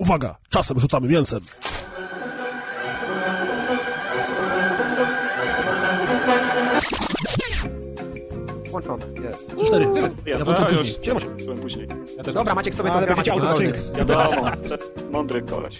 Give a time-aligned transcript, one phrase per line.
[0.00, 1.40] Uwaga, czasem rzucamy mięsem.
[8.70, 9.04] Włączony.
[9.24, 9.66] Jest.
[9.66, 9.86] Cztery.
[10.26, 10.96] Ja, włączam później.
[11.02, 11.20] Siema.
[11.44, 11.88] Byłem później.
[12.16, 13.14] Ja też Dobra, Maciek sobie to Ale zgra.
[13.16, 13.96] będziecie Maciek autosync.
[13.96, 14.50] Wiadomo,
[15.10, 15.78] mądry koleś.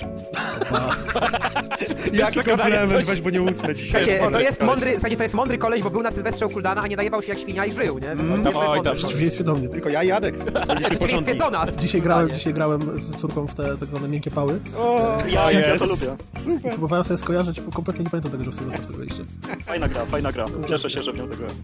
[2.12, 4.05] Jaki komplement, weź, bo nie usnę dzisiaj.
[4.05, 6.80] Słuchajcie, to jest mądry, słuchajcie, to jest mądry koleś, bo był na Sylwestrze u Kuldana,
[6.82, 8.00] a nie dajewał się jak świnia i żył, nie?
[8.00, 8.43] To jest- Mm.
[8.43, 8.82] to jest Oj, mądry.
[8.85, 8.95] tam.
[8.95, 9.68] W przeciwieństwie do mnie.
[9.68, 10.35] Tylko ja i Jadek.
[11.00, 11.77] Byliśmy do nas.
[11.77, 14.61] Dzisiaj grałem, dzisiaj grałem z córką w te tak zwane miękkie pały.
[14.79, 15.86] O, Ja, ja to jest.
[15.86, 16.17] lubię.
[16.45, 16.71] super.
[16.73, 19.25] Próbowałem sobie skojarzyć, bo kompletnie nie pamiętam tego, że w Sylwestra w to graliście.
[19.67, 20.45] Fajna gra, fajna gra.
[20.68, 21.57] Cieszę się, że w nią zagrałem.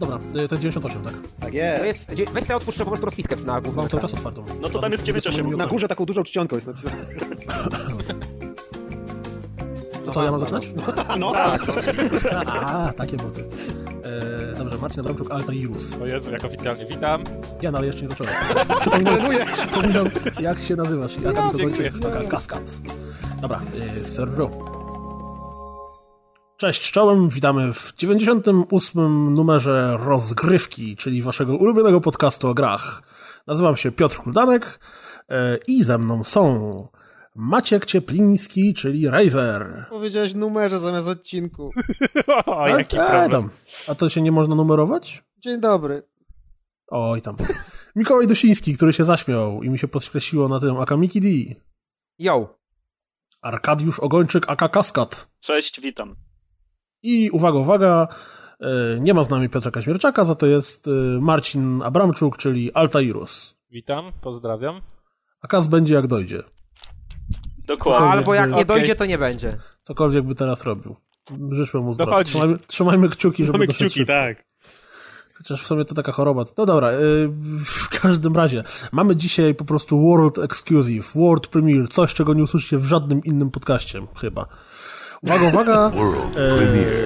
[0.00, 1.14] No dobra, y, to jest 98, tak?
[1.40, 1.84] Tak To jest.
[1.84, 4.44] jest, gdzie- weź sobie otwórz po prostu rozpiskę na głównym Mam cały czas otwartą.
[4.60, 5.56] No to tam jest 98.
[5.56, 6.96] Na górze taką dużą czcionką jest napisane.
[10.04, 10.68] To co, ja mam zaczynać?
[11.18, 11.32] No,
[12.66, 13.44] A, takie boty.
[14.52, 15.94] E, dobrze, Marcin Abramczuk, Alta Jus.
[16.02, 17.24] O Jezu, jak oficjalnie witam.
[17.62, 18.32] Ja, no ale jeszcze nie zacząłem.
[18.80, 20.08] Przypominam,
[20.40, 21.12] jak się nazywasz.
[21.22, 21.90] Ja tam dziękuję.
[22.02, 22.60] Taka kaskad.
[23.40, 23.60] Dobra,
[23.96, 24.75] y, serwo.
[26.56, 33.02] Cześć, czołem, witamy w 98 numerze rozgrywki, czyli waszego ulubionego podcastu o grach.
[33.46, 34.80] Nazywam się Piotr Kuldanek
[35.28, 36.88] e, i ze mną są
[37.34, 39.86] Maciek Ciepliński, czyli Razer.
[39.90, 41.70] Powiedziałeś numerze zamiast odcinku.
[42.46, 43.30] O, jaki E, problem.
[43.30, 43.50] tam.
[43.88, 45.24] A to się nie można numerować?
[45.38, 46.02] Dzień dobry.
[46.88, 47.36] Oj tam.
[47.96, 51.28] Mikołaj Dusiński, który się zaśmiał i mi się podkreśliło na tym Akamiki D.
[52.18, 52.58] Yo.
[53.42, 55.28] Arkadiusz Ogończyk, aka Kaskad.
[55.40, 56.16] Cześć, witam.
[57.06, 58.08] I uwaga, uwaga,
[58.60, 60.90] e, nie ma z nami Piotra Kaźmierczaka, za to jest e,
[61.20, 63.56] Marcin Abramczuk, czyli Altairus.
[63.70, 64.80] Witam, pozdrawiam.
[65.42, 66.42] A Kas będzie jak dojdzie.
[67.66, 68.08] Dokładnie.
[68.08, 69.56] Albo jak nie dojdzie, to nie będzie.
[69.84, 70.96] Cokolwiek by teraz robił.
[71.50, 72.24] Życzmy mu zdrowia.
[72.24, 74.12] Trzymajmy, trzymajmy kciuki, żeby Mamy kciuki, szybko.
[74.12, 74.44] tak.
[75.38, 76.44] Chociaż w sumie to taka choroba.
[76.58, 76.98] No dobra, e,
[77.64, 78.64] w każdym razie.
[78.92, 83.50] Mamy dzisiaj po prostu World Exclusive, World Premiere, coś czego nie usłyszycie w żadnym innym
[83.50, 84.46] podcaście, chyba.
[85.26, 85.92] Uwaga, uwaga.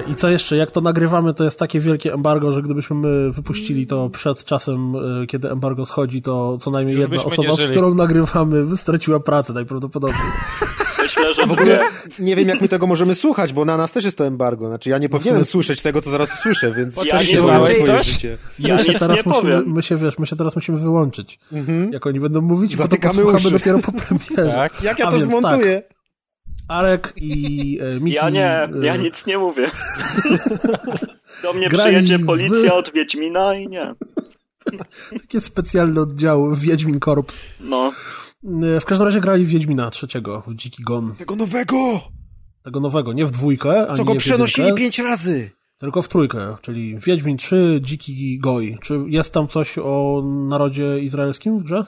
[0.07, 3.31] E, I co jeszcze, jak to nagrywamy, to jest takie wielkie embargo, że gdybyśmy my
[3.31, 7.71] wypuścili to przed czasem, e, kiedy embargo schodzi, to co najmniej Już jedna osoba, z
[7.71, 10.21] którą nagrywamy, by straciła pracę najprawdopodobniej.
[11.01, 11.79] Myślę, że W ogóle
[12.19, 14.67] nie wiem, jak my tego możemy słuchać, bo na nas też jest to embargo.
[14.67, 17.85] Znaczy, ja nie powinienem sumie- słyszeć tego, co zaraz usłyszę, więc Ja też nie swoje
[17.85, 18.05] coś?
[18.07, 18.37] życie.
[18.59, 19.73] Ja my się teraz nie musimy, powiem.
[19.73, 21.39] my się, wiesz, my się teraz musimy wyłączyć.
[21.51, 21.93] Mhm.
[21.93, 23.51] Jak oni będą mówić, Zatykamy to posłuchamy uszy.
[23.51, 24.55] dopiero po premierze.
[24.55, 24.83] Tak?
[24.83, 25.81] Jak ja A to więc zmontuję?
[26.71, 28.15] Arek i e, Miki...
[28.15, 29.71] Ja nie, e, ja nic nie mówię.
[31.43, 33.93] Do mnie Grali przyjedzie w- policja od Wiedźmina i nie.
[35.21, 37.53] Takie specjalne oddziały, Wiedźmin Korps.
[37.59, 37.93] No,
[38.75, 41.15] E, W każdym razie grali w Wiedźmina trzeciego, w Dziki Gon.
[41.15, 41.75] Tego nowego!
[42.63, 45.51] Tego nowego, nie w dwójkę, ani Co go nie w przenosili jedynkę, pięć razy!
[45.77, 48.77] tylko w trójkę, czyli Wiedźmin 3, Dziki Goi.
[48.81, 51.85] Czy jest tam coś o narodzie izraelskim w grze?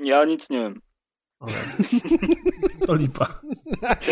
[0.00, 0.80] ja nic nie wiem.
[2.86, 3.26] To lipa.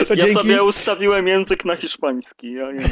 [0.08, 0.34] To Ja dzięki.
[0.34, 2.52] sobie ustawiłem język na hiszpański.
[2.52, 2.84] Ja nie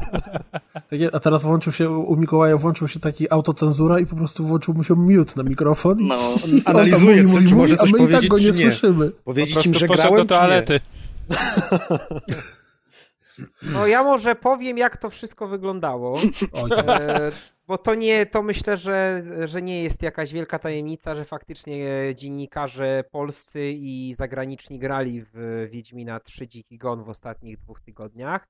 [0.90, 4.74] Takie- A teraz włączył się, u Mikołaja włączył się taki autocenzura i po prostu włączył
[4.74, 5.96] mu się mute na mikrofon.
[6.00, 8.38] No, on Analizuje, mówi, co- mówi, czy może coś a my i tak powiedzieć, go
[8.38, 8.52] nie nie.
[8.52, 9.10] słyszymy.
[9.10, 10.80] Po Powiedzieć im, że grałem, do toalety.
[13.62, 16.20] No ja może powiem, jak to wszystko wyglądało.
[16.70, 16.88] Tak.
[16.88, 17.32] E,
[17.66, 22.14] bo to nie, to myślę, że, że nie jest jakaś wielka tajemnica, że faktycznie e,
[22.14, 28.48] dziennikarze polscy i zagraniczni grali w Wiedźmina 3 Dziki Gon w ostatnich dwóch tygodniach.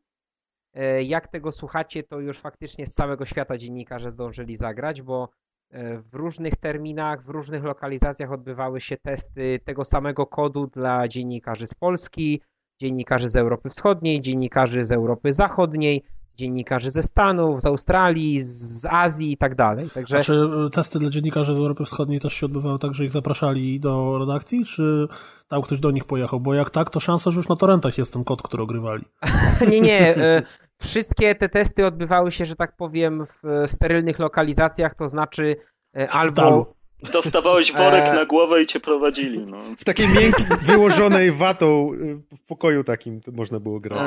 [0.74, 5.28] E, Jak tego słuchacie, to już faktycznie z całego świata dziennikarze zdążyli zagrać, bo
[5.70, 11.66] e, w różnych terminach, w różnych lokalizacjach odbywały się testy tego samego kodu dla dziennikarzy
[11.66, 12.40] z Polski,
[12.80, 16.04] dziennikarzy z Europy Wschodniej, dziennikarzy z Europy Zachodniej,
[16.36, 19.90] dziennikarzy ze Stanów, z Australii, z Azji i tak dalej.
[19.90, 23.04] Także A czy y, testy dla dziennikarzy z Europy Wschodniej też się odbywały tak, że
[23.04, 25.08] ich zapraszali do redakcji, czy
[25.48, 26.40] tam ktoś do nich pojechał?
[26.40, 29.04] Bo jak tak, to szansa, że już na torrentach jest ten kod, który ogrywali.
[29.70, 30.16] nie, nie.
[30.16, 30.42] e,
[30.82, 35.56] Wszystkie te testy odbywały się, że tak powiem, w e, sterylnych lokalizacjach, to znaczy
[35.96, 36.74] e, albo
[37.12, 38.14] dostawałeś worek E.
[38.14, 39.38] na głowę i cię prowadzili.
[39.38, 39.56] No.
[39.78, 41.90] W takiej miękkiej, wyłożonej watą
[42.36, 43.98] w pokoju takim można było grać.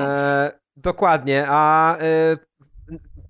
[0.83, 2.37] Dokładnie, a e,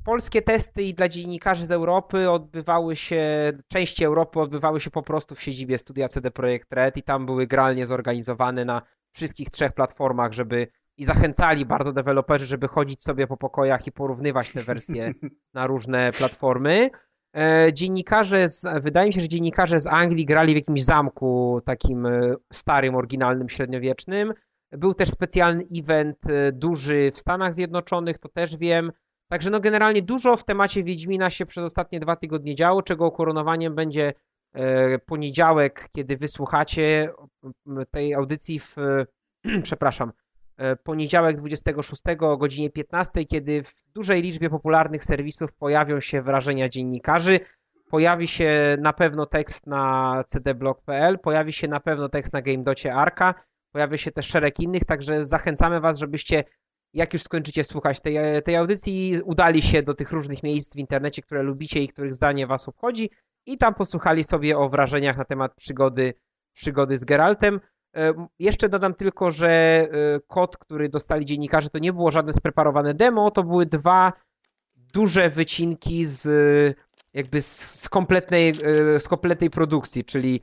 [0.05, 3.23] polskie testy i dla dziennikarzy z Europy odbywały się,
[3.67, 7.47] części Europy odbywały się po prostu w siedzibie studia CD Projekt Red i tam były
[7.47, 8.81] gralnie zorganizowane na
[9.15, 10.67] wszystkich trzech platformach, żeby
[10.97, 15.13] i zachęcali bardzo deweloperzy, żeby chodzić sobie po pokojach i porównywać te wersje
[15.53, 16.89] na różne platformy.
[17.35, 22.05] E, Dziennikarze, z, wydaje mi się, że dziennikarze z Anglii grali w jakimś zamku takim
[22.05, 24.33] e, starym, oryginalnym, średniowiecznym.
[24.71, 28.91] Był też specjalny event e, duży w Stanach Zjednoczonych, to też wiem.
[29.29, 33.75] Także no generalnie dużo w temacie Wiedźmina się przez ostatnie dwa tygodnie działo, czego ukoronowaniem
[33.75, 34.13] będzie
[34.53, 37.09] e, poniedziałek, kiedy wysłuchacie
[37.91, 38.75] tej audycji w,
[39.63, 40.11] przepraszam,
[40.57, 46.69] e, poniedziałek 26 o godzinie 15, kiedy w dużej liczbie popularnych serwisów pojawią się wrażenia
[46.69, 47.39] dziennikarzy.
[47.89, 53.33] Pojawi się na pewno tekst na cdblog.pl, pojawi się na pewno tekst na GameDocie Arka,
[53.71, 56.43] pojawi się też szereg innych, także zachęcamy Was, żebyście
[56.93, 61.21] jak już skończycie słuchać tej, tej audycji, udali się do tych różnych miejsc w internecie,
[61.21, 63.09] które lubicie i których zdanie Was obchodzi
[63.45, 66.13] i tam posłuchali sobie o wrażeniach na temat przygody,
[66.53, 67.59] przygody z Geraltem.
[67.95, 69.87] E, Jeszcze dodam tylko, że e,
[70.27, 74.13] kod, który dostali dziennikarze, to nie było żadne spreparowane demo, to były dwa
[74.75, 76.27] duże wycinki z
[77.13, 80.41] jakby z, kompletnej, e, z kompletnej produkcji, czyli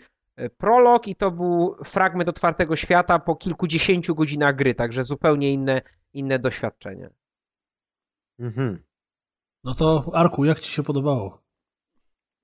[0.59, 6.39] prolog i to był fragment otwartego świata po kilkudziesięciu godzinach gry, także zupełnie inne, inne
[6.39, 7.11] doświadczenie.
[8.39, 8.83] Mhm.
[9.65, 11.43] No to Arku, jak ci się podobało?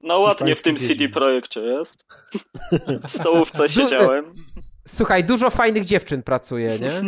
[0.00, 1.08] No ładnie w tym CD.
[1.08, 2.04] Projekcie jest.
[3.06, 4.32] W stołówce siedziałem.
[4.88, 7.00] Słuchaj, dużo fajnych dziewczyn pracuje, nie?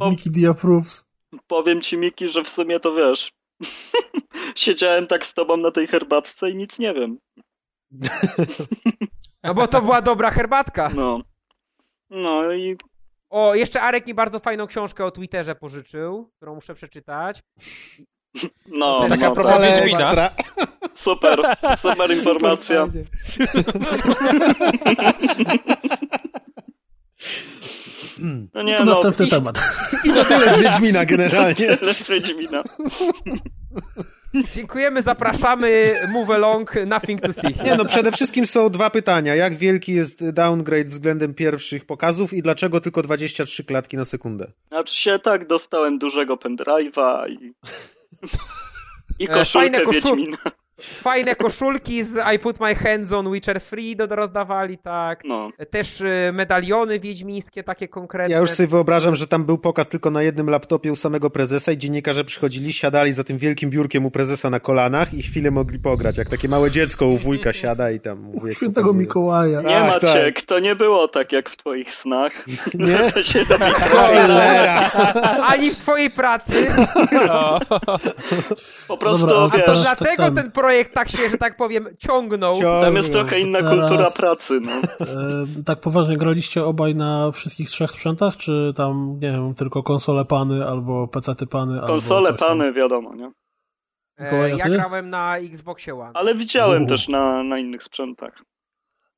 [0.00, 0.10] O.
[0.10, 1.04] Mickey D approves.
[1.46, 3.32] Powiem ci, Miki, że w sumie to wiesz.
[4.56, 7.18] Siedziałem tak z tobą na tej herbatce i nic nie wiem.
[9.42, 10.88] No bo to była dobra herbatka.
[10.94, 11.20] No.
[12.10, 12.76] No i
[13.30, 17.42] O, jeszcze Arek mi bardzo fajną książkę o Twitterze pożyczył, którą muszę przeczytać.
[18.68, 19.60] no, Taka no propa- tak.
[19.62, 19.98] Wiedźmina.
[20.06, 20.30] ekstra.
[20.94, 21.40] super,
[21.76, 22.86] super informacja.
[28.54, 29.58] No nie To no, następny i- temat.
[30.04, 31.54] I to tyle z Wiedźmina generalnie.
[31.76, 32.62] tyle z Wiedźmina.
[34.54, 37.54] Dziękujemy, zapraszamy, move along, nothing to see.
[37.64, 39.34] Nie no, przede wszystkim są dwa pytania.
[39.34, 44.46] Jak wielki jest downgrade względem pierwszych pokazów i dlaczego tylko 23 klatki na sekundę?
[44.68, 47.38] Znaczy się tak, dostałem dużego pendrive'a i...
[49.18, 50.36] I E, koszulkę fajne koszul- Wiedźmina.
[50.80, 55.24] Fajne koszulki z I put my hands on Witcher Free do rozdawali, tak.
[55.24, 55.50] No.
[55.70, 58.34] Też y, medaliony wiedźmińskie, takie konkretne.
[58.34, 61.72] Ja już sobie wyobrażam, że tam był pokaz tylko na jednym laptopie u samego prezesa
[61.72, 65.78] i dziennikarze przychodzili, siadali za tym wielkim biurkiem u prezesa na kolanach i chwilę mogli
[65.78, 66.18] pograć.
[66.18, 69.06] Jak takie małe dziecko u wujka siada i tam wujek Świętego pokazuje.
[69.06, 69.62] Mikołaja.
[69.62, 72.32] Nie Ach, Maciek, to nie było tak jak w twoich snach.
[72.74, 72.98] Nie?
[73.14, 74.16] To się robi!
[75.42, 76.66] Ani w twojej pracy.
[77.26, 77.58] No.
[78.88, 81.38] po prostu, Dobra, a A to wiesz, tak dlatego ten- ten projekt tak się, że
[81.38, 82.54] tak powiem, ciągnął.
[82.54, 82.80] Ciągnął.
[82.82, 84.70] tam jest trochę inna Teraz- kultura pracy, no.
[84.72, 90.24] E, tak poważnie graliście obaj na wszystkich trzech sprzętach, czy tam, nie wiem, tylko konsole
[90.24, 93.32] pany, albo pecety pany, albo Konsole, pany, wiadomo, nie?
[94.18, 96.10] E, Ja grałem na Xboxie One.
[96.14, 96.88] Ale widziałem Uhu.
[96.90, 98.42] też na, na innych sprzętach.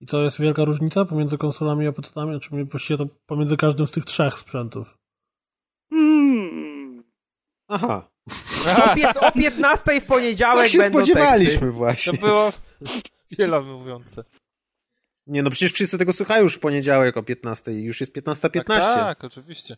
[0.00, 3.90] I to jest wielka różnica pomiędzy konsolami a pecetami, czy właściwie to pomiędzy każdym z
[3.93, 4.99] tych trzech sprzętów?
[5.90, 7.04] Hmm.
[7.69, 8.08] Aha,
[8.66, 11.12] O, pię- o 15 w poniedziałek tak się będą teksty.
[11.12, 12.19] spodziewaliśmy To właśnie.
[12.19, 12.52] było
[13.30, 14.24] wiele mówiące.
[15.26, 18.62] Nie no, przecież wszyscy tego słuchają już w poniedziałek o 15 już jest 15.15.
[18.64, 19.76] Tak, tak, oczywiście.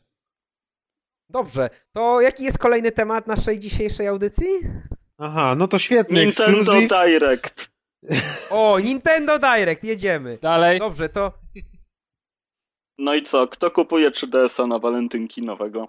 [1.30, 4.46] Dobrze, to jaki jest kolejny temat naszej dzisiejszej audycji?
[5.18, 6.88] Aha, no to świetny Nintendo ekskluzyw.
[6.90, 7.70] Direct.
[8.50, 10.38] O, Nintendo Direct, jedziemy.
[10.42, 10.78] Dalej.
[10.78, 11.32] Dobrze, to
[12.98, 13.48] No i co?
[13.48, 15.88] Kto kupuje 3DS-a na walentynki nowego?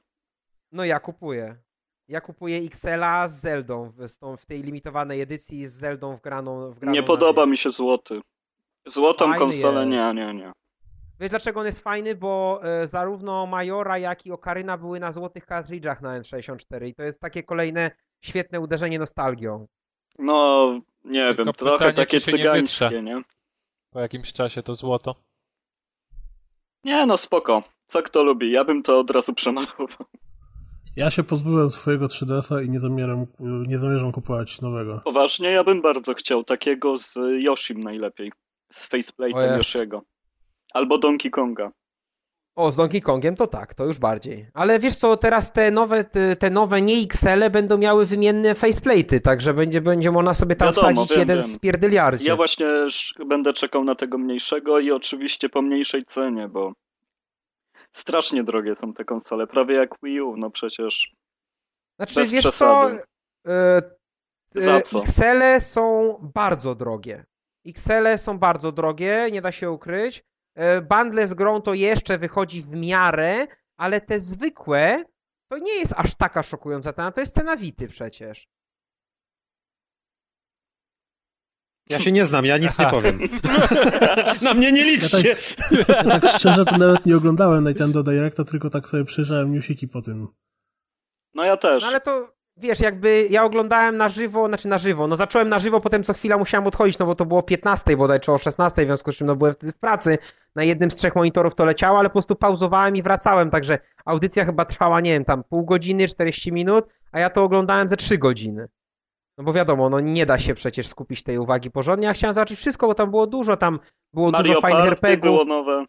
[0.71, 1.55] no ja kupuję.
[2.07, 6.71] Ja kupuję XL-a z Zeldą, z tą, w tej limitowanej edycji z Zeldą wgraną.
[6.71, 8.21] wgraną Nie podoba mi się złoty.
[8.87, 9.91] Złotą Fajny konsolę jest.
[9.91, 10.51] nie, nie, nie.
[11.19, 12.15] Wiesz dlaczego on jest fajny?
[12.15, 17.03] Bo e, zarówno Majora, jak i Okaryna były na złotych kartridżach na N64 i to
[17.03, 17.91] jest takie kolejne
[18.25, 19.67] świetne uderzenie nostalgią.
[20.19, 20.67] No,
[21.03, 23.03] nie Tylko wiem, trochę takie nie cygańskie, wytrze.
[23.03, 23.21] nie?
[23.89, 25.15] Po jakimś czasie to złoto.
[26.83, 27.63] Nie, no spoko.
[27.87, 28.51] Co kto lubi?
[28.51, 29.87] Ja bym to od razu przemalował.
[30.95, 35.01] Ja się pozbyłem swojego 3DS-a i nie zamierzam, nie zamierzam kupować nowego.
[35.03, 38.31] Poważnie, ja bym bardzo chciał takiego z Yoshim najlepiej.
[38.73, 39.57] Z faceplate'em.
[39.57, 40.01] Yoshiego.
[40.73, 41.71] Albo Donkey Konga.
[42.55, 44.47] O, z Donkey Kongiem to tak, to już bardziej.
[44.53, 49.21] Ale wiesz co, teraz te nowe, te, te nowe nie XL będą miały wymienne faceplate'y,
[49.21, 51.43] także będzie, będzie można sobie tam Wiadomo, wsadzić wiem, jeden wiem.
[51.47, 52.25] z pierdyliardzie.
[52.25, 52.67] Ja właśnie
[53.25, 56.73] będę czekał na tego mniejszego i oczywiście po mniejszej cenie, bo
[57.95, 59.47] strasznie drogie są te konsole.
[59.47, 61.15] Prawie jak Wii U, no przecież.
[61.99, 63.01] Znaczy, bez wiesz co, przesady.
[64.55, 64.99] Za e, co?
[64.99, 67.25] XL są bardzo drogie.
[67.65, 70.23] XL są bardzo drogie, nie da się ukryć.
[70.55, 73.47] E, Bundle z grą to jeszcze wychodzi w miarę,
[73.77, 75.03] ale te zwykłe
[75.51, 78.47] to nie jest aż taka szokująca cena, to jest cena Wity przecież.
[81.89, 83.19] Ja się nie znam, ja nic nie powiem.
[84.41, 85.35] Na mnie nie liczcie!
[85.87, 90.01] Ja tak szczerze to nawet nie oglądałem Nintendo Directa, tylko tak sobie przejrzałem newsiki po
[90.01, 90.27] tym.
[91.33, 91.83] No ja też.
[91.83, 95.59] No ale to wiesz, jakby ja oglądałem na żywo, znaczy na żywo, no zacząłem na
[95.59, 98.37] żywo, potem co chwila musiałem odchodzić, no bo to było o 15 bodaj, czy o
[98.37, 100.17] 16, w związku z czym no byłem wtedy w pracy,
[100.55, 104.45] na jednym z trzech monitorów to leciało, ale po prostu pauzowałem i wracałem, także audycja
[104.45, 108.17] chyba trwała, nie wiem, tam pół godziny, 40 minut, a ja to oglądałem ze 3
[108.17, 108.67] godziny.
[109.37, 112.59] No bo wiadomo, no nie da się przecież skupić tej uwagi porządnie, ja chciałem zobaczyć
[112.59, 113.79] wszystko, bo tam było dużo, tam
[114.13, 115.21] było Mario dużo fajnych RPGów.
[115.21, 115.85] było nowe.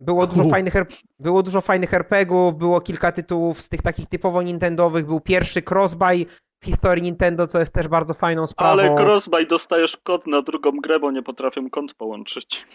[0.00, 0.74] Było dużo, fajnych,
[1.18, 6.26] było dużo fajnych RPGów, było kilka tytułów z tych takich typowo Nintendowych, był pierwszy crossbuy
[6.60, 8.82] w historii Nintendo, co jest też bardzo fajną sprawą.
[8.82, 12.66] Ale Crossbuy dostajesz kod na drugą grę, bo nie potrafią kont połączyć.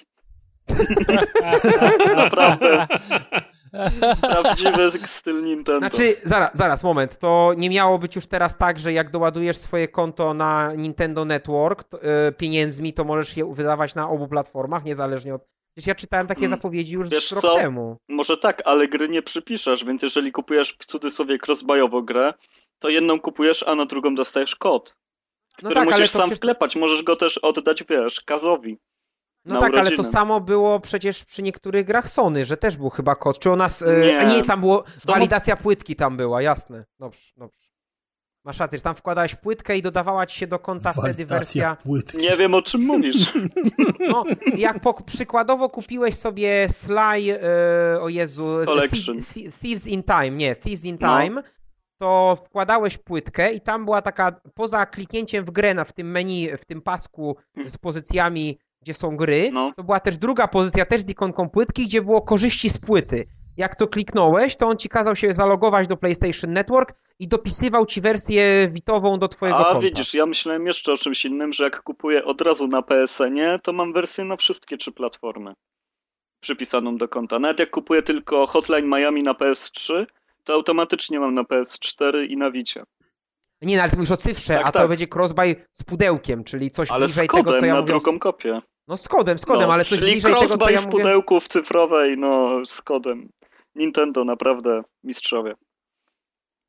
[2.15, 2.87] Naprawdę.
[4.21, 5.79] Prawdziwy styl Nintendo.
[5.79, 9.87] Znaczy, zaraz, zaraz, moment, to nie miało być już teraz tak, że jak doładujesz swoje
[9.87, 15.35] konto na Nintendo Network to, e, pieniędzmi, to możesz je wydawać na obu platformach, niezależnie
[15.35, 15.41] od...
[15.75, 16.57] Przecież ja czytałem takie Hmm.
[16.57, 17.55] zapowiedzi już Wiesz rok co?
[17.55, 17.97] temu.
[18.09, 22.33] Może tak, ale gry nie przypiszesz, więc jeżeli kupujesz w cudzysłowie crossbuyową grę,
[22.79, 24.95] to jedną kupujesz, a na drugą dostajesz kod,
[25.63, 26.37] No który tak, musisz sam przecież...
[26.37, 26.75] wklepać.
[26.75, 28.77] Możesz go też oddać, wiesz, Kazowi.
[29.47, 30.09] No na tak, ale to urodziny.
[30.11, 33.39] samo było przecież przy niektórych grach Sony, że też był chyba kod.
[33.39, 33.81] Czy u nas.
[33.81, 34.19] e, Nie.
[34.19, 34.81] a nie, tam było.
[35.05, 36.85] To Walidacja płytki tam była, jasne.
[36.99, 37.67] Dobrze, dobrze.
[38.45, 41.75] Masz rację, że tam wkładałeś płytkę i dodawała ci się do konta wtedy wersja.
[41.83, 42.17] płytki.
[42.17, 43.33] Nie wiem o czym mówisz.
[44.09, 44.23] No,
[44.57, 47.39] jak po, przykładowo kupiłeś sobie Sly,
[47.95, 49.17] e, o Jezu, Collection.
[49.61, 51.21] Thieves, in Time, nie, Thieves in No.
[51.21, 51.43] Time,
[51.97, 56.49] to wkładałeś płytkę i tam była taka, poza kliknięciem w grę na, w tym menu,
[56.57, 57.37] w tym pasku
[57.67, 59.73] z pozycjami, gdzie są gry, No.
[59.75, 63.27] to była też druga pozycja, też z ikonką płytki, gdzie było korzyści z płyty.
[63.57, 68.01] Jak to kliknąłeś, to on ci kazał się zalogować do PlayStation Network i dopisywał ci
[68.01, 69.79] wersję witową do twojego A konta.
[69.81, 73.73] widzisz, ja myślałem jeszcze o czymś innym, że jak kupuję od razu na PSN-ie, to
[73.73, 75.53] mam wersję na wszystkie trzy platformy
[76.39, 77.39] przypisaną do konta.
[77.39, 80.05] Nawet jak kupuję tylko Hotline Miami na PS3,
[80.43, 82.83] to automatycznie mam na PS4 i na Wicie.
[83.61, 84.89] Nie, no, ale ty mówisz o cyfrze, Tak, a to tak.
[84.89, 87.93] będzie crossbuy z pudełkiem, czyli coś Ale bliżej tego, co ja na mówię.
[87.93, 88.61] drugą kopię.
[88.87, 90.97] No z kodem, z kodem, no, ale coś czyli bliżej tego, co ja w mówię.
[90.97, 93.29] pudełku w cyfrowej, no z kodem.
[93.75, 95.53] Nintendo naprawdę mistrzowie.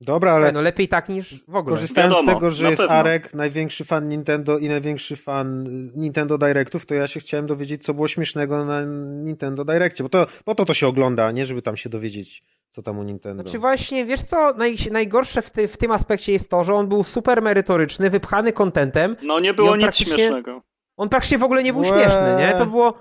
[0.00, 0.52] Dobra, Ale...
[0.52, 1.76] No lepiej tak niż w ogóle.
[1.76, 2.94] korzystając Wiadomo, z tego, że jest pewno.
[2.96, 7.82] Arek, największy fan Nintendo i największy fan y, Nintendo Directów, to ja się chciałem dowiedzieć,
[7.82, 8.80] co było śmiesznego na
[9.24, 12.42] Nintendo Direccie, bo to po to to się ogląda, a nie żeby tam się dowiedzieć,
[12.70, 13.42] co tam u Nintendo.
[13.42, 16.88] Znaczy właśnie, wiesz co, naj, najgorsze w, ty, w tym aspekcie jest to, że on
[16.88, 19.16] był super merytoryczny, wypchany kontentem.
[19.22, 20.62] No nie było nic praktycznie- śmiesznego.
[20.98, 21.88] On praktycznie w ogóle nie był Łe.
[21.88, 22.54] śmieszny, nie?
[22.54, 22.94] To było,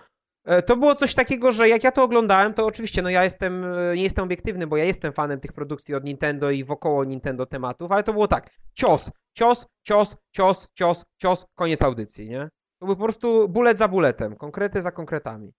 [0.46, 3.66] e, to było coś takiego, że jak ja to oglądałem, to oczywiście, no ja jestem,
[3.66, 7.46] e, nie jestem obiektywny, bo ja jestem fanem tych produkcji od Nintendo i wokoło Nintendo
[7.46, 12.50] tematów, ale to było tak, cios, cios, cios, cios, cios, cios, koniec audycji, nie?
[12.80, 15.54] To był po prostu bulet za buletem, konkrety za konkretami.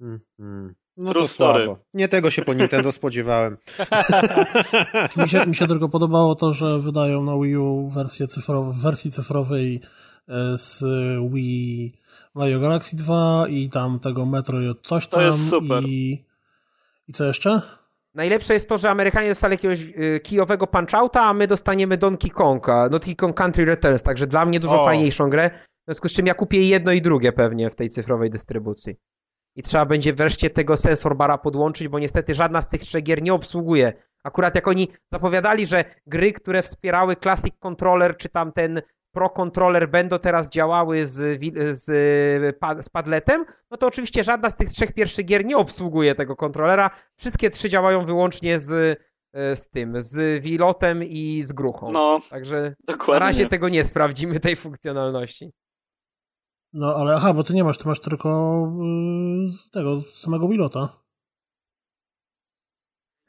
[0.00, 0.74] Mhm.
[0.96, 1.64] No True to story.
[1.64, 1.82] słabo.
[1.94, 3.56] Nie tego się po Nintendo spodziewałem.
[5.16, 8.82] Mi się, mi się tylko podobało to, że wydają na Wii U wersję cyfrową, w
[8.82, 9.80] wersji cyfrowej
[10.56, 10.80] z
[11.32, 11.92] Wii
[12.34, 15.82] Mario Galaxy 2 i tam tego Metroid coś To tam jest super.
[15.84, 16.24] i
[17.08, 17.62] i co jeszcze?
[18.14, 22.88] Najlepsze jest to, że Amerykanie dostali jakiegoś y, kijowego punch-outa, a my dostaniemy Donkey Konga,
[22.88, 24.84] Donkey Kong Country Returns, także dla mnie dużo O.
[24.84, 28.30] fajniejszą grę, w związku z czym ja kupię jedno i drugie pewnie w tej cyfrowej
[28.30, 28.96] dystrybucji.
[29.56, 33.22] I trzeba będzie wreszcie tego sensor bara podłączyć, bo niestety żadna z tych trzech gier
[33.22, 33.92] nie obsługuje.
[34.24, 38.82] Akurat jak oni zapowiadali, że gry, które wspierały Classic Controller, czy tam ten
[39.16, 44.56] Pro Controller będą teraz działały z, z, pa- z padletem, no to oczywiście żadna z
[44.56, 46.90] tych trzech pierwszych gier nie obsługuje tego kontrolera.
[47.16, 51.90] Wszystkie trzy działają wyłącznie z, y, z tym, z wilotem i z gruchą.
[51.92, 53.26] No, Także na dokładnie.
[53.26, 55.50] razie tego nie sprawdzimy, tej funkcjonalności.
[56.72, 58.28] No ale aha, bo ty nie masz, ty masz tylko
[59.66, 60.88] y, tego samego Wilota.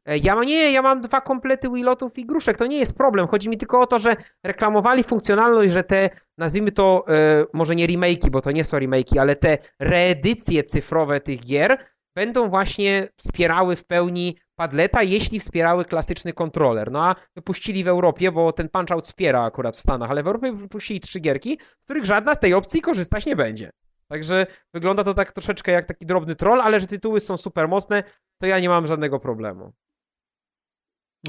[0.07, 3.27] E, Ja ma, nie, ja mam dwa komplety Wilotów i gruszek, to nie jest problem.
[3.27, 7.87] Chodzi mi tylko o to, że reklamowali funkcjonalność, że te, nazwijmy to, e, może nie
[7.87, 11.77] remake'i, bo to nie są remake'i, ale te reedycje cyfrowe tych gier
[12.15, 16.91] będą właśnie wspierały w pełni padleta, jeśli wspierały klasyczny kontroler.
[16.91, 20.51] No a wypuścili w Europie, bo ten Punch-Out wspiera akurat w Stanach, ale w Europie
[20.53, 23.69] wypuścili trzy gierki, z których żadna z tej opcji korzystać nie będzie.
[24.07, 28.03] Także wygląda to tak troszeczkę jak taki drobny troll, ale że tytuły są super mocne,
[28.41, 29.73] to ja nie mam żadnego problemu.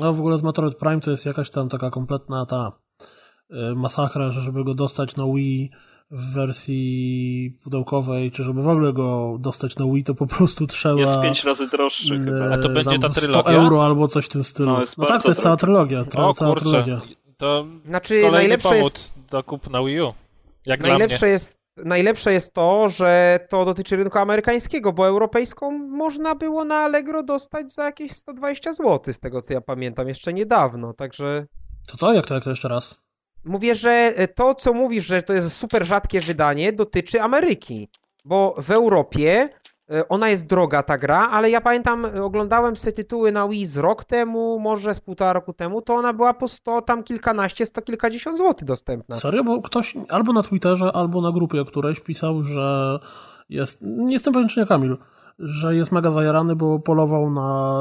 [0.01, 2.73] No w ogóle z Metroid Prime to jest jakaś tam taka kompletna ta
[3.51, 5.71] y, masakra, że żeby go dostać na Wii
[6.11, 11.01] w wersji pudełkowej, czy żeby w ogóle go dostać na Wii, to po prostu trzeba...
[11.01, 12.55] Jest pięć razy droższy mm, chyba.
[12.55, 13.53] A to będzie ta 100 trylogia?
[13.53, 14.69] euro albo coś w tym stylu.
[14.69, 16.05] No, No, jest tak, bardzo to jest cała trylogia.
[16.05, 17.01] Tra, O cała kurczę, trylogia.
[17.37, 20.13] to Znaczy, kolejny najlepsze powód jest, do kup na Wii U.
[20.67, 20.99] Jak dla mnie.
[20.99, 26.75] najlepsze, jest, najlepsze jest to, że to dotyczy rynku amerykańskiego, bo europejską można było na
[26.77, 31.47] Allegro dostać za jakieś 120 zł, z tego co ja pamiętam, jeszcze niedawno, także
[31.87, 32.13] To co?
[32.13, 32.95] Jak to, jak to jeszcze raz?
[33.45, 37.89] Mówię, że to, co mówisz, że to jest super rzadkie wydanie, dotyczy Ameryki.
[38.25, 39.58] Bo w Europie e,
[40.09, 44.05] ona jest droga ta gra, ale ja pamiętam, oglądałem sobie tytuły na Wii z rok
[44.05, 48.39] temu, może z półtora roku temu, to ona była po 100, tam kilkanaście, sto kilkadziesiąt
[48.39, 49.17] złotych dostępna.
[49.17, 49.45] Serio?
[49.45, 52.99] Bo ktoś albo na Twitterze, albo na grupie któreś pisał, że
[53.49, 54.97] jest, nie jestem pewien czy nie Kamil,
[55.39, 57.79] że jest mega zajarany, bo polował na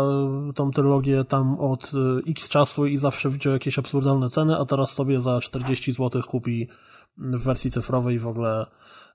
[0.55, 4.89] tą trylogię tam od y, x czasu i zawsze widział jakieś absurdalne ceny, a teraz
[4.89, 6.67] sobie za 40 zł kupi
[7.17, 8.65] w wersji cyfrowej w ogóle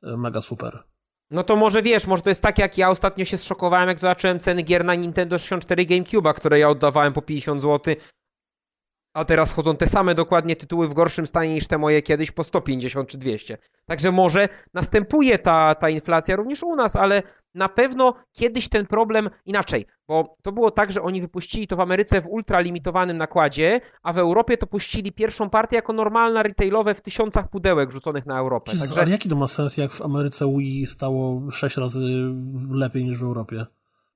[0.03, 0.92] mega super.
[1.33, 4.39] No to może wiesz, może to jest tak jak ja ostatnio się zszokowałem, jak zobaczyłem
[4.39, 7.95] ceny gier na Nintendo 64 GameCube'a, które ja oddawałem po 50 zł,
[9.15, 12.45] a teraz chodzą te same dokładnie tytuły w gorszym stanie niż te moje kiedyś po
[12.45, 13.59] 150 czy 200.
[13.87, 17.23] Także może następuje ta, ta inflacja również u nas, ale
[17.55, 21.81] na pewno kiedyś ten problem inaczej, bo to było tak, że oni wypuścili to w
[21.81, 27.01] Ameryce w ultralimitowanym nakładzie, a w Europie to puścili pierwszą partię jako normalna retailowe w
[27.01, 28.73] tysiącach pudełek rzuconych na Europę.
[28.79, 29.01] Także...
[29.01, 32.01] Ale jaki to ma sens, jak w Ameryce Wii stało 6 razy
[32.71, 33.67] lepiej niż w Europie?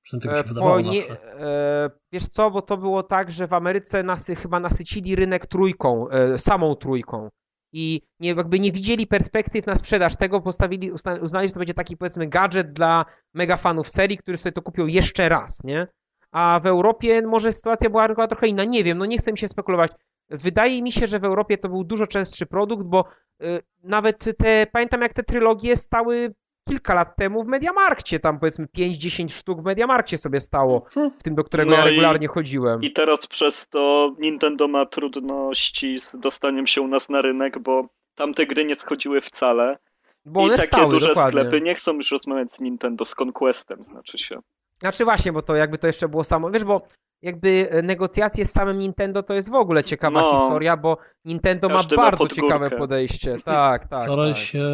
[0.03, 4.03] Przynajmniej tak się wydawało nie, e, Wiesz co, bo to było tak, że w Ameryce
[4.03, 7.31] nasy, chyba nasycili rynek trójką, e, samą trójką
[7.79, 10.93] i nie, jakby nie widzieli perspektyw na sprzedaż tego, postawili,
[11.23, 13.05] uznali, że to będzie taki powiedzmy gadżet dla
[13.35, 15.87] mega fanów serii, którzy sobie to kupią jeszcze raz, nie?
[16.33, 19.39] A w Europie może sytuacja była, była trochę inna, nie wiem, no nie chcę mi
[19.39, 19.93] się spekulować.
[20.31, 23.05] Wydaje mi się, że w Europie to był dużo częstszy produkt, bo
[23.43, 26.35] y, nawet te, pamiętam jak te trylogie stały
[26.69, 30.87] kilka lat temu w Mediamarkcie, tam powiedzmy 5-10 sztuk w Mediamarkcie sobie stało,
[31.19, 32.83] w tym do którego no ja regularnie i, chodziłem.
[32.83, 37.89] I teraz przez to Nintendo ma trudności z dostaniem się u nas na rynek, bo
[38.15, 39.79] tamte gry nie schodziły wcale.
[40.25, 41.41] Bo one I takie stały, duże dokładnie.
[41.41, 44.41] sklepy nie chcą już rozmawiać z Nintendo, z Conquestem znaczy się.
[44.81, 46.83] Znaczy właśnie, bo to jakby to jeszcze było samo, wiesz, bo
[47.23, 51.83] jakby negocjacje z samym Nintendo to jest w ogóle ciekawa no, historia, bo Nintendo ma
[51.97, 53.37] bardzo ma ciekawe podejście.
[53.45, 54.05] Tak, tak.
[54.05, 54.43] Wczoraj tak.
[54.43, 54.67] się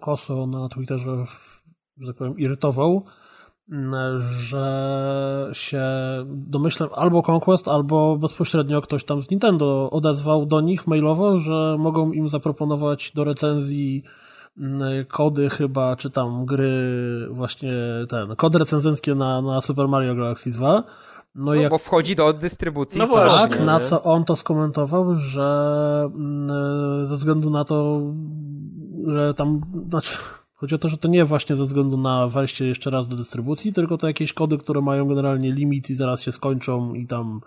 [0.00, 1.24] Koso na Twitterze,
[1.98, 3.04] że tak powiem, irytował,
[4.28, 5.82] że się
[6.26, 12.12] domyślam albo Conquest, albo bezpośrednio ktoś tam z Nintendo odezwał do nich mailowo, że mogą
[12.12, 14.02] im zaproponować do recenzji
[15.08, 16.72] kody chyba, czy tam gry
[17.30, 17.72] właśnie
[18.08, 20.82] ten, kody recenzenckie na, na Super Mario Galaxy 2
[21.36, 21.70] no, no jak...
[21.70, 22.98] bo wchodzi do dystrybucji.
[22.98, 23.48] No właśnie.
[23.48, 28.00] Tak, na co on to skomentował, że mm, ze względu na to,
[29.06, 30.16] że tam, znaczy,
[30.58, 33.72] chodzi o to, że to nie właśnie ze względu na wejście jeszcze raz do dystrybucji,
[33.72, 37.40] tylko to jakieś kody, które mają generalnie limit i zaraz się skończą i tam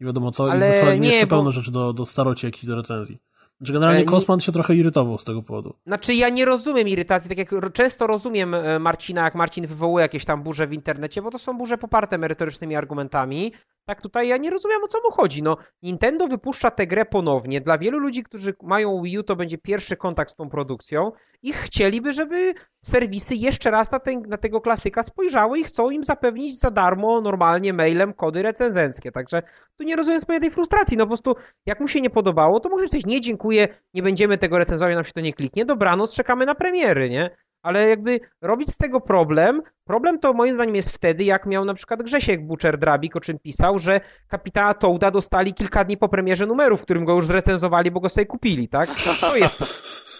[0.00, 1.36] nie wiadomo co, Ale i wysłali nie, jeszcze bo...
[1.36, 3.18] pełno rzeczy do, do starocieki, do recenzji.
[3.60, 5.74] Że generalnie e, Kosman się trochę irytował z tego powodu.
[5.86, 10.24] Znaczy ja nie rozumiem irytacji, tak jak często rozumiem e, Marcina, jak Marcin wywołuje jakieś
[10.24, 13.52] tam burze w internecie, bo to są burze poparte merytorycznymi argumentami.
[13.84, 15.42] Tak tutaj ja nie rozumiem o co mu chodzi.
[15.42, 17.60] No, Nintendo wypuszcza tę grę ponownie.
[17.60, 21.12] Dla wielu ludzi, którzy mają Wii U, to będzie pierwszy kontakt z tą produkcją
[21.42, 26.04] i chcieliby, żeby serwisy jeszcze raz na, ten, na tego klasyka spojrzały i chcą im
[26.04, 29.12] zapewnić za darmo, normalnie mailem kody recenzenckie.
[29.12, 29.42] Także
[29.76, 30.96] tu nie rozumiem swojej tej frustracji.
[30.96, 31.34] No po prostu
[31.66, 35.04] jak mu się nie podobało, to może powiedzieć nie dziękuję, nie będziemy tego recenzować, nam
[35.04, 35.64] się to nie kliknie.
[35.64, 37.30] Dobranoc, czekamy na premiery, nie?
[37.62, 41.74] Ale jakby robić z tego problem, problem to moim zdaniem jest wtedy, jak miał na
[41.74, 46.46] przykład Grzesiek Butcher Drabik, o czym pisał, że kapitana Toada dostali kilka dni po premierze
[46.46, 48.90] numeru, w którym go już zrecenzowali, bo go sobie kupili, tak?
[49.20, 49.62] To jest,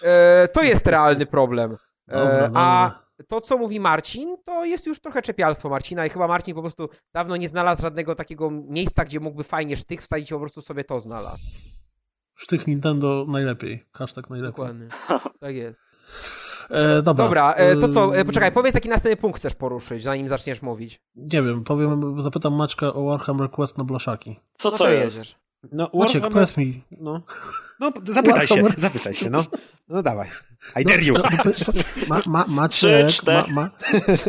[0.05, 1.77] e, to jest realny problem.
[2.09, 6.55] E, a to, co mówi Marcin, to jest już trochę czepialstwo Marcina i chyba Marcin
[6.55, 10.63] po prostu dawno nie znalazł żadnego takiego miejsca, gdzie mógłby fajnie sztych wsadzić, po prostu
[10.63, 11.71] sobie to znalazł.
[12.35, 13.85] Sztych Nintendo najlepiej.
[13.93, 14.53] Hashtag najlepiej.
[14.53, 14.89] Dokładnie.
[15.41, 15.79] Tak jest.
[16.71, 17.25] E, dobra.
[17.25, 21.01] Dobra, e, to co, e, poczekaj, powiedz jaki następny punkt chcesz poruszyć, zanim zaczniesz mówić.
[21.17, 24.41] Nie wiem, powiem, zapytam Maćka o Warhammer Quest na blaszaki.
[24.59, 25.35] Co no to, to jest?
[25.73, 26.33] No, Maciek, Warhammer...
[26.33, 26.85] powiedz mi.
[27.01, 27.23] No,
[27.81, 28.73] no zapytaj Warhammer...
[28.73, 29.45] się, zapytaj się, no.
[29.89, 30.29] No dawaj.
[30.81, 31.15] I dare you.
[31.15, 31.23] No,
[32.09, 33.71] ma, ma, Maciek, ma, ma,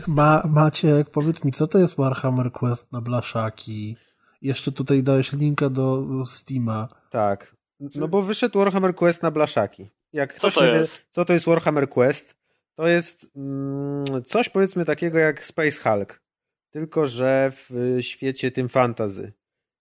[0.07, 3.97] ma, Maciek, powiedz mi, co to jest Warhammer Quest na blaszaki?
[4.41, 6.87] Jeszcze tutaj dałeś linkę do Steama.
[7.09, 7.55] Tak.
[7.95, 9.89] No bo wyszedł Warhammer Quest na blaszaki.
[10.13, 12.35] Jak ktoś nie wie, co to jest Warhammer Quest,
[12.75, 16.21] to jest mm, coś powiedzmy takiego jak Space Hulk,
[16.69, 19.33] tylko że w świecie tym fantazy.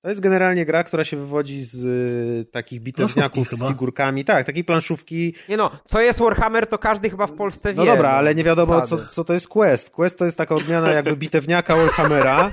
[0.02, 4.24] To jest generalnie gra, która się wywodzi z y, takich bitewniaków z figurkami.
[4.24, 5.34] Tak, takiej planszówki.
[5.48, 7.88] Nie no, co jest Warhammer, to każdy chyba w Polsce no wie.
[7.88, 9.90] No dobra, ale nie wiadomo, co, co to jest Quest.
[9.90, 12.50] Quest to jest taka odmiana jakby bitewniaka Warhammera,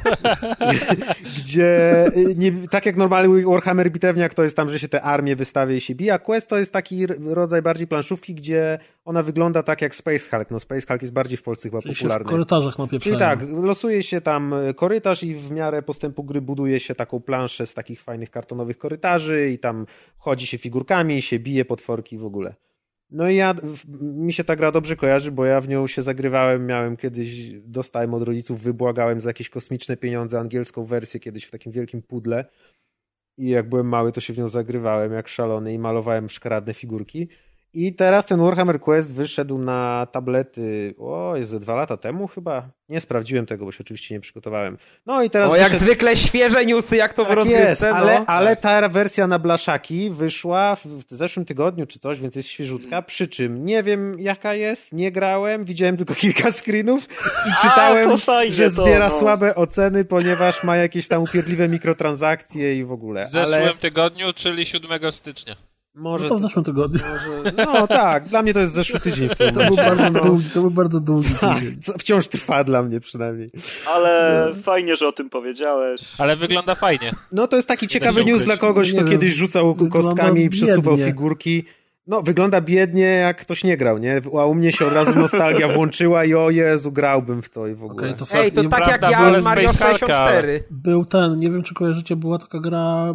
[1.37, 5.35] gdzie y, nie, tak jak normalny Warhammer bitewniak to jest tam, że się te armie
[5.35, 9.81] wystawia i się bije, Quest to jest taki rodzaj bardziej planszówki, gdzie ona wygląda tak
[9.81, 10.51] jak Space Hulk.
[10.51, 12.23] No Space Hulk jest bardziej w Polsce chyba Czyli popularny.
[12.23, 13.17] Się w korytarzach napieprzają.
[13.17, 17.36] Czyli tak, losuje się tam korytarz i w miarę postępu gry buduje się taką planszówkę
[17.37, 19.85] plansze z takich fajnych kartonowych korytarzy i tam
[20.17, 22.55] chodzi się figurkami, się bije potworki w ogóle.
[23.09, 23.55] No i ja,
[24.01, 28.13] mi się ta gra dobrze kojarzy, bo ja w nią się zagrywałem, miałem kiedyś, dostałem
[28.13, 32.45] od rodziców, wybłagałem za jakieś kosmiczne pieniądze angielską wersję kiedyś w takim wielkim pudle
[33.37, 37.27] i jak byłem mały, to się w nią zagrywałem jak szalony i malowałem szkaradne figurki.
[37.79, 42.69] I teraz ten Warhammer Quest wyszedł na tablety, o, jest ze dwa lata temu chyba.
[42.89, 44.77] Nie sprawdziłem tego, bo się oczywiście nie przygotowałem.
[45.05, 45.49] No i teraz.
[45.49, 45.71] O, wyszedł...
[45.71, 47.69] jak zwykle świeże newsy, jak to tak w rozgrywce.
[47.69, 48.25] Jest, ale, no.
[48.25, 53.01] ale ta wersja na blaszaki wyszła w zeszłym tygodniu czy coś, więc jest świeżutka.
[53.01, 57.05] Przy czym nie wiem jaka jest, nie grałem, widziałem tylko kilka screenów
[57.49, 59.19] i czytałem, A, fajnie, że zbiera to, no.
[59.19, 63.25] słabe oceny, ponieważ ma jakieś tam upierdliwe mikrotransakcje i w ogóle.
[63.25, 63.73] W zeszłym ale...
[63.73, 65.66] tygodniu, czyli 7 stycznia.
[65.97, 66.99] Może, no to w zeszłym tygodniu.
[66.99, 70.23] Może, no tak, dla mnie to jest zeszły tydzień w tym to Był bardzo no.
[70.23, 71.57] długi, to był bardzo długi tak,
[71.99, 73.49] Wciąż trwa dla mnie przynajmniej.
[73.87, 74.63] Ale no.
[74.63, 76.01] fajnie, że o tym powiedziałeś.
[76.17, 77.11] Ale wygląda fajnie.
[77.31, 81.63] No to jest taki ciekawy news dla kogoś, kto kiedyś rzucał kostkami i przesuwał figurki.
[82.07, 84.21] No, wygląda biednie, jak ktoś nie grał, nie?
[84.39, 87.75] A u mnie się od razu nostalgia włączyła i o Jezu, grałbym w to i
[87.75, 88.13] w ogóle.
[88.13, 90.63] Okay, to Ej, to tak jak ja z Mario 64.
[90.71, 93.13] Był ten, nie wiem czy kojarzycie, była taka gra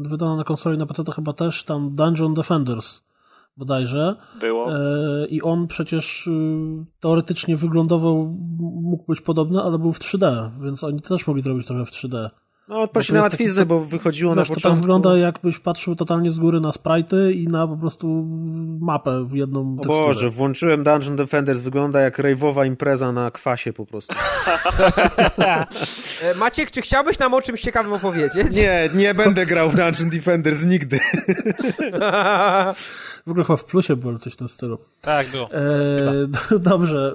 [0.00, 3.00] yy, wydana na konsoli na PC to chyba też, tam Dungeon Defenders
[3.56, 4.16] bodajże.
[4.40, 4.70] Było.
[4.70, 8.36] Yy, I on przecież yy, teoretycznie wyglądował,
[8.82, 12.30] mógł być podobny, ale był w 3D, więc oni też mogli zrobić trochę w 3D.
[12.70, 14.76] No, odprosi na łatwiznę, bo wychodziło wiesz, na początku.
[14.76, 18.26] To wygląda jakbyś patrzył totalnie z góry na sprite'y i na po prostu
[18.80, 19.98] mapę w jedną O teksturę.
[19.98, 24.14] Boże, włączyłem Dungeon Defenders, wygląda jak rejwowa impreza na kwasie po prostu.
[26.22, 28.56] E, Maciek, czy chciałbyś nam o czymś ciekawym opowiedzieć?
[28.56, 30.98] Nie, nie będę grał w Dungeon Defenders nigdy.
[33.26, 34.78] w ogóle chyba w plusie było coś w tym stylu.
[35.00, 35.50] Tak, było.
[35.52, 37.12] E, dobrze,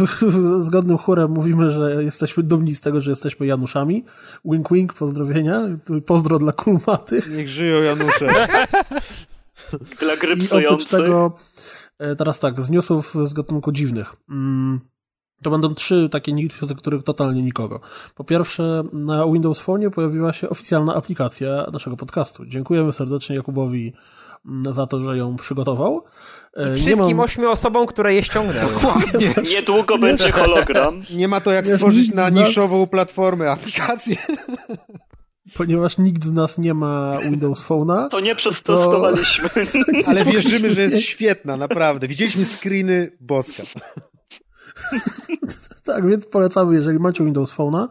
[0.60, 4.04] zgodnym chórem mówimy, że jesteśmy dumni z tego, że jesteśmy Januszami.
[4.44, 5.62] Wink, wink pozdrowienia.
[6.06, 7.22] Pozdro dla Kulmaty.
[7.30, 8.28] Niech żyją Janusze.
[10.00, 11.36] dla gry I oprócz tego,
[11.98, 14.16] e, teraz tak, z newsów z gatunku dziwnych.
[14.30, 14.80] Mm,
[15.42, 17.80] to będą trzy takie newsy, z których totalnie nikogo.
[18.14, 22.46] Po pierwsze, na Windows Phone pojawiła się oficjalna aplikacja naszego podcastu.
[22.46, 23.92] Dziękujemy serdecznie Jakubowi
[24.70, 26.04] za to, że ją przygotował.
[26.56, 27.20] E, I wszystkim mam...
[27.20, 28.72] ośmiu osobom, które je ściągnęły.
[29.52, 31.02] Niedługo będzie hologram.
[31.20, 32.88] Nie ma to jak stworzyć na niszową nas...
[32.88, 34.16] platformę aplikację.
[35.56, 38.08] Ponieważ nikt z nas nie ma Windows Phone'a.
[38.08, 39.48] To nie przetestowaliśmy.
[39.48, 39.78] To...
[40.06, 42.08] Ale wierzymy, że jest świetna, naprawdę.
[42.08, 43.62] Widzieliśmy screeny boska.
[45.84, 47.88] tak, więc polecamy, jeżeli macie Windows Phone'a,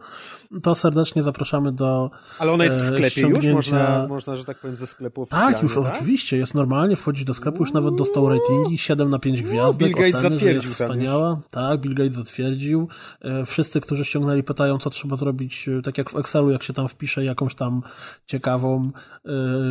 [0.62, 3.46] to serdecznie zapraszamy do Ale ona jest w e, sklepie już?
[3.46, 5.84] Można, można, że tak powiem, ze sklepu Tak, już tak?
[5.94, 9.96] oczywiście, jest normalnie, wchodzi do sklepu, już nawet dostał ratingi, 7 na 5 gwiazdek, Bill
[9.96, 11.40] Gates oceny, zatwierdził jest wspaniała.
[11.50, 12.88] Tak, Bill Gates zatwierdził.
[13.20, 16.72] E, wszyscy, którzy ściągnęli, pytają, co trzeba zrobić, e, tak jak w Excelu, jak się
[16.72, 17.82] tam wpisze jakąś tam
[18.26, 18.90] ciekawą,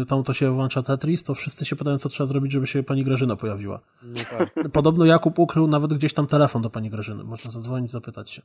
[0.08, 3.04] tam to się włącza Tetris, to wszyscy się pytają, co trzeba zrobić, żeby się pani
[3.04, 3.80] Grażyna pojawiła.
[4.04, 4.54] No tak.
[4.74, 7.24] Podobno Jakub ukrył nawet gdzieś tam telefon do pani Grażyny.
[7.24, 8.42] Można zadzwonić, zapytać się.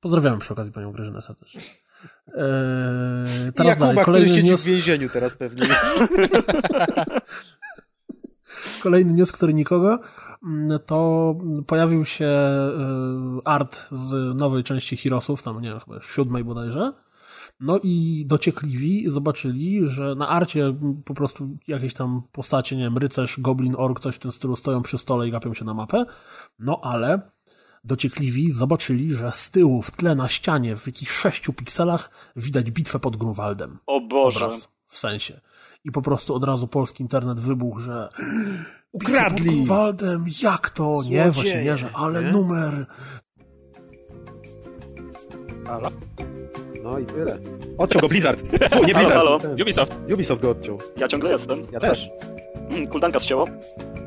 [0.00, 1.60] Pozdrawiamy przy okazji panią Grażynę serdecznie.
[1.60, 4.04] Eee, teraz Jakuba, dalej.
[4.04, 4.62] Który siedzi news...
[4.62, 5.62] w więzieniu teraz pewnie.
[8.82, 9.98] Kolejny news, który nikogo,
[10.42, 11.34] mm, to
[11.66, 12.70] pojawił się e,
[13.44, 16.92] art z nowej części Heroesów, tam nie wiem, chyba siódmej bodajże.
[17.60, 23.40] No i dociekliwi zobaczyli, że na arcie po prostu jakieś tam postacie, nie wiem, rycerz,
[23.40, 26.06] goblin, ork, coś w tym stylu stoją przy stole i gapią się na mapę.
[26.58, 27.20] No ale
[27.84, 32.98] Dociekliwi zobaczyli, że z tyłu w tle na ścianie w jakichś sześciu pikselach widać bitwę
[32.98, 33.78] pod Grunwaldem.
[33.86, 34.44] O Boże.
[34.46, 35.40] Obraz, w sensie.
[35.84, 38.08] I po prostu od razu polski internet wybuchł, że
[38.92, 39.46] ukradli.
[39.46, 40.94] Pod Grunwaldem, jak to?
[40.94, 42.32] Złodzieje, nie, właśnie nie, że ale nie?
[42.32, 42.86] numer.
[45.66, 45.90] Halo?
[46.82, 47.38] No i tyle.
[47.78, 48.42] Odciął go Blizzard.
[48.70, 49.14] Fu, nie Blizzard.
[49.14, 49.54] Halo, halo.
[49.62, 49.98] Ubisoft.
[50.14, 50.78] Ubisoft go odciął.
[50.96, 51.66] Ja ciągle jestem.
[51.72, 52.10] Ja też.
[52.90, 53.46] Kuldanka ścięło.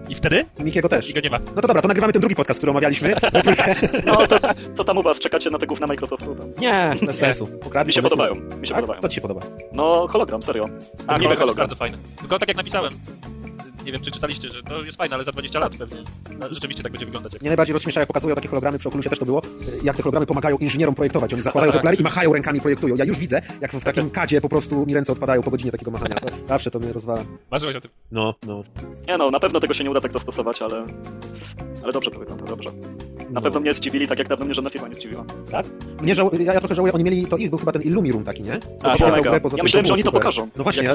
[0.09, 0.45] I wtedy?
[0.59, 1.09] Mikiego też.
[1.09, 1.39] I go nie ma.
[1.39, 3.15] No to dobra, to nagrywamy ten drugi podcast, który omawialiśmy.
[4.05, 4.39] no to
[4.77, 5.19] co tam u was?
[5.19, 6.35] Czekacie na tego na Microsoftu?
[6.57, 7.49] Nie, bez sensu.
[7.65, 8.35] Ukradli, mi się podobają.
[8.35, 8.81] Mi się tak?
[8.81, 9.01] podobają.
[9.01, 9.41] To ci się podoba?
[9.71, 10.63] No, hologram, serio.
[10.63, 11.47] A, hologram, hologram.
[11.47, 11.97] jest bardzo fajny.
[12.19, 12.93] Tylko tak jak napisałem,
[13.85, 15.97] nie wiem, czy czytaliście, że to jest fajne, ale za 20 lat pewnie
[16.51, 17.41] rzeczywiście tak będzie wyglądać.
[17.41, 19.41] Mnie najbardziej rozśmiesza, jak pokazują takie hologramy, przy Oculusie też to było,
[19.83, 21.33] jak te hologramy pomagają inżynierom projektować.
[21.33, 22.95] Oni zakładają tak, okulary i machają rękami, projektują.
[22.95, 25.91] Ja już widzę, jak w takim kadzie po prostu mi ręce odpadają po godzinie takiego
[25.91, 26.15] machania.
[26.15, 27.23] To zawsze to mnie rozwala.
[27.51, 27.91] Marzyłeś o tym?
[28.11, 28.63] No, no.
[29.07, 30.85] Nie no, na pewno tego się nie uda tak zastosować, ale...
[31.83, 32.69] Ale dobrze to wygląda, dobrze.
[33.33, 33.41] Na no.
[33.41, 35.25] pewno mnie zdziwili, tak jak dawno mnie żadna firma nie zdziwiła.
[35.51, 35.65] Tak?
[36.01, 36.31] Mnie żał...
[36.39, 38.59] ja, ja trochę żałuję, oni mieli, to ich był chyba ten Illumirum taki, nie?
[38.59, 40.13] To A, tak, grę poza ja myślałem, że oni super.
[40.13, 40.49] to pokażą.
[40.57, 40.91] No właśnie, ja,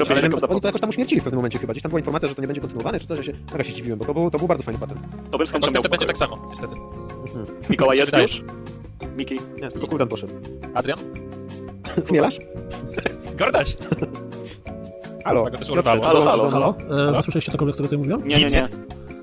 [0.49, 1.73] oni to jakoś tam uśmiercili w pewnym momencie chyba.
[1.73, 3.71] Gdzieś tam była informacja, że to nie będzie kontynuowane, czy coś, że się mega się
[3.71, 4.99] zdziwiłem, bo to był, to był bardzo fajny patent.
[5.31, 6.75] To bez chęci to będzie tak samo, niestety.
[6.75, 7.45] Mhm.
[7.69, 8.41] Mikołaj jest już?
[9.17, 9.39] Miki?
[9.61, 10.33] Nie, tylko Kuldan poszedł.
[10.73, 10.99] Adrian?
[12.07, 12.39] Chmielarz?
[13.37, 13.77] Gordaś!
[15.25, 15.45] Halo,
[15.83, 16.51] Halo, halo, nas?
[16.51, 16.75] Halo?
[17.19, 18.27] E, słyszeliście cokolwiek z tego, co ja mówiłem?
[18.27, 18.67] Nie, nie, nie.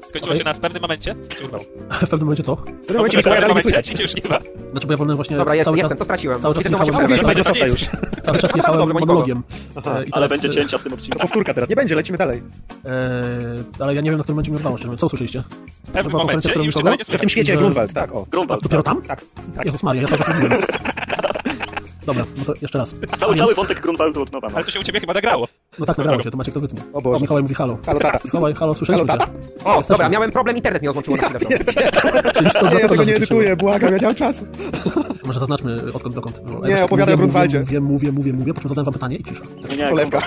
[0.09, 0.39] Skończyło Okej.
[0.39, 1.15] się na w pewnym momencie?
[1.91, 2.57] W pewnym momencie co?
[2.57, 4.39] W którym momencie W pewnym nie momencie cię już nie ma.
[4.73, 6.41] Znaczy, bo ja wolałem właśnie Dobra, jest, cały, jestem, czas, co straciłem?
[6.41, 7.47] cały czas macie jechałem- Mówisz powiedzieć.
[7.47, 7.81] Microsofta już.
[8.25, 9.43] cały czas No, jechałem monologiem.
[9.87, 11.21] E, Ale będzie e, cięcia z tym odcinkiem.
[11.21, 11.69] Powtórka teraz.
[11.71, 12.43] Nie będzie, lecimy dalej.
[12.85, 13.01] E,
[13.81, 14.97] ale ja nie wiem, na którym momencie mi udało się.
[14.97, 15.43] Co usłyszeliście?
[15.85, 16.71] W pewnym momencie nie
[17.05, 18.27] W tym świecie Grunwald, tak, o.
[18.31, 18.63] Grunwald.
[18.63, 19.03] Dopiero tam?
[19.03, 19.25] Tak.
[19.65, 20.53] Jezus Maria, ja czas mówiłem.
[22.07, 22.95] Dobra, no to jeszcze raz.
[23.11, 24.49] A Cały, więc- cały wątek Grunwaldu od nowa.
[24.49, 24.55] no.
[24.57, 25.49] Ale to się u ciebie chyba nagrało.
[25.79, 26.81] No tak, nagrało się, to Maciek to wytnie.
[26.93, 27.17] O Boże.
[27.17, 27.79] O, Mikołaj mówi halo.
[27.87, 28.19] Halo, tata.
[28.25, 29.07] Mikołaj, halo, słyszeliście?
[29.07, 29.33] Halo, tata?
[29.65, 29.95] O, Jesteśmy.
[29.95, 31.59] dobra, miałem problem, internet mi rozłączyło na chwilę.
[32.55, 34.47] to Nie, ja tego nie edytuję, błagam, ja nie mam czasu.
[35.25, 36.41] Może zaznaczmy odkąd dokąd.
[36.65, 37.61] Nie, Ja opowiadaj o mówię, Grunwaldzie.
[37.61, 39.43] Mówię, mówię, mówię, mówię, po czym zadałem wam pytanie i cisza.
[39.71, 40.21] Nie, nie, Polewka.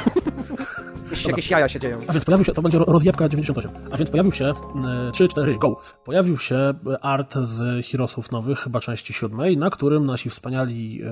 [1.28, 1.98] Jakieś, jaja się dzieją.
[2.08, 3.72] A więc pojawił się, to będzie ro- rozjebka 98.
[3.92, 5.78] A więc pojawił się, y, 3, 4, go.
[6.06, 11.06] Pojawił się art z Heroesów nowych, chyba części siódmej, na którym nasi wspaniali y,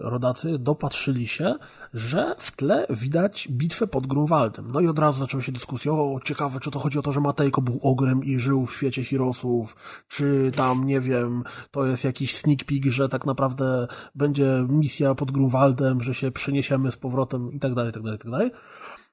[0.00, 1.54] rodacy dopatrzyli się,
[1.94, 4.70] że w tle widać bitwę pod Grunwaldem.
[4.72, 7.20] No i od razu zaczęły się dyskusje, o ciekawe, czy to chodzi o to, że
[7.20, 9.76] Matejko był ogrem i żył w świecie Heroesów,
[10.08, 15.30] czy tam, nie wiem, to jest jakiś sneak peek, że tak naprawdę będzie misja pod
[15.30, 18.50] Grunwaldem, że się przeniesiemy z powrotem i tak dalej, i tak dalej, i tak dalej.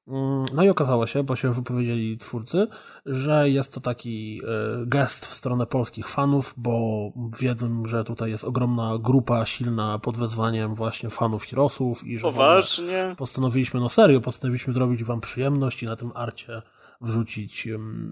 [0.07, 2.67] Mm, No i okazało się, bo się wypowiedzieli twórcy,
[3.05, 6.79] że jest to taki e, gest w stronę polskich fanów, bo
[7.39, 13.15] wiedzą, że tutaj jest ogromna grupa silna pod wezwaniem właśnie fanów Heroesów i że Poważnie?
[13.17, 16.61] postanowiliśmy, no serio, postanowiliśmy zrobić wam przyjemność i na tym arcie
[17.01, 17.67] wrzucić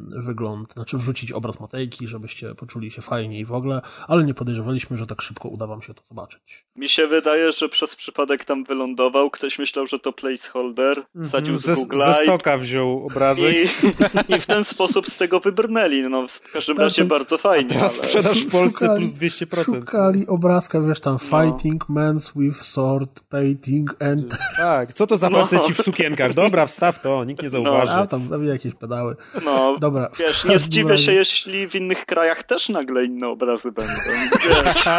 [0.09, 4.97] wygląd, znaczy wrzucić obraz Matejki, żebyście poczuli się fajnie i w ogóle, ale nie podejrzewaliśmy,
[4.97, 6.65] że tak szybko uda wam się to zobaczyć.
[6.75, 9.29] Mi się wydaje, że przez przypadek tam wylądował.
[9.29, 11.05] Ktoś myślał, że to placeholder.
[11.25, 11.87] Wsadził z Mhm.
[11.89, 13.55] Ze, Google'a ze i- stoka wziął obrazek.
[13.55, 16.01] I, I w ten sposób z tego wybrnęli.
[16.09, 17.07] No, w każdym Tak, razie tak.
[17.09, 17.69] bardzo fajnie.
[17.69, 18.07] Teraz ale...
[18.09, 19.75] sprzedaż w Polsce Szukali- plus 200%.
[19.75, 21.03] Szukali obrazka, wiesz No.
[21.03, 24.37] tam, fighting men's with sword, painting and...
[24.57, 25.47] Tak, co to za No.
[25.47, 26.33] faceci w sukienkach?
[26.33, 27.91] Dobra, wstaw to, nikt nie zauważy.
[27.91, 29.15] A, tam tam jakieś pedały.
[29.45, 30.09] No, Dobra.
[30.19, 33.93] wiesz, nie zdziwię razie- się, jeśli w innych krajach też nagle inne obrazy będą.
[34.49, 34.83] Wiesz,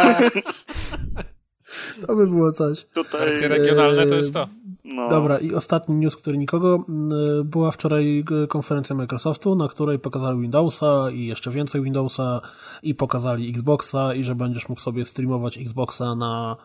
[2.07, 2.85] To by było coś.
[2.93, 3.19] tutaj...
[3.21, 4.47] Wersje regionalne to jest to.
[4.83, 5.09] No.
[5.09, 6.85] Dobra, i ostatni news, który nikogo.
[6.89, 7.11] mm,
[7.49, 12.41] Była wczoraj konferencja Microsoftu, na której pokazali Windowsa i jeszcze więcej Windowsa
[12.83, 16.55] i pokazali Xboxa i że będziesz mógł sobie streamować Xboxa na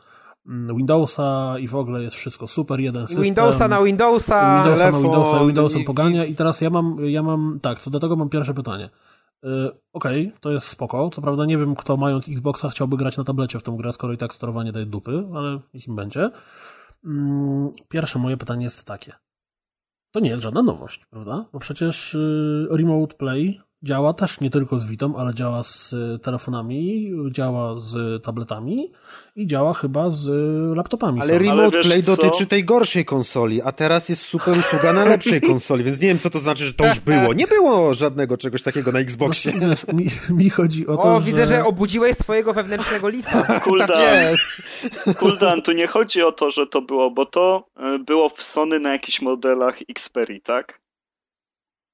[0.48, 3.24] Windowsa i w ogóle jest wszystko super, jeden system.
[3.24, 4.62] Windowsa na Windowsa.
[4.62, 8.00] Windowsa telefon, na Windowsa, Windowsem pogania i teraz ja mam, ja mam, tak, co do
[8.00, 8.90] tego mam pierwsze pytanie.
[9.42, 11.10] Yy, Okej, to jest spoko.
[11.10, 14.12] Co prawda nie wiem, kto mając Xboxa chciałby grać na tablecie w tą grę, skoro
[14.12, 16.30] i tak sterowanie daje dupy, ale niech im będzie.
[17.04, 19.12] Mm, Pierwsze moje pytanie jest takie.
[20.10, 21.44] To nie jest żadna nowość, prawda?
[21.52, 26.18] Bo przecież yy, Remote Play działa też nie tylko z Vitą, ale działa z y,
[26.22, 28.92] telefonami, działa z tabletami
[29.36, 31.20] i działa chyba z y, laptopami.
[31.20, 31.38] Ale są.
[31.38, 32.16] Remote wiesz Play co?
[32.16, 36.18] dotyczy tej gorszej konsoli, a teraz jest super usługa na lepszej konsoli, więc nie wiem,
[36.18, 37.32] co to znaczy, że to już było.
[37.32, 39.52] Nie było żadnego czegoś takiego na Xboxie.
[39.52, 41.26] Wiesz, mi, mi chodzi o to, O, że...
[41.26, 43.42] widzę, że obudziłeś swojego wewnętrznego lisa.
[43.46, 43.90] Tak Kuldan,
[44.30, 44.50] jest.
[45.18, 47.68] Kuldan, tu nie chodzi o to, że to było, bo to
[48.06, 50.80] było w Sony na jakichś modelach Xperia, tak?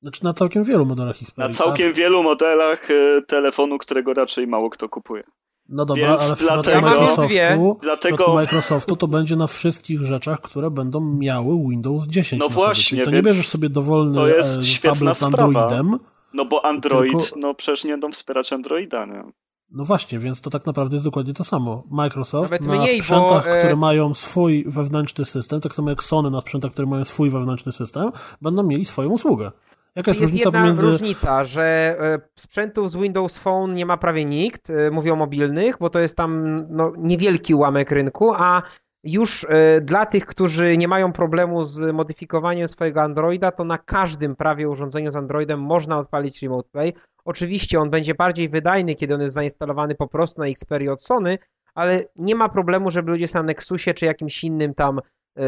[0.03, 1.49] Znaczy na całkiem wielu modelach Na Xperia.
[1.53, 5.23] całkiem wielu modelach y, telefonu, którego raczej mało kto kupuje.
[5.69, 10.41] No dobra, więc ale w przypadku dlatego- Microsoftu, Dlatego- Microsoftu to będzie na wszystkich rzeczach,
[10.41, 12.65] które będą miały Windows 10 No na sobie.
[12.65, 15.45] właśnie, to nie bierzesz sobie dowolny to jest e, tablet z sprawa.
[15.45, 15.99] Androidem.
[16.35, 19.23] No bo Android, Tylko- no przecież nie będą wspierać Androida, nie?
[19.71, 21.83] No właśnie, więc to tak naprawdę jest dokładnie to samo.
[21.91, 26.05] Microsoft Nawet na mniej, bo, sprzętach, e, które mają swój wewnętrzny system, tak samo jak
[26.05, 28.11] Sony na sprzętach, które mają swój wewnętrzny system,
[28.43, 29.51] będą mieli swoją usługę.
[29.97, 30.83] Jaka jest, Jest różnica jedna pomiędzy...
[30.83, 35.77] różnica, że e, sprzętów z Windows Phone nie ma prawie nikt, e, mówię o mobilnych,
[35.81, 38.63] bo to jest tam no, niewielki ułamek rynku, a
[39.05, 44.37] już e, dla tych, którzy nie mają problemu z modyfikowaniem swojego Androida, to na każdym
[44.37, 46.95] prawie urządzeniu z Androidem można odpalić Remote Play.
[47.25, 51.39] Oczywiście on będzie bardziej wydajny, kiedy on jest zainstalowany po prostu na Xperia od Sony,
[51.75, 55.01] ale nie ma problemu, żeby ludzie na Nexusie czy jakimś innym tam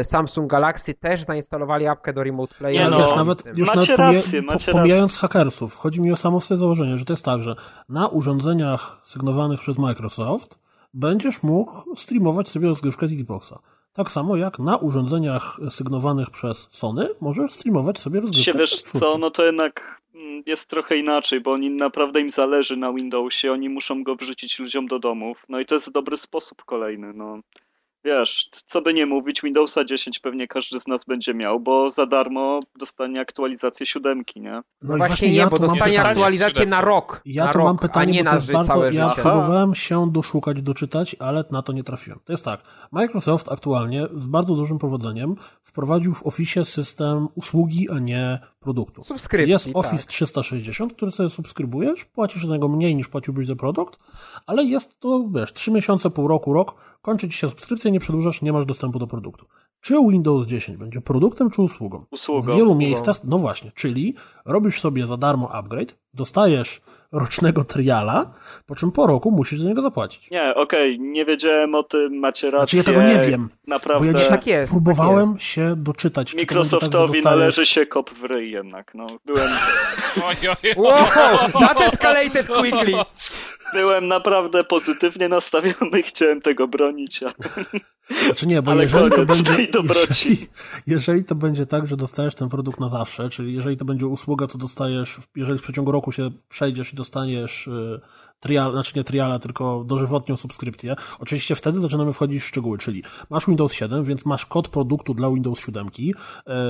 [0.03, 2.73] Samsung Galaxy też zainstalowali apkę do Remote Play.
[2.73, 6.01] Nie Ale no, wiesz, nawet, już Macie nawet pomija- rację, macie po, pomijając hakersów, chodzi
[6.01, 7.55] mi o samo w sobie założenie, że to jest tak, że
[7.89, 10.59] na urządzeniach sygnowanych przez Microsoft
[10.93, 13.59] będziesz mógł streamować sobie rozgrywkę z Xboxa.
[13.93, 18.83] Tak samo jak na urządzeniach sygnowanych przez Sony możesz streamować sobie rozgrywkę Się z wiesz
[18.83, 18.99] PS4.
[18.99, 23.51] co, no to jednak mm, jest trochę inaczej, bo oni naprawdę im zależy na Windowsie,
[23.51, 25.45] oni muszą go wrzucić ludziom do domów.
[25.49, 27.39] No i to jest dobry sposób kolejny, no.
[28.05, 32.05] Wiesz, co by nie mówić, Windowsa 10 pewnie każdy z nas będzie miał, bo za
[32.05, 34.51] darmo dostanie aktualizację siódemki, nie?
[34.51, 37.21] No, no właśnie nie, ja bo dostanie aktualizację na rok.
[37.25, 39.09] Ja na tu rok, mam pytanie, a nie bo na to jest bardzo, całe ja
[39.09, 39.21] życie.
[39.21, 42.19] próbowałem się doszukać, doczytać, ale na to nie trafiłem.
[42.25, 47.99] To jest tak, Microsoft aktualnie z bardzo dużym powodzeniem wprowadził w Office system usługi, a
[47.99, 49.03] nie produktu.
[49.03, 50.11] Subskrypcji, Jest Office tak.
[50.11, 53.99] 360, który sobie subskrybujesz, płacisz za niego mniej niż płaciłbyś za produkt,
[54.47, 58.41] ale jest to, wiesz, 3 miesiące, pół roku, rok, kończy ci się subskrypcja, nie przedłużasz,
[58.41, 59.45] nie masz dostępu do produktu.
[59.81, 62.05] Czy Windows 10 będzie produktem czy usługą?
[62.11, 62.41] Usługą.
[62.41, 62.79] W wielu Usługą.
[62.79, 64.15] miejscach, no właśnie, czyli
[64.45, 66.81] robisz sobie za darmo upgrade, dostajesz
[67.19, 68.33] rocznego triala,
[68.65, 70.31] po czym po roku musisz za niego zapłacić.
[70.31, 72.59] Nie, okej, nie wiedziałem o tym, macie rację.
[72.59, 73.99] Znaczy ja tego nie wiem, Naprawdę.
[73.99, 76.27] bo ja dzisiaj Tak jest, próbowałem tak się doczytać.
[76.27, 79.07] czy to będzie Microsoftowi tak, dostajesz- należy się kop w ryj jednak, no.
[79.25, 79.49] Byłem,
[80.25, 80.73] Oj, oj, oj.
[80.77, 80.95] Wow,
[81.67, 82.93] that escalated quickly.
[83.73, 87.33] byłem naprawdę pozytywnie nastawiony chciałem tego bronić, ale
[88.25, 89.51] Znaczy nie, bo Ale jeżeli to, będzie,
[89.83, 90.47] jeżeli,
[90.87, 94.47] jeżeli to będzie tak, że dostajesz ten produkt na zawsze, czyli jeżeli to będzie usługa,
[94.47, 98.01] to dostajesz, jeżeli w przeciągu roku się przejdziesz i dostaniesz y,
[98.45, 103.47] trial, znaczy nie triala, tylko dożywotnią subskrypcję, oczywiście wtedy zaczynamy wchodzić w szczegóły, czyli masz
[103.47, 106.13] Windows 7, więc masz kod produktu dla Windows 7, y,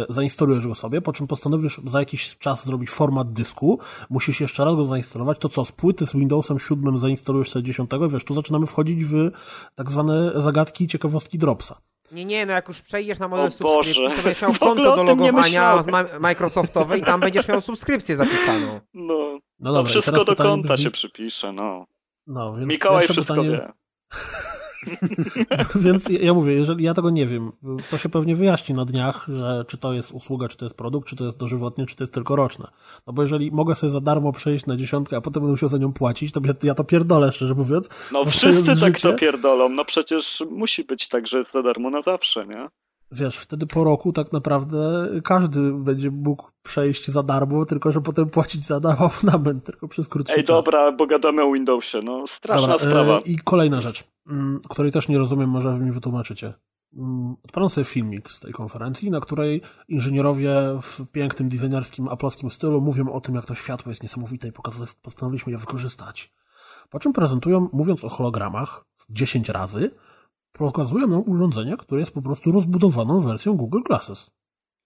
[0.09, 4.75] zainstalujesz go sobie, po czym postanowisz za jakiś czas zrobić format dysku, musisz jeszcze raz
[4.75, 8.67] go zainstalować, to co, z płyty z Windowsem 7 zainstalujesz sobie 10, wiesz, tu zaczynamy
[8.67, 9.31] wchodzić w
[9.75, 11.94] tak zwane zagadki, ciekawostki Dropsa.
[12.11, 13.93] Nie, nie, no jak już przejdziesz na model O Boże.
[13.93, 15.83] subskrypcji, to będziesz miał konto do logowania
[16.19, 18.79] Microsoftowe i tam będziesz miał subskrypcję zapisaną.
[18.93, 21.85] no, No to dobra, i wszystko do konta brzmi- się przypisze, no.
[22.27, 23.71] No, więc Mikołaj wszystko pytanie, wie.
[25.85, 27.51] Więc ja mówię, jeżeli ja tego nie wiem,
[27.91, 31.07] to się pewnie wyjaśni na dniach, że czy to jest usługa, czy to jest produkt,
[31.09, 32.67] czy to jest dożywotnie, czy to jest tylko roczne.
[33.07, 35.77] No bo jeżeli mogę sobie za darmo przejść na dziesiątkę, a potem będę musiał za
[35.77, 37.89] nią płacić, to ja, to pierdolę, szczerze mówiąc.
[38.11, 41.89] No wszyscy tak życie- to pierdolą, no przecież musi być tak, że jest za darmo
[41.89, 42.67] na zawsze, nie?
[43.11, 48.29] Wiesz, wtedy po roku tak naprawdę każdy będzie mógł przejść za darmo, tylko że potem
[48.29, 50.47] płacić za darmo abonament, tylko przez krótszy Ej, czas.
[50.55, 53.17] dobra, bo gadamy o Windowsie, no straszna Dobra, sprawa.
[53.17, 56.53] e, I kolejna rzecz, mm, której też nie rozumiem, może wy mi wytłumaczycie.
[56.97, 62.81] Mm, Odpalam sobie filmik z tej konferencji, na której inżynierowie w pięknym, designerskim, aploskim stylu
[62.81, 64.51] mówią o tym, jak to światło jest niesamowite i
[65.01, 66.33] postanowiliśmy je wykorzystać.
[66.89, 69.91] Po czym prezentują, mówiąc o hologramach 10 razy,
[70.57, 74.31] pokazują nam urządzenie, które jest po prostu rozbudowaną wersją Google Glasses.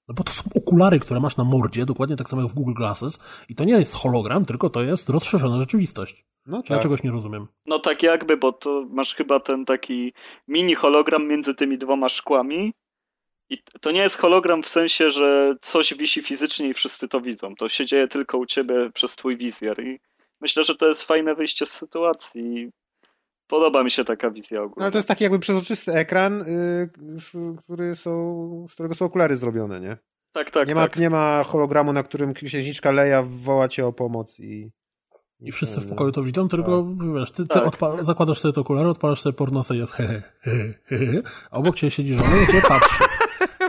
[0.07, 2.73] No bo to są okulary, które masz na mordzie, dokładnie tak samo jak w Google
[2.73, 6.25] Glasses i to nie jest hologram, tylko to jest rozszerzona rzeczywistość.
[6.45, 6.83] No Czy ja tak.
[6.83, 7.47] czegoś nie rozumiem?
[7.65, 10.13] No tak jakby, bo to masz chyba ten taki
[10.47, 12.73] mini hologram między tymi dwoma szkłami.
[13.49, 17.55] I to nie jest hologram w sensie, że coś wisi fizycznie i wszyscy to widzą.
[17.55, 19.83] To się dzieje tylko u ciebie przez twój wizjer.
[19.83, 19.99] I
[20.41, 22.69] myślę, że to jest fajne wyjście z sytuacji.
[23.49, 24.75] Podoba mi się taka wizja ogólnie.
[24.77, 26.45] No ale to jest taki jakby przezroczysty ekran, y,
[27.19, 29.97] z- który są, z którego są okulary zrobione, nie?
[30.33, 30.97] tak, tak, nie, ma, tak.
[30.97, 34.71] nie ma hologramu, na którym księżniczka Leja woła cię o pomoc i...
[35.41, 36.85] I wszyscy w pokoju to widzą, tylko
[37.15, 37.63] wiesz, ty, ty Tak.
[37.63, 41.75] odpa- zakładasz sobie te okulary, odpalasz sobie pornosę i jest he, he, he, he, obok
[41.75, 43.03] ciebie siedzi żona i cię patrzy.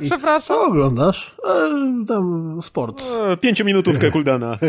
[0.06, 0.56] Przepraszam.
[0.56, 1.36] Co oglądasz?
[1.48, 1.70] E,
[2.08, 3.02] tam sport.
[3.02, 4.58] O, pięciominutówkę Kuldana.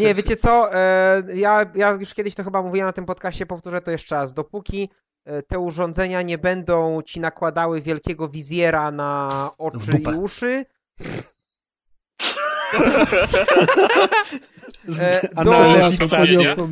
[0.00, 0.74] Nie, wiecie co?
[0.74, 4.32] e, Ja, ja już kiedyś to chyba mówiłem na tym podcaście, powtórzę to jeszcze raz.
[4.32, 4.88] Dopóki
[5.24, 10.64] e, te urządzenia nie będą ci nakładały wielkiego wizjera na oczy i uszy,
[14.86, 15.90] Z E, do- na
[16.56, 16.68] To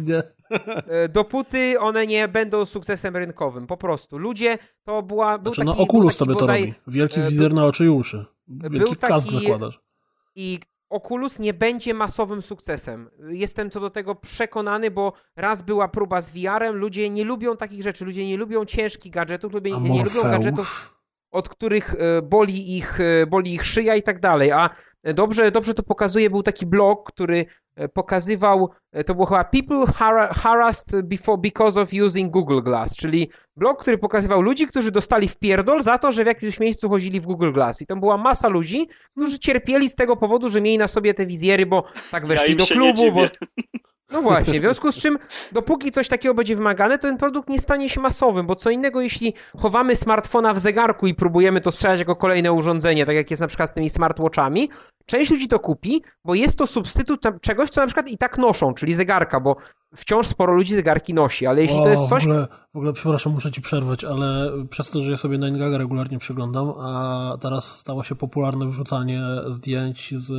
[0.89, 3.67] E, dopóty one nie będą sukcesem rynkowym.
[3.67, 4.19] Po prostu.
[4.19, 6.75] Ludzie, to była, był Znaczy, taki, no Oculus tobie to bodaj, robi.
[6.87, 8.25] Wielki e, wizjer był- na oczy i uszy.
[8.49, 9.81] Wielki był kask taki- zakładasz.
[10.37, 10.59] i
[10.91, 13.11] Oculus nie będzie masowym sukcesem.
[13.29, 17.83] Jestem co do tego przekonany, bo raz była próba z VR-em, ludzie nie lubią takich
[17.83, 20.99] rzeczy, ludzie nie lubią ciężkich gadżetów, lubię, nie lubią gadżetów,
[21.31, 24.53] od których e, boli ich, boli ich szyja i tak dalej.
[24.53, 24.71] A
[25.15, 27.47] dobrze, dobrze to pokazuje, był taki blog, który
[27.95, 33.31] pokazywał, e, to było chyba People har- Harassed before, because of using Google Glass, czyli
[33.57, 37.21] blog, który pokazywał ludzi, którzy dostali w pierdol za to, że w jakimś miejscu chodzili
[37.21, 37.83] w Google Glass.
[37.83, 41.27] I tam była masa ludzi, którzy cierpieli z tego powodu, że mieli na sobie te
[41.27, 43.21] wizjery, bo tak weszli im do klubu, bo
[44.13, 45.19] no właśnie, w związku z czym,
[45.53, 49.01] dopóki coś takiego będzie wymagane, to ten produkt nie stanie się masowym, bo co innego,
[49.01, 53.41] jeśli chowamy smartfona w zegarku i próbujemy to sprzedać jako kolejne urządzenie, tak jak jest
[53.41, 54.69] na przykład z tymi smartwatchami,
[55.07, 58.39] część ludzi to kupi, bo jest to substytut tam- czegoś, co na przykład i tak
[58.39, 59.57] noszą, czyli zegarka, bo
[59.97, 62.25] wciąż sporo ludzi zegarki nosi, ale jeśli to jest O, coś...
[62.25, 65.79] W ogóle, w ogóle, przepraszam, muszę ci przerwać, ale przez to, że ja sobie 9gag
[65.79, 70.31] regularnie przyglądam, a teraz stało się popularne wrzucanie zdjęć z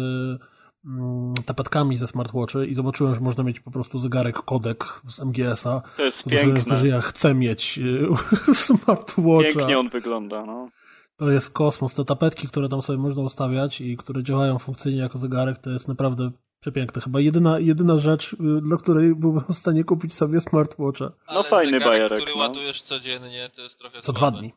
[0.85, 5.81] mm, tapetkami ze smartwatchy i zobaczyłem, że można mieć po prostu zegarek kodek z MGS-a.
[5.97, 6.75] To jest piękne.
[6.75, 8.07] że ja chcę mieć y,
[8.65, 9.53] smartwatcha.
[9.53, 10.69] Pięknie on wygląda, no.
[11.17, 11.93] To jest kosmos.
[11.93, 15.87] Te tapetki, które tam sobie można ustawiać i które działają funkcyjnie jako zegarek, to jest
[15.87, 16.31] naprawdę
[16.63, 17.01] przepiękne.
[17.01, 21.05] Chyba jedyna, jedyna rzecz, y, dla której byłbym w stanie kupić sobie smartwatcha.
[21.05, 22.19] No Ale fajny bajerek.
[22.19, 22.41] który no.
[22.41, 24.19] ładujesz codziennie, to jest trochę Co słabe.
[24.19, 24.53] dwa dni.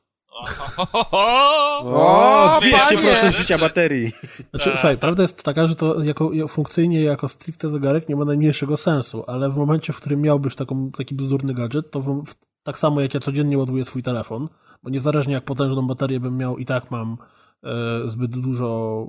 [1.82, 4.12] O, 200% życia baterii.
[4.50, 4.74] Znaczy, tak.
[4.74, 9.24] słuchaj, prawda jest taka, że to jako, funkcyjnie jako stricte zegarek nie ma najmniejszego sensu,
[9.26, 12.24] ale w momencie, w którym miałbyś taką, taki bzdurny gadżet, to w,
[12.62, 14.48] tak samo jak ja codziennie ładuję swój telefon,
[14.82, 17.16] bo niezależnie jak potężną baterię bym miał, i tak mam
[18.06, 19.06] zbyt dużo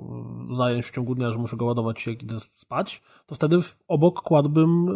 [0.56, 4.88] zajęć w ciągu dnia, że muszę go ładować jak idę spać, to wtedy obok kładłbym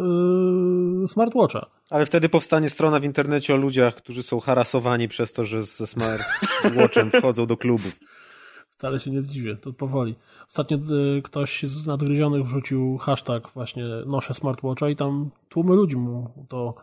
[1.03, 1.65] e, smartwatcha.
[1.89, 5.87] Ale wtedy powstanie strona w internecie o ludziach, którzy są harasowani przez to, że ze
[5.87, 7.99] smartwatchem wchodzą do klubów.
[8.69, 10.15] Wcale się nie zdziwię, to powoli.
[10.47, 16.45] Ostatnio e, ktoś z nadgryzionych wrzucił hashtag właśnie noszę smartwatcha i tam tłumy ludzi mu
[16.49, 16.75] to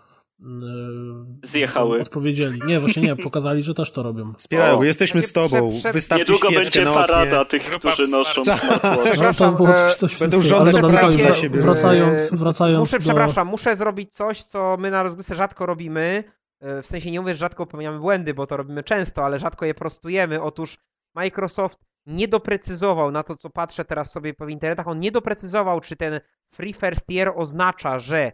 [1.42, 2.00] Zjechały.
[2.02, 2.60] Odpowiedzieli.
[2.66, 4.34] Nie, właśnie nie, pokazali, że też to robią.
[4.34, 5.70] Wspierają, o, jesteśmy z tobą.
[5.70, 6.16] Prze, prze...
[6.16, 11.60] Niedługo będzie parada tych, którzy noszą no, to było coś Będą żądać praw dla siebie.
[11.60, 13.04] Wracając, wracając muszę, do...
[13.04, 16.24] Przepraszam, muszę zrobić coś, co my na rozgłosy rzadko robimy.
[16.60, 19.66] E, w sensie nie mówię, że rzadko popełniamy błędy, bo to robimy często, ale rzadko
[19.66, 20.42] je prostujemy.
[20.42, 20.78] Otóż
[21.14, 25.96] Microsoft nie doprecyzował na to, co patrzę teraz sobie po internetach, on nie doprecyzował, czy
[25.96, 26.20] ten
[26.54, 28.32] Free First Year oznacza, że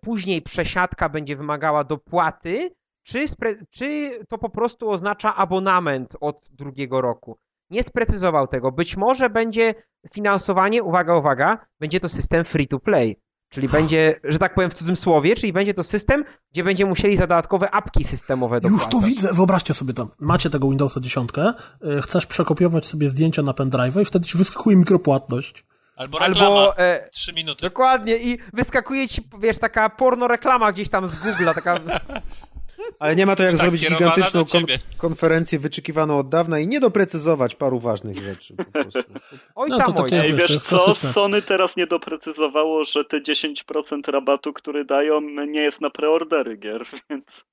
[0.00, 2.70] później przesiadka będzie wymagała dopłaty,
[3.02, 3.24] czy,
[3.70, 7.38] czy to po prostu oznacza abonament od drugiego roku.
[7.70, 8.72] Nie sprecyzował tego.
[8.72, 9.74] Być może będzie
[10.12, 13.16] finansowanie, uwaga, uwaga, będzie to system free to play.
[13.48, 17.16] Czyli będzie, że tak powiem w cudzym słowie, czyli będzie to system, gdzie będzie musieli
[17.16, 18.92] za dodatkowe apki systemowe dopłacać.
[18.92, 20.08] Już to widzę, wyobraźcie sobie to.
[20.18, 21.54] Macie tego Windowsa 10, e,
[22.02, 25.64] chcesz przekopiować sobie zdjęcia na pendrive i wtedy ci wyskakuje mikropłatność.
[25.96, 27.60] Albo reklama, Albo, e, 3 minuty.
[27.62, 31.78] Dokładnie i wyskakuje ci, wiesz, taka porno reklama gdzieś tam z Google'a, taka...
[32.98, 34.64] Ale nie ma to jak tak, zrobić gigantyczną kon
[34.98, 39.02] konferencję wyczekiwaną od dawna i nie doprecyzować paru ważnych rzeczy po prostu.
[39.54, 40.10] Oj no, tam, oj.
[40.12, 45.80] Ej, wiesz co, Sony teraz nie doprecyzowało, że te 10% rabatu, który dają, nie jest
[45.80, 47.44] na preordery gier, więc...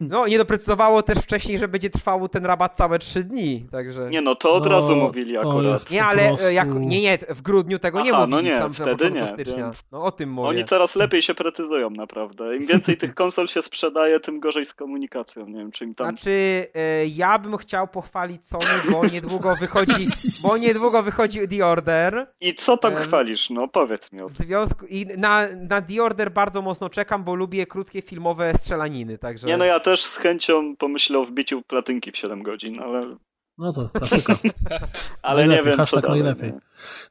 [0.00, 4.10] No, nie doprecyzowało też wcześniej, że będzie trwał ten rabat całe 3 dni, także...
[4.10, 5.90] Nie no, to od no, razu mówili akurat.
[5.90, 6.50] Nie, ale prostu...
[6.50, 8.30] jak, nie, nie, w grudniu tego Aha, nie mówili.
[8.30, 9.26] no nie, sam, wtedy nie.
[9.26, 9.64] Stycznia.
[9.64, 9.84] Więc...
[9.92, 10.48] No o tym mówię.
[10.48, 12.56] Oni coraz lepiej się precyzują naprawdę.
[12.56, 16.06] Im więcej tych konsol się sprzedaje, tym gorzej z komunikacją, nie wiem, czy im tam...
[16.06, 20.06] Znaczy, e, ja bym chciał pochwalić Sony, bo niedługo wychodzi,
[20.42, 22.26] bo niedługo wychodzi The Order.
[22.40, 24.34] I co tam chwalisz, no powiedz mi o tym.
[24.34, 24.86] W związku...
[24.86, 29.46] I na, na The Order bardzo mocno czekam, bo lubię krótkie filmowe strzelaniny, także...
[29.46, 33.16] Nie no, ja też z chęcią pomyślę o wbiciu platynki w 7 godzin, ale...
[33.58, 34.34] No to klasyka.
[35.22, 36.52] ale nie wiem, co dalej, najlepiej.
[36.52, 36.58] Nie.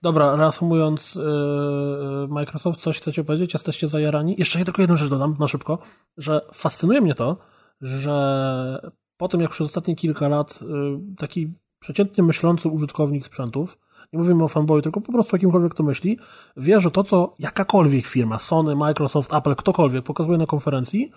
[0.02, 3.54] Dobra, reasumując, yy, Microsoft, coś chcecie powiedzieć?
[3.54, 4.36] Jesteście zajarani?
[4.38, 5.78] Jeszcze tylko jedną rzecz dodam, na szybko,
[6.18, 7.38] że fascynuje mnie to,
[7.82, 13.78] że po tym, jak przez ostatnie kilka lat yy, taki przeciętnie myślący użytkownik sprzętów,
[14.14, 16.20] nie mówimy o fanboyu, tylko po prostu kimkolwiek to myśli,
[16.58, 21.12] wie, że to, co jakakolwiek firma, Sony, Microsoft, Apple, ktokolwiek pokazuje na konferencji,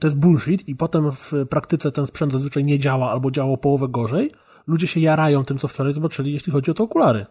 [0.00, 3.86] to jest bullshit i potem w praktyce ten sprzęt zazwyczaj nie działa albo działał połowę
[3.88, 4.32] gorzej,
[4.66, 7.26] ludzie się jarają tym, co wczoraj zobaczyli, jeśli chodzi o te okulary.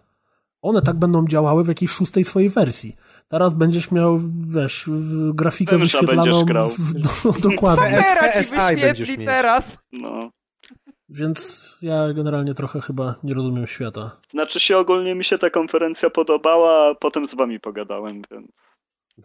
[0.61, 2.95] One tak będą działały w jakiejś szóstej swojej wersji.
[3.27, 4.89] Teraz będziesz miał, wiesz,
[5.33, 6.69] grafikę Wymysza wyświetlaną grał.
[6.69, 7.09] W, do,
[7.49, 7.97] dokładnie.
[8.19, 9.27] PS, PSI będziesz mieć.
[9.27, 9.79] teraz.
[9.91, 10.29] No.
[11.09, 14.17] Więc ja generalnie trochę chyba nie rozumiem świata.
[14.29, 18.47] Znaczy się ogólnie mi się ta konferencja podobała, a potem z wami pogadałem, więc...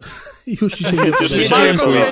[0.61, 1.11] Już ci się nie
[1.57, 2.11] Dziękuję.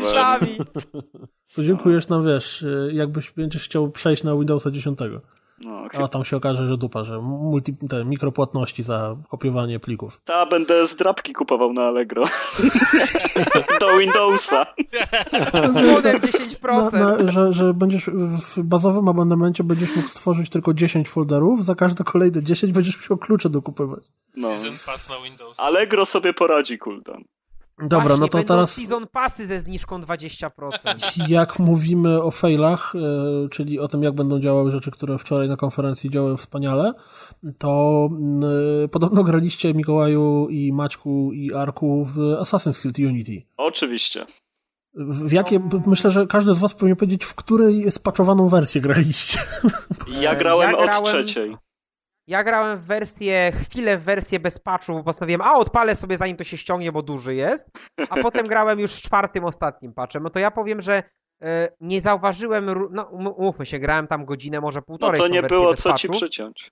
[1.56, 5.00] Podziękujesz nam, wiesz, jakbyś będziesz chciał przejść na Windowsa 10.
[5.64, 6.04] No, okay.
[6.04, 10.22] A tam się okaże, że dupa, że multi, te mikropłatności za kopiowanie plików.
[10.26, 12.24] Ta, będę zdrabki kupował na Allegro.
[13.80, 14.66] Do Windowsa.
[15.74, 16.94] Modem 10%.
[16.94, 21.76] Na, na, że, że będziesz w bazowym abonamencie będziesz mógł stworzyć tylko 10 folderów, za
[21.76, 24.04] każde kolejne 10 będziesz musiał klucze dokupywać.
[24.38, 24.48] No.
[24.48, 25.60] Season Pass na Windows.
[25.60, 27.24] Allegro sobie poradzi, Kuldan.
[27.82, 28.74] Dobra, Właśnie, no to teraz.
[28.74, 30.50] Season passy ze zniżką 20%.
[31.28, 35.58] Jak mówimy o failach, e, czyli o tym, jak będą działały rzeczy, które wczoraj na
[35.58, 36.94] konferencji działały wspaniale,
[37.58, 38.10] to
[38.84, 43.42] e, podobno graliście Mikołaju i Maćku i Arku w Assassin's Creed Unity.
[43.58, 44.26] Oczywiście.
[44.94, 49.40] W jakie, myślę, że każdy z was powinien powiedzieć, w której spaczowaną wersję graliście.
[50.22, 51.04] Ja grałem, ja grałem...
[51.04, 51.58] od trzeciej.
[52.28, 56.38] Ja grałem w wersję, chwilę w wersję bez patchu, bo postanowiłem, a odpalę sobie zanim
[56.38, 57.70] to się ściągnie, bo duży jest,
[58.10, 60.24] a potem grałem już z czwartym, ostatnim patchem.
[60.24, 61.04] No to ja powiem, że
[61.42, 65.76] e, nie zauważyłem, no umówmy się, grałem tam godzinę, może półtorej No to nie było
[65.76, 66.72] co ci przyciąć.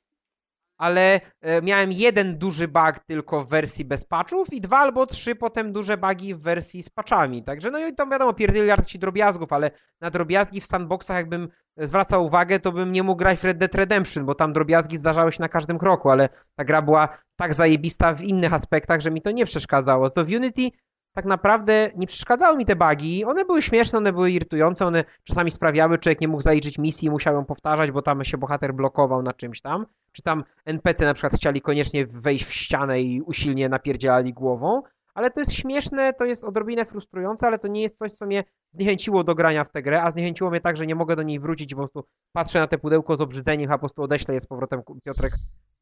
[0.80, 5.36] Ale e, miałem jeden duży bug tylko w wersji bez patchów i dwa albo trzy
[5.36, 7.44] potem duże bugi w wersji z patchami.
[7.44, 9.72] Także no i to wiadomo, pierdyliard ci drobiazgów, ale
[10.02, 13.76] na drobiazgi w sandboxach jakbym zwracał uwagę, to bym nie mógł grać w Red Dead
[13.76, 18.14] Redemption, bo tam drobiazgi zdarzały się na każdym kroku, ale ta gra była tak zajebista
[18.14, 20.10] w innych aspektach, że mi to nie przeszkadzało.
[20.10, 20.70] To w Unity
[21.16, 23.26] tak naprawdę nie przeszkadzały mi te bugi.
[23.26, 27.08] One były śmieszne, one były irytujące, one czasami sprawiały, że człowiek nie mógł zaliczyć misji
[27.08, 29.86] i musiał ją powtarzać, bo tam się bohater blokował na czymś tam.
[30.12, 34.82] Czy tam NPC na przykład chcieli koniecznie wejść w ścianę i usilnie napierdzielali głową.
[35.14, 38.44] Ale to jest śmieszne, to jest odrobinę frustrujące, ale to nie jest coś, co mnie
[38.72, 41.40] zniechęciło do grania w tę grę, a zniechęciło mnie tak, że nie mogę do niej
[41.40, 42.04] wrócić, po prostu
[42.34, 45.34] patrzę na te pudełko z obrzydzeniem, a po prostu odeślę je z powrotem Piotrek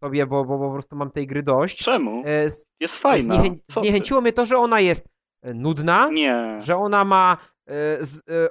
[0.04, 1.78] sobie, bo, bo, bo po prostu mam tej gry dość.
[1.84, 2.24] Czemu?
[2.26, 2.44] E,
[2.80, 3.36] jest fajna.
[3.36, 3.56] Zniechę...
[3.72, 5.08] Zniechęciło mnie to, że ona jest
[5.42, 6.58] E, nudna, nie.
[6.62, 7.38] że ona ma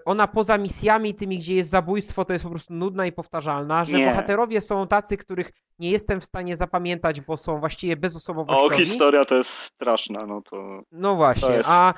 [0.05, 3.99] ona poza misjami tymi, gdzie jest zabójstwo, to jest po prostu nudna i powtarzalna, że
[3.99, 4.07] nie.
[4.07, 8.75] bohaterowie są tacy, których nie jestem w stanie zapamiętać, bo są właściwie bezosobowościowi.
[8.75, 11.95] O, historia to jest straszna, no to No właśnie, to a,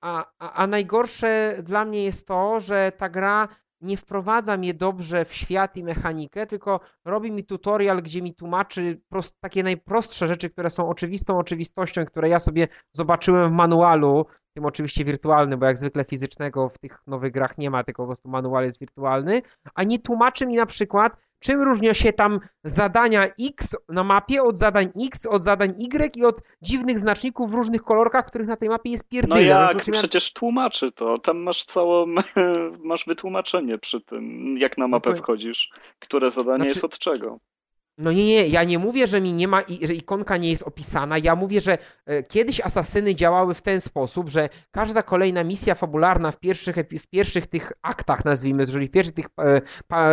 [0.00, 3.48] a, a, a najgorsze dla mnie jest to, że ta gra
[3.80, 9.00] nie wprowadza mnie dobrze w świat i mechanikę, tylko robi mi tutorial, gdzie mi tłumaczy
[9.08, 14.26] prost, takie najprostsze rzeczy, które są oczywistą oczywistością, które ja sobie zobaczyłem w manualu,
[14.56, 18.06] tym oczywiście wirtualnym, bo jak zwykle fizycznego w tych nowych grach nie ma, tylko po
[18.06, 19.42] prostu manual jest wirtualny,
[19.74, 24.56] a nie tłumaczy mi na przykład, Czym różnią się tam zadania X na mapie od
[24.56, 28.68] zadań X, od zadań Y i od dziwnych znaczników w różnych kolorkach, których na tej
[28.68, 29.34] mapie jest pierdyle.
[29.34, 29.82] No jak?
[29.92, 31.18] Przecież tłumaczy to.
[31.18, 32.06] Tam masz całą,
[32.90, 35.22] masz wytłumaczenie przy tym, jak na mapę no to...
[35.22, 36.68] wchodzisz, które zadanie znaczy...
[36.68, 37.38] jest od czego.
[37.98, 41.18] No nie, nie, ja nie mówię, że mi nie ma, że ikonka nie jest opisana.
[41.18, 46.30] Ja mówię, że e, kiedyś asasyny działały w ten sposób, że każda kolejna misja fabularna
[46.30, 50.08] w pierwszych, w pierwszych tych aktach, nazwijmy, czyli w pierwszych tych e, pa,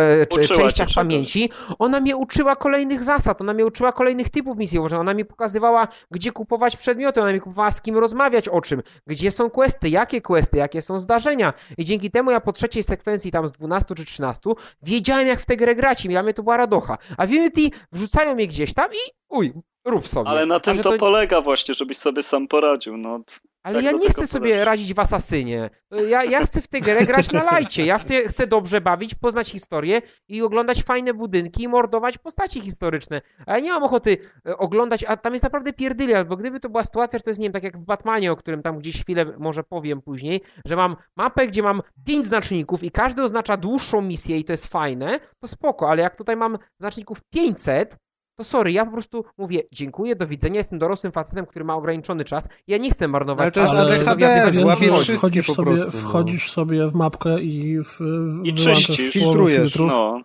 [0.54, 5.24] częściach pamięci, ona mnie uczyła kolejnych zasad, ona mnie uczyła kolejnych typów misji, ona mi
[5.24, 9.88] pokazywała, gdzie kupować przedmioty, ona mi kupowała z kim rozmawiać o czym, gdzie są questy,
[9.88, 11.52] jakie questy, jakie są zdarzenia.
[11.78, 14.50] I dzięki temu ja po trzeciej sekwencji tam z 12 czy 13
[14.82, 16.98] wiedziałem, jak w tę grę grać i dla mnie to była radocha.
[17.16, 19.52] A w Unity wrzucają je gdzieś tam i uj,
[19.84, 20.30] rób sobie.
[20.30, 22.96] Ale na tym to, to, polega właśnie, żebyś sobie sam poradził.
[22.96, 23.20] No,
[23.64, 25.70] ale tak ja nie chcę sobie radzić w Asasynie.
[26.08, 27.84] Ja, ja chcę w tę grę grać na lajcie.
[27.84, 33.22] Ja chcę, chcę dobrze bawić, poznać historię i oglądać fajne budynki i mordować postaci historyczne.
[33.46, 36.68] A ja nie mam ochoty e, oglądać, a tam jest naprawdę pierdylia, albo gdyby to
[36.68, 39.02] była sytuacja, że to jest, nie wiem, tak jak w Batmanie, o którym tam gdzieś
[39.02, 44.00] chwilę może powiem później, że mam mapę, gdzie mam pięć znaczników i każdy oznacza dłuższą
[44.00, 47.96] misję i to jest fajne, to spoko, ale jak tutaj mam znaczników 500,
[48.36, 52.24] to sorry, ja po prostu mówię dziękuję, do widzenia, jestem dorosłym facetem, który ma ograniczony
[52.24, 52.48] czas.
[52.66, 53.60] Ja nie chcę marnować Ale to
[53.94, 55.90] jest ADHD, złapie wszystkie wchodzisz po sobie, prostu.
[55.94, 56.08] No.
[56.08, 59.76] Wchodzisz sobie w mapkę i w, w I czyścisz, filtrujesz.
[59.78, 60.20] No.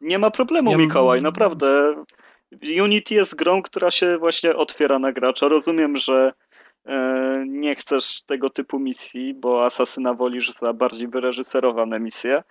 [0.00, 0.76] Nie ma problemu, ja...
[0.76, 1.94] Mikołaj, naprawdę.
[2.82, 5.48] Unity jest grą, która się właśnie otwiera na gracza.
[5.48, 6.32] Rozumiem, że
[6.86, 12.42] e, nie chcesz tego typu misji, bo Asasyna wolisz za bardziej wyreżyserowane misje,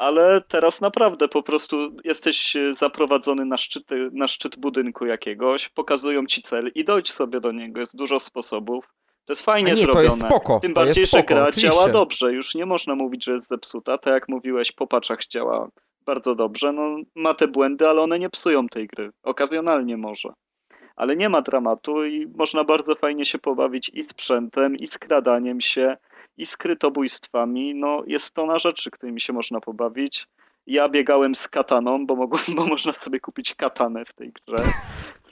[0.00, 6.26] ale teraz naprawdę po prostu jesteś e, zaprowadzony na szczyt, na szczyt budynku jakiegoś, pokazują
[6.26, 7.80] ci cel i dojdź sobie do niego.
[7.80, 8.84] Jest dużo sposobów.
[9.24, 10.08] To jest fajnie nie, zrobione.
[10.08, 11.70] To jest spoko, Tym bardziej, że gra oczywiście.
[11.70, 12.32] działa dobrze.
[12.32, 13.98] Już nie można mówić, że jest zepsuta.
[13.98, 15.68] Tak jak mówiłeś, po paczach działa
[16.06, 16.72] bardzo dobrze.
[16.72, 19.10] No, ma te błędy, ale one nie psują tej gry.
[19.22, 20.28] Okazjonalnie może.
[20.96, 25.96] Ale nie ma dramatu i można bardzo fajnie się pobawić i sprzętem, i skradaniem się,
[26.36, 27.74] i skrytobójstwami.
[27.74, 30.26] No, jest to na rzeczy, którymi się można pobawić.
[30.66, 34.72] Ja biegałem z kataną, bo, mogłem, bo można sobie kupić katanę w tej grze.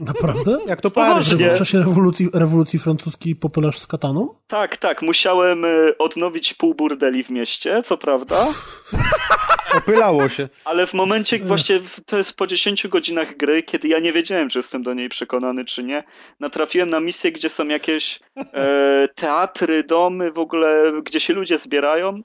[0.01, 0.59] Naprawdę?
[0.67, 1.51] Jak to poważnie?
[1.51, 4.35] W czasie rewolucji, rewolucji francuskiej popylasz z kataną?
[4.47, 5.03] Tak, tak.
[5.03, 8.47] Musiałem y, odnowić pół burdeli w mieście, co prawda.
[9.79, 10.49] Opylało się.
[10.65, 14.59] Ale w momencie, właśnie to jest po 10 godzinach gry, kiedy ja nie wiedziałem, czy
[14.59, 16.05] jestem do niej przekonany, czy nie,
[16.41, 22.23] natrafiłem na misję, gdzie są jakieś e, teatry, domy, w ogóle, gdzie się ludzie zbierają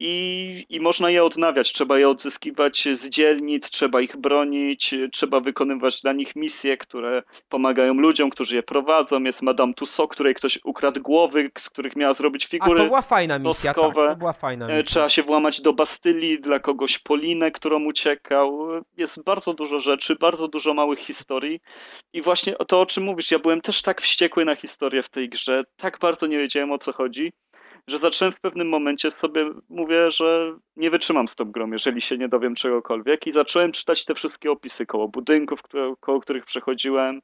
[0.00, 1.72] i, i można je odnawiać.
[1.72, 7.94] Trzeba je odzyskiwać z dzielnic, trzeba ich bronić, trzeba wykonywać dla nich misje, które pomagają
[7.94, 9.22] ludziom, którzy je prowadzą.
[9.22, 12.80] Jest Madame Tussaud, której ktoś ukradł głowy, z których miała zrobić figury.
[12.80, 14.90] A to była fajna misja, tak, to była fajna e, misja.
[14.90, 18.68] Trzeba się włamać do Bastylii, dla kogoś Polinę, którą uciekał.
[18.96, 21.60] Jest bardzo dużo rzeczy, bardzo dużo małych historii.
[22.12, 25.28] I właśnie to, o czym mówisz, ja byłem też tak wściekły na historię w tej
[25.28, 27.32] grze, tak bardzo nie wiedziałem o co chodzi
[27.88, 32.18] że zacząłem w pewnym momencie sobie, mówię, że nie wytrzymam z tą grą, jeżeli się
[32.18, 37.20] nie dowiem czegokolwiek i zacząłem czytać te wszystkie opisy koło budynków, które, koło których przechodziłem.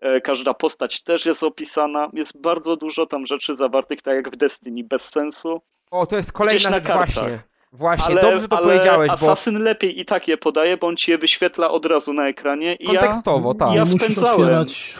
[0.00, 2.10] E, każda postać też jest opisana.
[2.12, 5.60] Jest bardzo dużo tam rzeczy zawartych, tak jak w Destiny, bez sensu.
[5.90, 7.42] O, to jest kolejna rzecz właśnie.
[7.72, 9.64] Właśnie, ale, dobrze to ale powiedziałeś, Assassin bo...
[9.64, 12.74] lepiej i tak je podaje, bo on ci je wyświetla od razu na ekranie.
[12.74, 13.74] I Kontekstowo, ja, tak.
[13.74, 14.40] Ja spędzałem...
[14.40, 14.94] Otwierać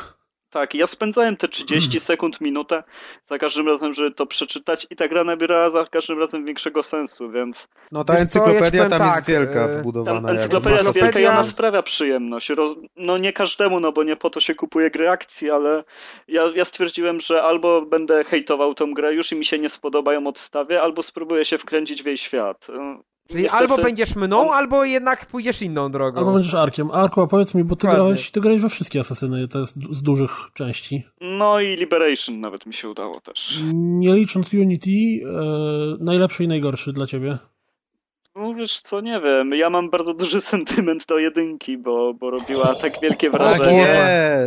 [0.61, 2.82] tak, ja spędzałem te 30 sekund, minutę
[3.30, 7.30] za każdym razem, żeby to przeczytać i ta gra nabierała za każdym razem większego sensu,
[7.30, 7.57] więc...
[7.92, 10.20] No ta encyklopedia ja tam tak, jest wielka y, wbudowana.
[10.20, 12.48] Tam encyklopedia jest wielka i ona sprawia przyjemność.
[12.48, 12.74] Roz...
[12.96, 15.84] No nie każdemu, no bo nie po to się kupuje gry akcji, ale
[16.28, 20.12] ja, ja stwierdziłem, że albo będę hejtował tą grę już i mi się nie spodoba
[20.12, 22.66] ją odstawię, albo spróbuję się wkręcić w jej świat.
[23.28, 26.18] Czyli Niestety, albo będziesz mną, albo jednak pójdziesz inną drogą.
[26.18, 26.90] Albo będziesz Arkiem.
[26.90, 30.02] Arku, a powiedz mi, bo ty grałeś, ty grałeś we wszystkie Asasyny, to jest z
[30.02, 31.04] dużych części.
[31.20, 33.60] No i Liberation nawet mi się udało też.
[33.74, 37.38] Nie licząc Unity, e, najlepszy i najgorszy dla ciebie?
[38.36, 39.54] No wiesz co, nie wiem.
[39.54, 43.86] Ja mam bardzo duży sentyment do jedynki, bo, bo robiła tak wielkie tak wrażenie.
[43.86, 43.98] Tak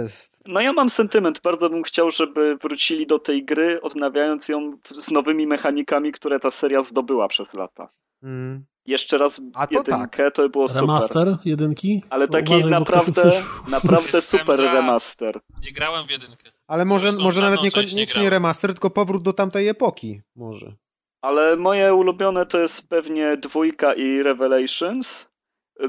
[0.03, 0.28] jest!
[0.45, 1.41] No ja mam sentyment.
[1.41, 6.51] Bardzo bym chciał, żeby wrócili do tej gry, odnawiając ją z nowymi mechanikami, które ta
[6.51, 7.89] seria zdobyła przez lata.
[8.23, 8.65] Mm.
[8.85, 10.35] Jeszcze raz A to jedynkę, tak.
[10.35, 10.81] to było super.
[10.81, 12.03] Remaster jedynki?
[12.09, 13.31] Ale taki Uważaj, naprawdę,
[13.71, 14.73] naprawdę super za...
[14.73, 15.39] remaster.
[15.65, 16.51] Nie grałem w jedynkę.
[16.67, 20.21] Ale może, może nawet niekoniecznie nie remaster, tylko powrót do tamtej epoki.
[20.35, 20.75] Może.
[21.21, 25.28] Ale moje ulubione to jest pewnie dwójka i Revelations.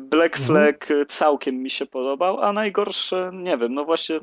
[0.00, 0.46] Black mhm.
[0.46, 1.06] Flag mhm.
[1.06, 4.20] całkiem mi się podobał, a najgorsze, nie wiem, no właśnie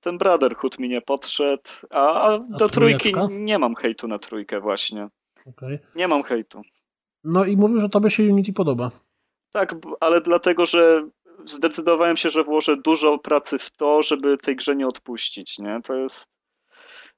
[0.00, 4.60] ten Brotherhood mi nie podszedł, a, a do a trójki nie mam hejtu na trójkę
[4.60, 5.08] właśnie.
[5.46, 5.78] Okay.
[5.94, 6.62] Nie mam hejtu.
[7.24, 8.90] No i mówił, że tobie się Unity podoba.
[9.52, 11.08] Tak, ale dlatego, że
[11.44, 15.80] zdecydowałem się, że włożę dużo pracy w to, żeby tej grze nie odpuścić, nie?
[15.84, 16.33] To jest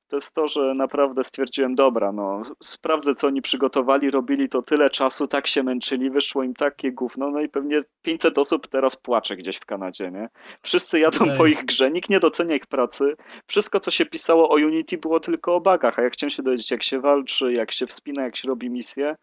[0.08, 4.90] to jest to, że naprawdę stwierdziłem, dobra, no sprawdzę, co oni przygotowali, robili to tyle
[4.90, 9.36] czasu, tak się męczyli, wyszło im takie gówno, no i pewnie 500 osób teraz płacze
[9.36, 10.28] gdzieś w Kanadzie, nie?
[10.62, 11.36] Wszyscy jadą okay.
[11.36, 13.16] po ich grze, nikt nie docenia ich pracy.
[13.46, 16.70] Wszystko, co się pisało o Unity było tylko o bagach, a ja chciałem się dowiedzieć,
[16.70, 19.16] jak się walczy, jak się wspina, jak się robi misje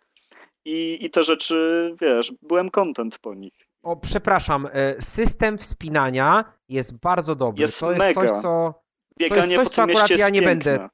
[0.66, 3.54] i, i te rzeczy, wiesz, byłem content po nich.
[3.84, 7.62] O, przepraszam, e, system wspinania jest bardzo dobry.
[7.62, 8.83] Jest to jest coś, co.
[9.30, 10.72] to jest coś, co akurat ja nie piękne.
[10.72, 10.90] będę.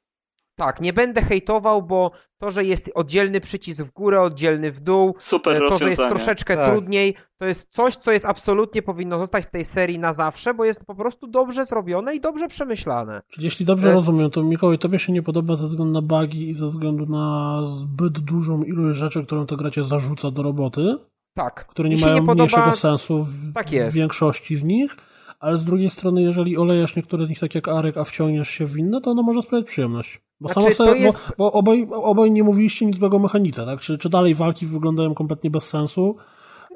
[0.60, 5.16] Tak, nie będę hejtował, bo to, że jest oddzielny przycisk w górę, oddzielny w dół,
[5.20, 6.72] Super e, to, że jest troszeczkę tak.
[6.72, 10.66] trudniej, to jest coś, co jest absolutnie powinno zostać w tej serii na zawsze, bo
[10.66, 13.22] jest po prostu dobrze zrobione i dobrze przemyślane.
[13.30, 13.94] Czyli jeśli dobrze e...
[13.94, 17.58] rozumiem, to Mikołaj, tobie się nie podoba ze względu na bugi i ze względu na
[17.68, 20.96] zbyt dużą ilość rzeczy, którą to gracie zarzuca do roboty?
[21.34, 21.68] Tak.
[21.68, 22.34] Które nie mają nie podoba...
[22.34, 24.96] mniejszego sensu w, tak w większości z nich
[25.40, 28.66] ale z drugiej strony, jeżeli olejesz niektóre z nich tak jak Arek, a wciągniesz się
[28.66, 30.22] w inne, to ono może sprawiać przyjemność.
[30.40, 31.26] Bo znaczy, samo sobie, jest...
[31.28, 33.80] bo, bo obaj, obaj nie mówiliście nic złego o mechanice, tak?
[33.80, 36.16] Czy, czy dalej walki wyglądają kompletnie bez sensu?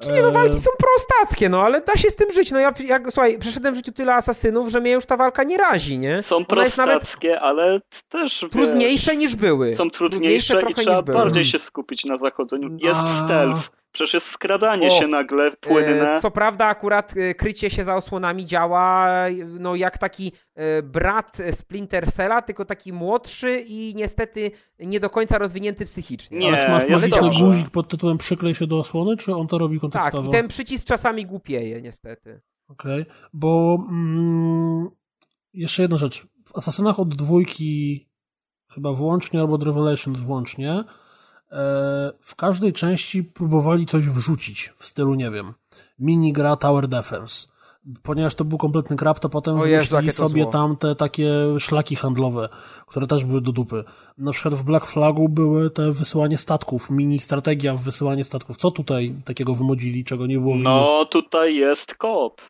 [0.01, 2.51] Czy nie, no walki są prostackie, no ale da się z tym żyć.
[2.51, 5.57] No ja, jak, słuchaj, przeszedłem w życiu tyle asasynów, że mnie już ta walka nie
[5.57, 6.21] razi, nie?
[6.21, 9.73] Są prostackie, ale też Trudniejsze wiesz, niż były.
[9.73, 12.77] Są trudniejsze, trudniejsze i trzeba bardziej się skupić na zachodzeniu.
[12.81, 13.25] Jest A...
[13.25, 16.11] stealth, Przecież jest skradanie o, się nagle płynne.
[16.11, 19.09] E, co prawda akurat e, krycie się za osłonami działa
[19.59, 25.37] no jak taki e, brat Splinter Cella, tylko taki młodszy i niestety nie do końca
[25.37, 26.37] rozwinięty psychicznie.
[26.37, 29.57] Nie, Ale czy masz magiczny guzik pod tytułem przyklej się do osłony, czy on to
[29.57, 30.17] robi kontekstowo?
[30.17, 32.41] Tak, i ten przycisk czasami głupieje niestety.
[32.67, 33.15] Okej, okay.
[33.33, 34.89] bo mm,
[35.53, 36.25] jeszcze jedna rzecz.
[36.45, 38.07] W Asasynach od dwójki
[38.73, 40.83] chyba włącznie albo od Revelations włącznie E,
[42.21, 45.53] w każdej części próbowali coś wrzucić w stylu, nie wiem,
[45.99, 47.47] mini gra Tower Defense.
[48.03, 51.29] Ponieważ to był kompletny krab, to potem wymyślili sobie tam te takie
[51.59, 52.49] szlaki handlowe,
[52.87, 53.83] które też były do dupy.
[54.17, 58.57] Na przykład w Black Flagu były te wysyłanie statków, mini strategia w wysyłanie statków.
[58.57, 62.41] Co tutaj takiego wymodzili, czego nie było w No, tutaj jest koop.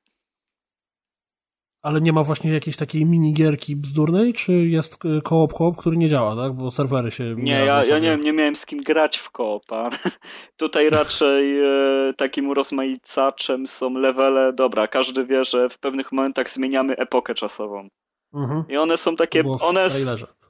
[1.83, 6.35] Ale nie ma właśnie jakiejś takiej minigierki bzdurnej, czy jest koop koop, który nie działa,
[6.35, 6.53] tak?
[6.53, 7.35] Bo serwery się...
[7.37, 9.89] Nie, ja, ja nie wiem, nie miałem z kim grać w koopa.
[10.57, 16.95] Tutaj raczej e, takim rozmaicaczem są levele, dobra, każdy wie, że w pewnych momentach zmieniamy
[16.95, 17.87] epokę czasową.
[18.33, 18.63] Mhm.
[18.69, 19.87] I one są takie, one,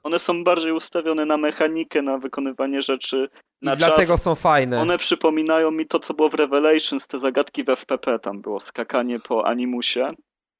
[0.03, 3.29] one są bardziej ustawione na mechanikę, na wykonywanie rzeczy,
[3.61, 3.87] na I czas.
[3.87, 4.81] dlatego są fajne.
[4.81, 9.19] One przypominają mi to, co było w Revelations, te zagadki w FPP, tam było skakanie
[9.19, 10.13] po animusie.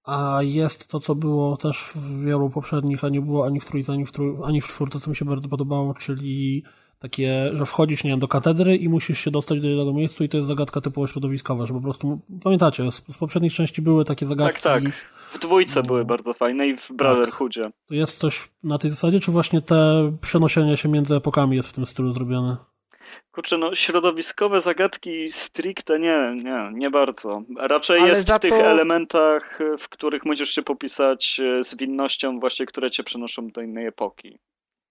[0.03, 3.93] A jest to, co było też w wielu poprzednich, a nie było ani w trójce,
[3.93, 6.63] ani w, trój, ani w czwórce, co mi się bardzo podobało, czyli
[6.99, 10.29] takie, że wchodzisz, nie wiem, do katedry i musisz się dostać do jednego miejsca i
[10.29, 14.25] to jest zagadka typowo środowiskowa, że po prostu, pamiętacie, z, z poprzednich części były takie
[14.25, 14.61] zagadki.
[14.61, 14.93] Tak, tak.
[15.33, 17.63] W dwójce no, były bardzo fajne i w Brotherhoodzie.
[17.63, 17.73] Tak.
[17.87, 21.73] To jest coś na tej zasadzie, czy właśnie te przenoszenie się między epokami jest w
[21.73, 22.57] tym stylu zrobione?
[23.33, 27.43] Kurczę, no środowiskowe zagadki stricte nie, nie, nie bardzo.
[27.57, 28.57] Raczej Ale jest w tych to...
[28.57, 33.85] elementach, w których musisz się popisać e, z winnością właśnie, które cię przenoszą do innej
[33.85, 34.39] epoki.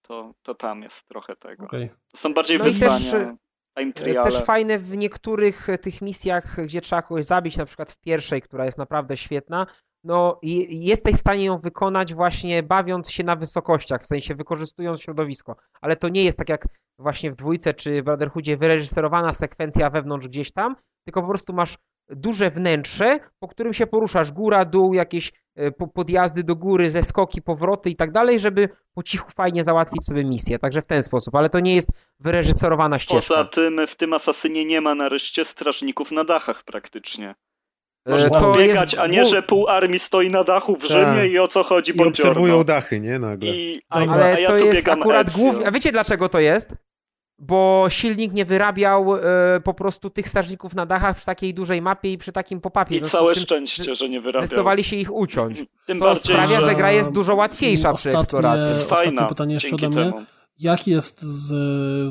[0.01, 1.65] To, to tam jest trochę tego.
[1.65, 1.89] Okay.
[2.15, 3.11] Są bardziej no wyzwania.
[3.11, 3.33] Też,
[3.77, 4.31] time triale.
[4.31, 8.65] Też fajne w niektórych tych misjach, gdzie trzeba kogoś zabić, na przykład w pierwszej, która
[8.65, 9.67] jest naprawdę świetna,
[10.03, 10.39] no
[10.69, 15.55] jesteś w stanie ją wykonać właśnie bawiąc się na wysokościach, w sensie wykorzystując środowisko.
[15.81, 16.67] Ale to nie jest tak jak
[16.99, 20.75] właśnie w dwójce czy w Brotherhoodzie wyreżyserowana sekwencja wewnątrz gdzieś tam,
[21.05, 21.77] tylko po prostu masz
[22.09, 27.41] duże wnętrze, po którym się poruszasz góra, dół, jakieś e, podjazdy do góry, ze skoki,
[27.41, 30.59] powroty i tak dalej, żeby po cichu fajnie załatwić sobie misję.
[30.59, 31.89] Także w ten sposób, ale to nie jest
[32.19, 33.35] wyreżyserowana ścieżka.
[33.35, 37.35] Poza tym w tym Asasynie nie ma nareszcie strażników na dachach praktycznie.
[38.05, 39.03] E, Można co biegać, jest...
[39.03, 40.87] a nie, że pół armii stoi na dachu w tak.
[40.87, 41.25] Rzymie Ta.
[41.25, 43.19] i o co chodzi I obserwują dachy, nie?
[43.19, 43.49] Nagle.
[43.49, 45.67] I, a, ale a ja to jest akurat głównie...
[45.67, 46.73] A wiecie dlaczego to jest?
[47.39, 49.19] bo silnik nie wyrabiał e,
[49.63, 52.95] po prostu tych strażników na dachach przy takiej dużej mapie i przy takim popapie.
[52.95, 54.41] I całe szczęście, że nie wyrabiał.
[54.47, 55.63] Zdecydowali się ich uciąć.
[55.85, 56.67] Tym co bardziej, sprawia, że...
[56.67, 58.69] że gra jest dużo łatwiejsza przy eksploracji.
[58.69, 59.95] Jest fajna, pytanie jeszcze ode mnie.
[59.95, 60.25] Temu.
[60.59, 61.53] Jak jest z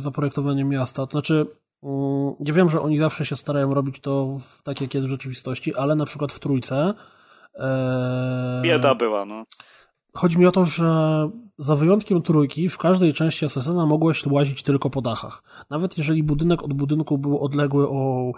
[0.03, 1.07] zaprojektowaniem miasta?
[1.07, 1.47] To znaczy,
[1.83, 5.75] mm, nie wiem, że oni zawsze się starają robić to tak, jak jest w rzeczywistości,
[5.75, 6.95] ale na przykład w trójce.
[7.55, 8.61] E...
[8.65, 9.45] Bieda była, no.
[10.15, 14.91] Chodzi mi o to, że za wyjątkiem trójki w każdej części Assassina mogłeś łazić tylko
[14.91, 15.43] po dachach.
[15.71, 18.33] Nawet jeżeli budynek od budynku był odległy o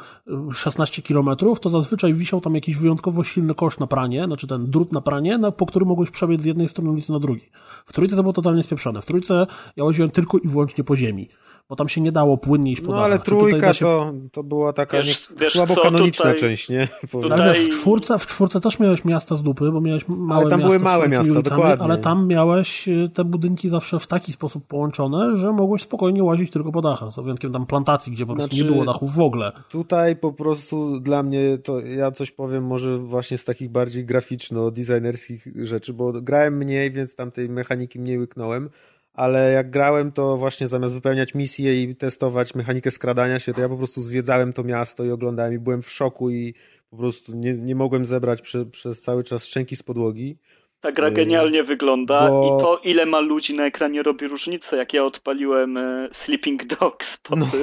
[0.53, 1.29] 16 km,
[1.61, 5.39] to zazwyczaj wisiał tam jakiś wyjątkowo silny kosz na pranie, znaczy ten drut na pranie,
[5.57, 7.51] po którym mogłeś przebiec z jednej strony ulicy na drugi.
[7.87, 9.03] W trójce to było totalnie spieprzone.
[9.03, 11.29] W trójce ja łaziłem tylko i wyłącznie po ziemi
[11.69, 13.85] bo tam się nie dało płynnie iść po No ale trójka się...
[13.85, 16.89] to, to była taka wiesz, nie, wiesz słabo co, kanoniczna tutaj, część, nie?
[17.11, 17.33] Tutaj...
[17.33, 20.61] Ale w czwórce, w czwórce też miałeś miasta z dupy, bo miałeś małe Ale tam
[20.61, 21.85] były małe miasta, ulicami, dokładnie.
[21.85, 26.51] Ale tam miałeś y, te budynki zawsze w taki sposób połączone, że mogłeś spokojnie łazić
[26.51, 29.21] tylko po dachach, z wyjątkiem tam plantacji, gdzie po prostu znaczy, nie było dachów w
[29.21, 29.53] ogóle.
[29.69, 35.47] Tutaj po prostu dla mnie, to ja coś powiem może właśnie z takich bardziej graficzno-designerskich
[35.63, 38.71] rzeczy, bo grałem mniej, więc tam tej mechaniki mniej łyknąłem,
[39.15, 43.69] ale jak grałem, to właśnie zamiast wypełniać misje i testować mechanikę skradania się, to ja
[43.69, 46.55] po prostu zwiedzałem to miasto i oglądałem i byłem w szoku i
[46.91, 50.39] po prostu nie, nie mogłem zebrać prze, przez cały czas szczęki z podłogi.
[50.85, 52.59] Ta gra genialnie wygląda bo...
[52.59, 54.77] i to, ile ma ludzi na ekranie robi różnicę.
[54.77, 57.47] Jak ja odpaliłem e, Sleeping Dogs po no.
[57.47, 57.61] tym.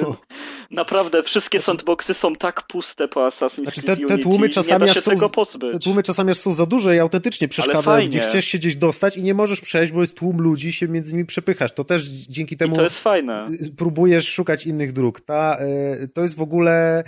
[0.70, 1.66] Naprawdę, wszystkie znaczy...
[1.66, 5.28] sandboxy są tak puste po Assassin's znaczy, te, te tłumy czasami nie da się tego
[5.28, 5.72] pozbyć.
[5.72, 9.22] Te tłumy czasami są za duże i autentycznie przeszkadzają, gdzie chcesz się gdzieś dostać i
[9.22, 11.72] nie możesz przejść, bo jest tłum ludzi się między nimi przepychasz.
[11.72, 12.74] To też dzięki temu...
[12.74, 13.46] I to jest fajne.
[13.76, 15.20] Próbujesz szukać innych dróg.
[15.20, 17.04] Ta, e, to jest w ogóle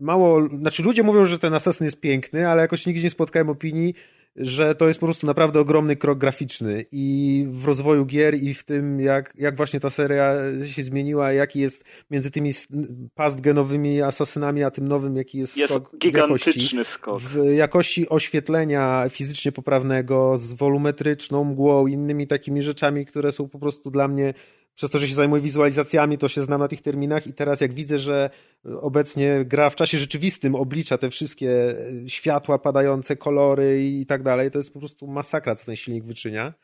[0.00, 0.48] mało...
[0.58, 3.94] Znaczy ludzie mówią, że ten Assassin jest piękny, ale jakoś nigdzie nie spotkałem opinii,
[4.36, 8.64] że to jest po prostu naprawdę ogromny krok graficzny i w rozwoju gier i w
[8.64, 10.34] tym, jak, jak właśnie ta seria
[10.66, 12.52] się zmieniła, jaki jest między tymi
[13.14, 17.20] pastgenowymi asasynami, a tym nowym, jaki jest, jest skok gigantyczny w jakości, skok.
[17.20, 23.90] W jakości oświetlenia fizycznie poprawnego, z wolumetryczną mgłą, innymi takimi rzeczami, które są po prostu
[23.90, 24.34] dla mnie
[24.74, 27.72] przez to, że się zajmuję wizualizacjami, to się znam na tych terminach i teraz jak
[27.72, 28.30] widzę, że
[28.64, 34.50] obecnie gra w czasie rzeczywistym oblicza te wszystkie e, światła padające, kolory i tak dalej,
[34.50, 36.54] to jest po prostu masakra, co ten silnik wyczynia.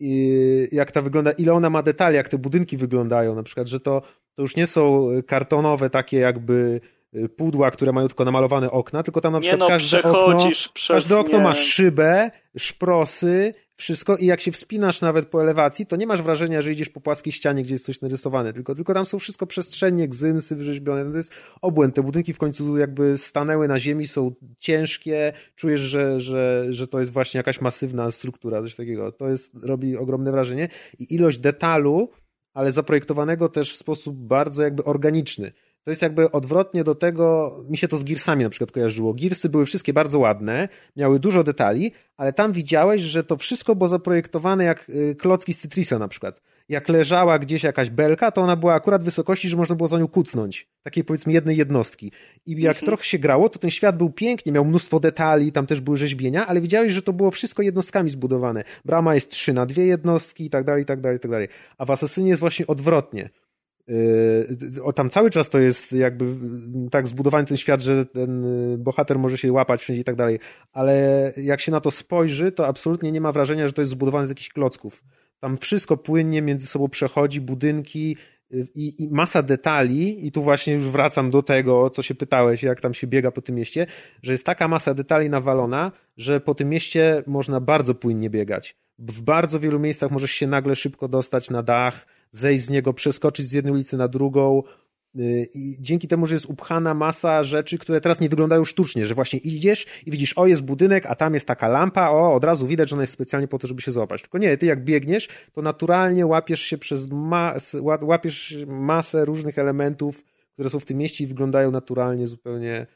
[0.00, 3.80] I jak ta wygląda, ile ona ma detali, jak te budynki wyglądają, na przykład, że
[3.80, 4.02] to,
[4.34, 6.80] to już nie są kartonowe takie jakby
[7.14, 10.50] e, pudła, które mają tylko namalowane okna, tylko tam na przykład no, każde okno,
[10.88, 16.06] każde okno ma szybę, szprosy, wszystko i jak się wspinasz nawet po elewacji, to nie
[16.06, 19.18] masz wrażenia, że idziesz po płaskiej ścianie, gdzie jest coś narysowane, tylko, tylko tam są
[19.18, 21.94] wszystko przestrzennie, gzymsy wrzeźbione, no to jest obłęd.
[21.94, 27.00] Te budynki w końcu jakby stanęły na ziemi, są ciężkie, czujesz, że, że, że to
[27.00, 29.12] jest właśnie jakaś masywna struktura, coś takiego.
[29.12, 30.68] To jest, robi ogromne wrażenie
[30.98, 32.10] i ilość detalu,
[32.54, 35.52] ale zaprojektowanego też w sposób bardzo jakby organiczny.
[35.86, 39.14] To jest jakby odwrotnie do tego, mi się to z Gearsami na przykład kojarzyło.
[39.14, 43.88] Gearsy były wszystkie bardzo ładne, miały dużo detali, ale tam widziałeś, że to wszystko było
[43.88, 46.40] zaprojektowane jak y, klocki z Tetrisa na przykład.
[46.68, 50.08] Jak leżała gdzieś jakaś belka, to ona była akurat wysokości, że można było za nią
[50.08, 50.68] kucnąć.
[50.82, 52.12] Takiej powiedzmy jednej jednostki.
[52.46, 52.86] I jak mhm.
[52.86, 56.46] trochę się grało, to ten świat był pięknie, miał mnóstwo detali, tam też były rzeźbienia,
[56.46, 58.64] ale widziałeś, że to było wszystko jednostkami zbudowane.
[58.84, 61.48] Brama jest trzy na dwie jednostki i tak dalej, i tak dalej, i tak dalej.
[61.78, 63.30] A w Asasynie jest właśnie odwrotnie
[64.82, 66.26] o, tam cały czas to jest jakby
[66.90, 70.38] tak zbudowany ten świat, że ten y, bohater może się łapać wszędzie i tak dalej,
[70.72, 74.26] ale jak się na to spojrzy, to absolutnie nie ma wrażenia, że to jest zbudowane
[74.26, 75.04] z jakichś klocków.
[75.40, 78.16] Tam wszystko płynnie między sobą przechodzi, budynki
[78.54, 82.62] y, i, i masa detali, i tu właśnie już wracam do tego, co się pytałeś,
[82.62, 83.86] jak tam się biega po tym mieście,
[84.22, 88.76] że jest taka masa detali nawalona, że po tym mieście można bardzo płynnie biegać.
[88.98, 93.46] W bardzo wielu miejscach możesz się nagle szybko dostać na dach, zejść z niego, przeskoczyć
[93.46, 94.62] z jednej ulicy na drugą.
[95.20, 99.14] Y, I dzięki temu, że jest upchana masa rzeczy, które teraz nie wyglądają sztucznie, że
[99.14, 102.66] właśnie idziesz i widzisz, o jest budynek, a tam jest taka lampa, o od razu
[102.66, 104.22] widać, że ona jest specjalnie po to, żeby się złapać.
[104.22, 110.24] Tylko nie, ty jak biegniesz, to naturalnie łapiesz się przez mas, łapiesz masę różnych elementów,
[110.52, 112.86] które są w tym mieście i wyglądają naturalnie zupełnie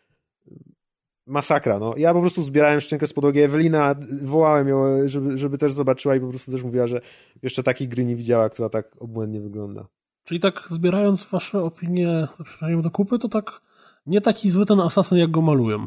[1.31, 1.95] masakra, no.
[1.97, 3.41] Ja po prostu zbierałem szczękę z podłogi.
[3.41, 7.01] Ewelina, wołałem ją, żeby, żeby też zobaczyła i po prostu też mówiła, że
[7.43, 9.87] jeszcze takiej gry nie widziała, która tak obłędnie wygląda.
[10.25, 13.61] Czyli tak zbierając wasze opinie, przynajmniej do kupy, to tak
[14.07, 15.87] nie taki zły ten asasyn, jak go malują.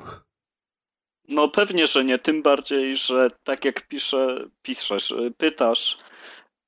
[1.30, 5.98] No pewnie, że nie, tym bardziej, że tak jak pisze, piszesz, pytasz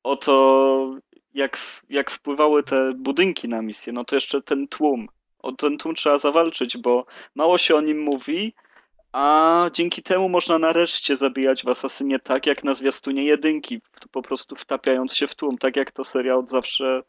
[0.04, 0.96] o to,
[1.34, 1.58] jak,
[1.90, 5.08] jak wpływały te budynki na misję, no to jeszcze ten tłum.
[5.40, 7.06] O ten tłum trzeba zawalczyć, bo
[7.36, 8.54] mało się o nim mówi,
[9.16, 14.56] a dzięki temu można nareszcie zabijać w Asasynie tak, jak na zwiastunie jedynki, po prostu
[14.56, 17.02] wtapiając się w tłum, tak jak to seria od zawsze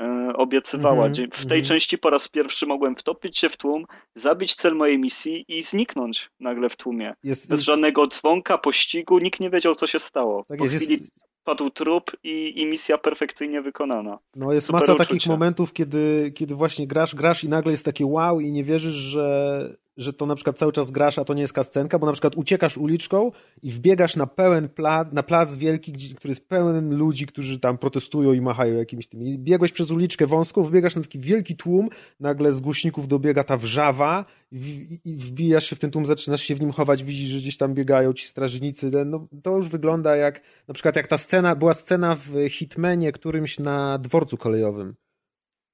[0.00, 1.06] e, obiecywała.
[1.06, 1.68] Mm -hmm, w tej mm -hmm.
[1.68, 3.84] części po raz pierwszy mogłem wtopić się w tłum,
[4.14, 7.14] zabić cel mojej misji i zniknąć nagle w tłumie.
[7.24, 7.66] Jest, Bez jest...
[7.66, 10.44] żadnego dzwonka, pościgu, nikt nie wiedział, co się stało.
[10.48, 10.98] Tak po jest, chwili
[11.44, 14.18] padł trup i, i misja perfekcyjnie wykonana.
[14.36, 18.06] No jest Super masa takich momentów, kiedy, kiedy właśnie grasz, grasz i nagle jest takie
[18.06, 21.40] wow i nie wierzysz, że że to na przykład cały czas grasz, a to nie
[21.40, 23.30] jest kascenka, bo na przykład uciekasz uliczką
[23.62, 28.32] i wbiegasz na pełen plac, na plac wielki, który jest pełen ludzi, którzy tam protestują
[28.32, 29.38] i machają jakimiś tymi.
[29.38, 31.88] Biegłeś przez uliczkę wąską, wbiegasz na taki wielki tłum,
[32.20, 36.54] nagle z głośników dobiega ta wrzawa i, i wbijasz się w ten tłum, zaczynasz się
[36.54, 38.90] w nim chować, widzisz, że gdzieś tam biegają ci strażnicy.
[39.06, 43.58] No, to już wygląda jak, na przykład jak ta scena, była scena w Hitmanie którymś
[43.58, 44.94] na dworcu kolejowym.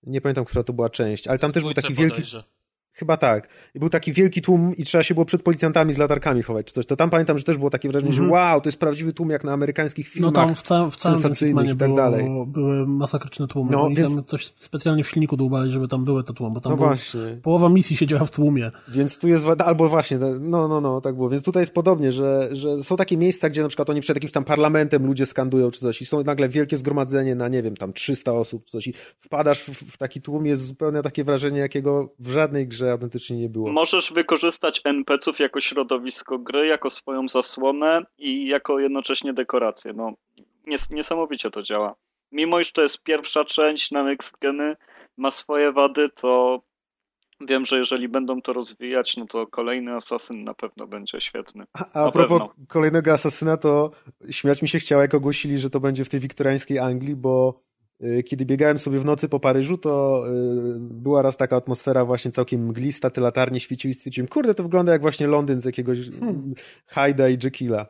[0.03, 2.23] Nie pamiętam, która to była część, ale tam też był taki wielki...
[2.23, 2.58] Bodajże
[2.93, 3.49] Chyba tak.
[3.75, 6.75] I był taki wielki tłum i trzeba się było przed policjantami z latarkami chować czy
[6.75, 6.87] coś.
[6.87, 8.29] To tam pamiętam, że też było takie wrażenie, mm -hmm.
[8.29, 8.53] że mhm.
[8.53, 11.19] wow, to jest prawdziwy tłum jak na amerykańskich filmach no tam w, ca w całym
[11.21, 12.27] sensacyjnych i tak dalej.
[12.47, 13.71] Były masakryczne tłumy.
[13.73, 14.15] No, więc...
[14.15, 17.21] tam coś specjalnie w silniku dłubali, żeby tam były te tłumy, bo tam no właśnie.
[17.43, 18.71] połowa misji siedziała w tłumie.
[18.89, 21.29] Więc tu jest, albo właśnie, no, no, no, tak było.
[21.29, 24.33] Więc tutaj jest podobnie, że, że są takie miejsca, gdzie na przykład oni przed jakimś
[24.33, 27.93] tam parlamentem ludzie skandują czy coś i są nagle wielkie zgromadzenie na, nie wiem, tam
[27.93, 32.15] 300 osób czy coś i wpadasz w, w taki tłum, jest zupełnie takie wrażenie, jakiego
[32.19, 33.73] w żadnej grze autentycznie nie było.
[33.73, 39.93] Możesz wykorzystać NPC-ów jako środowisko gry, jako swoją zasłonę i jako jednocześnie dekorację.
[39.93, 40.13] No,
[40.67, 41.95] nies niesamowicie to działa.
[42.33, 44.77] Mimo iż to jest pierwsza część na Next Geny,
[45.17, 46.63] ma swoje wady, to
[47.41, 51.65] wiem, że jeżeli będą to rozwijać, no to kolejny asasyn na pewno będzie świetny.
[51.73, 52.67] A, a, a propos pewno.
[52.69, 53.91] kolejnego asasyna, to
[54.31, 57.61] śmiać mi się chciało, jak ogłosili, że to będzie w tej wiktoriańskiej Anglii, bo
[58.27, 60.31] kiedy biegałem sobie w nocy po Paryżu, to y,
[60.81, 64.93] była raz taka atmosfera właśnie całkiem mglista, te latarnie świeciły i stwierdziłem, kurde, to wygląda
[64.93, 66.55] jak właśnie Londyn z jakiegoś hmm.
[66.87, 67.87] Hyda i Jekylla.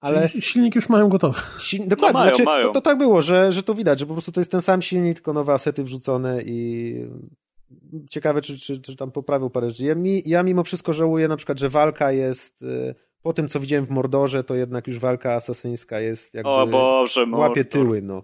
[0.00, 0.28] Ale...
[0.40, 1.40] Silnik już mają gotowy.
[1.58, 2.66] Silnik, dokładnie, no mają, znaczy, mają.
[2.66, 4.82] To, to, tak było, że, że to widać, że po prostu to jest ten sam
[4.82, 6.96] silnik, tylko nowe asety wrzucone i
[8.10, 9.80] ciekawe, czy, czy, czy tam poprawił Paryż.
[9.80, 12.94] Ja, mi, ja mimo wszystko żałuję na przykład, że walka jest y,
[13.26, 16.50] po tym, co widziałem w Mordorze, to jednak już walka asasyńska jest jakby...
[16.50, 17.48] O Boże, Mordor.
[17.48, 18.22] Łapie tyły, no.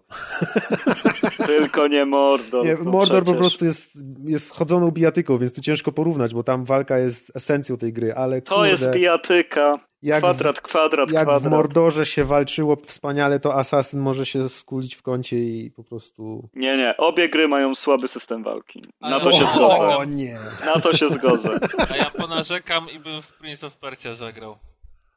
[1.47, 2.65] Tylko nie Mordor.
[2.65, 3.93] Nie, no Mordor po prostu jest,
[4.25, 8.43] jest chodzoną bijatyką, więc tu ciężko porównać, bo tam walka jest esencją tej gry, ale
[8.43, 9.79] To kurde, jest bijatyka.
[10.03, 11.43] Jak kwadrat, w, kwadrat, jak kwadrat.
[11.43, 16.49] w Mordorze się walczyło wspaniale, to Asasyn może się skulić w kącie i po prostu...
[16.55, 16.95] Nie, nie.
[16.97, 18.85] Obie gry mają słaby system walki.
[19.01, 19.97] Na to się zgodzę.
[19.97, 20.39] O nie.
[20.67, 21.59] Na to się zgodzę.
[21.91, 24.57] A ja ponarzekam i bym w Prince of Persia zagrał.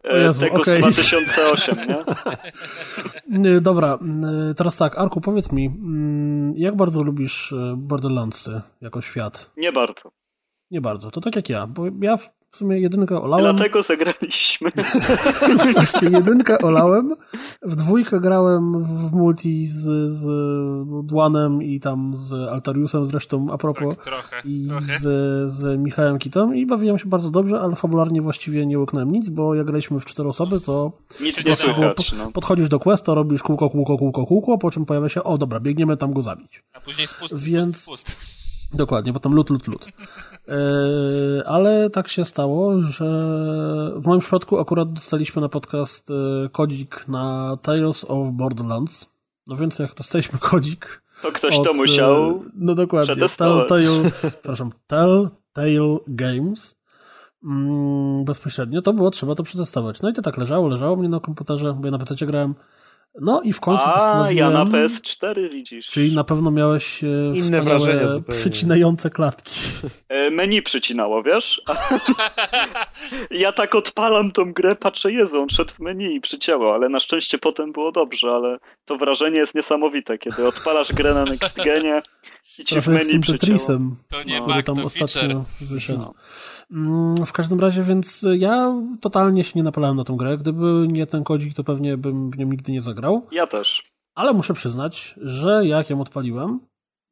[0.10, 0.76] E, Jezu, tego okay.
[0.76, 3.62] z 2008, nie?
[3.62, 4.00] Dobra,
[4.58, 9.52] teraz tak, Arku, powiedz mi, mm, jak bardzo lubisz e, Borderlandsy jako świat?
[9.58, 10.12] Nie bardzo.
[10.72, 13.56] Nie bardzo, to tak jak ja, bo ja w sumie jedynkę olałem.
[13.56, 14.70] Dlatego zagraliśmy.
[15.74, 17.16] Właśnie jedynkę olałem,
[17.62, 19.84] w dwójkę grałem w multi z,
[20.14, 20.26] z
[21.08, 23.96] Dłanem i tam z Altariusem zresztą a propos.
[23.96, 25.00] Tak, trochę, I trochę.
[25.00, 29.30] Z, z Michałem Kitem i bawiłem się bardzo dobrze, ale fabularnie właściwie nie łyknąłem nic,
[29.30, 30.92] bo jak graliśmy w cztery osoby, to
[31.22, 32.32] nic nie słychać, no.
[32.32, 35.98] podchodzisz do questa, robisz kółko, kółko, kółko, kółko, po czym pojawia się, o dobra, biegniemy
[35.98, 36.64] tam go zabić.
[36.74, 37.78] A później spust, Więc...
[37.78, 38.45] spust, spust.
[38.76, 39.86] Dokładnie, potem lut, lut, lut.
[40.48, 43.06] E, ale tak się stało, że
[43.96, 49.06] w moim przypadku akurat dostaliśmy na podcast e, kodzik na Tales of Borderlands.
[49.48, 51.02] No więc jak dostaliśmy kodzik.
[51.22, 52.16] To ktoś od, to musiał.
[52.16, 53.16] E, no dokładnie.
[53.16, 53.66] Telltale,
[54.20, 56.78] przepraszam, Telltale Games.
[57.44, 60.02] Mm, bezpośrednio, to było trzeba to przetestować.
[60.02, 62.56] No i to tak leżało, leżało mnie na komputerze, bo ja na PC grałem
[63.22, 64.38] no i w końcu A, postanowiłem...
[64.38, 65.88] ja na PS4 widzisz.
[65.88, 68.42] Czyli na pewno miałeś e, inne wrażenia zupełnie.
[68.42, 69.60] przycinające klatki.
[70.10, 71.62] E, menu przycinało, wiesz?
[73.32, 77.00] ja tak odpalam tą grę, patrzę, Jezu, on szedł w menu i przycięło, ale na
[77.00, 82.02] szczęście potem było dobrze, ale to wrażenie jest niesamowite, kiedy odpalasz grę na Next Genie
[82.60, 83.60] i ci Trochę w menu przycięło.
[84.10, 84.48] To nie no.
[84.48, 85.36] bug, to feature.
[85.62, 86.00] Wyszedł.
[86.00, 86.14] No.
[86.72, 90.38] Mm, w każdym razie, więc ja totalnie się nie napalałem na tę grę.
[90.38, 93.28] Gdyby nie ten kodzik, to pewnie bym w nią nigdy nie zagrał.
[93.32, 93.84] Ja też.
[94.16, 96.60] Ale muszę przyznać, że jak ją odpaliłem,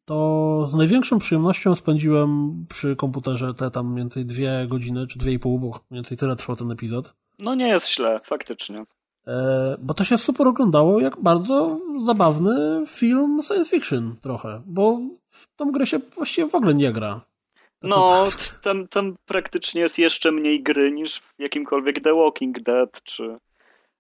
[0.06, 5.34] to z największą przyjemnością spędziłem przy komputerze te tam mniej więcej dwie godziny, czy dwie
[5.34, 7.14] i pół, bo mniej więcej tyle trwał ten epizod.
[7.40, 8.86] No nie jest źle, faktycznie.
[9.28, 15.00] E, bo to się super oglądało jak bardzo zabawny film science fiction trochę, bo
[15.30, 17.22] w tą grę się właściwie w ogóle nie gra.
[17.56, 18.28] Tak no,
[18.62, 23.38] tam, tam praktycznie jest jeszcze mniej gry niż w jakimkolwiek The Walking Dead, czy...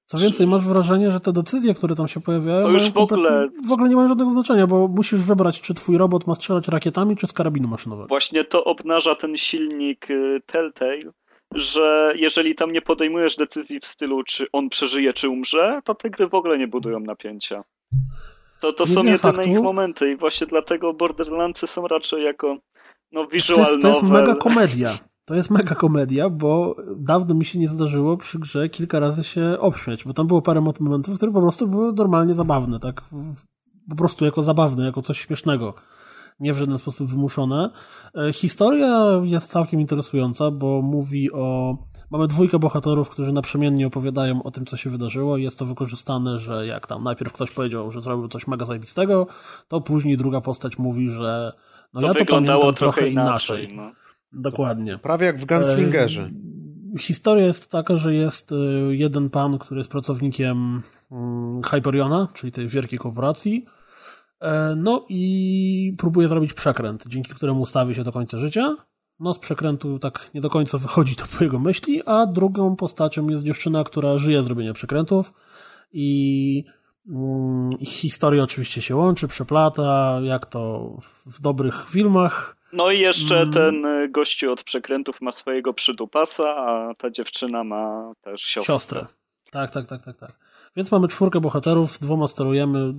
[0.06, 3.50] Co więcej, masz wrażenie, że te decyzje, które tam się pojawiają, to już w ogóle...
[3.68, 7.18] w ogóle nie mają żadnego znaczenia, bo musisz wybrać, czy twój robot ma strzelać rakietami,
[7.18, 8.08] czy z karabinu maszynowego.
[8.08, 11.12] Właśnie to obnaża ten silnik y, Telltale,
[11.56, 16.10] że jeżeli tam nie podejmujesz decyzji w stylu, czy on przeżyje, czy umrze, to te
[16.10, 17.64] gry w ogóle nie budują napięcia.
[18.62, 19.42] To, to są jedyne faktu.
[19.42, 22.58] ich momenty i właśnie dlatego Borderlandsy są raczej jako
[23.12, 24.98] no visual to jest, to jest mega komedia.
[25.26, 29.58] To jest mega komedia, bo dawno mi się nie zdarzyło przy grze kilka razy się
[29.60, 33.02] obśmiać, bo tam było parę momentów, które po prostu były normalnie zabawne, tak?
[33.90, 35.74] Po prostu jako zabawne, jako coś śmiesznego.
[36.40, 37.70] Nie w żaden sposób wymuszone.
[38.16, 41.78] E, historia jest całkiem interesująca, bo mówi o.
[42.12, 45.38] Mamy dwójkę bohaterów, którzy naprzemiennie opowiadają o tym, co się wydarzyło.
[45.38, 49.28] Jest to wykorzystane, że jak tam najpierw ktoś powiedział, że zrobił coś mega zajebistego,
[49.68, 51.54] to później druga postać mówi, że
[51.94, 53.64] no to ja to pamiętam trochę inaczej.
[53.64, 53.78] inaczej.
[53.78, 54.04] No.
[54.34, 54.98] Dokładnie.
[54.98, 56.30] Prawie jak w Gunslingerze.
[56.96, 58.56] E, historia jest taka, że jest e,
[58.96, 60.82] jeden pan, który jest pracownikiem
[61.12, 63.66] mm, Hyperiona, czyli tej wielkiej korporacji,
[64.76, 68.76] no i próbuje zrobić przekręt, dzięki któremu stawi się do końca życia.
[69.20, 73.28] No z przekrętu tak nie do końca wychodzi to po jego myśli, a drugą postacią
[73.28, 75.34] jest dziewczyna, która żyje z robienia przekrętów
[75.94, 76.64] i
[77.10, 80.92] mm, ich historia oczywiście się łączy, przeplata, jak to
[81.26, 82.58] w dobrych filmach.
[82.74, 83.52] No i jeszcze mm.
[83.52, 88.74] ten y, gościu od przekrętów ma swojego przydupasa, a ta dziewczyna ma też siostrę.
[88.74, 89.06] Siostrę.
[89.52, 90.40] Tak, tak, tak, tak, tak.
[90.76, 92.94] Więc mamy czwórkę bohaterów, dwoma sterujemy,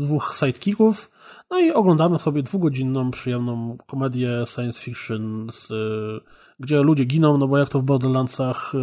[0.00, 1.10] dwóch sidekicków,
[1.50, 6.20] no i oglądamy sobie dwugodzinną, przyjemną komedię science fiction, z, y,
[6.60, 8.78] gdzie ludzie giną, no bo jak to w Borderlandsach, y,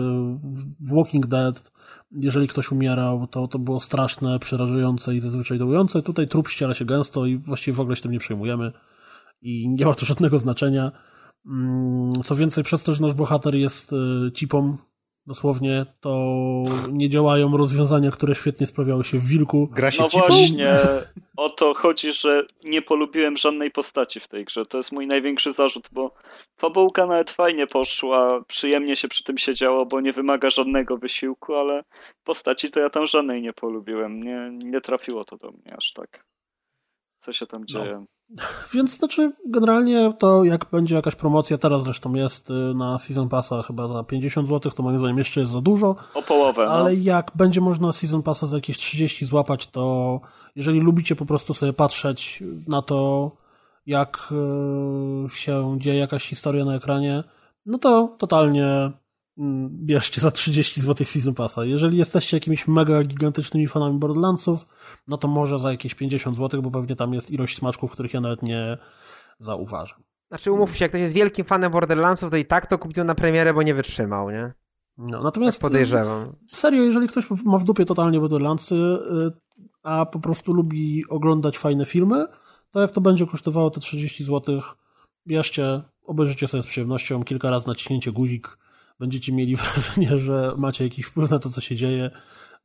[0.80, 1.72] w Walking Dead,
[2.12, 6.02] jeżeli ktoś umierał, to to było straszne, przerażające i zazwyczaj dołujące.
[6.02, 8.72] Tutaj trup ściera się gęsto i właściwie w ogóle się tym nie przejmujemy
[9.42, 10.92] i nie ma to żadnego znaczenia.
[11.46, 14.78] Mm, co więcej, przez to, że nasz bohater jest e, cipą,
[15.28, 16.34] dosłownie, to
[16.92, 19.70] nie działają rozwiązania, które świetnie sprawiały się w Wilku.
[19.72, 20.28] Gra się no cipą?
[20.28, 20.80] właśnie,
[21.38, 24.66] o to chodzi, że nie polubiłem żadnej postaci w tej grze.
[24.66, 26.12] To jest mój największy zarzut, bo
[26.58, 31.84] fabułka nawet fajnie poszła, przyjemnie się przy tym siedziało, bo nie wymaga żadnego wysiłku, ale
[32.24, 34.24] postaci to ja tam żadnej nie polubiłem.
[34.24, 36.24] Nie, nie trafiło to do mnie aż tak.
[37.28, 37.66] Co się tam no.
[37.66, 38.06] dzieje?
[38.30, 38.44] No.
[38.74, 43.64] Więc znaczy, generalnie to jak będzie jakaś promocja, teraz zresztą jest y, na Season Passa
[43.64, 45.96] chyba za 50 zł, to moim zdaniem jeszcze jest za dużo.
[46.14, 46.66] O połowę.
[46.66, 46.72] No.
[46.72, 50.22] Ale jak będzie można Season Passa za jakieś 30 złapać, to
[50.56, 53.32] jeżeli lubicie po prostu sobie patrzeć na to,
[53.86, 57.24] jak y, się dzieje jakaś historia na ekranie,
[57.66, 58.92] no to totalnie
[59.38, 61.66] mm, bierzcie za 30 zł Season Passa.
[61.66, 64.66] Jeżeli jesteście jakimiś mega gigantycznymi fanami Borderlandsów,
[65.08, 68.22] no to może za jakieś 50 zł, bo pewnie tam jest ilość smaczków, których ja
[68.22, 68.78] nawet nie
[69.40, 70.00] zauważam.
[70.28, 73.16] Znaczy umówmy się, jak ktoś jest wielkim fanem Borderlandsów, to i tak to kupił na
[73.16, 74.54] premierę, bo nie wytrzymał, nie?
[74.98, 76.36] No, natomiast tak podejrzewam.
[76.54, 79.32] Serio, jeżeli ktoś ma w dupie totalnie Borderlandsy, y,
[79.84, 82.26] a po prostu lubi oglądać fajne filmy,
[82.72, 84.62] to jak to będzie kosztowało te 30 zł,
[85.28, 88.58] bierzcie, obejrzycie sobie z przyjemnością, kilka razy naciśnięcie guzik,
[89.00, 92.12] będziecie mieli wrażenie, że macie jakiś wpływ na to, co się dzieje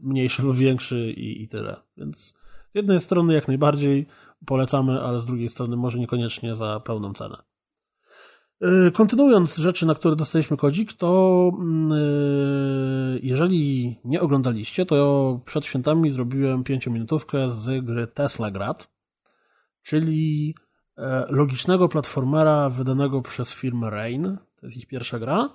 [0.02, 1.76] mniejszy lub większy i, i tyle.
[1.96, 2.34] Więc
[2.70, 4.06] z jednej strony jak najbardziej
[4.46, 7.36] polecamy, ale z drugiej strony może niekoniecznie za pełną cenę.
[8.88, 11.52] Y, kontynuując rzeczy, na które dostaliśmy kodzik, to
[11.90, 18.92] yy, jeżeli nie oglądaliście, to przed świętami zrobiłem pięciominutówkę z gry Tesla Grad,
[19.82, 20.54] czyli
[20.98, 24.38] e, logicznego platformera wydanego przez firmę Rain.
[24.56, 25.50] To jest ich pierwsza gra,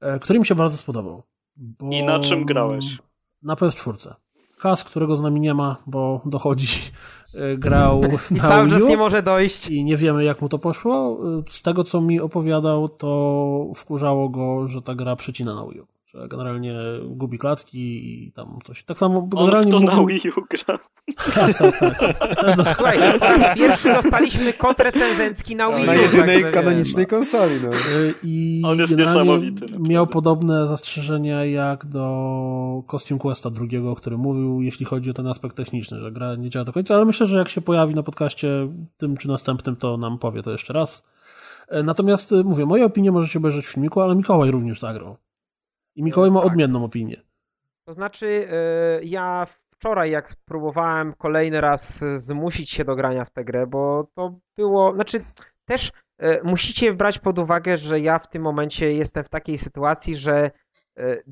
[0.00, 1.22] e, który mi się bardzo spodobał.
[1.56, 1.90] Bo...
[1.90, 2.98] I na czym grałeś?
[3.46, 4.14] Na PS4.
[4.58, 6.68] Kas, którego z nami nie ma, bo dochodzi,
[7.34, 9.68] e, grał I na cały czas nie może dojść.
[9.68, 11.20] I nie wiemy, jak mu to poszło.
[11.48, 15.95] Z tego, co mi opowiadał, to wkurzało go, że ta gra przecina na Wii U
[16.16, 18.84] że generalnie gubi klatki i tam coś.
[18.84, 19.70] Tak samo On generalnie.
[19.70, 19.96] to mówił...
[19.96, 20.78] na Wii U gra.
[21.34, 22.74] Tak, tak, tak.
[22.74, 22.98] Słuchaj,
[23.56, 25.86] pierwszy dostaliśmy kod recenzencki na Wii U.
[25.86, 27.54] Na jedynej tak kanonicznej konsoli.
[27.62, 27.70] No.
[28.22, 29.66] I On jest niesamowity.
[29.78, 35.26] Miał podobne zastrzeżenia jak do Costume Questa drugiego, o którym mówił, jeśli chodzi o ten
[35.26, 38.02] aspekt techniczny, że gra nie działa do końca, ale myślę, że jak się pojawi na
[38.02, 41.04] podcaście tym czy następnym, to nam powie to jeszcze raz.
[41.68, 45.16] E, natomiast e, mówię, moje opinie możecie obejrzeć w filmiku, ale Mikołaj również zagrał.
[45.96, 46.50] I Mikołaj ma tak.
[46.50, 47.22] odmienną opinię.
[47.84, 48.48] To znaczy,
[49.00, 54.06] yy, ja wczoraj, jak próbowałem kolejny raz zmusić się do grania w tę grę, bo
[54.14, 55.24] to było, znaczy
[55.64, 60.16] też e, musicie brać pod uwagę, że ja w tym momencie jestem w takiej sytuacji,
[60.16, 60.50] że e,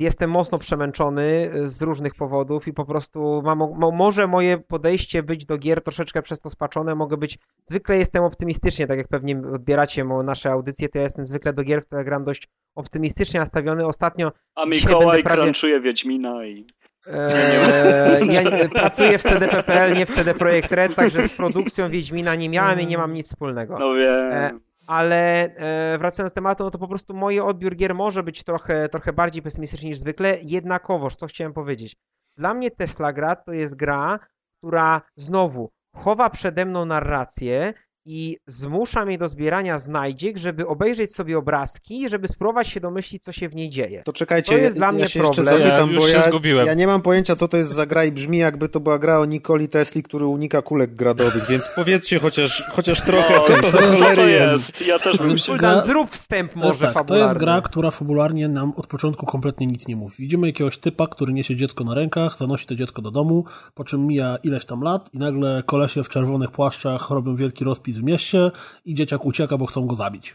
[0.01, 5.47] jestem mocno przemęczony e, z różnych powodów i po prostu mam, może moje podejście być
[5.47, 10.05] do gier troszeczkę przez to spaczone, mogę być, zwykle jestem optymistycznie, tak jak pewnie odbieracie
[10.05, 13.87] nasze audycje, to ja jestem zwykle do gier, w które gram dość optymistycznie nastawiony.
[13.87, 15.43] Ostatnio A Mikołaj prawie...
[15.43, 16.67] crunchuje Wiedźmina i...
[17.13, 22.49] Eee, ja pracuję w CDPPL, nie w CD Projekt Red, także z produkcją Wiedźmina nie
[22.49, 23.79] miałem i nie mam nic wspólnego.
[23.79, 24.61] No wiem.
[24.87, 28.89] Ale e, wracając do tematu, no to po prostu mój odbiór gier może być trochę,
[28.89, 30.39] trochę bardziej pesymistyczny niż zwykle.
[30.43, 31.97] Jednakowoż, co chciałem powiedzieć.
[32.37, 34.19] Dla mnie Tesla gra to jest gra,
[34.59, 37.75] która znowu chowa przede mną narrację,
[38.07, 43.33] i zmusza mnie do zbierania znajdziek, żeby obejrzeć sobie obrazki, żeby spróbować się domyślić, co
[43.33, 44.03] się w niej dzieje.
[44.05, 45.47] To czekajcie, to jest ja, dla mnie ja się problem.
[45.47, 46.67] jeszcze zapytam, ja bo ja, zgubiłem.
[46.67, 49.19] ja nie mam pojęcia, co to jest za gra i brzmi jakby to była gra
[49.19, 53.79] o Nikoli Tesli, który unika kulek gradowych, więc powiedzcie chociaż, chociaż trochę, co to do
[53.79, 54.87] cholery jest.
[54.87, 55.81] Ja też bym gra...
[55.81, 57.25] Zrób wstęp może tak, fabularny.
[57.25, 60.15] To jest gra, która fabularnie nam od początku kompletnie nic nie mówi.
[60.19, 63.45] Widzimy jakiegoś typa, który niesie dziecko na rękach, zanosi to dziecko do domu,
[63.75, 67.94] po czym mija ileś tam lat i nagle kolesie w czerwonych płaszczach robią wielki rozpis
[67.99, 68.51] w mieście
[68.85, 70.35] i dzieciak ucieka, bo chcą go zabić.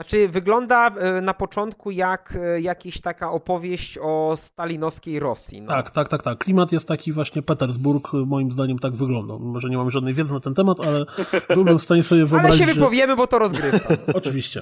[0.00, 5.62] Znaczy, wygląda e, na początku jak e, jakaś taka opowieść o stalinowskiej Rosji.
[5.62, 5.68] No.
[5.68, 6.38] Tak, tak, tak, tak.
[6.38, 9.38] Klimat jest taki właśnie Petersburg, moim zdaniem tak wygląda.
[9.38, 11.04] Może nie mam żadnej wiedzy na ten temat, ale
[11.54, 12.60] byłbym w stanie sobie wyobrazić.
[12.60, 13.94] Ale się wypowiemy, bo to rozgrywka.
[14.14, 14.60] Oczywiście.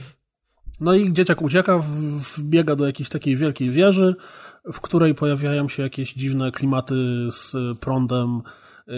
[0.80, 1.82] No i dzieciak ucieka,
[2.36, 4.16] wbiega do jakiejś takiej wielkiej wieży,
[4.72, 6.94] w której pojawiają się jakieś dziwne klimaty
[7.30, 8.42] z prądem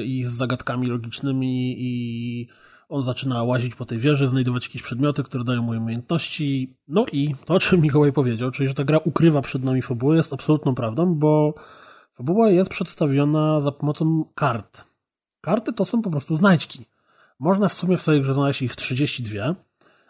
[0.04, 2.48] i z zagadkami logicznymi i
[2.90, 6.76] on zaczyna łazić po tej wieży, znajdować jakieś przedmioty, które dają mu umiejętności.
[6.88, 10.16] No i to, o czym Mikołaj powiedział, czyli że ta gra ukrywa przed nami fabułę,
[10.16, 11.54] jest absolutną prawdą, bo
[12.14, 14.84] fabuła jest przedstawiona za pomocą kart.
[15.40, 16.86] Karty to są po prostu znajdźki.
[17.38, 19.54] Można w sumie w swojej grze znaleźć ich 32.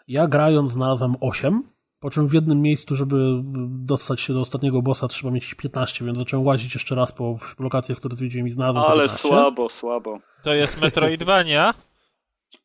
[0.07, 1.63] Ja grając znalazłem 8,
[1.99, 6.17] po czym w jednym miejscu, żeby dostać się do ostatniego bossa, trzeba mieć 15, więc
[6.17, 9.27] zacząłem łazić jeszcze raz po lokacjach, które zwiedziłem i znalazłem Ale 15.
[9.27, 10.19] słabo, słabo.
[10.43, 11.73] To jest Metroidvania?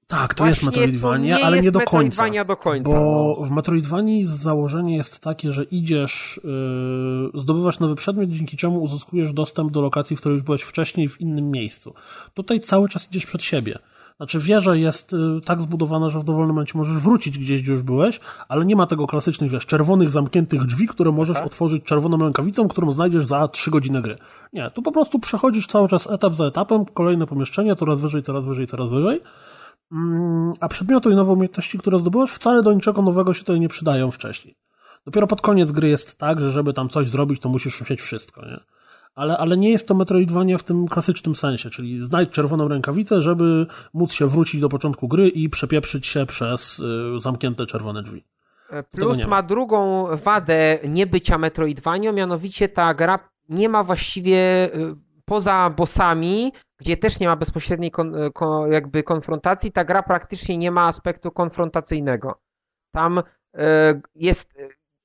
[0.06, 2.44] Tak, to Właśnie jest Metroidvania, ale nie do końca.
[2.44, 2.92] do końca.
[2.92, 3.46] Bo no.
[3.46, 6.40] w Metroidvanii założenie jest takie, że idziesz,
[7.34, 11.08] yy, zdobywasz nowy przedmiot, dzięki czemu uzyskujesz dostęp do lokacji, w której już byłeś wcześniej
[11.08, 11.94] w innym miejscu.
[12.34, 13.78] Tutaj cały czas idziesz przed siebie.
[14.16, 17.82] Znaczy wieża jest y, tak zbudowana, że w dowolnym momencie możesz wrócić gdzieś, gdzie już
[17.82, 21.46] byłeś, ale nie ma tego klasycznych, wiesz, czerwonych, zamkniętych drzwi, które możesz Aha.
[21.46, 24.18] otworzyć czerwoną rękawicą, którą znajdziesz za trzy godziny gry.
[24.52, 28.44] Nie, tu po prostu przechodzisz cały czas etap za etapem, kolejne pomieszczenie, coraz wyżej, coraz
[28.44, 29.20] wyżej, coraz wyżej.
[29.20, 29.55] Mm,
[30.60, 34.10] a przedmioty i nowe umiejętności, które zdobyłeś, wcale do niczego nowego się tutaj nie przydają
[34.10, 34.56] wcześniej.
[35.04, 38.46] Dopiero pod koniec gry jest tak, że żeby tam coś zrobić, to musisz umieć wszystko,
[38.46, 38.60] nie?
[39.14, 43.66] Ale, ale nie jest to Metroidvania w tym klasycznym sensie, czyli znajdź czerwoną rękawicę, żeby
[43.94, 48.24] móc się wrócić do początku gry i przepieprzyć się przez y, zamknięte czerwone drzwi.
[48.70, 49.28] E, plus ma.
[49.28, 53.18] ma drugą wadę niebycia Metroidvania, mianowicie ta gra
[53.48, 59.72] nie ma właściwie y, poza bossami, gdzie też nie ma bezpośredniej kon, kon, jakby konfrontacji,
[59.72, 62.40] ta gra praktycznie nie ma aspektu konfrontacyjnego.
[62.94, 63.22] Tam y,
[64.14, 64.54] jest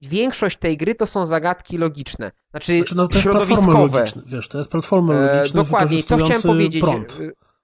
[0.01, 4.05] większość tej gry to są zagadki logiczne, znaczy, znaczy no, to środowiskowe.
[4.25, 5.63] wiesz, to jest platformy e, logiczne.
[5.63, 7.17] dokładnie, co chciałem powiedzieć, prąd.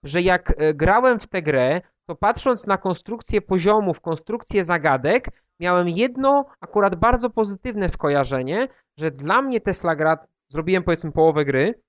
[0.03, 5.25] że jak grałem w tę grę, to patrząc na konstrukcję poziomów, konstrukcję zagadek,
[5.59, 10.17] miałem jedno akurat bardzo pozytywne skojarzenie, że dla mnie Tesla gra,
[10.49, 11.81] zrobiłem powiedzmy połowę gry,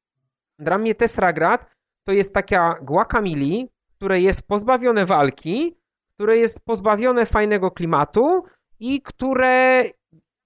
[0.59, 1.67] dla mnie Teslagrad
[2.05, 5.77] to jest taka guacamole, które jest pozbawione walki,
[6.15, 8.45] które jest pozbawione fajnego klimatu
[8.81, 9.85] i które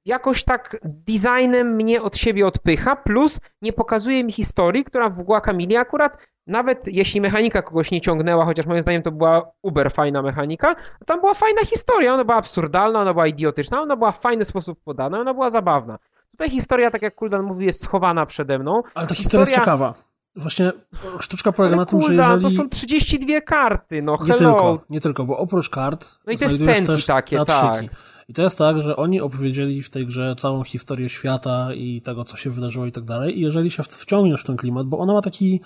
[0.04, 5.78] jakoś tak designem mnie od siebie odpycha, plus nie pokazuje mi historii, która w Guacamole
[5.80, 10.76] akurat, nawet jeśli mechanika kogoś nie ciągnęła, chociaż moim zdaniem to była uber fajna mechanika,
[11.06, 14.78] tam była fajna historia, ona była absurdalna, ona była idiotyczna, ona była w fajny sposób
[14.84, 15.98] podana, ona była zabawna.
[16.32, 18.82] Tutaj historia, tak jak Kuldan mówi, jest schowana przede mną.
[18.94, 19.94] Ale ta historia, jest ciekawa.
[20.36, 20.72] Właśnie
[21.20, 22.42] sztuczka polega na tym, że jeżeli...
[22.42, 24.32] to są 32 karty, no hello.
[24.32, 27.84] Nie tylko, nie tylko, bo oprócz kart No i te scenki takie, tak.
[28.28, 32.24] I to jest tak, że oni opowiedzieli w tej grze całą historię świata i tego,
[32.24, 33.38] co się wydarzyło i tak dalej.
[33.38, 35.60] I jeżeli się wciągniesz w ten klimat, bo ona ma taki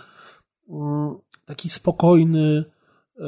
[0.70, 2.64] mm, taki spokojny
[3.16, 3.24] yy,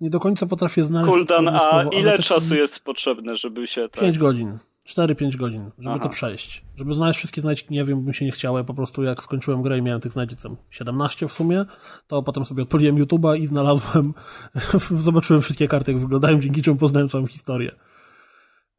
[0.00, 1.12] nie do końca potrafię znaleźć.
[1.12, 3.88] Kuldan, a ile czasu jest potrzebne, żeby się.
[3.88, 4.00] Tak...
[4.00, 4.58] 5 godzin.
[4.86, 6.02] 4-5 godzin, żeby Aha.
[6.02, 6.64] to przejść.
[6.76, 8.58] Żeby znaleźć wszystkie znajdźki, nie wiem, bym się nie chciało.
[8.58, 11.64] Ja po prostu jak skończyłem grę i miałem tych znajdź tam 17 w sumie,
[12.06, 14.14] to potem sobie odpaliłem YouTube'a i znalazłem,
[15.06, 17.72] zobaczyłem wszystkie karty, jak wyglądają, dzięki czemu poznałem całą historię.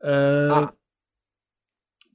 [0.03, 0.67] E...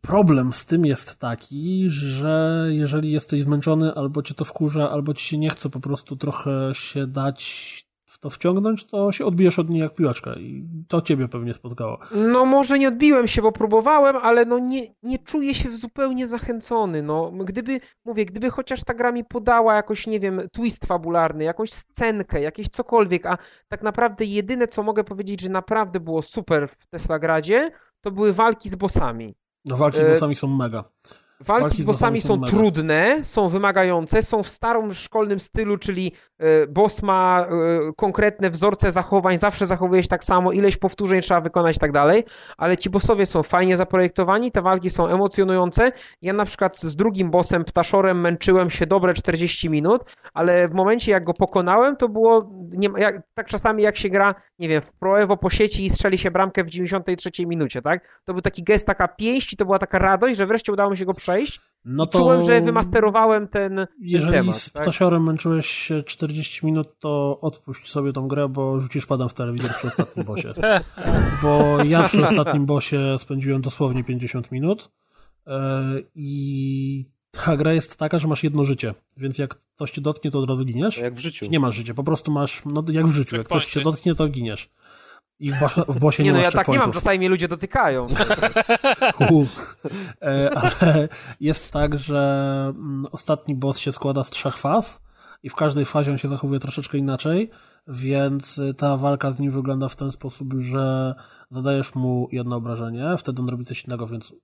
[0.00, 5.24] problem z tym jest taki, że jeżeli jesteś zmęczony, albo cię to wkurza, albo ci
[5.24, 9.70] się nie chce po prostu trochę się dać w to wciągnąć, to się odbijesz od
[9.70, 11.98] niej jak piłaczka i to ciebie pewnie spotkało.
[12.10, 17.02] No może nie odbiłem się, bo próbowałem, ale no nie, nie czuję się zupełnie zachęcony.
[17.02, 21.72] No, gdyby, mówię, gdyby chociaż ta gra mi podała jakoś, nie wiem, twist fabularny, jakąś
[21.72, 26.86] scenkę, jakieś cokolwiek, a tak naprawdę jedyne, co mogę powiedzieć, że naprawdę było super w
[26.86, 27.70] Teslagradzie,
[28.00, 29.34] to były walki z bossami.
[29.64, 30.84] No walki z e, bossami są mega.
[31.44, 32.52] Walki, z bossami są mega.
[32.52, 38.92] trudne, są wymagające, są w starym szkolnym stylu, czyli e, boss ma e, konkretne wzorce
[38.92, 42.24] zachowań, zawsze zachowuje się tak samo, ileś powtórzeń trzeba wykonać i tak dalej,
[42.56, 45.92] ale ci bossowie są fajnie zaprojektowani, te walki są emocjonujące.
[46.22, 50.02] Ja na przykład z drugim bossem, Ptaszorem, męczyłem się dobre 40 minut,
[50.34, 54.34] ale w momencie jak go pokonałem, to było nie, jak, tak czasami jak się gra,
[54.58, 58.20] nie wiem, w Pro Evo po sieci i strzeli się bramkę w 93 minucie, tak?
[58.24, 60.96] To był taki gest, taka pięść i to była taka radość, że wreszcie udało mi
[60.96, 61.60] się go przejść przejść.
[61.84, 62.18] No to...
[62.18, 64.56] Czułem, że wymasterowałem ten, Jeżeli temat.
[64.56, 64.82] z tak?
[64.82, 69.70] ptasiorem męczyłeś się 40 minut, to odpuść sobie tą grę, bo rzucisz padem w telewizor
[69.70, 70.52] przy ostatnim bosie.
[71.42, 74.90] Bo ja przy ostatnim bosie spędziłem dosłownie 50 minut
[75.46, 75.82] e,
[76.14, 80.38] i ta gra jest taka, że masz jedno życie, więc jak coś cię dotknie, to
[80.38, 80.98] od razu giniesz.
[80.98, 81.46] Jak w życiu.
[81.50, 84.28] Nie masz życia, po prostu masz, no jak w życiu, jak coś cię dotknie, to
[84.28, 84.70] giniesz.
[85.42, 85.56] I w,
[85.88, 88.06] w bosie nie, nie no ja tak nie mam, czasami mnie ludzie dotykają.
[90.22, 91.08] E, ale
[91.40, 92.20] jest tak, że
[92.68, 95.00] mm, ostatni boss się składa z trzech faz
[95.42, 97.50] i w każdej fazie on się zachowuje troszeczkę inaczej,
[97.88, 101.14] więc ta walka z nim wygląda w ten sposób, że
[101.50, 104.34] zadajesz mu jedno obrażenie, wtedy on robi coś innego, więc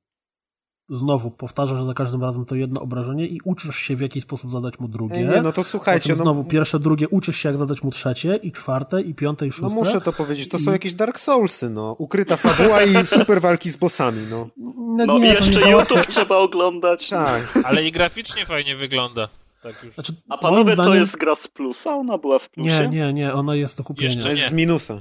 [0.91, 4.79] znowu powtarzasz za każdym razem to jedno obrażenie i uczysz się w jaki sposób zadać
[4.79, 5.25] mu drugie.
[5.25, 6.17] Nie, no to słuchajcie.
[6.17, 6.23] No...
[6.23, 9.75] znowu pierwsze, drugie, uczysz się jak zadać mu trzecie i czwarte i piąte i szóste.
[9.77, 10.61] No muszę to powiedzieć, to I...
[10.61, 11.97] są jakieś Dark Soulsy, no.
[11.99, 14.49] Ukryta fabuła i super walki z bossami, no.
[14.97, 17.09] No, no nie, jeszcze YouTube trzeba oglądać.
[17.09, 17.59] Tak.
[17.65, 19.29] Ale i graficznie fajnie wygląda.
[19.63, 19.95] Tak już.
[19.95, 20.93] Znaczy, A panowie, zdaniem...
[20.93, 21.95] to jest gra z plusa?
[21.95, 22.71] Ona była w plusie?
[22.71, 24.15] Nie, nie, nie, ona jest do kupienia.
[24.15, 24.99] Jeszcze jest z minusa.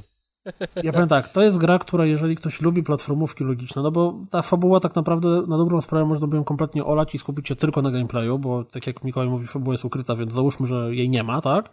[0.84, 4.42] Ja powiem tak, to jest gra, która jeżeli ktoś lubi platformówki logiczne, no bo ta
[4.42, 7.82] fabuła tak naprawdę na dobrą sprawę można by ją kompletnie olać i skupić się tylko
[7.82, 11.24] na gameplayu, bo tak jak Mikołaj mówi, fabuła jest ukryta, więc załóżmy, że jej nie
[11.24, 11.70] ma, tak?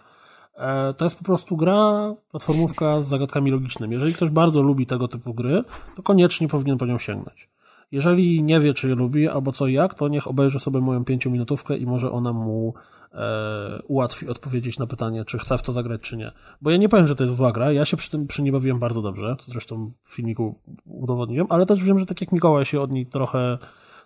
[0.57, 3.93] E, to jest po prostu gra, platformówka z zagadkami logicznymi.
[3.93, 5.65] Jeżeli ktoś bardzo lubi tego typu gry,
[5.97, 7.49] to koniecznie powinien po nią sięgnąć.
[7.93, 11.05] Jeżeli nie wie, czy je lubi, albo co i jak, to niech obejrzy sobie moją
[11.05, 12.75] pięciominutówkę i może ona mu
[13.15, 16.32] e, ułatwi odpowiedzieć na pytanie, czy chce w to zagrać, czy nie.
[16.61, 18.53] Bo ja nie powiem, że to jest zła gra, ja się przy tym przy niej
[18.53, 22.65] bawiłem bardzo dobrze, to zresztą w filmiku udowodniłem, ale też wiem, że tak jak Mikołaj
[22.65, 23.59] się od niej trochę,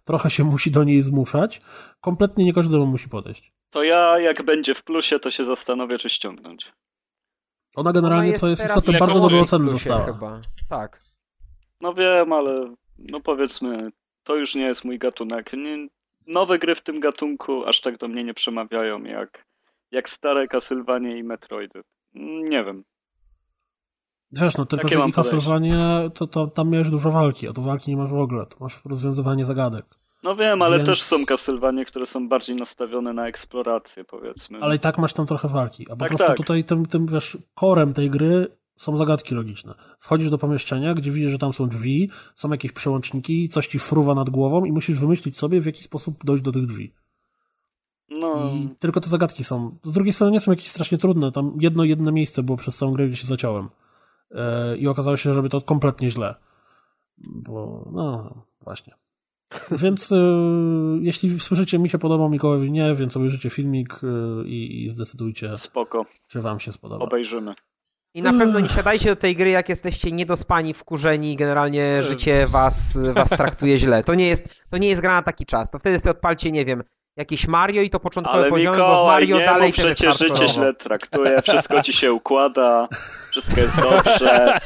[0.04, 1.60] trochę się musi do niej zmuszać,
[2.00, 3.52] kompletnie nie każdemu musi podejść.
[3.70, 6.72] To ja, jak będzie w plusie, to się zastanowię, czy ściągnąć.
[7.76, 10.04] Ona generalnie, Ona jest co jest istotne, bardzo dobre oceny dostała.
[10.04, 10.40] Chyba.
[10.68, 11.00] Tak.
[11.80, 13.90] No wiem, ale no powiedzmy,
[14.24, 15.52] to już nie jest mój gatunek.
[15.52, 15.88] Nie,
[16.28, 19.46] nowe gry w tym gatunku aż tak do mnie nie przemawiają jak,
[19.90, 21.82] jak stare Castlevania i Metroidy.
[22.14, 22.84] Nie wiem.
[24.32, 27.90] Wiesz, no tylko, że i Castlevania, to, to tam miałeś dużo walki, a tu walki
[27.90, 29.84] nie masz w ogóle, to masz rozwiązywanie zagadek.
[30.22, 30.88] No wiem, ale Więc...
[30.88, 34.58] też są Castlevania, które są bardziej nastawione na eksplorację, powiedzmy.
[34.60, 36.36] Ale i tak masz tam trochę walki, a po tak, prostu tak.
[36.36, 39.74] tutaj tym, tym, wiesz, korem tej gry są zagadki logiczne.
[39.98, 44.14] Wchodzisz do pomieszczenia, gdzie widzisz, że tam są drzwi, są jakieś przełączniki, coś ci fruwa
[44.14, 46.94] nad głową i musisz wymyślić sobie, w jaki sposób dojść do tych drzwi.
[48.10, 48.50] No.
[48.54, 49.78] I tylko te zagadki są.
[49.84, 51.32] Z drugiej strony nie są jakieś strasznie trudne.
[51.32, 53.68] Tam jedno, jedno miejsce było przez całą grę, gdzie się zaciąłem.
[54.30, 54.40] Yy,
[54.78, 56.34] I okazało się, że robię to kompletnie źle.
[57.18, 58.94] Bo, no, właśnie.
[59.82, 64.90] Więc yy, jeśli słyszycie, mi się podoba, Mikołajowi nie, więc obejrzyjcie filmik yy, i, i
[64.90, 66.04] zdecydujcie, Spoko.
[66.28, 67.04] czy wam się spodoba.
[67.04, 67.54] Obejrzymy.
[68.14, 72.46] I na pewno nie siadajcie do tej gry, jak jesteście niedospani, wkurzeni i generalnie życie
[72.46, 74.04] was, was traktuje źle.
[74.04, 75.70] To nie, jest, to nie jest gra na taki czas.
[75.70, 76.82] To wtedy sobie odpalcie, nie wiem,
[77.18, 80.48] jakieś Mario i to początkowe Ale poziomy, Mikołaj, bo Mario nie, dalej bo przecież życie
[80.48, 82.88] źle traktuje, wszystko ci się układa,
[83.30, 84.58] wszystko jest dobrze,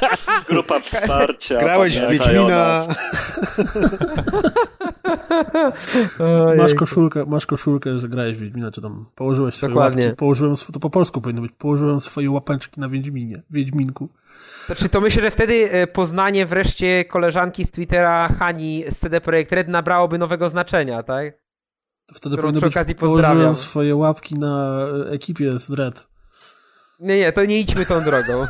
[0.49, 1.57] grupa wsparcia.
[1.57, 2.87] Grałeś w Wiedźmina.
[6.57, 10.05] masz koszulkę, masz koszulkę, że grałeś w Wiedźmina, czy tam położyłeś swoje Dokładnie.
[10.05, 14.09] łapki, położyłem, to po polsku powinno być, położyłem swoje łapeczki na Wiedźminie, Wiedźminku.
[14.65, 19.51] Znaczy, to myślę, że wtedy e, poznanie wreszcie koleżanki z Twittera Hani z CD Projekt
[19.51, 21.42] Red nabrałoby nowego znaczenia, tak?
[22.05, 23.55] To wtedy powinno przy okazji być, pozdrawiam.
[23.55, 26.07] swoje łapki na ekipie z Red.
[26.99, 28.45] Nie, nie, to nie idźmy tą drogą.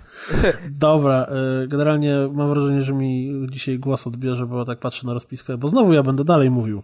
[0.70, 5.58] Dobra, e, generalnie mam wrażenie, że mi dzisiaj głos odbierze, bo tak patrzę na rozpiskę,
[5.58, 6.82] bo znowu ja będę dalej mówił.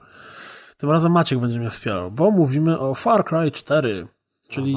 [0.76, 4.08] Tym razem Maciek będzie mnie wspierał, bo mówimy o Far Cry 4,
[4.48, 4.76] czyli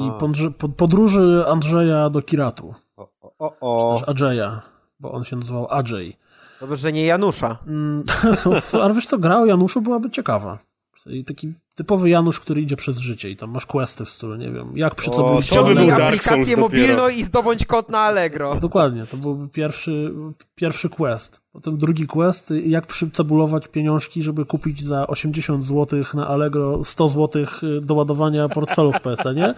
[0.76, 2.74] podróży Andrzeja do Kiratu.
[2.96, 3.08] O,
[3.38, 3.94] o, o.
[3.94, 4.62] Czy też Adżeja,
[5.00, 6.16] bo on się nazywał Adżej.
[6.60, 7.58] Dobrze, że nie Janusza.
[7.66, 8.04] Mm,
[8.82, 10.58] ale wiesz co, gra o Januszu byłaby ciekawa.
[11.06, 14.50] I taki typowy Janusz, który idzie przez życie i tam masz questy w stylu, nie
[14.52, 17.98] wiem, jak przy O, sobie to by był Dark aplikację mobilną i zdobądź kod na
[17.98, 18.60] Allegro.
[18.60, 20.14] Dokładnie, to byłby pierwszy,
[20.54, 21.43] pierwszy quest.
[21.54, 27.44] Potem drugi quest, jak przycebulować pieniążki, żeby kupić za 80 zł na Allegro 100 zł
[27.82, 29.54] do ładowania portfelu w PSN-ie.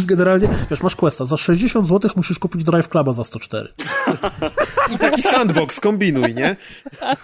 [0.00, 3.68] I generalnie, wiesz, masz questa, za 60 zł musisz kupić Drive Cluba za 104.
[4.94, 6.56] I taki sandbox, kombinuj, nie?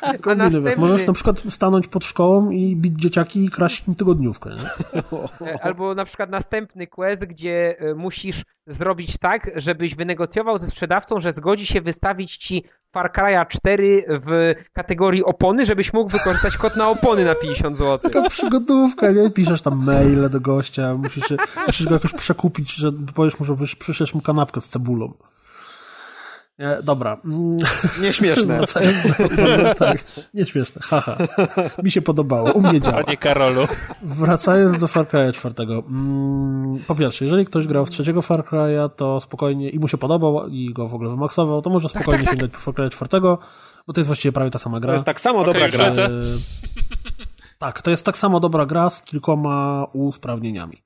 [0.02, 4.50] Następny- wiesz, możesz na przykład stanąć pod szkołą i bić dzieciaki i kraść im tygodniówkę,
[4.50, 5.00] nie?
[5.46, 11.20] E, Albo na przykład następny quest, gdzie e, musisz zrobić tak, żebyś wynegocjował ze sprzedawcą,
[11.20, 13.77] że zgodzi się wystawić ci Far Cry'a 4
[14.08, 18.10] w kategorii opony, żebyś mógł wykorzystać kod na opony na 50 zł.
[18.10, 19.30] Taka przygodówka, nie?
[19.30, 21.24] Piszesz tam maile do gościa, musisz,
[21.66, 25.12] musisz go jakoś przekupić, że powiesz mu, że przyszesz mu kanapkę z cebulą.
[26.58, 27.20] Nie, dobra.
[27.24, 27.56] Mm,
[28.02, 28.56] Nieśmieszne.
[28.56, 29.28] Wracając do,
[29.62, 30.04] do, tak,
[30.34, 31.16] nieśmieszne, haha.
[31.82, 33.04] Mi się podobało, u mnie działa.
[33.04, 33.66] Panie Karolu.
[34.02, 35.54] Wracając do Far Cry'a 4.
[35.88, 39.98] Mm, po pierwsze, jeżeli ktoś grał w trzeciego Far Cry'a, to spokojnie i mu się
[39.98, 42.34] podobał i go w ogóle wymaksował, to może spokojnie tak, tak.
[42.34, 43.20] sięgać po Far Cry'a 4,
[43.86, 44.88] bo to jest właściwie prawie ta sama gra.
[44.88, 46.04] To jest tak samo Okej, dobra gra.
[46.04, 46.10] E,
[47.58, 50.82] tak, to jest tak samo dobra gra z kilkoma usprawnieniami.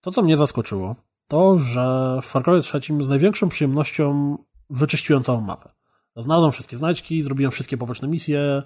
[0.00, 0.96] To, co mnie zaskoczyło,
[1.28, 4.36] to, że w Far Cry 3 z największą przyjemnością
[4.70, 5.68] wyczyściłem całą mapę.
[6.16, 8.62] Znalazłem wszystkie znajdźki, zrobiłem wszystkie poboczne misje,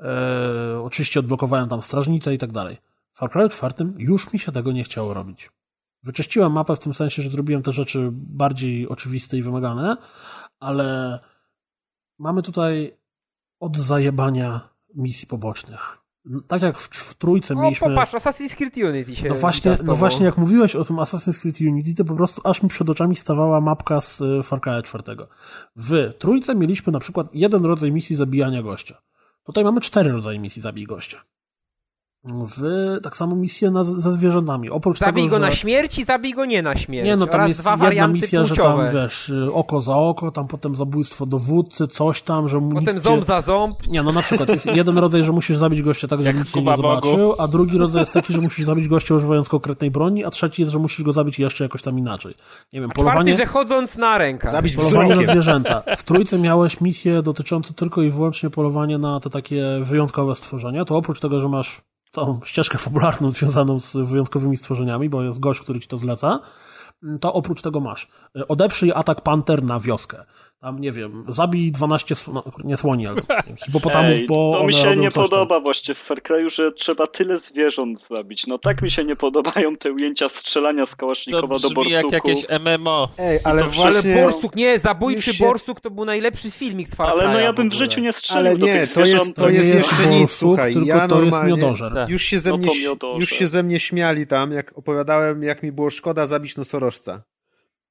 [0.00, 2.78] e, oczywiście odblokowałem tam strażnicę i tak dalej.
[3.12, 5.50] W Far Cry 4 już mi się tego nie chciało robić.
[6.02, 9.96] Wyczyściłem mapę w tym sensie, że zrobiłem te rzeczy bardziej oczywiste i wymagane,
[10.60, 11.18] ale
[12.18, 12.96] mamy tutaj
[13.60, 16.03] od zajebania misji pobocznych.
[16.48, 17.88] Tak jak w, w trójce O, mieliśmy...
[17.88, 21.60] popatrz, Assassin's Creed Unity się No właśnie, no właśnie jak mówiłeś o tym Assassin's Creed
[21.60, 25.16] Unity, to po prostu aż mi przed oczami stawała mapka z y, Far Cry 4.
[25.76, 29.02] W trójce mieliśmy na przykład jeden rodzaj misji zabijania gościa.
[29.44, 31.24] Tutaj mamy cztery rodzaje misji zabij gościa.
[32.26, 32.62] W
[33.02, 34.70] tak samo misje na, ze zwierzętami.
[34.70, 35.40] Oprócz Zabij tego, go że...
[35.40, 37.06] na śmierć i zabij go nie na śmierć.
[37.06, 38.84] Nie, no tam oraz jest dwa jedna warianty misja, że płciowe.
[38.84, 43.18] tam wiesz, oko za oko, tam potem zabójstwo dowódcy, coś tam, że mu Potem ząb
[43.18, 43.24] cię...
[43.24, 43.86] za ząb.
[43.86, 46.62] Nie, no na przykład jest jeden rodzaj, że musisz zabić gościa tak, żeby nikt cię
[46.62, 50.30] nie zobaczył, a drugi rodzaj jest taki, że musisz zabić gościa używając konkretnej broni, a
[50.30, 52.34] trzeci jest, że musisz go zabić jeszcze jakoś tam inaczej.
[52.72, 54.50] Nie wiem, A polowanie, czwarty, że chodząc na rękach.
[54.50, 55.82] Zabić polowanie na zwierzęta.
[55.96, 60.96] W trójce miałeś misję dotyczące tylko i wyłącznie polowania na te takie wyjątkowe stworzenia, to
[60.96, 61.80] oprócz tego, że masz
[62.14, 66.40] tą ścieżkę fabularną związaną z wyjątkowymi stworzeniami, bo jest gość, który ci to zleca,
[67.20, 68.08] to oprócz tego masz.
[68.48, 70.24] Odeprzyj atak panter na wioskę.
[70.60, 74.52] Tam, nie wiem, zabij 12, sł- no, nie słoni, ale nie wiem, hipopotamów, Ej, bo
[74.58, 75.22] to mi się nie coś tam.
[75.24, 78.46] podoba właśnie w Far Cry'u, że trzeba tyle zwierząt zabić.
[78.46, 82.02] No tak mi się nie podobają te ujęcia strzelania z To Kałasznikowa do brzmi jak
[82.02, 82.28] borsuku.
[82.28, 83.08] jakieś MMO.
[83.18, 84.14] Ej, ale to Ale właśnie...
[84.14, 87.52] Borsuk, nie, zabójczy się- Borsuk to był najlepszy filmik z Far Ale no Cry'a ja
[87.52, 89.36] bym w życiu nie strzelił Ale do nie, tych to jest- zwierząt.
[89.36, 91.80] to jest nie jeszcze borsuk, nic, słuchaj, tylko ja to normalnie- jest.
[91.94, 92.08] Tak.
[92.10, 93.20] Już się, ze No mnie, to miodoże.
[93.20, 97.22] już się ze mnie śmiali tam, jak opowiadałem, jak mi było szkoda zabić nosorożca.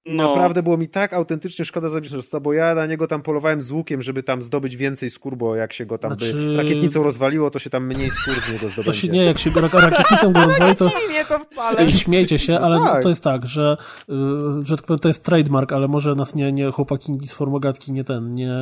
[0.06, 0.28] I No.
[0.28, 3.72] naprawdę było mi tak autentycznie szkoda zabić nosorożca, bo ja na niego tam polowałem z
[3.72, 7.50] łukiem, żeby tam zdobyć więcej skór, bo jak się go tam Znaczy- by rakietnicą rozwaliło,
[7.50, 9.08] to się tam mniej skór z niego To się zdobędzie.
[9.08, 10.90] nie, jak się go rak- rakietnicą go rozwali, to
[11.88, 13.04] śmiejcie się, ale No tak.
[13.04, 13.78] to jest tak, że,
[14.10, 14.14] y,
[14.64, 18.36] że tak to jest trademark, ale może nas nie, nie chłopaki z formogatki nie ten,
[18.36, 18.54] nie,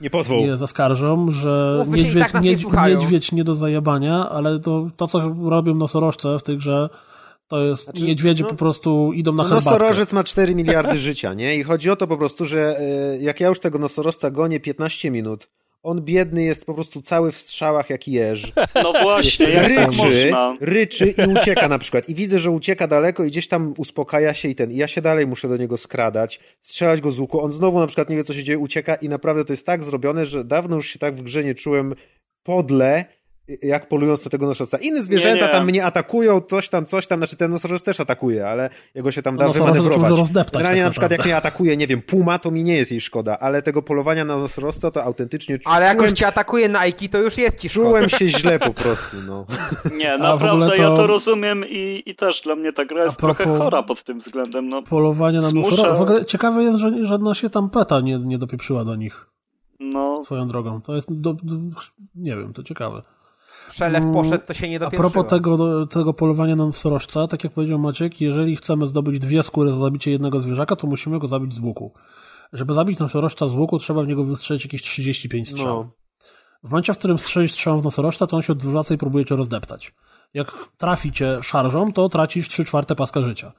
[0.00, 0.38] Nie pozwól.
[0.38, 2.56] nie zaskarżą, że niedźwiedź, tak nie
[2.88, 6.88] niedźwiedź nie do zajebania, ale to, to, co robią nosorożce w tych, że
[7.48, 9.70] to jest, Znaczy, niedźwiedzie no- po prostu idą na No, herbatkę.
[9.70, 11.56] nosorożec ma 4 miliardy życia, nie?
[11.56, 15.10] I chodzi o to po prostu, że e, jak ja już tego nosorożca gonię 15
[15.10, 15.48] minut,
[15.82, 18.52] on biedny jest po prostu cały w strzałach jak jeż.
[18.82, 20.56] No właśnie, jak tak ryczy, można?
[20.60, 22.08] ryczy i ucieka na przykład.
[22.08, 24.70] I widzę, że ucieka daleko i gdzieś tam uspokaja się i ten.
[24.70, 27.40] I ja się dalej muszę do niego skradać, strzelać go z łuku.
[27.40, 29.84] On znowu na przykład nie wie, co się dzieje, ucieka i naprawdę to jest tak
[29.84, 31.94] zrobione, że dawno już się tak w grze nie czułem
[32.42, 33.04] podle,
[33.62, 34.78] jak polując na tego nosorożca.
[34.78, 35.52] Inne zwierzęta Nie, nie.
[35.52, 39.22] tam mnie atakują, coś tam, coś tam, znaczy ten nosorożec też atakuje, ale jego się
[39.22, 40.12] tam da No, wymanewrować.
[40.52, 43.00] Generalnie tak na przykład jak mnie atakuje, nie wiem, puma, to mi nie jest jej
[43.00, 46.68] szkoda, ale tego polowania na nosorożca to autentycznie czu- Ale jak czułem, już cię atakuje
[46.68, 47.88] Nike, to już jest ci szkoda.
[47.88, 49.46] czułem się źle po prostu, no.
[49.96, 53.16] Nie, naprawdę ogóle ja to- to rozumiem i, i też dla mnie ta gra jest
[53.16, 54.68] trochę chora pod tym względem.
[54.68, 55.92] No, Polowanie na nosorożca.
[55.94, 59.26] W ogóle ciekawe jest, że żadna się tam peta nie, nie dopieprzyła do nich
[59.80, 60.80] no swoją drogą.
[60.80, 61.54] To jest, do, do,
[62.14, 63.02] nie wiem, to ciekawe.
[63.74, 67.78] Przelew poszedł, to się nie A propos tego, tego polowania na nosorożca, tak jak powiedział
[67.78, 71.58] Maciek, jeżeli chcemy zdobyć dwie skóry za zabicie jednego zwierzaka, to musimy go zabić z
[71.58, 71.92] łuku.
[72.52, 75.66] Żeby zabić nosorożca z łuku, trzeba w niego wystrzelić jakieś 35 strzał.
[75.66, 75.90] no.
[76.64, 79.36] W momencie, w którym strzelisz strzał w nosorożca, to on się odwraca i próbuje cię
[79.36, 79.94] rozdeptać.
[80.34, 83.52] Jak trafi cię szarżą, to tracisz 3 czwarte paska życia.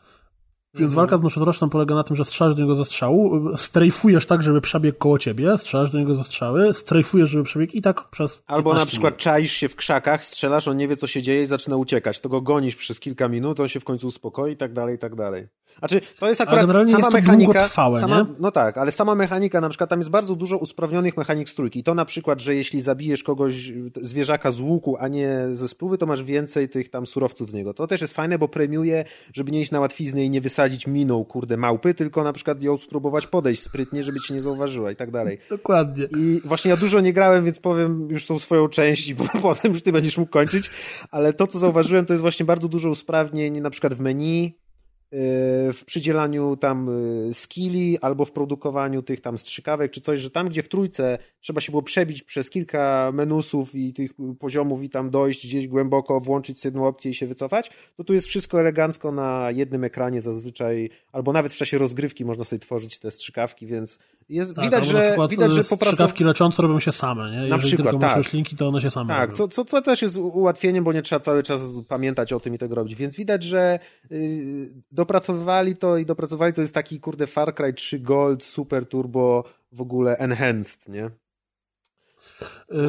[0.80, 0.96] Więc mhm.
[0.96, 4.62] walka z noszodroczną polega na tym, że strzelasz do niego ze strzału, strajfujesz tak, żeby
[4.62, 8.74] przebiegł koło ciebie, strzelasz do niego ze strzały, strajfujesz, żeby przebiegł i tak przez Albo
[8.74, 9.22] na przykład minut.
[9.22, 12.20] czaisz się w krzakach, strzelasz, on nie wie co się dzieje i zaczyna uciekać.
[12.20, 15.00] To go gonisz przez kilka minut, on się w końcu uspokoi i tak dalej, i
[15.00, 15.48] tak dalej.
[15.80, 17.68] Znaczy, to jest akurat sama jest mechanika.
[17.68, 18.26] sama, nie?
[18.40, 21.84] No tak, ale sama mechanika, na przykład tam jest bardzo dużo usprawnionych mechanik z trójki.
[21.84, 23.72] To na przykład, że jeśli zabijesz kogoś,
[24.02, 27.74] zwierzaka z łuku, a nie ze spluwy, to masz więcej tych tam surowców z niego.
[27.74, 31.26] To też jest fajne, bo premiuje, żeby nie iść na łatwiznę i nie wysadzić miną,
[31.26, 35.12] kurde, małpy, tylko na przykład ją spróbować podejść sprytnie, żeby ci nie zauważyła i tak
[35.12, 35.38] dalej.
[35.50, 36.08] Dokładnie.
[36.18, 39.82] I właśnie ja dużo nie grałem, więc powiem już tą swoją część i potem już
[39.82, 40.72] ty będziesz mógł kończyć,
[41.12, 44.54] ale to, co zauważyłem, to jest właśnie bardzo dużo usprawnień, na przykład w menu,
[45.12, 46.90] w przydzielaniu tam
[47.30, 51.18] y, skilli albo w produkowaniu tych tam strzykawek czy coś, że tam gdzie w trójce
[51.40, 56.20] trzeba się było przebić przez kilka menusów i tych poziomów i tam dojść gdzieś głęboko,
[56.20, 60.90] włączyć jedną opcję i się wycofać, to tu jest wszystko elegancko na jednym ekranie zazwyczaj,
[61.12, 64.00] albo nawet w czasie rozgrywki można sobie tworzyć te strzykawki, więc
[64.30, 65.94] jest, tak, widać, że, widać, że popracow...
[65.94, 67.36] Strzykawki leczące robią się same, nie?
[67.36, 68.18] Jeżeli na przykład, tylko tak.
[68.18, 71.02] masz linki, to one się same Tak, co, co, co też jest ułatwieniem, bo nie
[71.02, 73.80] trzeba cały czas pamiętać o tym i tego robić, więc widać, że
[74.10, 74.20] yy,
[74.92, 79.82] dopracowywali to i dopracowali to jest taki, kurde, Far Cry 3 Gold, Super Turbo, w
[79.82, 81.10] ogóle Enhanced, nie?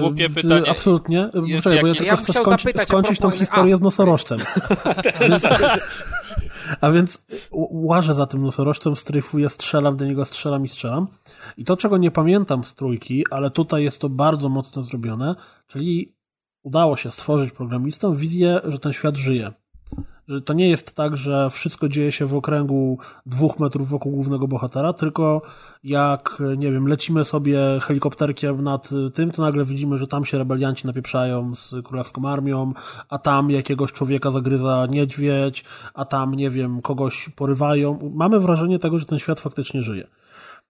[0.01, 0.71] Głupie pytanie.
[0.71, 1.31] Absolutnie.
[1.35, 4.39] Muszę, bo ja tylko ja chcę skończyć, skończyć tą historię A, z nosorożcem.
[6.81, 7.27] A więc
[7.71, 11.07] łażę za tym nosorożcem, stryfuję, strzelam do niego, strzelam i strzelam.
[11.57, 15.35] I to, czego nie pamiętam z trójki, ale tutaj jest to bardzo mocno zrobione,
[15.67, 16.15] czyli
[16.63, 19.53] udało się stworzyć programistom wizję, że ten świat żyje
[20.29, 24.49] że to nie jest tak, że wszystko dzieje się w okręgu dwóch metrów wokół głównego
[24.49, 25.43] bohatera, tylko
[25.85, 30.87] jak, nie wiem, lecimy sobie helikopterkiem nad tym, to nagle widzimy, że tam się rebelianci
[30.87, 32.73] napieprzają z królewską armią,
[33.09, 38.11] a tam jakiegoś człowieka zagryza niedźwiedź, a tam, nie wiem, kogoś porywają.
[38.15, 40.07] Mamy wrażenie tego, że ten świat faktycznie żyje.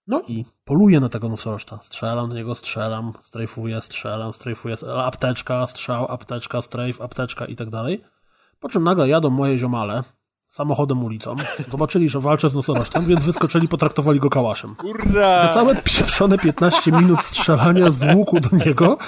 [0.06, 1.78] No i poluję na tego nosorożca.
[1.82, 8.04] Strzelam do niego, strzelam, strajfuję, strzelam, strajfuję, apteczka, strzał, apteczka, strajf, apteczka i tak dalej.
[8.60, 10.02] Po czym nagle jadą moje ziomale
[10.48, 11.36] samochodem ulicą,
[11.70, 14.74] zobaczyli, że walczę z nosorożcem, więc wyskoczyli, potraktowali go kałaszem.
[14.74, 15.48] Kurra!
[15.48, 18.98] Te całe pieprzone 15 minut strzelania z łuku do niego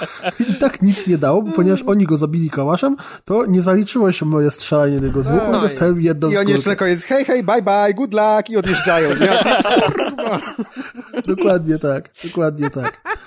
[0.49, 2.95] i tak nic nie dało, bo ponieważ oni go zabili kałaszem,
[3.25, 6.51] to nie zaliczyło się moje strzelanie do niego z łuku, no dostałem jedną I oni
[6.51, 9.09] jeszcze na koniec, hej, hej, bye, bye, good luck i odjeżdżają.
[9.09, 9.61] Ja,
[11.35, 13.18] dokładnie tak, dokładnie tak.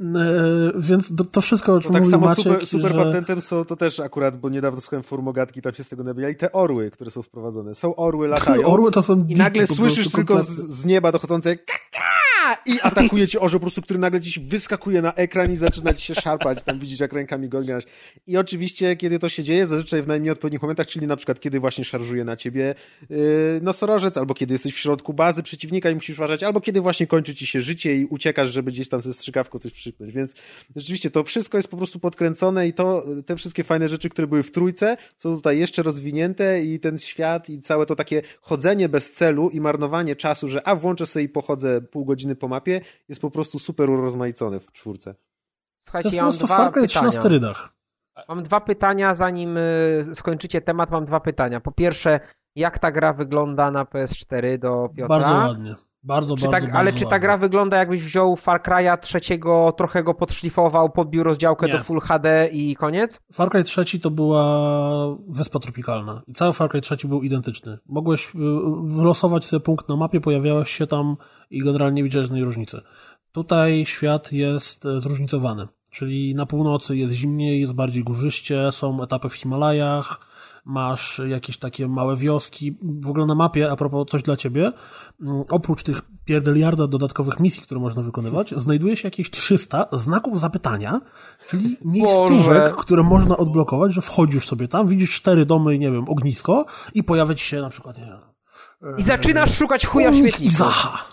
[0.00, 3.04] E, więc to, to wszystko, o czym no tak samo Maciek, super, super że...
[3.04, 6.52] patentem są to też akurat, bo niedawno słuchałem formogatki, tam się z tego nabijali, te
[6.52, 7.74] orły, które są wprowadzone.
[7.74, 8.66] Są orły, latają.
[8.66, 12.06] Orły to są I nagle słyszysz tylko z, z, nieba dochodzące kaka!
[12.66, 16.06] I atakuje ci orzeł po prostu, który nagle ci wyskakuje na ekran i zaczyna ci
[16.06, 17.60] się szarpać, tam widzisz jak rękami go.
[18.26, 21.60] I oczywiście, kiedy to się dzieje, zazwyczaj w najmniej odpowiednich momentach, czyli na przykład kiedy
[21.60, 22.74] właśnie szarżuje na ciebie
[23.10, 23.16] yy,
[23.62, 27.34] nosorożec, albo kiedy jesteś w środku bazy przeciwnika i musisz uważać, albo kiedy właśnie kończy
[27.34, 30.12] ci się życie i uciekasz, żeby gdzieś tam ze strzykawką coś przyknąć.
[30.12, 30.34] Więc
[30.76, 34.42] rzeczywiście to wszystko jest po prostu podkręcone i to, te wszystkie fajne rzeczy, które były
[34.42, 39.12] w trójce, są tutaj jeszcze rozwinięte i ten świat i całe to takie chodzenie bez
[39.12, 43.20] celu i marnowanie czasu, że a włączę sobie i pochodzę pół godziny po mapie, jest
[43.20, 45.14] po prostu super urozmaicony w czwórce.
[45.86, 47.10] Słuchajcie, ja mam dwa pytania.
[48.28, 51.60] Mam dwa pytania, zanim y, skończycie temat, mam dwa pytania.
[51.60, 52.20] Po pierwsze,
[52.56, 55.08] jak ta gra wygląda na PS4 do Piotra?
[55.08, 55.74] Bardzo ładnie.
[56.06, 60.04] Bardzo, czy bardzo, tak, Ale czy ta gra wygląda jakbyś wziął Far Cry'a trzeciego, trochę
[60.04, 61.72] go podszlifował, podbił rozdziałkę Nie.
[61.72, 63.20] do Full HD i koniec?
[63.32, 64.46] Far Cry trzeci to była
[65.28, 67.78] wyspa tropikalna i cały Far Cry trzeci był identyczny.
[67.86, 68.38] Mogłeś y,
[68.84, 71.16] wylosować sobie punkt na mapie, pojawiałeś się tam
[71.50, 72.80] i generalnie nie widziałeś żadnej różnicy.
[73.32, 79.28] Tutaj świat jest e, zróżnicowany, czyli na północy jest zimniej, jest bardziej górzyście, są etapy
[79.28, 80.20] w Himalajach,
[80.66, 82.78] masz jakieś takie małe wioski.
[82.82, 84.72] W ogóle na mapie, a propos coś dla ciebie,
[85.22, 91.00] mm, oprócz tych pierdeliarda dodatkowych misji, które można wykonywać, znajduje się jakieś 300 znaków zapytania,
[91.48, 96.64] czyli miejscówek, które można odblokować, że wchodzisz sobie tam, widzisz cztery domy, nie wiem, ognisko
[96.94, 98.06] i pojawia ci się na przykład, nie
[98.98, 100.52] I zaczynasz szukać chuja w śmietniku.
[100.52, 101.04] Izaha.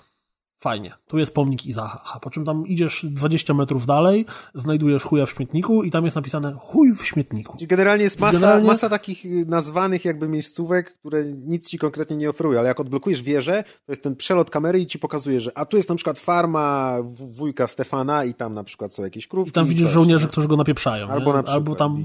[0.60, 0.94] Fajnie.
[1.14, 2.20] Tu jest pomnik Izaha.
[2.22, 4.26] Po czym tam idziesz 20 metrów dalej,
[4.56, 7.58] znajdujesz chuja w śmietniku i tam jest napisane chuj w śmietniku.
[7.58, 8.68] Czyli generalnie jest masa, generalnie...
[8.68, 13.22] masa takich y, nazwanych jakby miejscówek, które nic ci konkretnie nie oferują, ale jak odblokujesz
[13.22, 16.20] wieżę, to jest ten przelot kamery i ci pokazuje, że a tu jest na przykład
[16.20, 16.98] farma
[17.38, 19.50] wujka Stefana i tam na przykład są jakieś krówki.
[19.50, 21.08] I tam widzisz coś, żołnierzy, którzy go napieprzają.
[21.08, 21.38] Albo nie?
[21.38, 22.04] na przykład Albo tam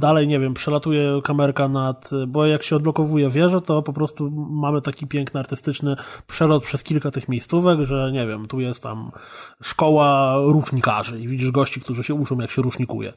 [0.00, 4.82] dalej, nie wiem, przelatuje kamerka nad, bo jak się odblokowuje wieżę, to po prostu mamy
[4.82, 5.96] taki piękny, artystyczny
[6.26, 9.10] przelot przez kilka tych miejscówek, że nie wiem, tu jest tam
[9.62, 13.12] szkoła rusznikarzy i widzisz gości, którzy się uczą, jak się rusznikuje.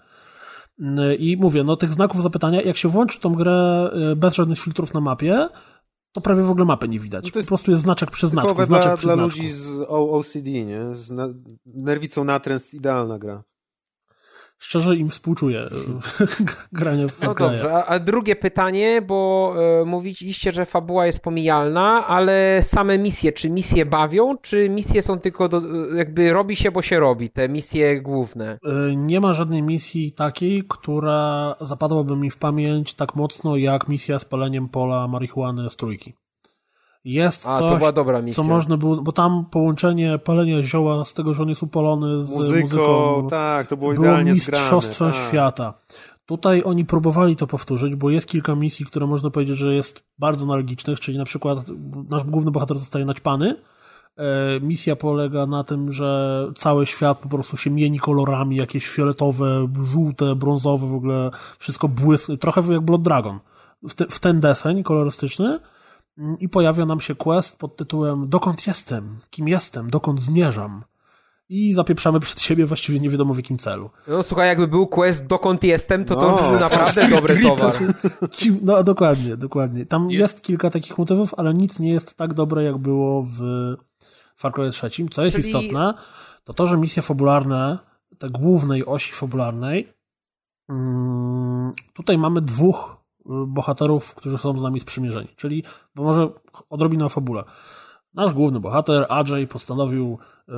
[1.20, 4.94] I mówię, no tych znaków zapytania, jak się włączy tą grę y, bez żadnych filtrów
[4.94, 5.50] na mapie,
[6.12, 7.26] to prawie w ogóle mapy nie widać.
[7.26, 8.66] No to jest po prostu jest znaczek przy znaczku.
[8.66, 9.38] Znaczek dla, przy dla znaczku.
[9.38, 10.96] ludzi z OCD, nie?
[10.96, 11.28] Z na,
[11.66, 13.44] nerwicą natręst idealna gra.
[14.66, 15.70] Szczerze im współczuję
[16.72, 22.08] grania w No dobrze, a, a, drugie pytanie, bo e, mówiliście, że fabuła jest pomijalna,
[22.08, 25.62] ale same misje, czy misje bawią, czy misje są tylko do,
[25.96, 28.58] jakby robi się, bo się robi, te misje główne?
[28.66, 34.20] E, nie ma żadnej misji takiej, która zapadłaby mi w pamięć tak mocno jak misja
[34.20, 36.14] z paleniem pola marihuany z trójki.
[37.06, 38.44] Jest A, coś, to była dobra misja.
[38.44, 42.30] co można było, bo tam połączenie palenia zioła z tego, że on jest upolony z
[42.30, 45.30] muzyką, muzyką tak, to było idealnie było mistrzostwem zgrane, tak.
[45.30, 45.74] świata.
[46.26, 50.46] Tutaj oni próbowali to powtórzyć, bo jest kilka misji, które można powiedzieć, że jest bardzo
[50.46, 51.60] analogicznych, czyli na przykład
[52.10, 53.56] nasz główny bohater zostaje naćpany.
[54.18, 59.68] E, misja polega na tym, że cały świat po prostu się mieni kolorami, jakieś fioletowe,
[59.82, 63.40] żółte, brązowe, w ogóle wszystko błysk, trochę jak Blood Dragon.
[63.84, 65.60] W, te, w ten deseń kolorystyczny
[66.40, 69.20] i pojawia nam się quest pod tytułem Dokąd jestem?
[69.30, 69.90] Kim jestem?
[69.90, 70.84] Dokąd zmierzam?
[71.50, 73.90] I zapieprzamy przed siebie właściwie nie wiadomo w jakim celu.
[74.08, 77.74] No słuchaj, jakby był quest Dokąd jestem, to to no, był naprawdę dobry towar.
[78.62, 79.86] No dokładnie, dokładnie.
[79.86, 80.22] Tam jest...
[80.22, 80.42] jest...
[80.42, 83.40] kilka takich motywów, ale nic nie jest tak dobre, jak było w
[84.36, 84.90] Far Cry 3.
[85.12, 85.48] Co jest Czyli...
[85.48, 85.94] istotne,
[86.44, 87.80] to to, że misje fabularne,
[88.18, 89.94] te głównej osi fabularnej,
[90.70, 93.05] mm, tutaj mamy dwóch
[93.48, 95.28] bohaterów, którzy są z nami sprzymierzeni.
[95.36, 95.64] Czyli,
[95.96, 96.30] bo może
[96.70, 97.44] odrobinę o fabule.
[98.14, 100.18] Nasz główny bohater, Ajay, postanowił,
[100.50, 100.52] y,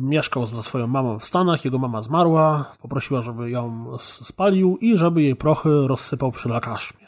[0.00, 5.22] mieszkał ze swoją mamą w Stanach, jego mama zmarła, poprosiła, żeby ją spalił i żeby
[5.22, 7.06] jej prochy rozsypał przy Lakaszmie.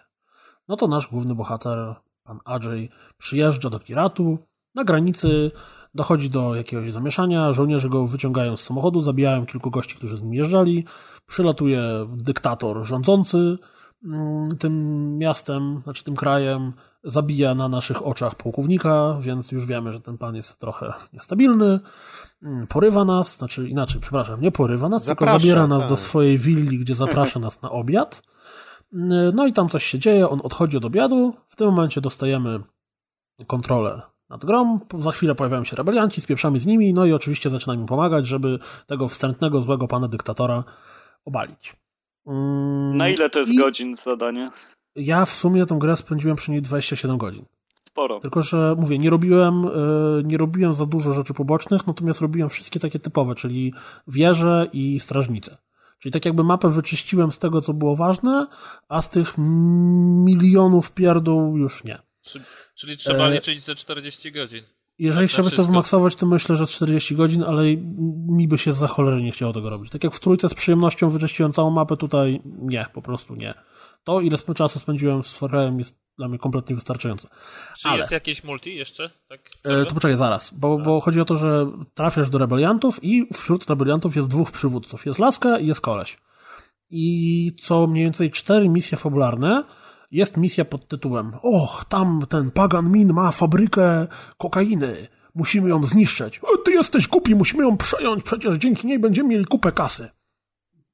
[0.68, 1.94] No to nasz główny bohater,
[2.24, 4.38] pan Ajay, przyjeżdża do Kiratu,
[4.74, 5.50] na granicy
[5.94, 10.34] dochodzi do jakiegoś zamieszania, żołnierze go wyciągają z samochodu, zabijają kilku gości, którzy z nim
[10.34, 10.84] jeżdżali,
[11.26, 11.82] przylatuje
[12.16, 13.58] dyktator rządzący,
[14.58, 14.74] tym
[15.18, 16.72] miastem, znaczy tym krajem,
[17.04, 21.80] zabija na naszych oczach pułkownika, więc już wiemy, że ten pan jest trochę niestabilny.
[22.68, 25.88] Porywa nas, znaczy inaczej, przepraszam, nie porywa nas, zaprasza, tylko zabiera nas tak.
[25.88, 28.22] do swojej willi, gdzie zaprasza nas na obiad.
[29.32, 31.34] No i tam coś się dzieje, on odchodzi od obiadu.
[31.48, 32.60] W tym momencie dostajemy
[33.46, 34.80] kontrolę nad grą.
[35.00, 39.08] Za chwilę pojawiają się rebelianci, spieprzamy z nimi, no i oczywiście zaczynamy pomagać, żeby tego
[39.08, 40.64] wstrętnego, złego pana dyktatora
[41.24, 41.76] obalić.
[42.94, 44.48] Na ile to jest I godzin zadanie?
[44.96, 47.44] Ja w sumie tę grę spędziłem przy niej 27 godzin.
[47.88, 48.20] Sporo.
[48.20, 49.66] Tylko, że mówię, nie robiłem,
[50.24, 53.72] nie robiłem za dużo rzeczy pobocznych, natomiast robiłem wszystkie takie typowe, czyli
[54.06, 55.58] wieże i strażnice.
[55.98, 58.46] Czyli tak jakby mapę wyczyściłem z tego, co było ważne,
[58.88, 59.34] a z tych
[60.24, 61.98] milionów pierdół już nie.
[62.74, 63.34] Czyli trzeba e...
[63.34, 64.64] liczyć ze 40 godzin.
[64.98, 67.62] Jeżeli tak chciałby to wymaksować, to myślę, że 40 godzin, ale
[68.28, 69.90] mi by się za cholerę nie chciało tego robić.
[69.92, 73.54] Tak jak w trójce z przyjemnością wyczyściłem całą mapę, tutaj nie, po prostu nie.
[74.04, 77.28] To, ile czasu spędziłem z Forelem jest dla mnie kompletnie wystarczające.
[77.78, 77.98] Czy ale...
[77.98, 79.10] jest jakieś multi jeszcze?
[79.28, 83.28] Tak, e, to poczekaj, zaraz, bo, bo chodzi o to, że trafiasz do rebeliantów i
[83.34, 85.06] wśród rebeliantów jest dwóch przywódców.
[85.06, 86.18] Jest Laska i jest Koleś.
[86.90, 89.64] I co mniej więcej cztery misje fabularne
[90.10, 94.06] jest misja pod tytułem Och, tam ten Pagan Min ma fabrykę
[94.38, 95.08] kokainy.
[95.34, 96.38] Musimy ją zniszczyć.
[96.38, 100.08] O, ty jesteś głupi, musimy ją przejąć, przecież dzięki niej będziemy mieli kupę kasy.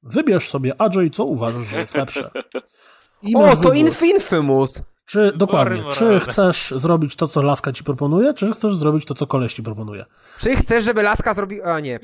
[0.03, 2.31] Wybierz sobie, Adżej, co uważasz, że jest lepsze.
[3.21, 4.83] I o, to Inf Infamous!
[5.05, 9.27] Czy, dokładnie, czy chcesz zrobić to, co Laska ci proponuje, czy chcesz zrobić to, co
[9.27, 10.05] koleś ci proponuje?
[10.37, 11.73] Czy chcesz, żeby Laska zrobiła...
[11.73, 11.99] A nie,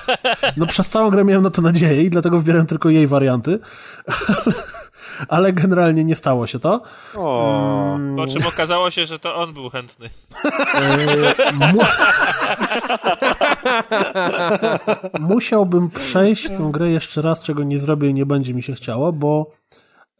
[0.56, 3.58] No przez całą grę miałem na to nadzieję i dlatego wybieram tylko jej warianty.
[5.28, 6.82] ale generalnie nie stało się to.
[7.14, 7.94] O.
[7.94, 8.16] Mm.
[8.16, 10.10] Po czym okazało się, że to on był chętny.
[15.20, 19.12] Musiałbym przejść tę grę jeszcze raz, czego nie zrobię i nie będzie mi się chciało,
[19.12, 19.50] bo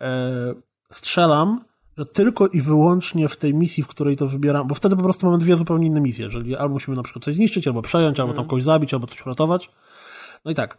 [0.00, 0.54] e,
[0.90, 1.64] strzelam,
[1.98, 5.26] że tylko i wyłącznie w tej misji, w której to wybieram, bo wtedy po prostu
[5.26, 8.32] mamy dwie zupełnie inne misje, czyli albo musimy na przykład coś zniszczyć, albo przejąć, albo
[8.32, 8.48] tam mhm.
[8.48, 9.70] kogoś zabić, albo coś uratować.
[10.44, 10.78] No i tak.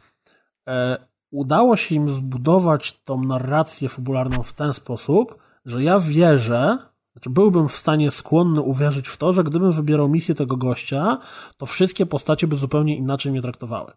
[0.67, 6.77] E, udało się im zbudować tą narrację fabularną w ten sposób, że ja wierzę,
[7.11, 11.17] znaczy byłbym w stanie skłonny uwierzyć w to, że gdybym wybierał misję tego gościa,
[11.57, 13.91] to wszystkie postacie by zupełnie inaczej mnie traktowały.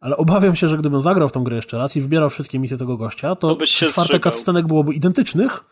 [0.00, 2.76] Ale obawiam się, że gdybym zagrał w tą grę jeszcze raz i wybierał wszystkie misje
[2.76, 5.64] tego gościa, to, to czwarte cutscenek byłoby identycznych,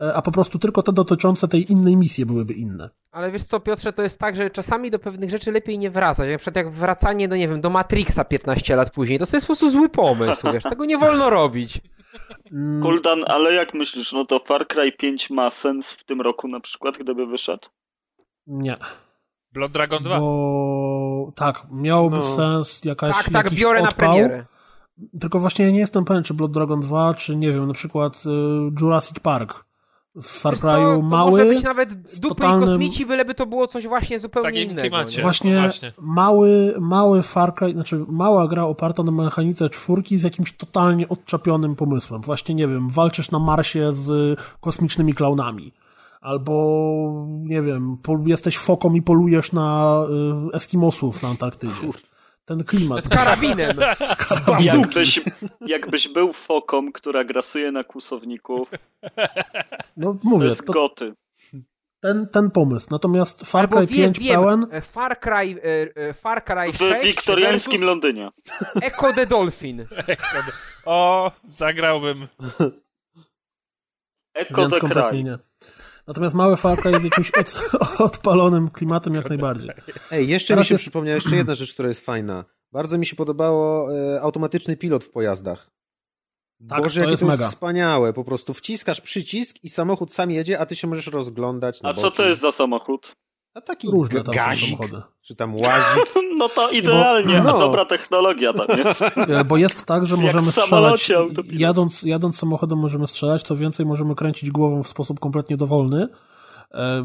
[0.00, 2.90] a po prostu tylko te dotyczące tej innej misji byłyby inne.
[3.12, 6.30] Ale wiesz co, Piotrze, to jest tak, że czasami do pewnych rzeczy lepiej nie wracać.
[6.30, 9.46] Na przykład jak wracanie do, nie wiem, do Matrixa 15 lat później, to, to jest
[9.46, 11.80] po prostu zły pomysł, wiesz, tego nie wolno robić.
[12.52, 12.82] Mm.
[12.82, 16.60] Kuldan, ale jak myślisz, no to Far Cry 5 ma sens w tym roku na
[16.60, 17.68] przykład, gdyby wyszedł?
[18.46, 18.76] Nie.
[19.52, 20.20] Blood Dragon 2?
[20.20, 22.36] Bo tak, miałoby no.
[22.36, 24.08] sens jakaś Tak, tak, biorę odpał.
[24.08, 24.46] na premierę.
[25.20, 28.22] Tylko właśnie ja nie jestem pewien, czy Blood Dragon 2, czy nie wiem, na przykład
[28.26, 28.28] y,
[28.80, 29.64] Jurassic Park
[30.16, 31.30] w Far Cry'u mały.
[31.30, 32.62] może być nawet dupy totalnym...
[32.62, 34.80] i kosmici, byleby to było coś właśnie zupełnie innego.
[34.80, 40.22] Klimacie, właśnie, właśnie, mały, mały Far Cry, znaczy mała gra oparta na mechanice czwórki z
[40.22, 42.20] jakimś totalnie odczepionym pomysłem.
[42.22, 45.72] Właśnie, nie wiem, walczysz na Marsie z kosmicznymi klaunami.
[46.20, 47.96] Albo, nie wiem,
[48.26, 50.00] jesteś foką i polujesz na
[50.52, 51.72] y, Eskimosów na Antarktydzie.
[51.80, 52.09] Kurde
[52.50, 53.04] ten klimat.
[53.04, 53.76] Z karabinem.
[54.16, 54.80] Z karabinem.
[54.80, 55.20] Jakbyś,
[55.66, 58.70] jakbyś był foką, która grasuje na kłusowników.
[59.96, 60.38] No mówię.
[60.38, 61.14] To jest to, goty.
[62.00, 62.88] Ten, ten pomysł.
[62.90, 64.66] Natomiast Far Cry wie, 5 wiem, pełen...
[64.82, 68.30] Far Cry, e, e, Far Cry 6 W wiktoriańskim Londynie.
[68.82, 69.86] Echo the Dolphin.
[70.86, 72.28] o, zagrałbym.
[74.34, 75.24] Echo the Cry.
[75.24, 75.38] Nie.
[76.10, 77.60] Natomiast mały Far Cry jest jakimś od,
[78.10, 79.70] odpalonym klimatem jak najbardziej.
[80.10, 80.82] Ej, jeszcze Teraz mi się jest...
[80.82, 82.44] przypomniała jeszcze jedna rzecz, która jest fajna.
[82.72, 85.70] Bardzo mi się podobało e, automatyczny pilot w pojazdach.
[86.68, 87.50] Tak, Boże, to jakie jest to jest mega.
[87.50, 88.12] wspaniałe.
[88.12, 92.10] Po prostu wciskasz przycisk i samochód sam jedzie, a ty się możesz rozglądać A co
[92.10, 93.16] to jest za samochód?
[93.54, 94.78] A taki Różne gazik,
[95.22, 96.04] czy tam łazik.
[96.40, 97.58] No to idealnie, bo, no.
[97.58, 99.02] dobra technologia tam jest.
[99.40, 101.12] E, bo jest tak, że możemy strzelać,
[101.52, 106.08] jadąc, jadąc samochodem możemy strzelać, to więcej możemy kręcić głową w sposób kompletnie dowolny,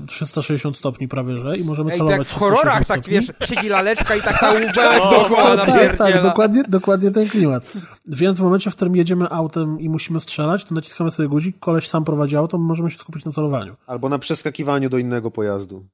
[0.08, 3.70] 360 e, stopni prawie, że i możemy Ej, celować tak w horrorach, tak wiesz, siedzi
[3.70, 4.76] laleczka i taka łubek
[5.12, 7.74] dookoła tak, tak, dokładnie, dokładnie ten klimat.
[8.06, 11.88] Więc w momencie, w którym jedziemy autem i musimy strzelać, to naciskamy sobie guzik, koleś
[11.88, 13.76] sam prowadzi auto, możemy się skupić na celowaniu.
[13.88, 15.86] Albo na przeskakiwaniu do innego pojazdu.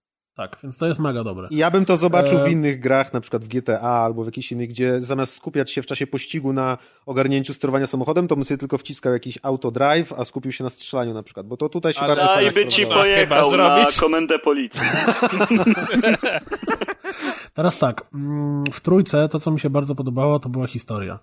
[0.42, 1.48] Tak, więc to jest mega dobre.
[1.52, 4.52] Ja bym to zobaczył w e, innych grach, na przykład w GTA albo w jakichś
[4.52, 8.58] innych, gdzie zamiast skupiać się w czasie pościgu na ogarnięciu sterowania samochodem, to bym sobie
[8.58, 12.00] tylko wciskał jakiś autodrive, a skupił się na strzelaniu na przykład, bo to tutaj się
[12.00, 14.82] Ale bardzo fajnie by ci pojechał na komendę policji.
[17.54, 21.20] Teraz tak, mm, w trójce to, co mi się bardzo podobało, to była historia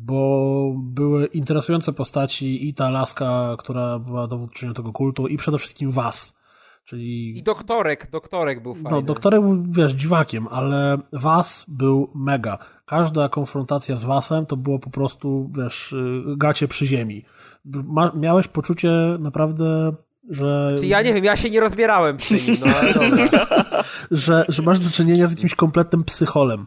[0.00, 5.90] bo były interesujące postaci i ta laska, która była dowódczynią tego kultu i przede wszystkim
[5.90, 6.37] was,
[6.88, 7.38] Czyli...
[7.38, 8.90] I doktorek, doktorek był fajny.
[8.90, 12.58] No, doktorek był, wiesz, dziwakiem, ale Was był mega.
[12.86, 17.24] Każda konfrontacja z Wasem to było po prostu, wiesz, y, gacie przy ziemi.
[17.64, 19.92] Ma, miałeś poczucie naprawdę,
[20.28, 20.74] że...
[20.78, 23.46] Czy ja nie wiem, ja się nie rozbierałem przy nim, no ale dobra.
[24.10, 26.66] że, że masz do czynienia z jakimś kompletnym psycholem.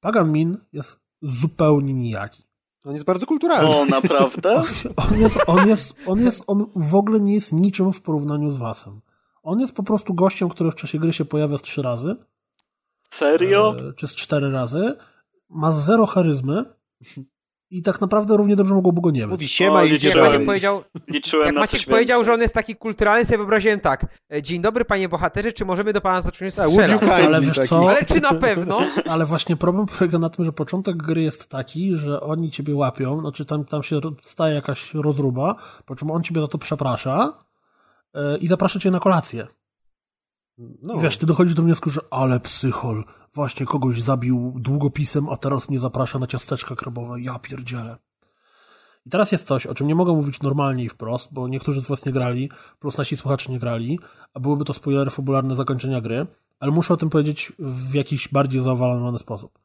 [0.00, 2.42] Pagan Min jest zupełnie nijaki.
[2.84, 3.68] On jest bardzo kulturalny.
[3.68, 4.62] O, naprawdę?
[4.96, 8.56] on, jest, on, jest, on, jest, on w ogóle nie jest niczym w porównaniu z
[8.56, 9.00] Wasem.
[9.44, 12.16] On jest po prostu gościem, który w czasie gry się pojawia z trzy razy.
[13.10, 13.74] Serio?
[13.78, 14.96] E, czy z cztery razy.
[15.48, 16.64] Ma zero charyzmy.
[17.70, 19.30] I tak naprawdę równie dobrze mogłoby go nie być.
[19.30, 22.54] Mówi siema o, i idzie jak Maciek powiedział, Liczyłem jak Maciek powiedział, że on jest
[22.54, 24.06] taki kulturalny, sobie wyobraziłem tak.
[24.32, 27.02] E, dzień dobry panie bohaterze, czy możemy do pana zacząć tak, strzelać?
[27.26, 27.90] Ale wiesz co?
[27.90, 28.80] Ale czy na pewno?
[29.06, 33.20] Ale właśnie problem polega na tym, że początek gry jest taki, że oni ciebie łapią,
[33.20, 35.54] znaczy tam, tam się staje jakaś rozruba,
[35.86, 37.44] po czym on ciebie za to przeprasza,
[38.40, 39.46] i zaprasza cię na kolację.
[40.58, 40.98] No.
[40.98, 43.04] Wiesz, ty dochodzisz do wniosku, że ale psychol,
[43.34, 47.96] właśnie kogoś zabił długopisem, a teraz mnie zaprasza na ciasteczka krabowe, ja pierdzielę.
[49.06, 51.88] I teraz jest coś, o czym nie mogę mówić normalnie i wprost, bo niektórzy z
[51.88, 53.98] was nie grali, plus nasi słuchacze nie grali,
[54.34, 56.26] a byłyby to spoilery fabularne zakończenia gry,
[56.60, 59.58] ale muszę o tym powiedzieć w jakiś bardziej zaawansowany sposób.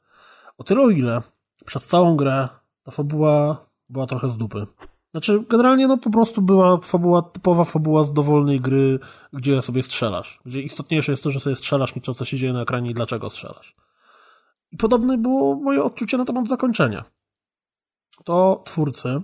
[0.57, 1.21] O tyle o ile
[1.65, 2.49] przez całą grę
[2.84, 4.67] ta fabuła była trochę z dupy.
[5.11, 8.99] Znaczy, generalnie no po prostu była fabuła, typowa fabuła z dowolnej gry,
[9.34, 10.40] gdzie sobie strzelasz.
[10.45, 12.94] Gdzie istotniejsze jest to, że sobie strzelasz niż to, co się dzieje na ekranie i
[12.94, 13.76] dlaczego strzelasz.
[14.72, 17.06] I podobne było moje odczucie na temat zakończenia.
[18.23, 19.22] To twórcy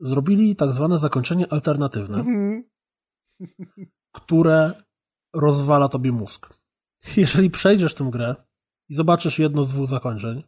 [0.00, 2.64] zrobili tak zwane zakończenie alternatywne, mhm.
[4.12, 4.72] które
[5.32, 6.54] rozwala tobie mózg.
[7.16, 8.34] Jeżeli przejdziesz tę grę
[8.88, 10.42] i zobaczysz jedno z dwóch zakończeń,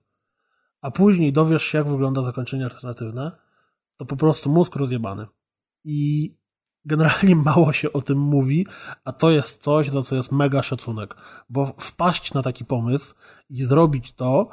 [0.80, 3.32] a później dowiesz się, jak wygląda zakończenie alternatywne,
[4.00, 5.26] to po prostu mózg rozjebany.
[5.84, 6.30] I
[6.84, 8.66] generalnie mało się o tym mówi,
[9.04, 11.14] a to jest coś, za co jest mega szacunek.
[11.48, 13.14] Bo wpaść na taki pomysł
[13.50, 14.48] i zrobić to,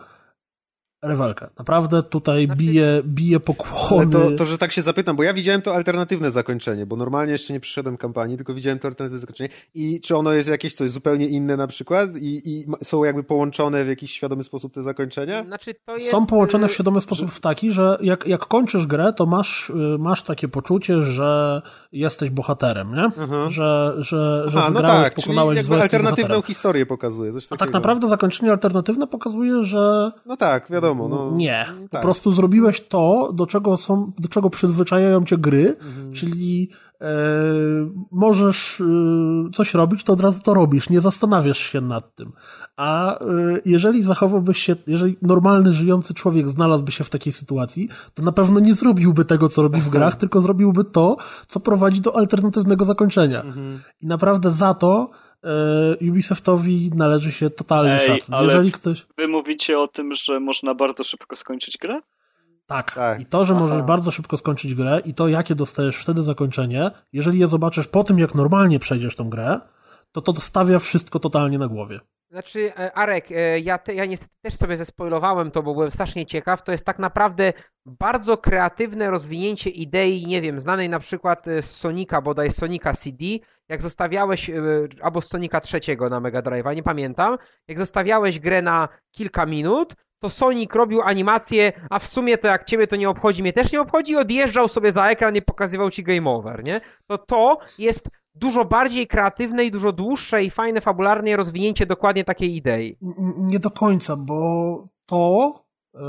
[1.01, 1.49] rewelkę.
[1.59, 2.59] Naprawdę tutaj znaczy...
[2.59, 4.11] bije, bije pokłony.
[4.11, 7.53] To, to, że tak się zapytam, bo ja widziałem to alternatywne zakończenie, bo normalnie jeszcze
[7.53, 9.49] nie przyszedłem kampanii, tylko widziałem to alternatywne zakończenie.
[9.75, 12.17] I czy ono jest jakieś coś zupełnie inne na przykład?
[12.17, 15.43] I, i są jakby połączone w jakiś świadomy sposób te zakończenia?
[15.43, 16.11] Znaczy, to jest...
[16.11, 19.69] Są połączone w y, świadomy sposób w taki, że jak, jak kończysz grę, to masz,
[19.69, 21.61] y, masz takie poczucie, że
[21.91, 23.11] jesteś bohaterem, nie?
[23.19, 23.47] Aha.
[23.49, 27.33] Że, że, że Aha, no tak, pokonałeś czyli jakby alternatywną historię pokazuje.
[27.33, 31.07] Coś A tak naprawdę zakończenie alternatywne pokazuje, że no tak, wiadomo wiadomo.
[31.07, 31.89] No, nie, tak.
[31.89, 36.13] po prostu zrobiłeś to, do czego są, do czego przyzwyczajają cię gry, mhm.
[36.13, 36.69] czyli
[37.01, 37.07] e,
[38.11, 42.31] możesz e, coś robić, to od razu to robisz, nie zastanawiasz się nad tym.
[42.77, 43.25] A e,
[43.65, 48.59] jeżeli zachowałbyś się, jeżeli normalny, żyjący człowiek znalazłby się w takiej sytuacji, to na pewno
[48.59, 53.41] nie zrobiłby tego, co robi w grach, tylko zrobiłby to, co prowadzi do alternatywnego zakończenia.
[53.41, 53.79] Mhm.
[54.01, 55.09] I naprawdę za to
[56.09, 58.21] Ubisoftowi należy się totalny Ej.
[58.31, 59.05] Ale Jeżeli ktoś...
[59.17, 62.01] Wy mówicie o tym, że można bardzo szybko skończyć grę?
[62.67, 62.95] Tak.
[62.95, 63.21] tak.
[63.21, 63.63] I to, że Aha.
[63.63, 68.03] możesz bardzo szybko skończyć grę i to, jakie dostajesz wtedy zakończenie, jeżeli je zobaczysz po
[68.03, 69.59] tym, jak normalnie przejdziesz tą grę,
[70.11, 71.99] to to stawia wszystko totalnie na głowie.
[72.31, 76.25] Znaczy, e, Arek, e, ja, te, ja niestety też sobie zespoilowałem to, bo byłem strasznie
[76.25, 76.63] ciekaw.
[76.63, 77.53] To jest tak naprawdę
[77.85, 83.25] bardzo kreatywne rozwinięcie idei, nie wiem, znanej na przykład e, z Sonika, bodaj Sonika CD,
[83.69, 84.51] jak zostawiałeś,
[85.01, 87.37] albo z Sonika trzeciego na Mega Drive'a, nie pamiętam,
[87.67, 92.63] jak zostawiałeś grę na kilka minut, to Sonic robił animację, a w sumie to jak
[92.63, 96.03] ciebie to nie obchodzi, mnie też nie obchodzi, odjeżdżał sobie za ekran i pokazywał ci
[96.03, 96.81] game over, nie?
[97.07, 102.55] To to jest dużo bardziej kreatywne i dużo dłuższe i fajne fabularnie rozwinięcie dokładnie takiej
[102.55, 102.97] idei.
[103.37, 105.53] Nie do końca, bo to
[105.93, 106.01] yy,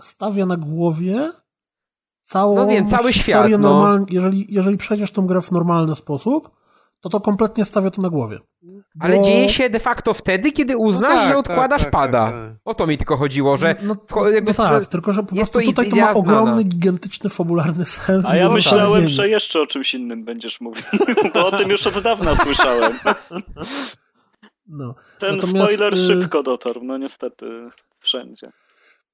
[0.00, 1.32] stawia na głowie
[2.24, 3.50] całą no wiem, cały świat.
[3.58, 3.98] No.
[4.10, 6.50] Jeżeli, jeżeli przejdziesz tą grę w normalny sposób,
[7.00, 8.38] to to kompletnie stawia to na głowie.
[9.00, 9.22] Ale bo...
[9.22, 12.24] dzieje się de facto wtedy, kiedy uznasz, no tak, że tak, odkładasz tak, pada.
[12.24, 13.76] Tak, tak, o to mi tylko chodziło, że...
[13.82, 17.30] No, no, jakby, no tak, tylko że po prostu to tutaj to ma ogromny, gigantyczny,
[17.30, 18.26] fabularny sens.
[18.26, 20.84] A ja myślałem, że jeszcze o czymś innym będziesz mówił,
[21.34, 22.98] bo o tym już od dawna słyszałem.
[24.66, 24.94] No.
[25.18, 25.72] Ten Natomiast...
[25.72, 27.70] spoiler y- szybko dotarł, no niestety,
[28.00, 28.52] wszędzie.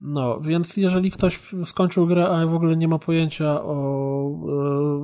[0.07, 4.31] No, więc jeżeli ktoś skończył grę, a w ogóle nie ma pojęcia o,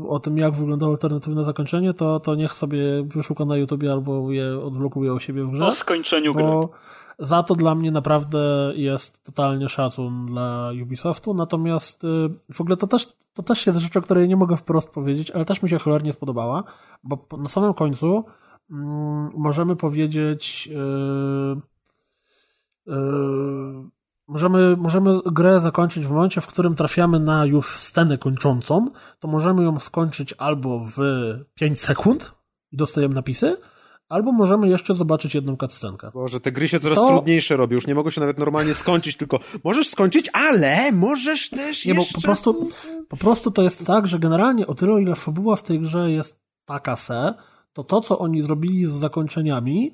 [0.05, 4.33] e, o tym, jak wyglądało alternatywne zakończenie, to, to niech sobie wyszuka na YouTubie albo
[4.33, 5.67] je odblokuje u siebie w grze.
[5.67, 6.45] O skończeniu gry.
[7.19, 12.09] Za to dla mnie naprawdę jest totalnie szacun dla Ubisoftu, natomiast e,
[12.55, 15.45] w ogóle to też, to też jest rzecz, o której nie mogę wprost powiedzieć, ale
[15.45, 16.65] też mi się cholernie spodobała,
[17.03, 18.25] bo na samym końcu
[18.71, 21.57] mm, możemy powiedzieć yy,
[22.87, 24.00] yy,
[24.31, 29.65] możemy, możemy grę zakończyć w momencie, w którym trafiamy na już scenę kończącą, to możemy
[29.65, 30.99] ją skończyć albo w
[31.55, 32.33] 5 sekund
[32.73, 33.57] i dostajemy napisy,
[34.09, 36.11] albo możemy jeszcze zobaczyć jedną cutscenkę.
[36.15, 37.09] Boże, te gry się coraz to...
[37.09, 41.87] trudniejsze robią, już nie mogą się nawet normalnie skończyć, tylko możesz skończyć, ale możesz też
[41.87, 42.13] nie, jeszcze...
[42.15, 42.69] Bo po prostu,
[43.09, 46.41] po prostu to jest tak, że generalnie o tyle, ile fabuła w tej grze jest
[46.65, 47.35] taka se,
[47.73, 49.93] to to, co oni zrobili z zakończeniami,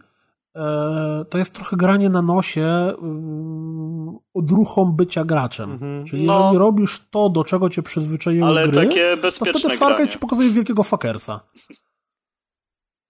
[1.30, 2.64] to jest trochę granie na nosie
[3.02, 5.72] mm, odruchom bycia graczem.
[5.72, 6.04] Mhm.
[6.04, 9.96] Czyli no, jeżeli robisz to, do czego cię przyzwyczaiły ale gry, takie to wtedy Far
[9.96, 11.40] Cry ci pokazuje wielkiego fuckersa.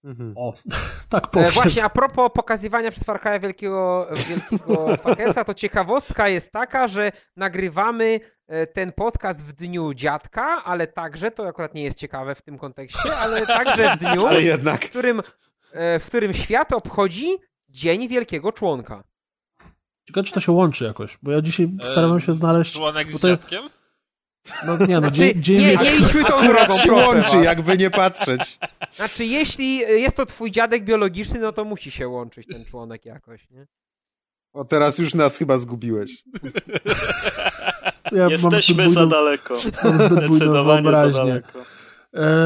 [0.03, 0.33] Mhm.
[0.37, 0.53] O,
[1.09, 1.51] tak e, powiem.
[1.51, 7.11] Właśnie, a propos pokazywania przez Far Cry wielkiego, wielkiego fuckersa, to ciekawostka jest taka, że
[7.35, 12.41] nagrywamy e, ten podcast w dniu dziadka, ale także, to akurat nie jest ciekawe w
[12.41, 14.27] tym kontekście, ale także w dniu,
[14.75, 17.27] w którym E, w którym świat obchodzi
[17.69, 19.03] Dzień Wielkiego Członka.
[20.07, 22.73] Ciekawe, czy to się łączy jakoś, bo ja dzisiaj starałem się znaleźć...
[22.73, 23.69] Członek z dziadkiem?
[24.65, 28.59] No nie, no, znaczy, dzień, nie, nie idźmy tą drogą, się łączy, jakby nie patrzeć.
[28.91, 33.49] Znaczy, jeśli jest to twój dziadek biologiczny, no to musi się łączyć ten członek jakoś,
[33.49, 33.67] nie?
[34.53, 36.23] O, teraz już nas chyba zgubiłeś.
[38.11, 39.57] Ja Jesteśmy za daleko.
[39.83, 41.33] Mam zbyt bujną wyobraźnię.
[41.33, 41.41] E,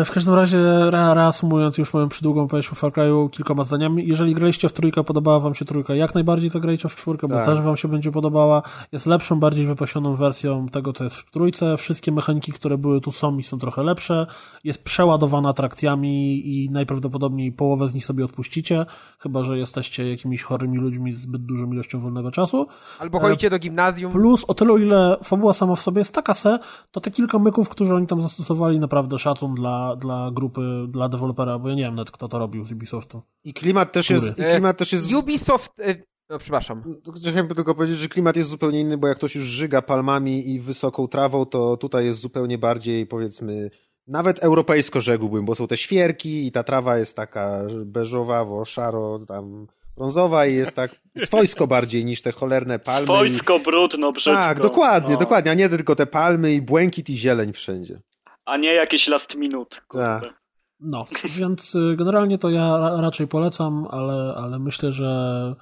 [0.05, 0.57] w każdym razie,
[0.91, 5.39] reasumując już moją przydługą opowieść o Far Cry'u kilkoma zdaniami, jeżeli graliście w trójkę, podobała
[5.39, 7.37] wam się trójka, jak najbardziej zagrajcie w czwórkę, tak.
[7.37, 8.61] bo też wam się będzie podobała.
[8.91, 11.77] Jest lepszą, bardziej wypasioną wersją tego, co jest w trójce.
[11.77, 14.27] Wszystkie mechaniki, które były tu są i są trochę lepsze.
[14.63, 18.85] Jest przeładowana atrakcjami i najprawdopodobniej połowę z nich sobie odpuścicie,
[19.19, 22.67] chyba, że jesteście jakimiś chorymi ludźmi z zbyt dużą ilością wolnego czasu.
[22.99, 24.11] Albo chodzicie do gimnazjum.
[24.11, 26.59] Plus, o tyle, o ile fabuła sama w sobie jest taka se,
[26.91, 31.59] to te kilka myków, które oni tam zastosowali, naprawdę szacun dla, dla grupy, dla dewelopera,
[31.59, 33.21] bo ja nie wiem nawet kto to robił z Ubisoftu.
[33.43, 34.39] I klimat też jest...
[34.39, 35.13] I klimat też jest...
[35.13, 35.79] Ubisoft...
[35.79, 35.95] E,
[36.29, 36.83] no, przepraszam.
[37.15, 40.59] Chciałem tylko powiedzieć, że klimat jest zupełnie inny, bo jak ktoś już żyga palmami i
[40.59, 43.69] wysoką trawą, to tutaj jest zupełnie bardziej, powiedzmy,
[44.07, 49.67] nawet europejsko rzekłbym, bo są te świerki i ta trawa jest taka beżowawo, szaro, tam
[49.95, 53.05] brązowa i jest tak swojsko bardziej niż te cholerne palmy.
[53.05, 53.63] Swojsko, i...
[53.63, 54.39] brudno, brzydko.
[54.39, 55.19] Tak, dokładnie, no.
[55.19, 58.01] dokładnie, a nie tylko te palmy i błękit i zieleń wszędzie
[58.45, 59.77] a nie jakieś last minute.
[59.89, 60.41] Tak.
[60.79, 61.07] No,
[61.37, 65.55] więc y, generalnie to ja raczej polecam, ale, ale myślę, że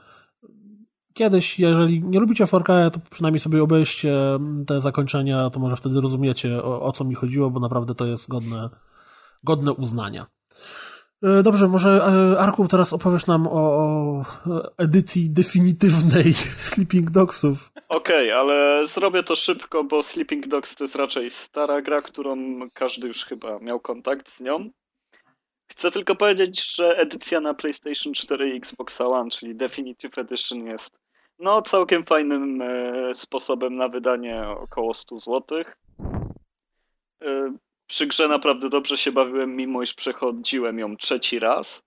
[1.14, 4.14] kiedyś, jeżeli nie lubicie Far to przynajmniej sobie obejście
[4.68, 8.30] te zakończenia, to może wtedy rozumiecie o, o co mi chodziło, bo naprawdę to jest
[8.30, 8.69] godne,
[9.43, 10.26] godne uznania.
[11.24, 14.26] E, dobrze, może e, Arku teraz opowiesz nam o, o
[14.78, 16.34] edycji definitywnej
[16.70, 17.72] Sleeping Dogsów.
[17.90, 22.60] Okej, okay, ale zrobię to szybko, bo Sleeping Dogs to jest raczej stara gra, którą
[22.74, 24.70] każdy już chyba miał kontakt z nią.
[25.72, 31.00] Chcę tylko powiedzieć, że edycja na PlayStation 4 i Xbox One, czyli Definitive Edition jest
[31.40, 35.64] no całkiem fajnym e, sposobem na wydanie około 100 zł.
[37.90, 41.82] E, przy grze naprawdę dobrze się bawiłem, mimo iż przechodziłem ją trzeci raz.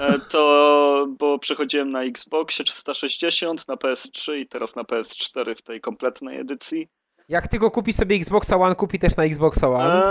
[0.00, 5.80] E, to, bo przechodziłem na Xboxie 360, na PS3 i teraz na PS4 w tej
[5.80, 6.88] kompletnej edycji.
[7.28, 10.02] Jak ty go kupi sobie Xboxa One, kupi też na Xboxa One?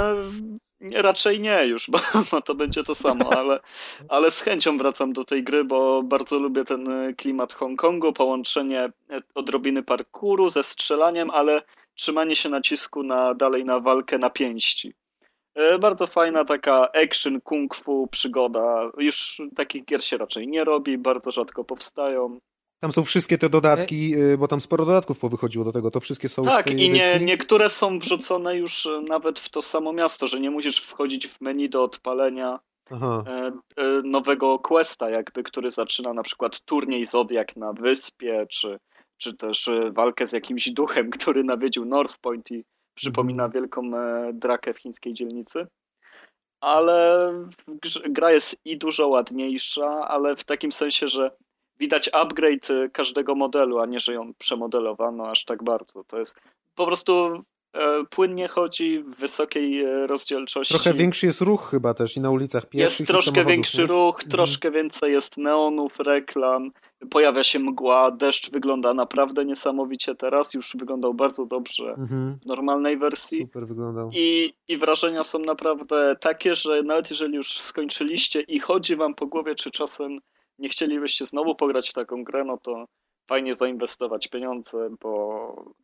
[0.94, 2.00] E, raczej nie już, bo,
[2.32, 3.60] bo to będzie to samo, ale,
[4.10, 8.92] ale z chęcią wracam do tej gry, bo bardzo lubię ten klimat Hongkongu, połączenie
[9.36, 11.62] odrobiny parkuru ze strzelaniem, ale
[11.96, 14.94] trzymanie się nacisku na, dalej na walkę na pięści.
[15.56, 18.92] E, bardzo fajna taka action, kung fu, przygoda.
[18.98, 22.40] Już takich gier się raczej nie robi, bardzo rzadko powstają.
[22.80, 26.30] Tam są wszystkie te dodatki, e, bo tam sporo dodatków powychodziło do tego, to wszystkie
[26.30, 30.40] są Tak, i nie, niektóre są wrzucone już e, nawet w to samo miasto, że
[30.40, 32.60] nie musisz wchodzić w menu do odpalenia
[32.92, 33.24] Aha.
[34.04, 38.80] nowego questa, jakby, który zaczyna na przykład turniej Zodiak na wyspie, czy,
[39.18, 42.64] czy też walkę z jakimś duchem, który nawiedził North Point i
[42.96, 45.68] Przypomina wielką e, drakę w chińskiej dzielnicy.
[46.62, 47.32] Ale
[48.10, 51.32] gra jest i dużo ładniejsza, ale w takim sensie, że
[51.80, 56.04] widać upgrade e, każdego modelu, a nie, że ją przemodelowano aż tak bardzo.
[56.04, 56.36] To jest
[56.76, 57.44] po prostu
[57.74, 60.74] e, płynnie chodzi w wysokiej rozdzielczości.
[60.74, 63.00] Trochę większy jest ruch chyba też i na ulicach pieszych.
[63.00, 63.88] Jest troszkę większy nie?
[63.88, 64.32] ruch, mhm.
[64.32, 66.72] troszkę więcej jest neonów, reklam,
[67.10, 72.38] pojawia się mgła, deszcz wygląda naprawdę niesamowicie teraz, już wyglądał bardzo dobrze mhm.
[72.44, 73.38] w normalnej wersji.
[73.38, 74.10] Super wyglądał.
[74.14, 79.28] I, I wrażenia są naprawdę takie, że nawet jeżeli już skończyliście i chodzi wam po
[79.28, 80.20] głowie, czy czasem
[80.60, 82.86] nie chcielibyście znowu pograć w taką grę, no to
[83.28, 85.76] fajnie zainwestować pieniądze, bo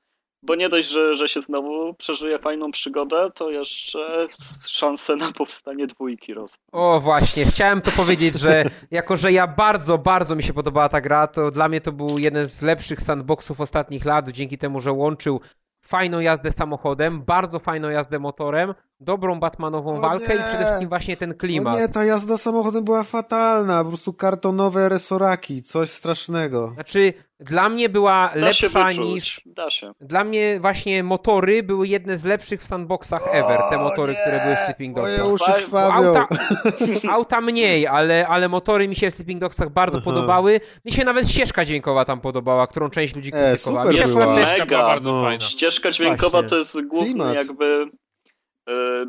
[0.44, 4.28] bo nie dość, że, że się znowu przeżyje fajną przygodę, to jeszcze
[4.68, 6.64] szanse na powstanie dwójki rosną.
[6.72, 11.02] O właśnie, chciałem to powiedzieć, że jako, że ja bardzo, bardzo mi się podobała ta
[11.02, 14.92] gra, to dla mnie to był jeden z lepszych sandboxów ostatnich lat, dzięki temu, że
[14.92, 15.42] łączył
[15.82, 20.40] fajną jazdę samochodem, bardzo fajną jazdę motorem, dobrą Batmanową o walkę nie.
[20.40, 21.76] i przede wszystkim właśnie ten klimat.
[21.76, 26.72] O nie, ta jazda samochodem była fatalna, po prostu kartonowe resoraki, coś strasznego.
[26.74, 29.42] Znaczy, dla mnie była da lepsza niż...
[29.46, 29.92] Da się.
[30.00, 34.20] Dla mnie właśnie motory były jedne z lepszych w sandboxach ever, te motory, nie.
[34.22, 35.20] które były w Sleeping Dogsach.
[35.20, 35.94] Moje uszy krwawią.
[35.94, 36.28] Auta,
[37.16, 40.06] auta mniej, ale, ale motory mi się w Sleeping Dogsach bardzo Aha.
[40.06, 40.60] podobały.
[40.86, 43.92] Mi się nawet ścieżka dźwiękowa tam podobała, którą część ludzi e, krytykowała.
[43.92, 44.46] E, super była.
[44.46, 45.24] Ścieżka była bardzo no.
[45.24, 45.46] fajna.
[45.46, 46.50] Ścieżka dźwiękowa Właśnie.
[46.50, 47.36] to jest główny Klimat.
[47.36, 47.86] jakby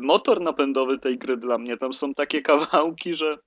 [0.01, 1.77] motor napędowy tej gry dla mnie.
[1.77, 3.37] Tam są takie kawałki, że.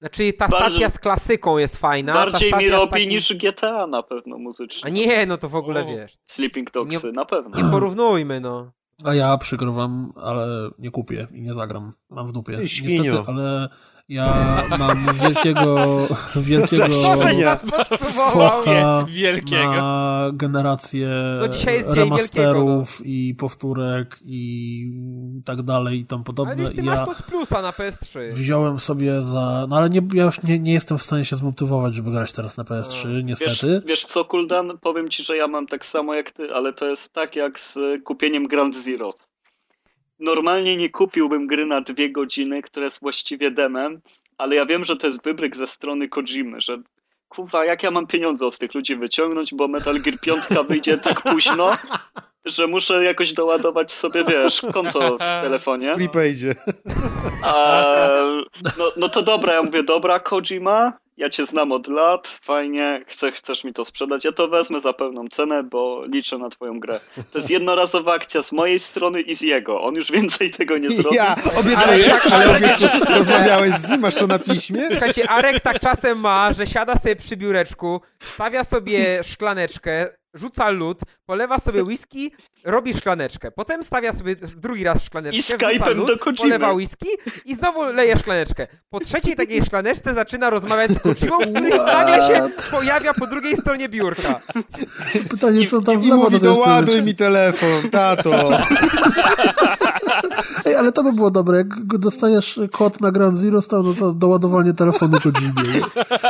[0.00, 2.12] Znaczy ta bardziej, stacja z klasyką jest fajna.
[2.12, 3.08] Bardziej mi robi takim...
[3.08, 4.86] niż GTA na pewno muzycznie.
[4.86, 6.18] A nie, no to w ogóle o, wiesz.
[6.30, 7.62] Sleeping Dogsy, nie, na pewno.
[7.62, 8.72] Nie porównujmy, no.
[9.04, 11.92] A ja przygrywam, ale nie kupię i nie zagram.
[12.10, 12.68] Mam w dupie.
[12.68, 13.02] Świnio.
[13.02, 13.68] Niestety, ale
[14.08, 15.76] ja mam wielkiego,
[16.48, 16.88] wielkiego
[18.30, 19.72] focha wielkiego.
[19.72, 21.08] na generację
[21.40, 24.90] no remasterów i powtórek i
[25.44, 26.52] tak dalej i tam podobne.
[26.52, 28.32] Ale wiesz, ty ja masz to z plusa na PS3.
[28.32, 29.66] Wziąłem sobie za...
[29.68, 32.56] No ale nie, ja już nie, nie jestem w stanie się zmotywować, żeby grać teraz
[32.56, 33.20] na PS3, no.
[33.20, 33.66] niestety.
[33.66, 34.78] Wiesz, wiesz co, Kuldan?
[34.80, 37.78] Powiem ci, że ja mam tak samo jak ty, ale to jest tak jak z
[38.04, 39.35] kupieniem Grand Zeroes
[40.18, 44.00] normalnie nie kupiłbym gry na dwie godziny, która jest właściwie demem,
[44.38, 46.82] ale ja wiem, że to jest wybryk ze strony Kojimy, że
[47.28, 51.22] kurwa, jak ja mam pieniądze od tych ludzi wyciągnąć, bo Metal Gear 5 wyjdzie tak
[51.22, 51.76] późno,
[52.46, 55.94] że muszę jakoś doładować sobie, wiesz, konto w telefonie.
[55.94, 56.54] W prepaidzie.
[58.78, 63.32] no, no to dobra, ja mówię, dobra Kojima, ja cię znam od lat, fajnie, chcę,
[63.32, 67.00] chcesz mi to sprzedać, ja to wezmę za pełną cenę, bo liczę na twoją grę.
[67.32, 69.82] To jest jednorazowa akcja z mojej strony i z jego.
[69.82, 71.16] On już więcej tego nie zrobi.
[71.16, 74.88] Ja, obiecujesz, ale, ale obiecujesz, rozmawiałeś z nim, masz to na piśmie?
[74.90, 81.00] Słuchajcie, Arek tak czasem ma, że siada sobie przy biureczku, stawia sobie szklaneczkę, rzuca lód,
[81.26, 82.32] polewa sobie whisky,
[82.64, 83.50] robi szklaneczkę.
[83.50, 86.38] Potem stawia sobie drugi raz szklaneczkę, I Skype'em lód, do Kojimy.
[86.38, 87.08] polewa whisky
[87.44, 88.66] i znowu leje szklaneczkę.
[88.90, 93.88] Po trzeciej takiej szklaneczce zaczyna rozmawiać z Kojimą, który nagle się pojawia po drugiej stronie
[93.88, 94.40] biurka.
[95.30, 98.50] Pytanie, co tam I, i mówi, doładuj mi telefon, tato.
[100.64, 104.74] Ej, ale to by było dobre, jak dostaniesz kod na Ground Zero, to za doładowanie
[104.74, 105.80] telefonu Kojimie.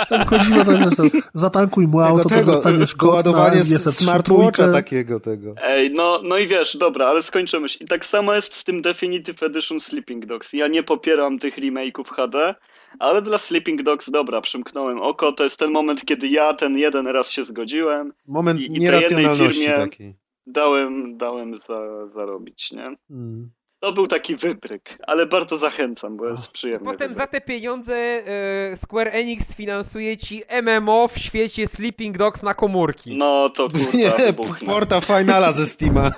[0.08, 3.64] Tam Kojima tak, zatankuj mu auto, tego, to dostaniesz kod doładowanie na
[3.96, 5.54] smartwatcha takiego tego.
[5.62, 7.84] Ej, no, no i wiesz, dobra, ale skończymy myśl.
[7.84, 10.52] I tak samo jest z tym Definitive Edition Sleeping Dogs.
[10.52, 12.54] Ja nie popieram tych remake'ów HD,
[12.98, 15.32] Ale dla Sleeping Dogs, dobra, przymknąłem oko.
[15.32, 18.12] To jest ten moment, kiedy ja ten jeden raz się zgodziłem.
[18.26, 20.14] Moment i, i nieracjonalności takiej.
[20.46, 22.96] Dałem, dałem za, zarobić, nie?
[23.08, 23.50] Hmm.
[23.80, 26.84] To był taki wybryk, ale bardzo zachęcam, bo jest przyjemny.
[26.84, 27.16] Potem wybryk.
[27.16, 33.16] za te pieniądze e, Square Enix finansuje ci MMO w świecie Sleeping Dogs na komórki.
[33.16, 34.12] No to kurwa, Nie,
[34.66, 36.10] porta finala ze Steama.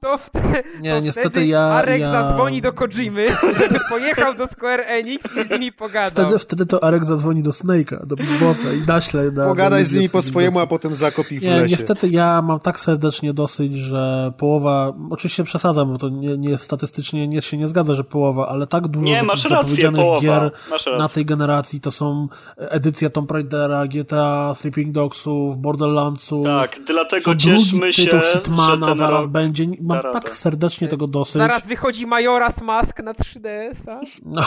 [0.00, 2.12] To, wte, Nie, to niestety wtedy ja, Arek ja...
[2.12, 3.28] zadzwoni do Kojimy,
[3.58, 6.26] żeby pojechał do Square Enix i z nimi pogadał.
[6.26, 9.30] Wtedy, wtedy to Arek zadzwoni do Snake'a, do Bossa i naśle.
[9.30, 11.76] Na, Pogadaj z nimi po swojemu, a potem zakopi w Nie, lesie.
[11.76, 16.64] niestety ja mam tak serdecznie dosyć, że połowa, oczywiście przesadzam, bo to nie, nie jest
[16.64, 20.28] statystycznie statystycznie nie, się nie zgadza, że połowa, ale tak dużo nie, masz zapowiedzianych rację,
[20.28, 20.52] gier
[20.98, 26.44] na tej generacji to są edycja Tomb Raidera, GTA, Sleeping Dogsów, Borderlandsów.
[26.44, 29.66] Tak, dlatego cieszmy się, tytuł Hitmana że zaraz będzie.
[29.80, 31.34] Mam tak serdecznie tego dosyć.
[31.34, 34.00] Zaraz wychodzi Majora's Mask na 3DS-a.
[34.24, 34.42] No,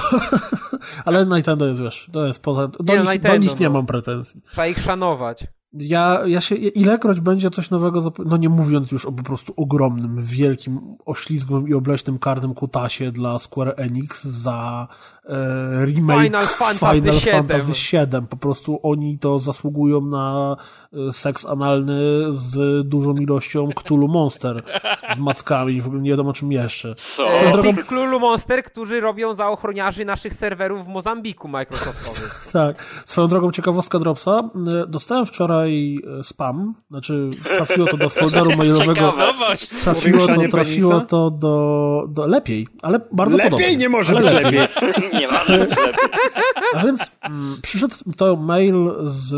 [1.06, 2.68] ale Nintendo jest, wiesz, to jest poza...
[2.68, 3.74] Do, nie, nich, Nintendo, do nich nie no.
[3.74, 4.42] mam pretensji.
[4.52, 5.48] Trzeba ich szanować.
[5.74, 10.22] Ja, ja się, ilekroć będzie coś nowego, no nie mówiąc już o po prostu ogromnym,
[10.22, 14.88] wielkim, oślizgłym i obleśnym karnym kutasie dla Square Enix za
[15.26, 18.28] e, remake Final Fantasy, Final Fantasy VII.
[18.30, 20.58] Po prostu oni to zasługują na
[20.94, 24.64] e, seks analny z dużą ilością Cthulhu Monster
[25.16, 26.96] z maskami, w ogóle nie wiadomo czym jeszcze.
[26.96, 27.32] Co?
[27.32, 27.76] E, drogą...
[27.76, 32.50] Tych Cthulhu Monster, którzy robią za ochroniarzy naszych serwerów w Mozambiku Microsoftowych.
[32.54, 32.76] tak.
[33.06, 34.50] Swoją drogą ciekawostka Dropsa.
[34.84, 39.14] E, dostałem wczoraj e, spam, znaczy trafiło to do folderu mailowego.
[39.84, 43.78] Trafiło to, trafiło to do, do lepiej, ale bardzo lepiej podobnie.
[43.78, 44.60] nie może być lepiej.
[45.20, 46.06] nie ma być lepiej.
[46.76, 49.34] A więc mm, przyszedł to mail z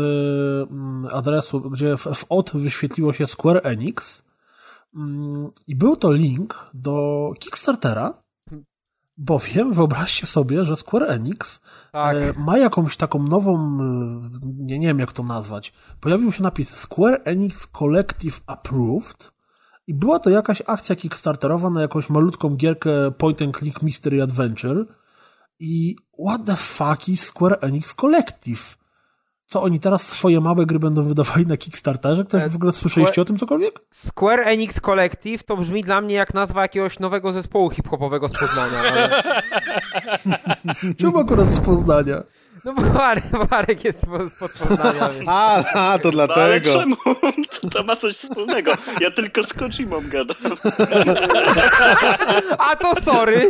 [0.70, 4.22] mm, adresu, gdzie w, w od wyświetliło się Square Enix
[4.96, 8.14] mm, i był to link do Kickstartera,
[9.16, 11.60] bowiem wyobraźcie sobie, że Square Enix
[11.92, 12.16] tak.
[12.16, 16.70] e, ma jakąś taką nową, e, nie, nie wiem jak to nazwać, pojawił się napis
[16.70, 19.32] Square Enix Collective Approved
[19.86, 24.84] i była to jakaś akcja kickstarterowa na jakąś malutką gierkę point and click mystery adventure,
[25.58, 28.76] i what the fuck is Square Enix Collective?
[29.48, 32.24] Co oni teraz swoje małe gry będą wydawali na Kickstarterze?
[32.24, 33.22] Ktoś w ogóle słyszeliście Square...
[33.22, 33.80] o tym cokolwiek?
[33.90, 38.78] Square Enix Collective to brzmi dla mnie jak nazwa jakiegoś nowego zespołu hip-hopowego z Poznania.
[38.78, 39.22] Ale...
[40.98, 42.22] Czemu akurat z Poznania?
[42.64, 45.08] No bo Marek, Marek jest z Poznania.
[45.26, 46.40] A, a, to dlatego.
[46.40, 46.96] No, ale czemu?
[47.72, 48.72] To ma coś wspólnego.
[49.00, 50.36] Ja tylko z Kojimą gadam.
[52.58, 53.48] A to sorry.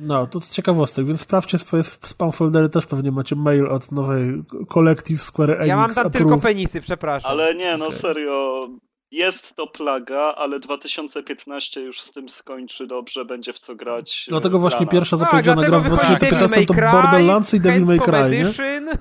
[0.00, 4.42] No, to ciekawostek, więc sprawdźcie swoje spam foldery, też pewnie macie mail od nowej
[4.72, 5.68] Collective Square Enix.
[5.68, 6.26] Ja mam tam approve.
[6.26, 7.30] tylko penisy, przepraszam.
[7.30, 7.98] Ale nie, no okay.
[7.98, 8.68] serio,
[9.10, 14.26] jest to plaga, ale 2015 już z tym skończy dobrze, będzie w co grać.
[14.28, 18.92] Dlatego właśnie pierwsza tak, zapowiedziana gra w 2015 to Borderlands i Devil May Cry, nie?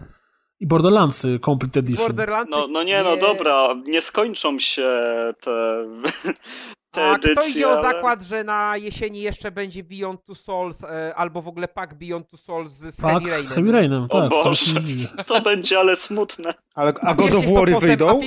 [0.60, 2.06] I Borderlandsy Complete Edition.
[2.07, 2.52] Borderlandsy?
[2.52, 4.90] No, no nie, no dobra, nie skończą się
[5.41, 5.86] te
[7.02, 11.41] A kto idzie o zakład, że na jesieni jeszcze będzie Beyond Two Souls e, albo
[11.41, 13.44] w ogóle pack Beyond Two Souls z Heavy Rainem?
[13.44, 14.24] z Heavy Rainem, tak.
[14.24, 14.82] O Boże,
[15.26, 16.53] to będzie ale smutne.
[16.76, 18.19] Ale, a God of War wyjdą?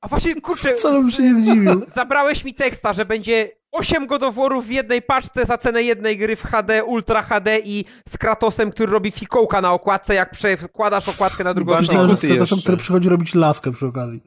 [0.00, 1.82] A właśnie, kurczę, co bym się nie zdziwił.
[1.88, 6.18] Zabrałeś mi teksta, że będzie 8 God of Warów w jednej paczce za cenę jednej
[6.18, 11.08] gry w HD, Ultra HD i z Kratosem, który robi fikołka na okładce, jak przekładasz
[11.08, 12.16] okładkę na drugą stronę.
[12.16, 14.20] Z Kratosem, który przychodzi robić laskę przy okazji.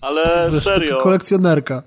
[0.00, 0.98] Ale Wiesz, serio.
[0.98, 1.82] Kolekcjonerka.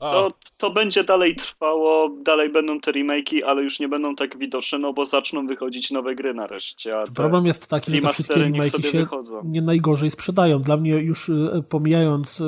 [0.00, 4.78] To, to będzie dalej trwało, dalej będą te remake'i, ale już nie będą tak widoczne,
[4.78, 6.94] no bo zaczną wychodzić nowe gry nareszcie.
[7.14, 9.42] Problem jest taki, że te wszystkie remake'i się wychodzą.
[9.44, 10.58] nie najgorzej sprzedają.
[10.58, 12.44] Dla mnie już y, pomijając y,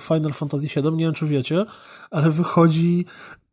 [0.00, 1.64] Final Fantasy VII, nie wiem czy wiecie,
[2.10, 3.04] ale wychodzi,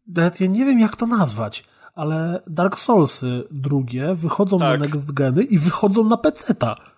[0.07, 1.63] nawet ja nie wiem jak to nazwać,
[1.95, 4.80] ale Dark Soulsy drugie wychodzą tak.
[4.80, 6.92] na next geny i wychodzą na PC-ta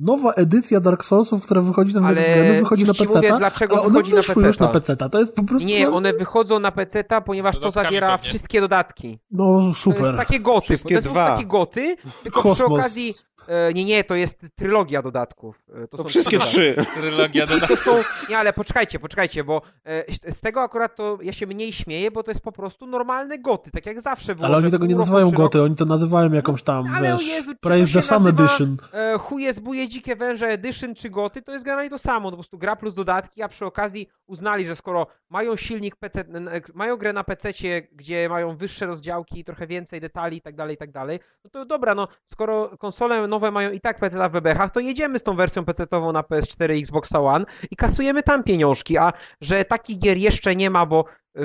[0.00, 3.14] nowa edycja Dark Soulsów, która wychodzi na ale wychodzi na PC.
[3.14, 4.96] Mówię, dlaczego ale wychodzi one na już na PC.
[4.96, 5.68] To jest po prostu.
[5.68, 8.30] Nie, one wychodzą na PC, ponieważ to zawiera pewnie.
[8.30, 9.18] wszystkie dodatki.
[9.30, 10.00] No super.
[10.00, 10.64] To jest takie goty.
[10.64, 11.26] Wszystkie to dwa.
[11.26, 12.54] są takie goty, tylko Kosmos.
[12.58, 13.14] przy okazji
[13.48, 15.62] E, nie, nie, to jest trylogia dodatków.
[15.74, 16.76] E, to, to wszystkie trzy.
[16.94, 17.80] Trylogia dodatków.
[17.80, 22.10] Są, nie, ale poczekajcie, poczekajcie, bo e, z tego akurat to ja się mniej śmieję,
[22.10, 24.46] bo to jest po prostu normalne goty, tak jak zawsze było.
[24.46, 27.52] Ale oni tego nie nazywają goty, oni to nazywają jakąś tam, no, ale wiesz, Jezu,
[27.60, 28.76] Praise the Sun Edition.
[29.18, 32.58] Chuje zbuje dzikie węże Edition czy goty, to jest generalnie to samo, no po prostu
[32.58, 36.24] gra plus dodatki, a przy okazji uznali, że skoro mają silnik PC,
[36.74, 37.52] mają grę na PC,
[37.92, 41.64] gdzie mają wyższe rozdziałki, trochę więcej detali i tak dalej, i tak dalej, no to
[41.64, 45.36] dobra, no skoro konsole nowe mają i tak PC w bebechach, to jedziemy z tą
[45.36, 50.16] wersją PC-ową na PS4 i Xbox One i kasujemy tam pieniążki, a że takich gier
[50.16, 51.04] jeszcze nie ma, bo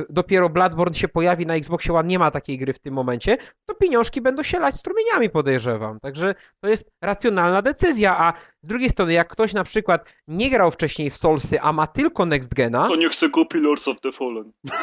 [0.10, 3.76] dopiero Bloodborne się pojawi na Xboxie One, nie ma takiej gry w tym momencie, to
[3.76, 6.00] pieniążki będą się lać strumieniami, podejrzewam.
[6.00, 10.72] Także to jest racjonalna decyzja, a z drugiej strony, jak ktoś na przykład nie grał
[10.72, 12.88] wcześniej w Soulsy, a ma tylko Next Gena...
[12.88, 14.52] To nie chce kupi Lords of the Fallen.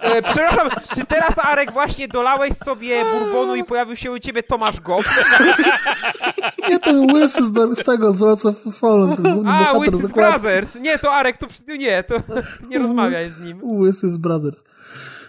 [0.00, 4.80] e, przepraszam, czy teraz, Arek, właśnie dolałeś sobie bourbonu i pojawił się u ciebie Tomasz
[4.80, 5.04] Goff?
[6.68, 9.16] Nie ten łysy z, z tego, z Lords of Fallen.
[9.16, 10.14] Ten główny A, okładki.
[10.14, 10.74] Brothers!
[10.74, 11.78] Nie, to Arek, to przy...
[11.78, 12.14] nie, to
[12.70, 13.64] nie rozmawiaj z nim.
[13.64, 14.64] Łysy z Brothers.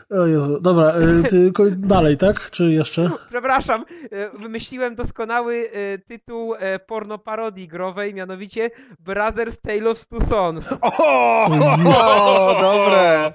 [0.09, 0.59] O Jezu.
[0.61, 2.51] Dobra, y, ty dalej, tak?
[2.51, 3.09] Czy jeszcze?
[3.29, 6.53] Przepraszam, e, wymyśliłem doskonały e, tytuł
[6.87, 10.73] porno parodii growej, mianowicie Brothers Tale of Two Sons.
[10.81, 11.45] O,
[11.85, 13.33] o, dobre.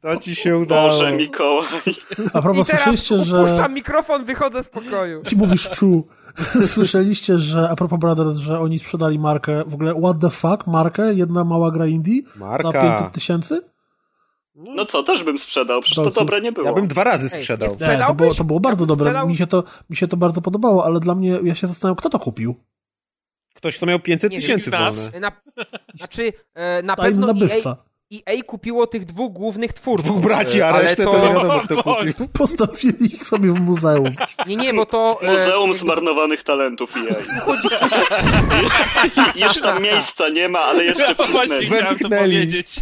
[0.00, 0.88] To ci się udało.
[0.88, 1.66] Boże, Mikołaj.
[2.32, 3.42] A propos, słyszeliście, że...
[3.42, 5.22] upuszczam mikrofon, wychodzę z pokoju.
[5.22, 6.02] Ci mówisz true.
[6.74, 11.14] Słyszeliście, że a propos Brothers, że oni sprzedali markę, w ogóle what the fuck, markę,
[11.14, 12.72] jedna mała gra indie za Marka.
[12.72, 13.62] 500 tysięcy?
[14.54, 16.66] No co, też bym sprzedał, przecież to dobre nie było.
[16.66, 17.68] Ja bym dwa razy Ej, sprzedał.
[17.68, 19.04] jest- Nie, to było, to było bardzo Jakbyś dobre.
[19.10, 19.28] sprzedał?
[19.28, 22.10] Mi się, to, mi się to bardzo podobało, ale dla mnie, ja się zastanawiam, kto
[22.10, 22.54] to kupił?
[23.54, 25.20] Ktoś, kto miał 500 Nie wiem, tysięcy wolne.
[25.20, 25.32] Na,
[25.98, 27.70] znaczy, e, na Tajny pewno nabywca.
[27.70, 27.76] EA,
[28.12, 30.06] EA kupiło tych dwóch głównych twórców.
[30.10, 32.28] Dwóch braci, a ale resztę to nie wiadomo kto kupił.
[32.32, 34.14] Postawili ich sobie w muzeum.
[34.46, 35.18] Nie, nie, bo to...
[35.22, 37.14] e, Muzeum zmarnowanych talentów EA.
[39.46, 41.66] jeszcze tam miejsca nie ma, ale jeszcze Właśnie wcisnęli.
[41.66, 42.80] chciałem to powiedzieć.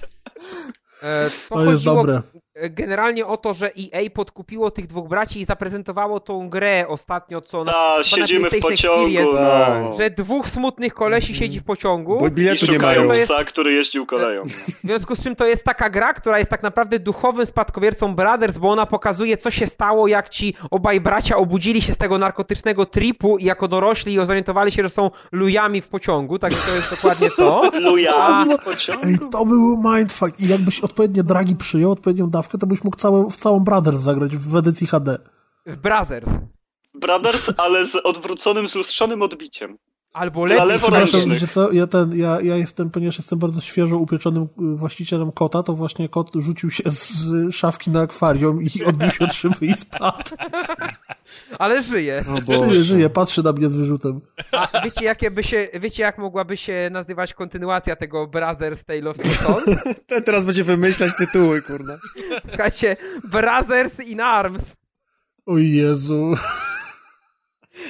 [1.03, 2.23] e, To, To jest chodziło dobre.
[2.71, 7.65] Generalnie o to, że EA podkupiło tych dwóch braci i zaprezentowało tą grę ostatnio, co
[7.65, 9.93] na, Ta, siedzimy w pociągu, no.
[9.99, 12.19] że dwóch smutnych kolesi siedzi w pociągu.
[12.19, 13.25] Bo I biletu nie szukają mają.
[13.25, 14.43] Psa, który jeździł koleją.
[14.45, 18.59] W związku z czym to jest taka gra, która jest tak naprawdę duchowym spadkobiercą Brothers,
[18.59, 22.87] bo ona pokazuje, co się stało, jak ci obaj bracia obudzili się z tego narkotycznego
[22.87, 26.91] tripu i jako dorośli i zorientowali się, że są lujami w pociągu, także to jest
[26.91, 27.71] dokładnie to.
[27.81, 29.07] Luja w pociągu.
[29.07, 30.41] Ej, to był mindfuck.
[30.41, 34.37] I jakbyś odpowiednie dragi przyjął, odpowiednią dawkę, to byś mógł całe, w całą Brothers zagrać
[34.37, 35.19] w edycji HD.
[35.67, 36.31] W Brothers.
[36.95, 39.79] Brothers, ale z odwróconym, zlustrzonym odbiciem.
[40.13, 40.69] Albo Dla lepiej.
[40.73, 41.09] leworęcznych.
[41.09, 45.33] Przepraszam, wiecie co, ja, ten, ja, ja jestem, ponieważ jestem bardzo świeżo upieczonym y, właścicielem
[45.33, 49.67] kota, to właśnie kot rzucił się z szafki na akwarium i odbił się od szyby
[49.67, 50.31] i spadł.
[51.59, 52.25] Ale żyje.
[52.49, 54.21] Żyje, żyje, patrzy na mnie z wyrzutem.
[54.53, 59.17] A wiecie, jakie by się, wiecie, jak mogłaby się nazywać kontynuacja tego Brothers Tale of?
[60.07, 61.99] Ten teraz będzie wymyślać tytuły, kurde.
[62.49, 64.77] Słuchajcie, Brothers in Arms.
[65.47, 66.35] O Jezu.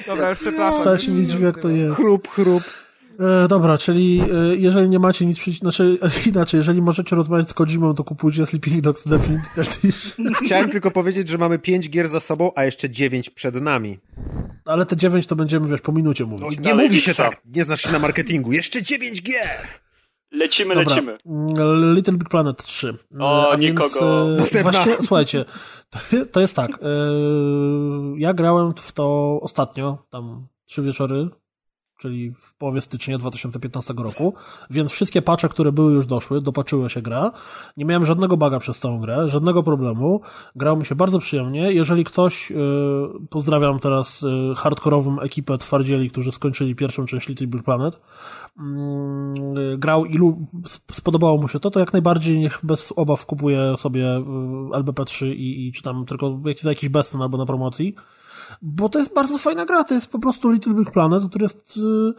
[0.07, 0.81] Dobra, już przepraszam.
[0.81, 1.95] Wcale się nie dziwię, jak to jest.
[1.95, 2.63] Chrup, chrup.
[3.19, 5.97] E, dobra, czyli e, jeżeli nie macie nic przeciwko, znaczy
[6.29, 10.33] inaczej, jeżeli możecie rozmawiać z Kojimą, to kupujcie Sleeping Dogs Definitive Edition.
[10.45, 13.99] Chciałem tylko powiedzieć, że mamy 5 gier za sobą, a jeszcze 9 przed nami.
[14.65, 16.59] Ale te dziewięć to będziemy, wiesz, po minucie No, mówić.
[16.59, 18.51] nie Dalej mówi się tak, nie znasz się na marketingu.
[18.53, 19.82] Jeszcze 9 gier!
[20.33, 20.89] Lecimy, Dobra.
[20.95, 21.17] lecimy.
[21.95, 22.97] Little Big Planet 3.
[23.19, 24.33] O, więc, nikogo.
[24.33, 24.71] e, Następna.
[24.71, 25.45] Właśnie, słuchajcie,
[25.89, 25.99] to,
[26.31, 26.71] to jest tak.
[26.71, 26.77] e,
[28.17, 31.29] Ja grałem w to ostatnio, tam trzy wieczory,
[32.03, 34.33] czyli w połowie stycznia 2015 roku,
[34.69, 37.31] więc wszystkie patche, które były już doszły, dopatrzyła się gra.
[37.77, 40.21] Nie miałem żadnego baga przez całą grę, żadnego problemu.
[40.55, 41.71] Grało mi się bardzo przyjemnie.
[41.73, 42.55] Jeżeli ktoś, e,
[43.29, 48.01] pozdrawiam teraz e, hardkorową ekipę twardzieli, którzy skończyli pierwszą część Little Planet,
[48.59, 49.33] mm,
[49.79, 53.77] grał i lu- sp- spodobało mu się to, to jak najbardziej niech bez obaw kupuje
[53.77, 54.21] sobie y,
[54.71, 57.95] LBP3 i, i czy tam tylko za jakiś bezcen albo na promocji,
[58.65, 61.77] bo to jest bardzo fajna gra, to jest po prostu Little Big Planet, który jest
[61.77, 62.13] y,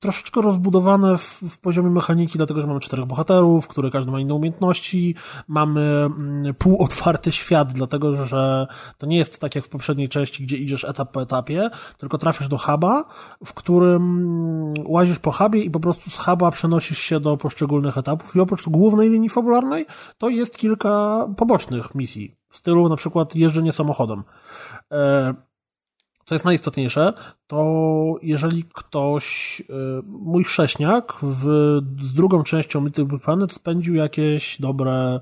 [0.00, 4.34] troszeczkę rozbudowane w, w poziomie mechaniki, dlatego że mamy czterech bohaterów, które każdy ma inne
[4.34, 5.14] umiejętności,
[5.48, 8.66] mamy mm, półotwarty świat, dlatego że
[8.98, 12.48] to nie jest tak jak w poprzedniej części, gdzie idziesz etap po etapie, tylko trafisz
[12.48, 13.04] do huba,
[13.44, 17.98] w którym mm, łazisz po hubie i po prostu z huba przenosisz się do poszczególnych
[17.98, 19.86] etapów i oprócz głównej linii fabularnej
[20.18, 24.22] to jest kilka pobocznych misji, w stylu na przykład jeżdżenie samochodem.
[26.28, 27.12] Co jest najistotniejsze,
[27.46, 27.64] to
[28.22, 29.64] jeżeli ktoś, y,
[30.06, 31.44] mój chrześniak w,
[32.02, 35.20] z drugą częścią Little Big Planet spędził jakieś dobre,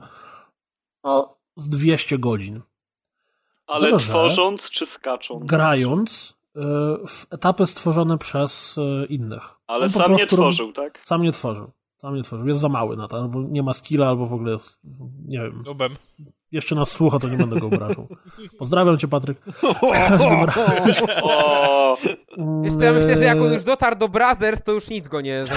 [1.05, 2.61] no, z 200 godzin.
[3.67, 5.45] Ale tworząc czy skacząc?
[5.45, 6.61] Grając y,
[7.07, 9.55] w etapy stworzone przez y, innych.
[9.67, 11.01] Ale On sam nie tworzył, tak?
[11.05, 11.71] Sam nie tworzył.
[11.99, 12.49] Sam nie tworzył.
[12.49, 14.79] Jest za mały na to, albo nie ma skilla, albo w ogóle jest,
[15.27, 15.97] nie wiem, Nubem.
[16.53, 18.09] Jeszcze nas słucha, to nie będę go obrażał.
[18.59, 19.39] Pozdrawiam cię, Patryk.
[22.63, 25.21] Wiesz co, ja myślę, że jak on już dotarł do Brothers, to już nic go
[25.21, 25.45] nie.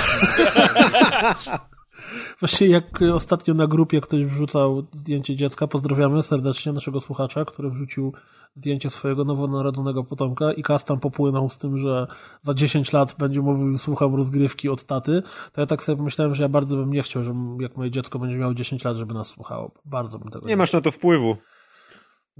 [2.40, 8.14] Właśnie jak ostatnio na grupie ktoś wrzucał zdjęcie dziecka, pozdrawiamy serdecznie naszego słuchacza, który wrzucił
[8.56, 12.08] zdjęcie swojego nowonarodzonego potomka i Kas tam popłynął z tym, że
[12.42, 15.24] za 10 lat będzie mówił, słucham rozgrywki od taty,
[15.54, 18.20] to ja tak sobie pomyślałem, że ja bardzo bym nie chciał, że jak moje dziecko
[18.20, 19.72] będzie miało 10 lat, żeby nas słuchało.
[19.86, 21.38] Bardzo bym tego nie, nie masz na to wpływu.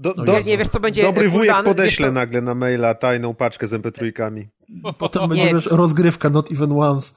[0.00, 3.66] Do, no do, nie wiesz, co będzie dobry wujek podeśle nagle na maila tajną paczkę
[3.66, 4.46] z mp3.
[4.98, 7.14] Potem będzie wiesz, rozgrywka not even once.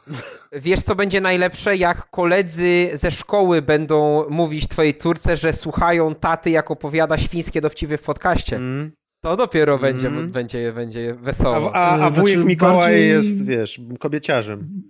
[0.52, 1.78] Wiesz, co będzie najlepsze?
[1.78, 7.98] Jak koledzy ze szkoły będą mówić twojej córce, że słuchają taty, jak opowiada świńskie dowcipy
[7.98, 8.56] w podcaście.
[8.56, 8.92] Mm.
[9.22, 9.82] To dopiero mm.
[9.82, 11.76] będzie, będzie, będzie wesoło.
[11.76, 13.10] A, a, a wujek znaczy, Mikołaj bardziej...
[13.10, 14.84] jest, wiesz, kobieciarzem.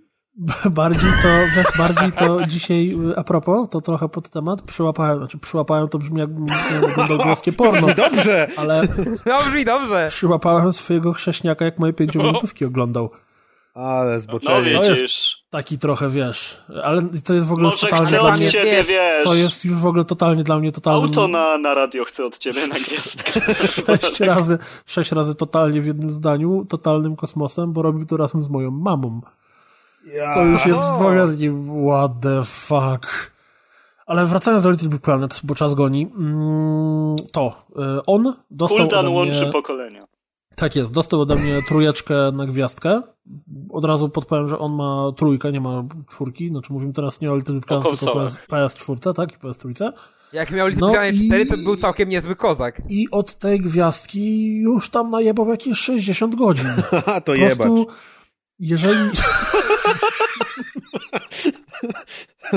[0.70, 5.88] Bardziej to, wiesz, bardziej to dzisiaj, a propos, to trochę pod temat, przyłapałem, znaczy przyłapałem
[5.88, 6.46] to brzmi jakbym
[6.92, 7.86] oglądał głoskie porno.
[7.94, 8.46] Dobrze!
[8.56, 8.82] Ale...
[9.26, 10.08] Dobrze, dobrze!
[10.10, 13.10] Przyłapałem swojego chrześniaka, jak moje pięciominutówki oglądał.
[13.74, 14.74] Ale zboczenie.
[14.74, 14.82] No
[15.50, 19.24] taki trochę, wiesz, ale to jest w ogóle Może totalnie dla mnie, ciebie, wiesz.
[19.24, 21.04] to jest już w ogóle totalnie dla mnie totalnie...
[21.04, 23.40] Auto na, na radio chce od ciebie na gwiazdkę.
[24.02, 28.48] sześć razy, sześć razy totalnie w jednym zdaniu, totalnym kosmosem, bo robił to razem z
[28.48, 29.20] moją mamą.
[30.06, 30.34] Ja.
[30.34, 31.50] To już jest w ogóle taki
[31.86, 33.34] what the fuck.
[34.06, 37.66] Ale wracając do Little Big Planet, bo czas goni, mm, to
[37.98, 39.14] y, on dostał Kuldan mnie...
[39.14, 40.06] łączy pokolenia.
[40.56, 43.02] Tak jest, dostał ode mnie trójeczkę na gwiazdkę.
[43.70, 46.48] Od razu podpowiem, że on ma trójkę, nie ma czwórki.
[46.48, 49.32] Znaczy mówimy teraz nie o Little Big Planet, tylko PS, PS4, tak?
[49.32, 49.92] I PS3.
[50.32, 52.82] Jak miał Little no Big Planet 4, to był całkiem niezły kozak.
[52.88, 56.66] I od tej gwiazdki już tam najebał jakieś 60 godzin.
[57.24, 57.70] to jebać.
[58.58, 59.10] Jeżeli...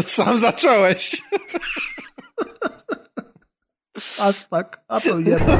[0.05, 1.21] Sam zacząłeś.
[4.19, 5.57] Aż tak, a to jedno.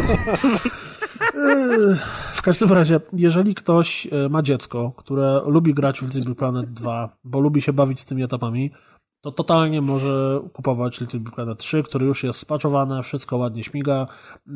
[2.34, 7.18] W każdym razie, jeżeli ktoś e, ma dziecko, które lubi grać w Little Planet 2,
[7.24, 8.72] bo lubi się bawić z tymi etapami,
[9.22, 14.08] to totalnie może kupować Little Big Planet 3, który już jest spaczowane, wszystko ładnie śmiga.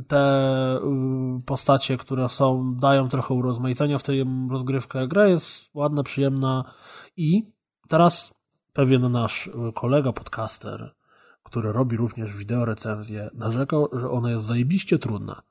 [0.07, 5.07] Te y, postacie, które są, dają trochę urozmaicenia w tej rozgrywkę.
[5.07, 6.73] Gra jest ładna, przyjemna
[7.17, 7.51] i
[7.87, 8.33] teraz
[8.73, 10.95] pewien nasz kolega podcaster,
[11.43, 15.41] który robi również wideo recenzję, narzekał, że ona jest zajebiście trudna.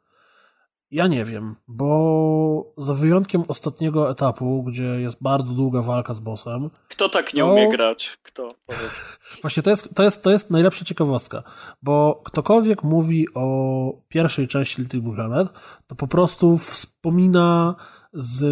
[0.91, 6.71] Ja nie wiem, bo za wyjątkiem ostatniego etapu, gdzie jest bardzo długa walka z bossem.
[6.89, 7.53] Kto tak nie to...
[7.53, 8.19] umie grać?
[8.23, 8.55] Kto?
[9.43, 11.43] Właśnie to jest, to, jest, to jest najlepsza ciekawostka,
[11.83, 15.49] bo ktokolwiek mówi o pierwszej części Little Planet,
[15.87, 17.75] to po prostu wspomina
[18.13, 18.45] z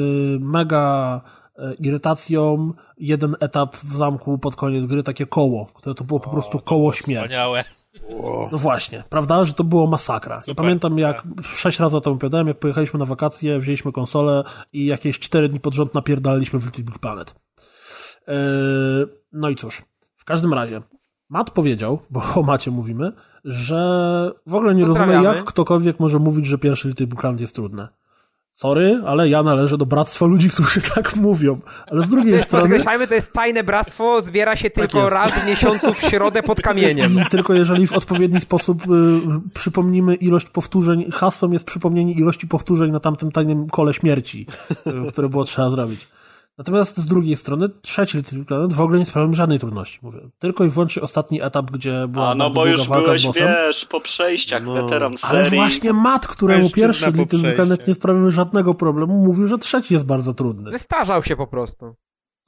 [0.42, 1.20] mega
[1.58, 6.30] e, irytacją jeden etap w zamku pod koniec gry, takie koło, które to było po
[6.30, 7.28] prostu koło śmierci.
[7.28, 7.64] Wspaniałe.
[8.52, 10.40] No właśnie, prawda, że to było masakra.
[10.40, 11.44] Super, pamiętam jak tak.
[11.44, 15.60] sześć razy o tym opowiadałem, jak pojechaliśmy na wakacje, wzięliśmy konsolę i jakieś cztery dni
[15.60, 17.34] pod rząd napierdalaliśmy w Little Big Planet.
[18.28, 18.34] Yy,
[19.32, 19.82] no i cóż,
[20.16, 20.82] w każdym razie,
[21.28, 23.12] Matt powiedział, bo o Macie mówimy,
[23.44, 27.54] że w ogóle nie rozumie, jak ktokolwiek może mówić, że pierwszy Little Big Planet jest
[27.54, 27.88] trudny.
[28.60, 31.60] Sorry, ale ja należę do bractwa ludzi, którzy tak mówią.
[31.86, 32.64] Ale z drugiej to jest, strony.
[32.64, 36.60] Podkreślajmy, to jest tajne bractwo, zbiera się tak tylko raz w miesiącu w środę pod
[36.68, 37.20] kamieniem.
[37.20, 38.88] I tylko jeżeli w odpowiedni sposób y,
[39.54, 44.46] przypomnimy ilość powtórzeń, hasłem jest przypomnienie ilości powtórzeń na tamtym tajnym kole śmierci,
[45.08, 46.08] y, które było trzeba zrobić.
[46.58, 50.20] Natomiast z drugiej strony trzeci Little Planet w ogóle nie sprawił mi żadnej trudności, mówię.
[50.38, 54.64] Tylko i wyłącznie ostatni etap, gdzie była A no bo już byłeś, wiesz, po przejściach
[54.64, 54.72] no.
[54.72, 55.38] weteran serii.
[55.38, 60.06] Ale właśnie Matt, któremu pierwszy Little Planet nie sprawił żadnego problemu, mówił, że trzeci jest
[60.06, 60.70] bardzo trudny.
[60.70, 61.94] Zestarzał się po prostu.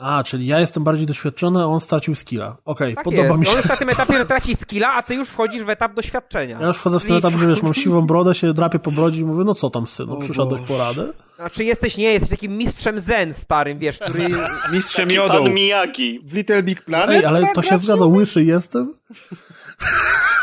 [0.00, 2.56] A, czyli ja jestem bardziej doświadczony, a on stracił skilla.
[2.64, 3.38] Okej, okay, tak podoba jest.
[3.38, 3.52] mi się.
[3.52, 6.58] On już na tym etapie traci skilla, a ty już wchodzisz w etap doświadczenia.
[6.60, 9.20] Ja już wchodzę w ten etap, że wiesz, mam siwą brodę, się drapię po brodzie
[9.20, 11.12] i mówię, no co tam synu, przyszedłeś poradę?
[11.36, 14.28] Znaczy jesteś, nie, jesteś takim mistrzem zen starym, wiesz, który...
[14.72, 15.42] mistrzem jodą.
[15.42, 16.20] Pan Miyagi.
[16.24, 17.16] W Little Big Planet?
[17.16, 18.94] Ej, ale to się zgadza, łysy jestem?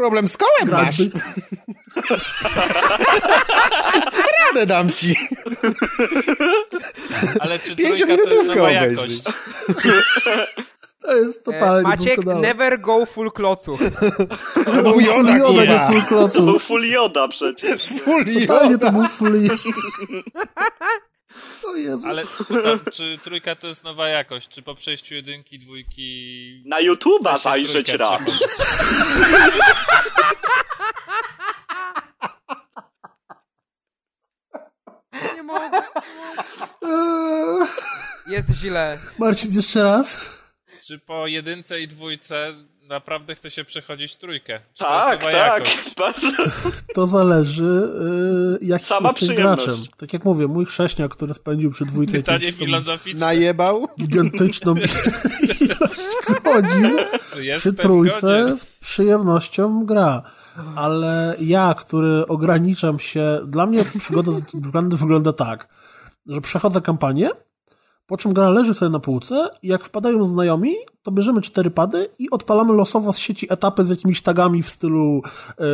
[0.00, 0.98] Problem z kołem masz.
[4.46, 5.16] Radę dam ci.
[7.40, 9.20] Ale czy Pięciominutówkę obejrzyj.
[11.02, 13.78] To jest totalnie Maciek, never go full klocu.
[14.64, 16.38] To był Joda, Joda nie full klocu.
[16.38, 17.86] To był full Joda przecież.
[17.86, 18.46] Full Joda.
[18.46, 19.54] Totalnie to był full Joda.
[21.64, 22.08] O Jezu.
[22.08, 22.24] Ale
[22.92, 24.48] czy trójka to jest nowa jakość?
[24.48, 26.62] Czy po przejściu jedynki, dwójki...
[26.66, 28.22] Na YouTube'a zajrzeć raz.
[35.36, 35.82] Nie mogę.
[38.26, 38.98] Jest źle.
[39.18, 40.30] Marcin, jeszcze raz?
[40.86, 42.54] Czy po jedynce i dwójce
[42.90, 44.60] naprawdę chce się przechodzić trójkę.
[44.74, 45.32] Czy tak, tak.
[45.34, 45.94] Jakość?
[45.98, 46.26] Bardzo.
[46.94, 47.88] To zależy,
[48.60, 49.74] yy, jak Sama graczem.
[49.96, 52.12] Tak jak mówię, mój chrześniak, który spędził przy dwójce...
[52.12, 53.20] Pytanie filozoficzne.
[53.26, 53.86] Najebał?
[54.00, 54.74] Gigantyczną
[55.60, 56.00] ilość
[56.44, 56.96] godzin
[57.58, 58.58] przy trójce godzin.
[58.58, 60.22] z przyjemnością gra.
[60.76, 63.40] Ale ja, który ograniczam się...
[63.46, 64.32] Dla mnie przygoda
[64.90, 65.68] wygląda tak,
[66.26, 67.30] że przechodzę kampanię,
[68.10, 72.08] po czym gra leży sobie na półce i jak wpadają znajomi, to bierzemy cztery pady
[72.18, 75.64] i odpalamy losowo z sieci etapy z jakimiś tagami w stylu y,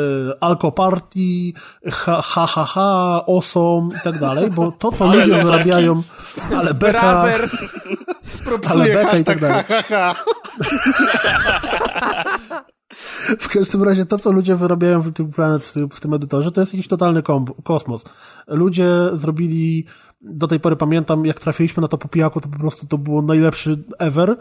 [0.40, 1.52] Alco Party,
[1.90, 6.02] ha, ha, ha, ha awesome i tak dalej, bo to, co ale ludzie wyrabiają,
[6.56, 7.00] ale beka,
[8.70, 9.64] ale beka i tak dalej.
[9.68, 10.24] Ha, ha, ha.
[13.38, 16.52] W każdym razie to, co ludzie wyrabiają w tym Planet, w tym, w tym edytorze,
[16.52, 17.22] to jest jakiś totalny
[17.64, 18.04] kosmos.
[18.48, 19.86] Ludzie zrobili,
[20.28, 23.22] do tej pory pamiętam, jak trafiliśmy na to po pijaku, to po prostu to było
[23.22, 24.36] najlepszy ever.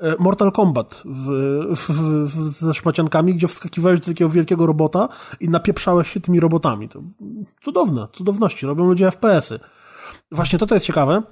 [0.00, 1.28] E, Mortal Kombat w,
[1.76, 1.90] w,
[2.30, 5.08] w, ze szmaciankami, gdzie wskakiwałeś do takiego wielkiego robota
[5.40, 6.88] i napieprzałeś się tymi robotami.
[6.88, 7.02] To
[7.62, 8.66] cudowne, cudowności.
[8.66, 9.60] Robią ludzie FPS-y.
[10.32, 11.22] Właśnie to, co jest ciekawe,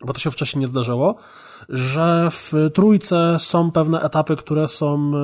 [0.00, 1.16] bo to się wcześniej nie zdarzyło,
[1.68, 5.18] że w trójce są pewne etapy, które są e,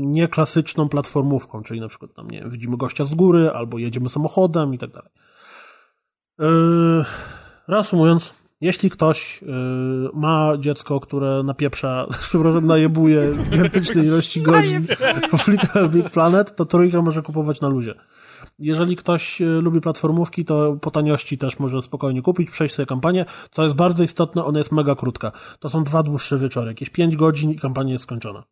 [0.00, 4.78] nieklasyczną platformówką, czyli na przykład tam, nie widzimy gościa z góry, albo jedziemy samochodem i
[4.78, 5.10] tak dalej.
[6.40, 6.44] E,
[7.68, 9.46] reasumując, jeśli ktoś e,
[10.14, 14.86] ma dziecko, które napieprza, przepraszam, najebuje gigantycznej ilości godzin
[15.38, 17.94] w Little Big Planet, to trójkę może kupować na luzie.
[18.58, 23.24] Jeżeli ktoś e, lubi platformówki, to po taniości też może spokojnie kupić, przejść sobie kampanię.
[23.50, 25.32] Co jest bardzo istotne, ona jest mega krótka.
[25.58, 28.44] To są dwa dłuższe wieczory, jakieś 5 godzin i kampania jest skończona.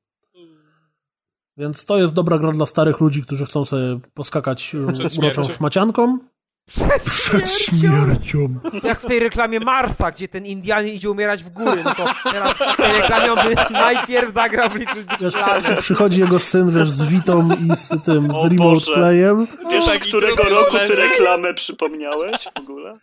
[1.56, 4.76] Więc to jest dobra gra dla starych ludzi, którzy chcą sobie poskakać
[5.18, 6.18] uroczą szmacianką
[6.66, 8.54] przed, Przed śmiercią.
[8.82, 12.52] Jak w tej reklamie Marsa, gdzie ten Indianin idzie umierać w góry, no to teraz
[12.52, 14.72] w tej reklamie on by najpierw zagrał w
[15.32, 15.80] Planet.
[15.80, 18.92] Przychodzi jego syn, wiesz, z Witą i z tym, z remote Boże.
[18.94, 19.46] playem.
[19.70, 22.98] Wiesz, tak, którego roku ty reklamę przypomniałeś w ogóle?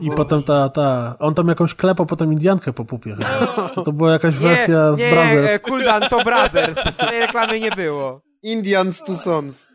[0.00, 3.16] I potem ta, ta, on tam jakąś klepał potem Indiankę po pupie.
[3.74, 5.50] To, to była jakaś wersja nie, z Brothers.
[5.52, 6.74] Nie, Kuldan to Brothers.
[7.10, 8.20] Tej reklamy nie było.
[8.42, 9.66] Indians to Sons.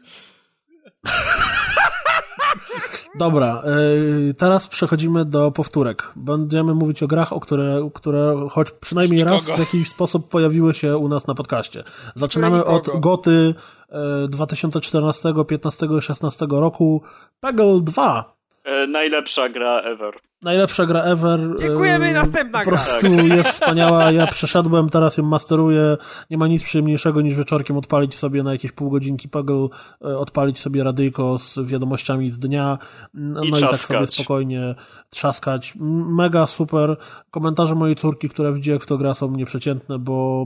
[3.20, 3.64] Dobra,
[4.30, 6.12] y, teraz przechodzimy do powtórek.
[6.16, 10.98] Będziemy mówić o grach, o które, które choć przynajmniej raz w jakiś sposób pojawiły się
[10.98, 11.84] u nas na podcaście.
[12.16, 13.56] Zaczynamy od Goty
[14.30, 17.02] 2014, 15 i 16 roku.
[17.40, 18.39] Peggle 2.
[18.64, 20.14] E, najlepsza gra ever.
[20.42, 21.40] Najlepsza gra ever.
[21.60, 22.78] Dziękujemy, e, następna gra.
[22.78, 23.26] Po prostu tak.
[23.26, 24.12] jest wspaniała.
[24.12, 25.98] Ja przeszedłem, teraz ją masteruję.
[26.30, 29.68] Nie ma nic przyjemniejszego niż wieczorkiem odpalić sobie na jakieś pół godzinki Peggle,
[30.06, 32.78] e, odpalić sobie radyjko z wiadomościami z dnia.
[33.14, 34.76] No i, i tak sobie spokojnie
[35.10, 35.74] trzaskać.
[36.10, 36.98] Mega super.
[37.32, 40.46] Komentarze mojej córki, która widzi jak w to gra są nieprzeciętne, bo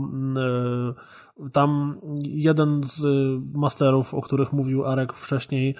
[1.37, 3.05] yy, tam jeden z
[3.53, 5.75] masterów, o których mówił Arek wcześniej,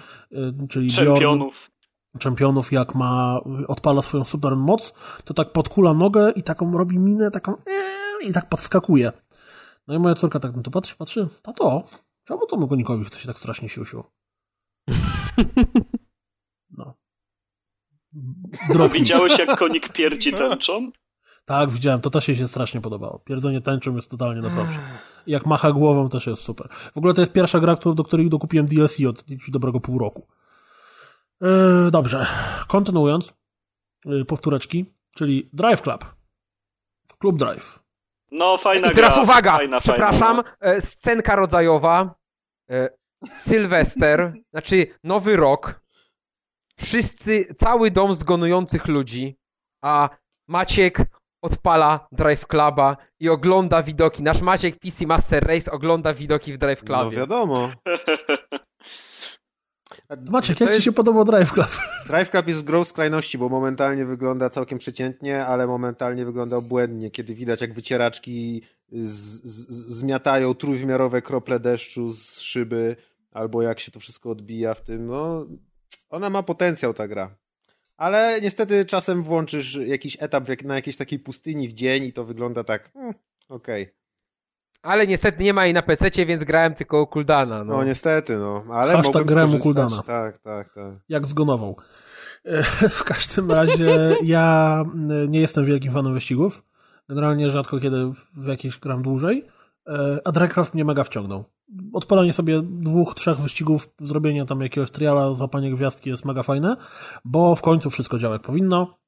[0.68, 1.54] czyli Czempionów.
[1.54, 1.73] Bjorn,
[2.18, 7.30] czempionów, jak ma, odpala swoją super moc, to tak podkula nogę i taką robi minę,
[7.30, 7.54] taką
[8.24, 9.12] i tak podskakuje.
[9.88, 11.84] No i moja córka tak no to patrzy, patrzy, tato,
[12.24, 14.04] czemu to konikowi chce się tak strasznie siusiu?
[16.78, 16.94] No.
[18.68, 18.98] Drogi.
[18.98, 20.90] Widziałeś, jak konik pierdzi tęczą?
[21.44, 23.18] Tak, widziałem, to też jej się strasznie podobało.
[23.18, 24.72] Pierdzenie tęczą jest totalnie naprawdę.
[25.26, 26.68] Jak macha głową też jest super.
[26.94, 30.26] W ogóle to jest pierwsza gra, do której dokupiłem DLC od dobrego pół roku.
[31.44, 32.26] Yy, dobrze,
[32.68, 33.32] kontynuując,
[34.04, 36.04] yy, powtóreczki, czyli Drive Club.
[37.18, 37.80] Klub Drive.
[38.30, 39.22] No, fajna I teraz gra.
[39.22, 40.80] uwaga, fajna, przepraszam, fajna, no.
[40.80, 42.14] scenka rodzajowa,
[43.32, 45.80] Sylwester, znaczy Nowy Rok,
[46.78, 49.36] wszyscy, cały dom zgonujących ludzi,
[49.82, 50.08] a
[50.48, 50.98] Maciek
[51.42, 54.22] odpala Drive Cluba i ogląda widoki.
[54.22, 57.04] Nasz Maciek PC Master Race ogląda widoki w Drive Clubie.
[57.04, 57.68] No wiadomo.
[60.30, 60.80] Maciek, jak jest...
[60.80, 61.68] ci się podobał Drive Club?
[62.06, 67.34] Drive Club jest grą skrajności, bo momentalnie wygląda całkiem przeciętnie, ale momentalnie wygląda obłędnie, kiedy
[67.34, 68.62] widać jak wycieraczki
[68.92, 69.68] z, z,
[69.98, 72.96] zmiatają trójwymiarowe krople deszczu z szyby,
[73.32, 75.46] albo jak się to wszystko odbija w tym, no
[76.10, 77.36] ona ma potencjał ta gra.
[77.96, 82.64] Ale niestety czasem włączysz jakiś etap na jakiejś takiej pustyni w dzień i to wygląda
[82.64, 83.14] tak, hmm,
[83.48, 83.82] okej.
[83.82, 84.03] Okay.
[84.84, 87.64] Ale niestety nie ma jej na PC, więc grałem tylko u Kuldana.
[87.64, 87.76] No.
[87.76, 88.64] no niestety, no.
[88.72, 90.02] Ale Hashtag grałem u Kuldana.
[90.02, 90.94] Tak, tak, tak.
[91.08, 91.76] Jak zgonował.
[92.90, 94.84] W każdym razie ja
[95.28, 96.62] nie jestem wielkim fanem wyścigów.
[97.08, 99.46] Generalnie rzadko kiedy w jakieś gram dłużej.
[100.24, 101.44] A Dragcraft mnie mega wciągnął.
[101.92, 106.76] Odpalanie sobie dwóch, trzech wyścigów, zrobienie tam jakiegoś triala, złapanie gwiazdki jest mega fajne,
[107.24, 108.98] bo w końcu wszystko działa jak powinno.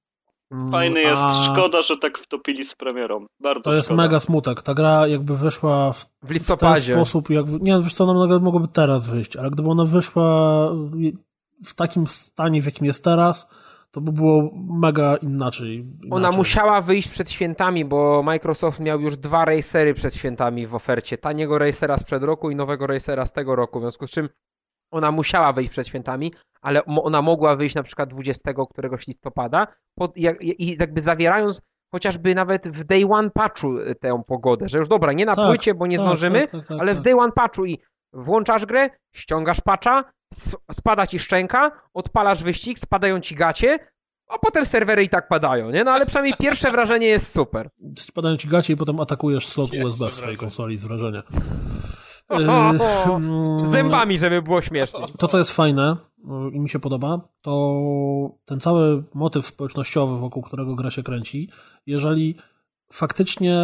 [0.52, 1.30] Mm, Fajny jest, A...
[1.30, 3.26] szkoda, że tak wtopili z premierą.
[3.40, 4.02] Bardzo To jest szkoda.
[4.02, 4.62] mega smutek.
[4.62, 6.92] Ta gra jakby wyszła w, w listopadzie.
[6.92, 10.68] W ten sposób, jak, nie, wiesz co, ona mogłaby teraz wyjść, ale gdyby ona wyszła
[11.64, 13.48] w takim stanie, w jakim jest teraz,
[13.90, 15.74] to by było mega inaczej.
[15.74, 16.10] inaczej.
[16.10, 21.18] Ona musiała wyjść przed świętami, bo Microsoft miał już dwa racery przed świętami w ofercie.
[21.18, 24.28] Taniego racera sprzed roku i nowego racera z tego roku, w związku z czym
[24.96, 26.32] ona musiała wyjść przed świętami,
[26.62, 31.60] ale ona mogła wyjść na przykład 20 któregoś listopada pod, i jakby zawierając
[31.92, 35.46] chociażby nawet w day one patchu y, tę pogodę, że już dobra, nie na tak,
[35.46, 37.04] płycie, bo nie tak, zdążymy, tak, tak, tak ale w tak.
[37.04, 37.78] day one patchu i
[38.12, 40.04] włączasz grę, ściągasz patcha,
[40.72, 43.78] spada ci szczęka, odpalasz wyścig, spadają ci gacie,
[44.28, 45.84] a potem serwery i tak padają, nie?
[45.84, 47.68] No ale przynajmniej pierwsze wrażenie jest super.
[47.98, 51.22] Spadają ci gacie i potem atakujesz slot USB w swojej konsoli z wrażenia.
[53.64, 55.00] Z zębami, żeby było śmiesznie.
[55.18, 55.96] To, co jest fajne
[56.52, 57.80] i mi się podoba, to
[58.44, 61.50] ten cały motyw społecznościowy, wokół którego gra się kręci,
[61.86, 62.36] jeżeli
[62.92, 63.58] faktycznie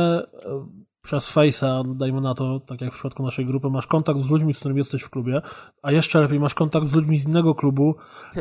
[1.02, 4.54] przez Face'a, dajmy na to, tak jak w przypadku naszej grupy, masz kontakt z ludźmi,
[4.54, 5.42] z którymi jesteś w klubie,
[5.82, 7.94] a jeszcze lepiej masz kontakt z ludźmi z innego klubu,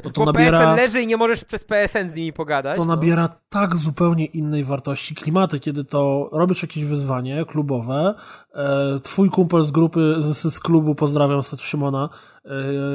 [0.03, 0.59] to, to nabiera...
[0.59, 2.75] PSN leży i nie możesz przez PSN z nimi pogadać.
[2.75, 2.95] To no.
[2.95, 8.15] nabiera tak zupełnie innej wartości klimaty, kiedy to robisz jakieś wyzwanie klubowe,
[8.53, 12.09] e, twój kumpel z grupy, z, z klubu, pozdrawiam Szymona,
[12.45, 12.49] e,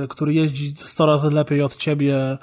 [0.09, 2.39] który jeździ 100 razy lepiej od ciebie,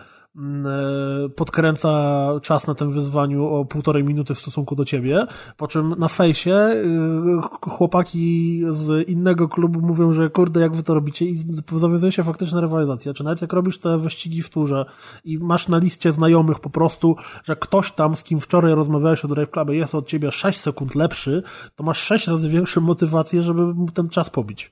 [1.35, 5.27] podkręca czas na tym wyzwaniu o półtorej minuty w stosunku do ciebie,
[5.57, 6.55] po czym na fejsie
[7.65, 11.25] y, chłopaki z innego klubu mówią, że kurde, jak wy to robicie?
[11.25, 11.37] I
[11.71, 14.85] zawiązuje się faktyczna rywalizacja, czy nawet jak robisz te wyścigi w turze
[15.23, 19.27] i masz na liście znajomych po prostu, że ktoś tam, z kim wczoraj rozmawiałeś o
[19.27, 21.43] Drive Clubie jest od ciebie 6 sekund lepszy,
[21.75, 24.71] to masz 6 razy większą motywację, żeby ten czas pobić.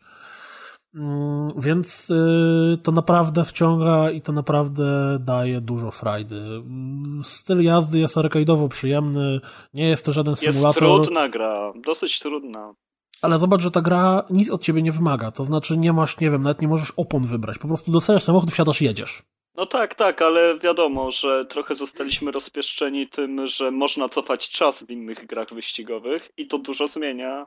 [0.96, 6.36] Mm, więc y, to naprawdę wciąga i to naprawdę daje dużo frajdy.
[6.36, 9.40] Mm, styl jazdy jest arcade'owo przyjemny,
[9.74, 10.84] nie jest to żaden symulator.
[10.84, 12.74] Jest trudna gra, dosyć trudna.
[13.22, 15.32] Ale zobacz, że ta gra nic od ciebie nie wymaga.
[15.32, 17.58] To znaczy nie masz, nie wiem, nawet nie możesz opon wybrać.
[17.58, 19.24] Po prostu dostajesz samochód, wsiadasz i jedziesz.
[19.56, 24.90] No tak, tak, ale wiadomo, że trochę zostaliśmy rozpieszczeni tym, że można cofać czas w
[24.90, 27.46] innych grach wyścigowych i to dużo zmienia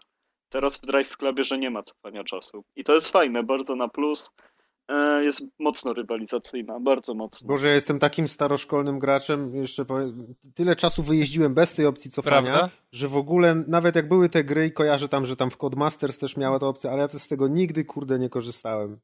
[0.48, 2.64] Teraz w Drive Clubie, że nie ma cofania czasu.
[2.76, 4.30] I to jest fajne, bardzo na plus.
[4.88, 7.48] E, jest mocno rywalizacyjna, bardzo mocno.
[7.48, 12.52] Boże, ja jestem takim staroszkolnym graczem, jeszcze powiem, tyle czasu wyjeździłem bez tej opcji cofania,
[12.52, 12.70] Prawda?
[12.92, 16.18] że w ogóle, nawet jak były te gry i kojarzę tam, że tam w Codemasters
[16.18, 18.98] też miała ta opcja, ale ja z tego nigdy, kurde, nie korzystałem.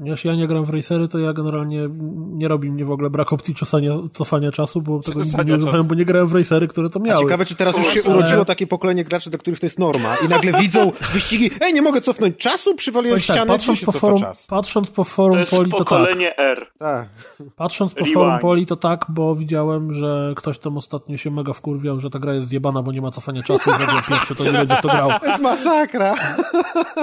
[0.00, 1.88] Ponieważ ja nie gram w racery, to ja generalnie
[2.32, 5.86] nie robi mnie w ogóle brak opcji czasania, cofania czasu, bo tego nigdy nie używałem,
[5.86, 7.18] bo nie grałem w racery, które to miały.
[7.18, 10.16] A ciekawe, czy teraz już się urodziło takie pokolenie graczy, dla których to jest norma
[10.16, 14.18] i nagle widzą wyścigi, ej, nie mogę cofnąć czasu, przywaliłem tak, ścianę, patrząc po forum,
[14.18, 14.46] czas.
[14.46, 16.38] Patrząc po forum to jest Poli, to pokolenie tak.
[16.38, 16.66] R.
[16.78, 17.08] Tak.
[17.56, 18.14] Patrząc po Rewind.
[18.14, 22.18] forum Poli, to tak, bo widziałem, że ktoś tam ostatnio się mega wkurwiał, że ta
[22.18, 24.88] gra jest zjebana, bo nie ma cofania czasu i pierwszy, to nie będzie w to
[24.88, 25.10] grał.
[25.20, 26.14] To jest masakra.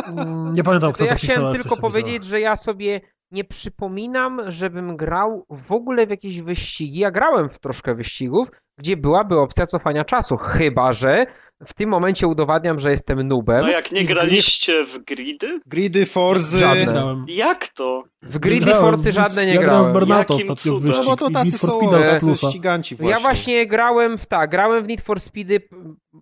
[0.08, 1.30] Mm, nie pamiętam, kto to, ja pisał.
[1.30, 2.87] Ja chciałem tylko powiedzieć, że ja sobie
[3.32, 7.00] nie przypominam, żebym grał w ogóle w jakieś wyścigi.
[7.00, 8.48] Ja grałem w troszkę wyścigów,
[8.78, 11.26] gdzie byłaby opcja cofania czasu, chyba że
[11.68, 13.62] w tym momencie udowadniam, że jestem nubem.
[13.62, 15.60] No jak nie graliście w gridy?
[15.66, 16.60] Gridy, Forzy...
[16.60, 17.26] Żadne.
[17.28, 18.04] Jak to?
[18.22, 19.86] W gridy, Forzy żadne nie ja grałem.
[19.86, 21.04] Ja grałem w Burnout ostatnio wyścig.
[21.06, 23.12] No bo to tacy są tacy ściganci właśnie.
[23.12, 25.62] Ja właśnie grałem w tak, grałem w Need for Speedy,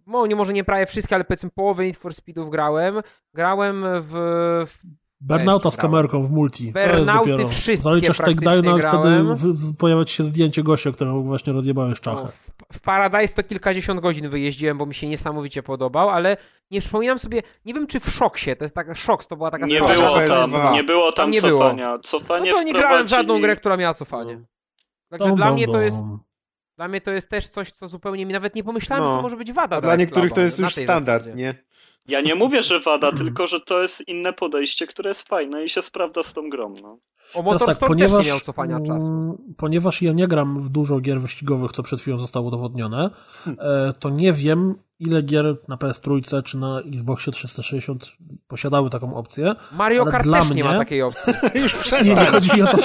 [0.08, 3.02] no nie może nie prawie wszystkie, ale powiedzmy połowę Need for Speedów grałem.
[3.34, 4.12] Grałem w,
[4.68, 6.74] w Burnouta z kamerką w multi.
[6.74, 9.24] Burnouty wszystkie Zaliczasz takedowna, wtedy
[9.78, 12.28] pojawia się zdjęcie gościa, którego właśnie rozjebałeś czachę.
[12.28, 16.38] W, w Paradise to kilkadziesiąt godzin wyjeździłem, bo mi się niesamowicie podobał, ale
[16.72, 19.66] nie przypominam sobie, nie wiem czy w Szoksie, to jest taka, Szoks to była taka
[19.66, 21.88] Nie było tam, nie było tam, nie cofania.
[21.88, 22.00] Było.
[22.00, 24.42] Cofanie no to nie grałem w żadną grę, która miała cofanie.
[25.10, 25.98] Także dla mnie to jest...
[26.78, 29.12] Dla mnie to jest też coś, co zupełnie mi nawet nie pomyślałem, no.
[29.12, 29.76] że to może być wada.
[29.76, 31.44] A dla niektórych to jest już standard, zasadzie.
[31.44, 31.54] nie?
[32.08, 35.70] Ja nie mówię, że wada, tylko że to jest inne podejście, które jest fajne i
[35.70, 36.76] się sprawdza z tą grą.
[36.82, 36.98] No.
[37.34, 39.08] O Motorsport tak, ponieważ, też nie miał cofania czasu.
[39.08, 43.10] Mm, ponieważ ja nie gram w dużo gier wyścigowych, co przed chwilą zostało udowodnione,
[43.44, 43.94] hmm.
[44.00, 48.12] to nie wiem, ile gier na PS3 czy na Xboxie 360
[48.48, 49.56] posiadały taką opcję.
[49.72, 50.56] Mario Kart też mnie...
[50.56, 51.34] nie ma takiej opcji.
[51.62, 52.18] Już przestań.
[52.18, 52.78] Nie, nie, chodzi mi o to,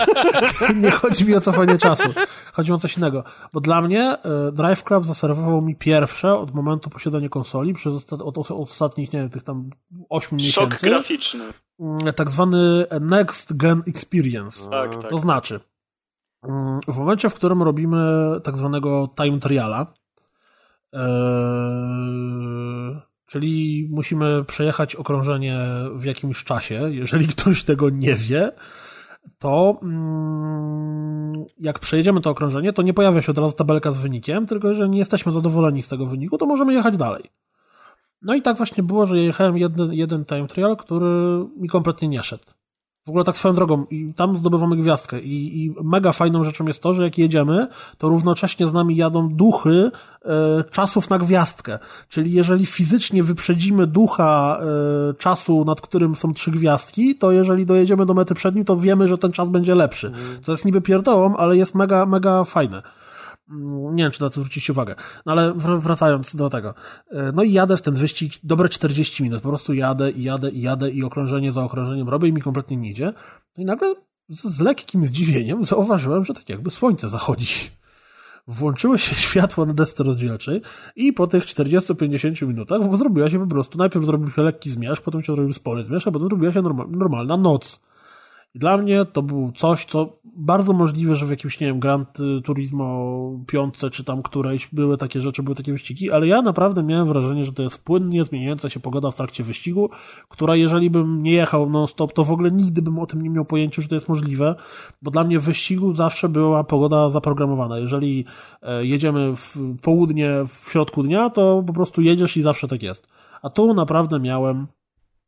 [0.82, 2.08] nie chodzi mi o cofanie czasu.
[2.52, 3.24] Chodzi mi o coś innego.
[3.52, 8.22] Bo dla mnie e, Drive Club zaserwował mi pierwsze od momentu posiadania konsoli przez ostat,
[8.22, 9.70] od, od ostatnich, nie wiem, tych tam
[10.08, 10.78] 8 miesięcy.
[10.78, 11.44] Szok graficzny.
[11.80, 14.70] Mm, tak zwany Next Gen Experience.
[14.70, 15.10] Tak, tak.
[15.10, 15.60] To znaczy,
[16.42, 19.86] mm, w momencie, w którym robimy tak zwanego time triala,
[23.26, 25.58] czyli musimy przejechać okrążenie
[25.94, 28.52] w jakimś czasie, jeżeli ktoś tego nie wie,
[29.38, 34.46] to mm, jak przejedziemy to okrążenie, to nie pojawia się od razu tabelka z wynikiem,
[34.46, 37.22] tylko jeżeli nie jesteśmy zadowoleni z tego wyniku, to możemy jechać dalej.
[38.22, 42.22] No i tak właśnie było, że jechałem jeden, jeden time trial, który mi kompletnie nie
[42.22, 42.44] szedł.
[43.06, 45.20] W ogóle tak swoją drogą, i tam zdobywamy gwiazdkę.
[45.20, 47.68] I, I, mega fajną rzeczą jest to, że jak jedziemy,
[47.98, 49.90] to równocześnie z nami jadą duchy
[50.24, 51.78] e, czasów na gwiazdkę.
[52.08, 58.06] Czyli jeżeli fizycznie wyprzedzimy ducha e, czasu, nad którym są trzy gwiazdki, to jeżeli dojedziemy
[58.06, 60.06] do mety przed nim, to wiemy, że ten czas będzie lepszy.
[60.06, 60.42] Mhm.
[60.42, 62.82] Co jest niby pierdołą, ale jest mega, mega fajne.
[63.50, 64.94] Mm, nie wiem, czy na to zwrócić uwagę.
[65.26, 66.74] No ale wracając do tego.
[67.10, 69.42] E, no i jadę w ten wyścig dobre 40 minut.
[69.42, 72.76] Po prostu jadę i jadę i jadę i okrążenie za okrążeniem robię i mi kompletnie
[72.76, 73.12] nie idzie.
[73.56, 73.94] No i nagle
[74.28, 77.70] z, z lekkim zdziwieniem zauważyłem, że tak jakby słońce zachodzi.
[78.46, 80.62] Włączyły się światła na desce rozdzielczej
[80.96, 85.22] i po tych 40-50 minutach zrobiła się po prostu, najpierw zrobił się lekki zmierzch, potem
[85.22, 87.80] się zrobił spory zmierzch, a potem zrobiła się normalna noc.
[88.54, 93.10] Dla mnie to było coś, co bardzo możliwe, że w jakimś, nie wiem, Grand Turismo
[93.46, 97.44] piątce, czy tam którejś były takie rzeczy, były takie wyścigi, ale ja naprawdę miałem wrażenie,
[97.44, 99.90] że to jest płynnie zmieniająca się pogoda w trakcie wyścigu,
[100.28, 103.44] która jeżeli bym nie jechał non-stop, to w ogóle nigdy bym o tym nie miał
[103.44, 104.54] pojęcia, że to jest możliwe,
[105.02, 107.78] bo dla mnie w wyścigu zawsze była pogoda zaprogramowana.
[107.78, 108.24] Jeżeli
[108.62, 113.06] e, jedziemy w południe, w środku dnia, to po prostu jedziesz i zawsze tak jest.
[113.42, 114.66] A tu naprawdę miałem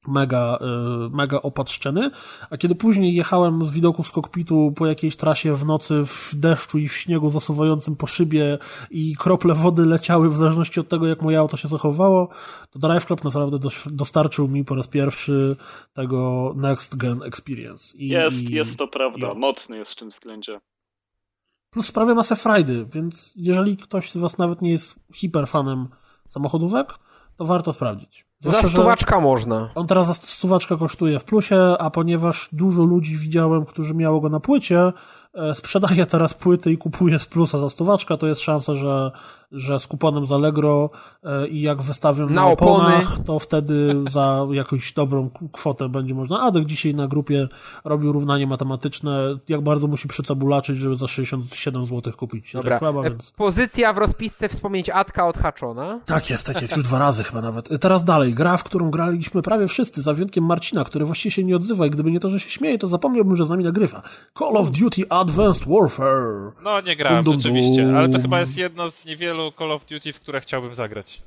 [0.07, 0.59] mega,
[1.07, 2.11] y, mega opatrzczeny,
[2.51, 6.79] a kiedy później jechałem z widoku z kokpitu po jakiejś trasie w nocy w deszczu
[6.79, 8.59] i w śniegu zasuwającym po szybie
[8.91, 12.29] i krople wody leciały w zależności od tego, jak moje auto się zachowało,
[12.71, 15.57] to Drive Club naprawdę dostarczył mi po raz pierwszy
[15.93, 17.99] tego Next Gen Experience.
[17.99, 19.39] I, jest, jest to prawda, i...
[19.39, 20.61] mocny jest w tym względzie.
[21.71, 25.89] Plus sprawia masę frajdy, więc jeżeli ktoś z Was nawet nie jest hiperfanem
[26.29, 26.89] samochodówek,
[27.37, 28.32] to warto sprawdzić.
[28.43, 29.69] Zwłaszcza, za stuwaczka można.
[29.75, 34.29] On teraz za stuwaczka kosztuje w plusie, a ponieważ dużo ludzi widziałem, którzy miało go
[34.29, 34.93] na płycie,
[35.35, 39.11] e, sprzedaje teraz płyty i kupuje z plusa za stuwaczka, to jest szansa, że
[39.53, 40.91] że z kuponem z Allegro
[41.25, 46.41] e, i jak wystawią na, na oponach, to wtedy za jakąś dobrą kwotę będzie można.
[46.41, 47.49] Adek dzisiaj na grupie
[47.85, 52.71] robił równanie matematyczne, jak bardzo musi przycabulaczyć, żeby za 67 zł kupić Dobra.
[52.71, 53.33] reklama, e, więc...
[53.37, 56.01] Pozycja w rozpisce wspomnieć Adka odhaczona.
[56.07, 57.73] Tak jest, tak jest, już dwa razy chyba nawet.
[57.73, 61.45] E, teraz dalej, gra, w którą graliśmy prawie wszyscy, za wyjątkiem Marcina, który właściwie się
[61.45, 64.03] nie odzywa i gdyby nie to, że się śmieje, to zapomniałbym, że z nami nagrywa.
[64.39, 66.53] Call of Duty Advanced Warfare.
[66.63, 69.87] No nie grałem dum, dum, rzeczywiście, ale to chyba jest jedno z niewielu Call of
[69.87, 71.23] Duty, w które chciałbym zagrać.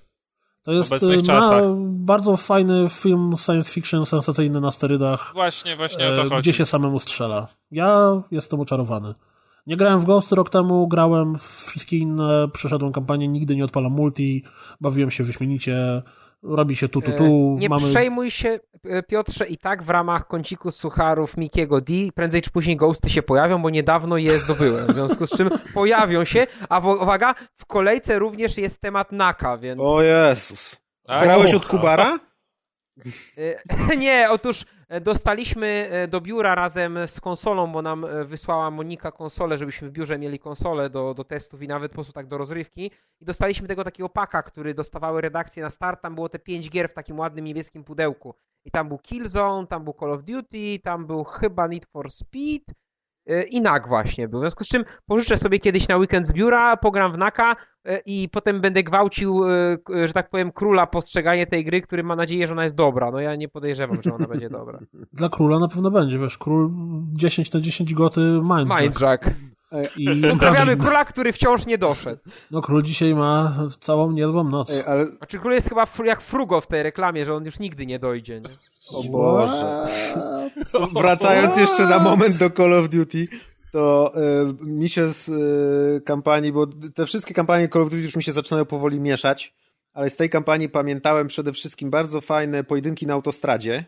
[0.64, 0.92] To jest
[1.28, 5.32] ma bardzo fajny film science fiction sensacyjny na sterydach.
[5.34, 6.42] Właśnie, właśnie o to e, chodzi.
[6.42, 7.48] Gdzie się samemu strzela.
[7.72, 9.14] Ja jestem uczarowany.
[9.68, 13.92] Nie grałem w Ghost rok temu, grałem w wszystkie inne, przeszedłem kampanię, nigdy nie odpalam
[13.92, 14.44] multi,
[14.82, 16.02] bawiłem się wyśmienicie,
[16.44, 17.24] robi się tu, tu, tu.
[17.24, 17.90] E, nie mamy...
[17.90, 22.76] przejmuj się, e, Piotrze, i tak w ramach kąciku sucharów Mikiego D prędzej czy później
[22.78, 26.86] ghosty się pojawią, bo niedawno je zdobyłem, w związku z czym pojawią się, a w,
[26.86, 29.80] uwaga, w kolejce również jest temat Naka, więc...
[29.84, 30.82] O Jezus.
[31.08, 32.20] Grałeś od Kubara?
[33.38, 34.66] E, nie, otóż
[35.02, 39.92] dostaliśmy e, do biura razem z konsolą, bo nam e, wysłała Monika konsolę, żebyśmy w
[39.92, 42.92] biurze mieli konsolę do, do testów i nawet po prostu tak do rozrywki.
[43.22, 46.02] I dostaliśmy tego takiego paka, który dostawały redakcje na start.
[46.02, 48.36] Tam było te pięć gier w takim ładnym niebieskim pudełku.
[48.66, 52.74] I tam był Killzone, tam był Call of Duty, tam był chyba Need for Speed
[53.50, 54.40] i NAK właśnie był.
[54.40, 58.00] W związku z czym pożyczę sobie kiedyś na weekend z biura, pogram w NAKa e,
[58.06, 62.48] i potem będę gwałcił, e, że tak powiem, króla postrzeganie tej gry, który ma nadzieję,
[62.48, 63.12] że ona jest dobra.
[63.12, 64.80] No ja nie podejrzewam, że ona będzie dobra.
[65.14, 66.72] Dla króla na pewno będzie, wiesz, król
[67.14, 68.82] 10 na 10 goty Mindjack.
[68.82, 69.30] Mindjack.
[69.98, 72.22] I Pozdrawiamy króla, który wciąż nie doszedł.
[72.52, 74.70] No król dzisiaj ma całą niezłą noc.
[74.72, 75.06] Ej, ale...
[75.06, 78.42] Znaczy król jest chyba jak Frugo w tej reklamie, że on już nigdy nie dojdzie.
[78.42, 78.50] Nie?
[78.92, 79.86] O Boże.
[81.02, 83.28] Wracając jeszcze na moment do Call of Duty,
[83.72, 84.14] to
[84.66, 88.24] y, mi się z y, kampanii, bo te wszystkie kampanie Call of Duty już mi
[88.24, 89.56] się zaczynają powoli mieszać,
[89.94, 93.86] ale z tej kampanii pamiętałem przede wszystkim bardzo fajne pojedynki na autostradzie,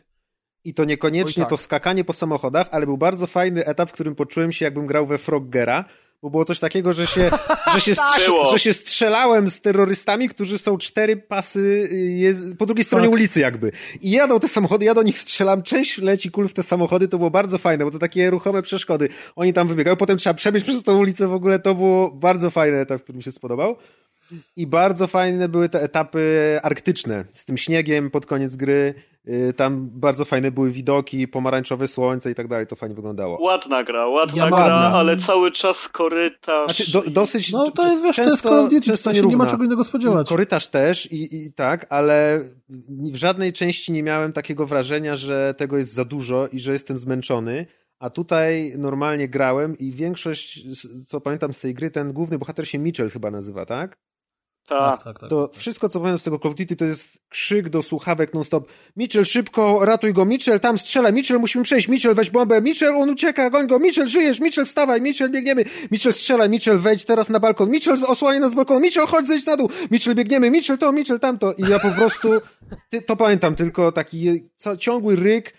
[0.68, 1.50] i to niekoniecznie tak.
[1.50, 5.06] to skakanie po samochodach, ale był bardzo fajny etap, w którym poczułem się, jakbym grał
[5.06, 5.86] we Froggera,
[6.22, 7.32] bo było coś takiego, że się,
[7.74, 8.10] że się, tak.
[8.10, 11.90] strze że się strzelałem z terrorystami, którzy są cztery pasy
[12.52, 13.14] y, po drugiej stronie tak.
[13.14, 13.72] ulicy jakby.
[14.02, 17.18] I jadą te samochody, ja do nich strzelam, część leci kul w te samochody, to
[17.18, 19.10] było bardzo fajne, bo to takie ruchome przeszkody.
[19.36, 22.78] Oni tam wybiegają, potem trzeba przebiec przez tą ulicę w ogóle, to było bardzo fajny
[22.78, 23.78] etap, który mi się spodobał.
[24.56, 28.94] I bardzo fajne były te etapy arktyczne, z tym śniegiem pod koniec gry.
[29.30, 33.42] Y, tam bardzo fajne były widoki, pomarańczowe słońce i tak dalej, to fajnie wyglądało.
[33.42, 34.94] Ładna gra, ładna ja gra, ładna.
[34.94, 36.66] ale cały czas korytarz.
[36.66, 37.52] Znaczy, do, dosyć.
[37.52, 40.30] No to jest, wiesz, często, to jest często nie, nie ma czego innego spodziewać.
[40.30, 42.42] Korytarz też i, i tak, ale
[43.12, 46.98] w żadnej części nie miałem takiego wrażenia, że tego jest za dużo i że jestem
[46.98, 47.66] zmęczony
[48.00, 50.64] A tutaj normalnie grałem i większość,
[51.08, 53.98] co pamiętam z tej gry, ten główny bohater się Mitchell chyba nazywa, tak?
[54.68, 55.04] Tak.
[55.04, 55.30] tak, tak, tak.
[55.30, 58.68] To wszystko, co pamiętam z tego Call of Duty, to jest krzyk do słuchawek non-stop.
[58.98, 63.10] Mitchell, szybko, ratuj go, Mitchell, tam strzela, Mitchell, musimy przejść, Mitchell, weź bombę, Mitchell, on
[63.10, 67.40] ucieka, goń go, Mitchell, żyjesz, Mitchell, wstawaj, Mitchell, biegniemy, Mitchell, strzela, Mitchell, wejdź teraz na
[67.40, 70.92] balkon, Mitchell, osłania nas z balkonu, Mitchell, chodź, zejdź na dół, Mitchell, biegniemy, Mitchell to,
[70.92, 71.54] Mitchell tamto.
[71.54, 72.30] I ja po prostu,
[72.90, 74.50] ty, to pamiętam, tylko taki
[74.80, 75.54] ciągły ryk,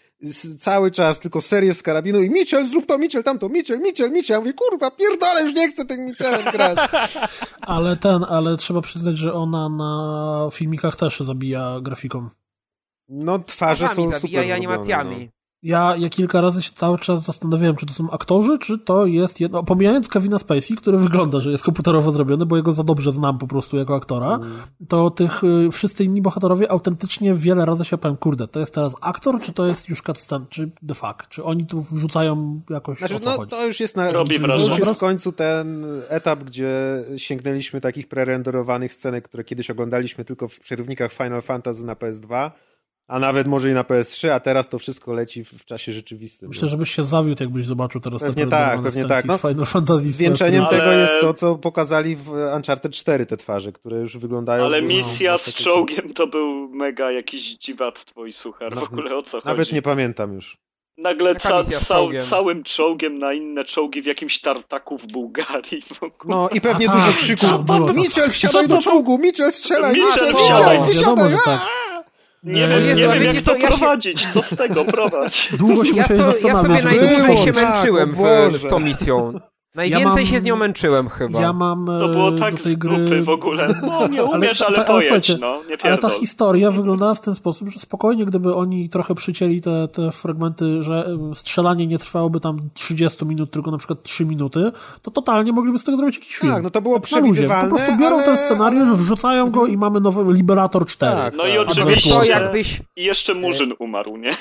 [0.59, 4.35] cały czas tylko serię z karabinu i Mitchell, zrób to, Mitchell, tamto, Mitchell, Mitchell, Mitchell.
[4.35, 6.79] Ja mówię, kurwa, pierdolę, już nie chcę tym Mitchellem grać.
[7.61, 12.29] ale ten, ale trzeba przyznać, że ona na filmikach też zabija grafiką.
[13.09, 15.25] No, twarze są zabija super i animacjami.
[15.25, 15.38] No.
[15.63, 19.41] Ja, ja kilka razy się cały czas zastanawiałem, czy to są aktorzy, czy to jest
[19.41, 23.39] jedno, pomijając Kevina Spacey, który wygląda, że jest komputerowo zrobiony, bo jego za dobrze znam
[23.39, 24.51] po prostu jako aktora, mm.
[24.89, 28.95] to tych y, wszyscy inni bohaterowie autentycznie wiele razy się powiem, kurde, to jest teraz
[29.01, 33.15] aktor, czy to jest już cutscene, czy the fuck, czy oni tu wrzucają jakoś znaczy,
[33.25, 33.51] no, chodzi?
[33.51, 38.09] to już jest na, Robi to już jest w końcu ten etap, gdzie sięgnęliśmy takich
[38.09, 42.51] prerenderowanych scenek, które kiedyś oglądaliśmy tylko w przerywnikach Final Fantasy na PS2,
[43.09, 46.49] a nawet może i na PS3, a teraz to wszystko leci w, w czasie rzeczywistym.
[46.49, 46.69] Myślę, no.
[46.69, 49.25] żebyś się zawiódł, jakbyś zobaczył teraz pewnie te tak, pewnie tak.
[49.25, 50.79] No, Final Fantasy zwieńczeniem ale...
[50.79, 54.65] tego jest to, co pokazali w Uncharted 4 te twarze, które już wyglądają...
[54.65, 58.75] Ale misja z czołgiem to był mega jakiś dziwactwo i suchar.
[58.75, 59.59] W ogóle o co nawet chodzi?
[59.59, 60.59] Nawet nie pamiętam już.
[60.99, 65.83] Nagle ca ca całym czołgiem na inne czołgi w jakimś tartaku w Bułgarii.
[65.83, 67.51] W no i pewnie dużo krzyków.
[67.95, 69.19] Mitchell, wsiadaj do czołgu!
[69.19, 69.95] Mitchell, strzelaj!
[69.95, 71.59] Mitchell, Mitchell, wysiadaj!
[72.49, 75.49] Nie, wiem, nie wiem, jak to prowadzić, co z tego prowadź.
[75.53, 76.45] Długo się ja, so, zastanawiać.
[76.45, 79.33] Ja sobie najdłużej się męczyłem tak, w, w tą misją.
[79.75, 81.41] Najwięcej ja mam, się z nią męczyłem chyba.
[81.41, 83.23] Ja mam To było tak do tej gry...
[83.23, 83.69] w ogóle.
[83.83, 85.61] No nie umiesz, ale, ale, ale pojedź, no.
[85.69, 89.89] Nie ale ta historia wyglądała w ten sposób, że spokojnie, gdyby oni trochę przycięli te,
[89.89, 94.73] te fragmenty, że strzelanie nie trwałoby tam 30 minut, tylko na przykład 3 minuty,
[95.03, 96.53] to totalnie mogliby z tego zrobić jakiś film.
[96.53, 98.25] Tak, no to było tak przewidywalne, Po prostu biorą ale...
[98.25, 101.17] ten scenariusz, wrzucają go i mamy nowy Liberator 4.
[101.17, 101.55] Tak, no tak.
[101.55, 102.83] i oczywiście to jakbyś...
[102.97, 104.31] i jeszcze Murzyn umarł, nie?
[104.31, 104.37] Eee,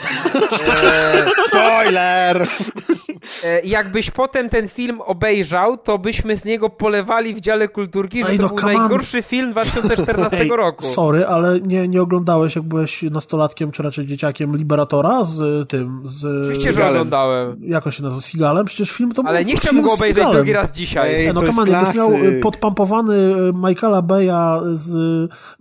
[1.48, 2.48] spoiler!
[3.64, 8.40] Jakbyś potem ten film obejrzał, to byśmy z niego polewali w dziale kulturki, że Ej,
[8.40, 10.86] no, to był najgorszy film 2014 Ej, roku.
[10.86, 16.46] Sorry, ale nie, nie oglądałeś, jak byłeś nastolatkiem, czy raczej dzieciakiem Liberatora z tym, z...
[16.46, 17.58] Oczywiście, że oglądałem.
[17.62, 18.22] Jak on się nazywa?
[18.22, 18.66] Seagalem?
[18.66, 21.16] Przecież film to Ale nie chciałbym go obejrzeć drugi raz dzisiaj.
[21.16, 24.92] Ej, no come jakbyś miał y, podpampowany y, Michaela Beya z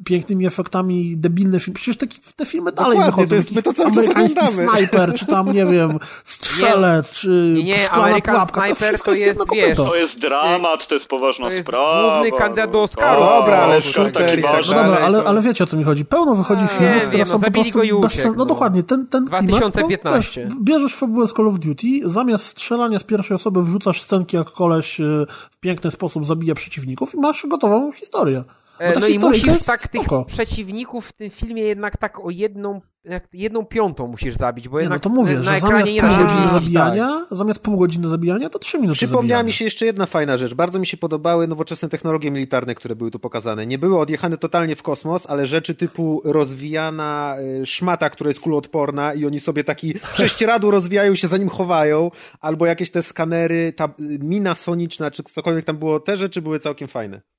[0.05, 1.75] pięknymi efektami, debilny film.
[1.75, 2.07] Przecież te,
[2.37, 3.29] te filmy dalej Dokładnie, wychodzą.
[3.29, 4.67] To jest, my to cały czas oglądamy.
[4.67, 5.91] Sniper, czy tam, nie wiem,
[6.25, 9.77] strzelec, nie, czy nie, nie, American Sniper to jest, wiesz...
[9.77, 12.13] To jest dramat, to jest poważna to jest sprawa.
[12.13, 13.21] główny kandydat do Oscaru.
[13.21, 16.05] No dobra, ale shooter i tak no dobra, ale, ale wiecie o co mi chodzi.
[16.05, 18.25] Pełno wychodzi nie, filmów, które wiem, są no, po prostu go bez.
[18.25, 19.87] No, no dokładnie, ten, ten 2015.
[19.87, 24.03] Klimat, to, wiesz, bierzesz fabułę z Call of Duty, zamiast strzelania z pierwszej osoby wrzucasz
[24.03, 28.45] scenki, jak koleś y, w piękny sposób zabija przeciwników i masz gotową historię.
[28.81, 30.19] No, no i musisz tak spoko.
[30.19, 32.81] tych przeciwników w tym filmie jednak tak o jedną,
[33.33, 36.07] jedną piątą musisz zabić, bo nie, jednak no to mówię, na że ekranie nie się
[36.09, 37.39] godziny zabijania, tak.
[37.39, 39.43] zamiast pół godziny zabijania, to trzy minuty Przypomniała zabijania.
[39.43, 40.55] mi się jeszcze jedna fajna rzecz.
[40.55, 43.67] Bardzo mi się podobały nowoczesne technologie militarne, które były tu pokazane.
[43.67, 49.15] Nie były odjechane totalnie w kosmos, ale rzeczy typu rozwijana y, szmata, która jest kuloodporna
[49.15, 54.19] i oni sobie taki prześcieradło rozwijają się, zanim chowają, albo jakieś te skanery, ta y,
[54.23, 57.36] mina soniczna, czy cokolwiek tam było, te rzeczy były całkiem fajne.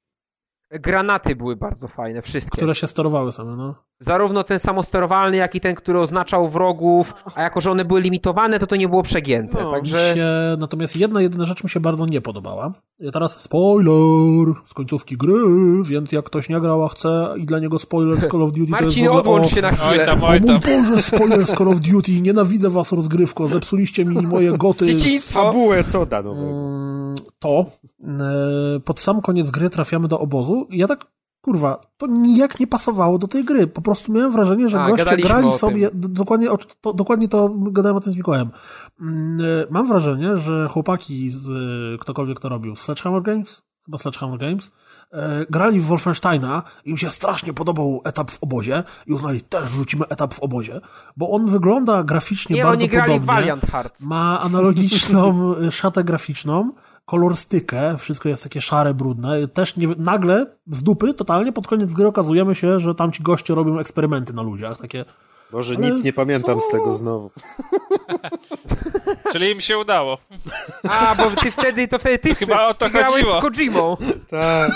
[0.72, 2.58] Granaty były bardzo fajne, wszystkie.
[2.58, 3.76] Które się sterowały same, no.
[4.00, 8.60] Zarówno ten samosterowalny, jak i ten, który oznaczał wrogów, a jako, że one były limitowane,
[8.60, 9.64] to to nie było przegięte.
[9.64, 10.16] No, także...
[10.16, 10.28] Się,
[10.60, 12.74] natomiast jedna, jedyna rzecz mi się bardzo nie podobała.
[13.00, 15.34] Ja teraz spoiler z końcówki gry,
[15.84, 18.72] więc jak ktoś nie grał, a chce i dla niego spoiler z Call of Duty
[18.72, 19.90] Marcin, to jest odłącz o, się na chwilę.
[19.90, 20.50] Oj tam, oj tam.
[20.50, 24.86] O mój Boże, spoiler z Call of Duty, nienawidzę was rozgrywko, zepsuliście mi moje goty.
[24.94, 25.44] Dzieciństwo.
[25.44, 26.50] Fabułę, co da nowego?
[26.50, 27.66] Mm, to
[28.86, 31.06] pod sam koniec gry trafiamy do obozu i ja tak
[31.42, 33.68] kurwa, to nijak nie pasowało do tej gry.
[33.68, 36.48] Po prostu miałem wrażenie, że A, goście grali sobie, dokładnie,
[36.82, 38.50] to, dokładnie to gadałem o tym z Mikołajem.
[39.02, 41.48] Mm, e, mam wrażenie, że chłopaki z
[42.02, 43.62] ktokolwiek to robił, Sledgehammer Games?
[43.86, 44.72] Chyba Sledgehammer Games?
[45.12, 49.70] E, grali w Wolfensteina i im się strasznie podobał etap w obozie i uznali, też
[49.70, 50.82] rzucimy etap w obozie,
[51.18, 53.28] bo on wygląda graficznie nie, bardzo oni grali podobnie.
[53.28, 54.06] Valiant Hearts.
[54.06, 56.72] Ma analogiczną szatę graficzną,
[57.08, 59.48] kolorystykę, wszystko jest takie szare, brudne.
[59.48, 63.56] Też nie, nagle z dupy, totalnie pod koniec gry okazujemy się, że tam ci goście
[63.56, 65.06] robią eksperymenty na ludziach, takie
[65.52, 67.32] Boże, Ale nic nie pamiętam z tego znowu.
[69.32, 70.18] Czyli im się udało.
[70.90, 73.40] A, bo ty wtedy, to wtedy ty, To chyba o to grałeś chodziło.
[73.40, 73.98] z Kojimą.
[74.30, 74.72] Tak.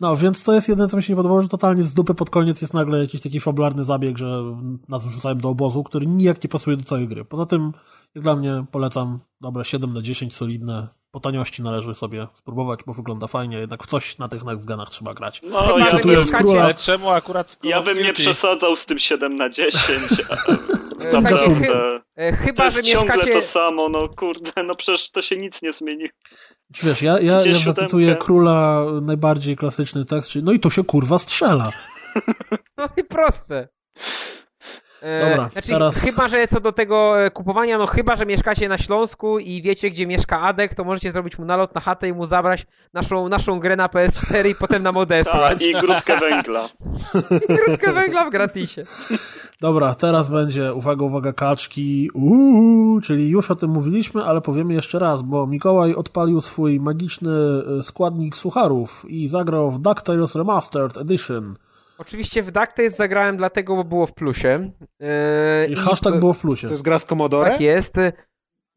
[0.00, 2.30] No, więc to jest jedyne, co mi się nie podobało, że totalnie z dupy pod
[2.30, 4.42] koniec jest nagle jakiś taki fabularny zabieg, że
[4.88, 7.24] nas wrzucają do obozu, który nijak nie pasuje do całej gry.
[7.24, 7.72] Poza tym,
[8.14, 10.88] jak dla mnie, polecam dobre 7 na 10, solidne.
[11.14, 14.90] Po taniości należy sobie spróbować, bo wygląda fajnie, jednak w coś na tych next genach
[14.90, 15.40] trzeba grać.
[15.42, 19.36] No, Chyba, ja, Cytując króla, Ale czemu akurat ja bym nie przesadzał z tym 7
[19.36, 19.74] na 10.
[20.30, 21.66] a- Słuchajcie, Naprawdę.
[21.66, 23.32] To Chyba, że jest ciągle mieszkacie...
[23.32, 26.08] to samo, no kurde, no przecież to się nic nie zmieni.
[26.82, 31.18] wiesz, ja, ja, ja zacytuję króla najbardziej klasyczny tekst, czyli no i to się kurwa
[31.18, 31.70] strzela.
[32.76, 33.68] No i proste.
[35.04, 38.68] E, Dobra, znaczy, teraz- Chyba, że co do tego e, kupowania, no chyba, że mieszkacie
[38.68, 42.12] na Śląsku i wiecie, gdzie mieszka Adek, to możecie zrobić mu nalot na chatę i
[42.12, 45.62] mu zabrać naszą, naszą grę na PS4 i potem nam A, odesłać.
[45.62, 46.68] i grudkę węgla.
[47.64, 48.84] Krótkę węgla w gratisie.
[49.60, 54.98] Dobra, teraz będzie, uwaga, uwaga, kaczki, uuu, czyli już o tym mówiliśmy, ale powiemy jeszcze
[54.98, 57.30] raz, bo Mikołaj odpalił swój magiczny
[57.78, 61.54] e, składnik sucharów i zagrał w DuckTales Remastered Edition.
[61.98, 64.70] Oczywiście w DuckTales zagrałem dlatego, bo było w plusie.
[65.00, 66.66] E, I i- hashtag było w plusie.
[66.66, 67.50] To jest gra z Commodore?
[67.50, 67.94] Tak jest.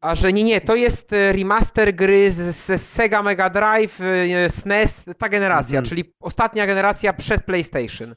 [0.02, 4.48] A że nie, nie, to jest e, remaster gry z, z Sega Mega Drive, e,
[4.50, 5.88] SNES, ta generacja, Mhm.
[5.88, 8.14] czyli ostatnia generacja przed PlayStation.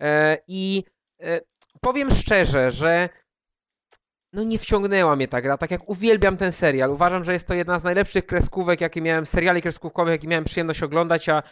[0.00, 0.84] E, I
[1.22, 1.40] e,
[1.80, 3.08] powiem szczerze, że
[4.32, 6.90] no nie wciągnęła mnie ta gra, tak jak uwielbiam ten serial.
[6.90, 10.82] Uważam, że jest to jedna z najlepszych kreskówek, jakie miałem, seriali kreskówkowych, jakie miałem przyjemność
[10.82, 11.42] oglądać, a e,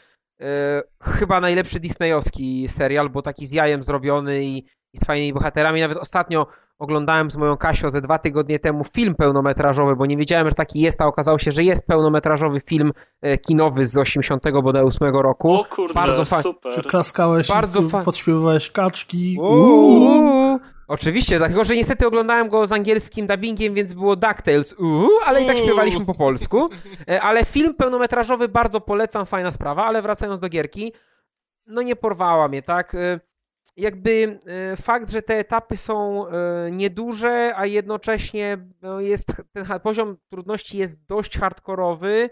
[1.02, 4.58] chyba najlepszy disneyowski serial, bo taki z jajem zrobiony i,
[4.94, 5.80] i z fajnymi bohaterami.
[5.80, 6.46] Nawet ostatnio
[6.78, 10.80] oglądałem z moją Kasią ze dwa tygodnie temu film pełnometrażowy, bo nie wiedziałem, że taki
[10.80, 12.92] jest, a okazało się, że jest pełnometrażowy film
[13.22, 15.52] e, kinowy z 88 roku.
[15.54, 16.82] O kurde, Bardzo fa- Czy super.
[16.86, 19.36] klaskałeś Bardzo fa- podśpiewywałeś kaczki?
[19.40, 19.48] Uuu.
[19.48, 20.58] Uuu.
[20.88, 25.46] Oczywiście, dlatego że niestety oglądałem go z angielskim dubbingiem, więc było DuckTales, uuu, ale i
[25.46, 26.68] tak śpiewaliśmy po polsku.
[27.08, 30.92] E, Ale film pełnometrażowy bardzo polecam, fajna sprawa, ale wracając do gierki,
[31.66, 32.94] no nie porwała mnie, tak?
[32.94, 33.20] E,
[33.76, 34.40] Jakby
[34.72, 36.26] e, fakt, że te etapy są
[36.70, 42.30] nieduże, a jednocześnie no, jest ten poziom trudności jest dość hardkorowy.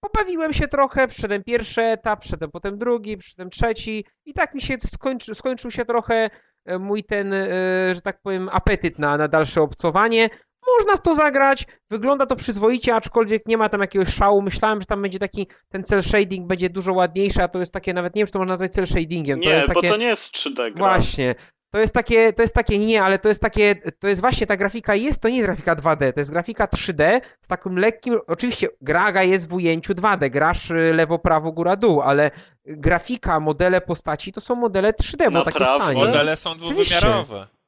[0.00, 4.76] Pobawiłem się trochę, przyszedłem pierwszy etap, przyszedłem potem drugi, przyszedłem trzeci i tak mi się
[4.86, 6.30] skończy, skończył się trochę
[6.78, 7.46] mój ten, e,
[7.94, 10.30] że tak powiem, apetyt na, na dalsze obcowanie.
[10.78, 14.42] Można w to zagrać, wygląda to przyzwoicie, aczkolwiek nie ma tam jakiegoś szału.
[14.42, 17.94] Myślałem, że tam będzie taki, ten cel shading będzie dużo ładniejszy, a to jest takie,
[17.94, 19.40] nawet nie wiem, czy to można nazwać cel shadingiem.
[19.40, 19.88] to Nie, jest bo takie...
[19.88, 20.72] to nie jest 3D gra.
[20.76, 21.34] Właśnie.
[21.74, 24.56] To jest takie, to jest takie, nie, ale to jest takie, to jest właśnie ta
[24.56, 28.68] grafika jest, to nie jest grafika 2D, to jest grafika 3D z takim lekkim, oczywiście
[28.80, 32.30] gra jest w ujęciu 2D, grasz y, lewo, prawo, góra, dół, ale
[32.66, 36.04] grafika, modele postaci to są modele 3D, bo takie stanie.
[36.04, 36.96] Modele są Oczywiście.
[36.96, 37.38] dwuwymiarowe.
[37.38, 37.61] No,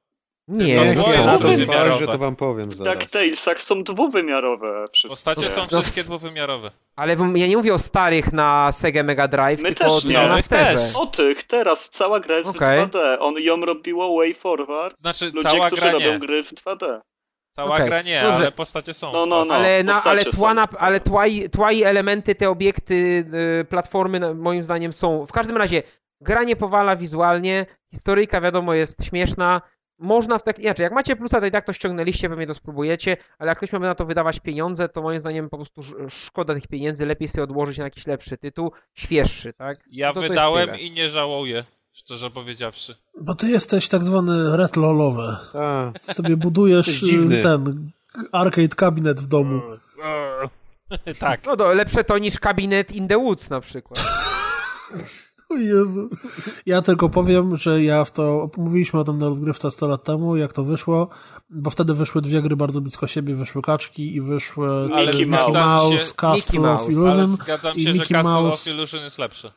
[0.48, 0.74] nie.
[0.74, 2.98] ja no, na to to wam powiem W zaraz.
[2.98, 5.08] DuckTalesach są dwuwymiarowe wszystkie.
[5.08, 6.70] Postacie są No, wszystkie dwuwymiarowe.
[6.97, 10.14] Ale ja nie mówię o starych na Sega Mega Drive, My tylko też o nie.
[10.14, 10.64] My remasterze.
[10.73, 10.97] też.
[10.97, 12.86] O tych, teraz cała gra jest Okej.
[12.86, 13.16] w 2D.
[13.20, 14.98] On ją robiło way forward.
[14.98, 16.18] Znaczy, Ludzie, cała którzy gra robią nie.
[16.18, 17.00] gry w 2D.
[17.52, 18.40] Cała Okej, gra nie, dobrze.
[18.42, 19.12] ale postacie są.
[19.12, 19.55] No, no, no.
[19.55, 20.55] ale, na, ale, tła, są.
[20.55, 23.24] na, ale tła, i, tła i elementy, te obiekty,
[23.60, 25.26] y, platformy no, moim zdaniem są.
[25.26, 25.82] W każdym razie
[26.20, 29.60] gra nie powala wizualnie, historyjka wiadomo jest śmieszna.
[30.05, 30.60] Można w tak.
[30.60, 33.73] Znaczy, jak macie plusa, to i tak to ściągnęliście, pewnie to spróbujecie, ale jak ktoś
[33.73, 37.28] miałby na to wydawać pieniądze, to moim zdaniem po prostu sz- szkoda tych pieniędzy, lepiej
[37.28, 39.78] sobie odłożyć na jakiś lepszy tytuł, świeższy, tak?
[39.91, 40.78] Ja No to to wydałem tyle.
[40.81, 42.94] i nie żałuję, szczerze powiedziawszy.
[43.20, 45.36] Bo ty jesteś tak zwany retlolowy.
[45.52, 46.15] Tak.
[46.15, 47.00] Sobie budujesz
[47.42, 47.91] ten
[48.33, 49.60] arcade kabinet w domu.
[51.18, 51.47] tak.
[51.47, 54.00] No to lepsze to niż kabinet in the woods na przykład.
[55.55, 56.08] O Jezu.
[56.66, 60.36] Ja tylko powiem, że ja w to, mówiliśmy o tym na rozgrywce 100 lat temu,
[60.36, 61.08] jak to wyszło,
[61.50, 66.15] bo wtedy wyszły dwie gry bardzo blisko siebie, wyszły Kaczki i wyszły Mickey Mouse, się-
[66.16, 67.26] Castle of Mouse, Ale Illusion.
[67.26, 69.50] zgadzam i się, że Mickey Castle Mouse- of Illusion jest lepszy.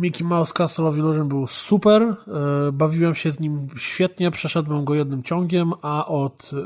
[0.00, 2.16] Mickey Mouse Castle of Illusion był super, e,
[2.72, 6.56] bawiłem się z nim świetnie, przeszedłem go jednym ciągiem, a od e,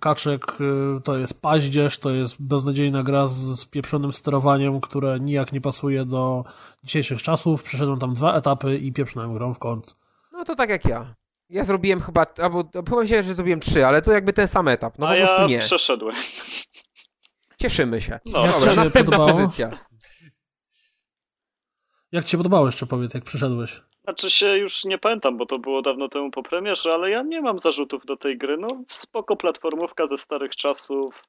[0.00, 5.52] kaczek e, to jest paździerz, to jest beznadziejna gra z, z pieprzonym sterowaniem, które nijak
[5.52, 6.44] nie pasuje do
[6.84, 7.62] dzisiejszych czasów.
[7.62, 9.96] Przeszedłem tam dwa etapy i pieprznąłem grą w kąt.
[10.32, 11.14] No to tak jak ja.
[11.50, 14.98] Ja zrobiłem chyba, albo chyba się, że zrobiłem trzy, ale to jakby ten sam etap.
[14.98, 15.58] No A po prostu ja nie.
[15.58, 16.14] przeszedłem.
[17.58, 18.20] Cieszymy się.
[18.26, 19.32] No, Jak Dobra, następna podobało?
[19.32, 19.70] pozycja.
[22.14, 23.82] Jak ci się podobało jeszcze powiedz, jak przyszedłeś?
[24.04, 27.40] Znaczy się już nie pamiętam, bo to było dawno temu po premierze, ale ja nie
[27.40, 28.56] mam zarzutów do tej gry.
[28.56, 31.24] No spoko platformówka ze starych czasów.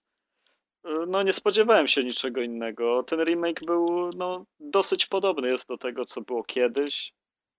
[0.88, 3.04] Y, No nie spodziewałem się niczego innego.
[3.04, 7.14] Ten remake był no dosyć podobny jest do tego, co było kiedyś.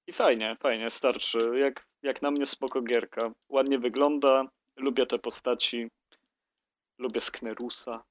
[0.06, 1.38] I fajnie, fajnie, starczy.
[1.55, 3.30] Jak, jak na mnie spoko gierka.
[3.48, 4.44] Ładnie wygląda,
[4.76, 5.88] lubię te postaci.
[6.98, 8.02] Lubię Sknerusa.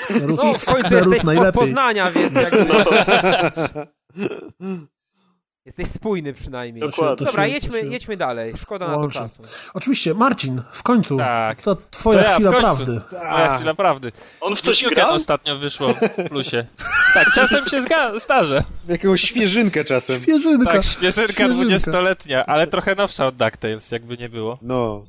[0.00, 1.54] Sknerus, No, w końcu Sknerus jesteś z.
[1.54, 2.64] Poznania, więc jakby...
[2.64, 2.84] No,
[5.66, 6.80] Jesteś spójny przynajmniej.
[6.90, 7.26] Dokładnie.
[7.26, 8.52] Dobra, się- jedźmy, się jedźmy dalej.
[8.56, 9.42] Szkoda na to czasu.
[9.74, 11.16] Oczywiście, Marcin, w końcu.
[11.16, 11.62] Tak.
[11.62, 13.00] To twoja To ja chwila prawdy.
[13.32, 14.12] Moja chwila prawdy.
[14.40, 15.14] on w coś grał?
[15.14, 16.66] ostatnio wyszło w plusie.
[17.14, 18.62] Tak, czasem się zga- zdarzę.
[18.88, 20.22] Jakąś świeżynkę czasem.
[20.22, 20.72] Świeżynka.
[20.72, 21.54] Tak, świeżynka Świeżynka.
[21.54, 24.58] dwudziestoletnia, ale trochę nowsza od DuckTales, jakby nie było.
[24.62, 25.04] No.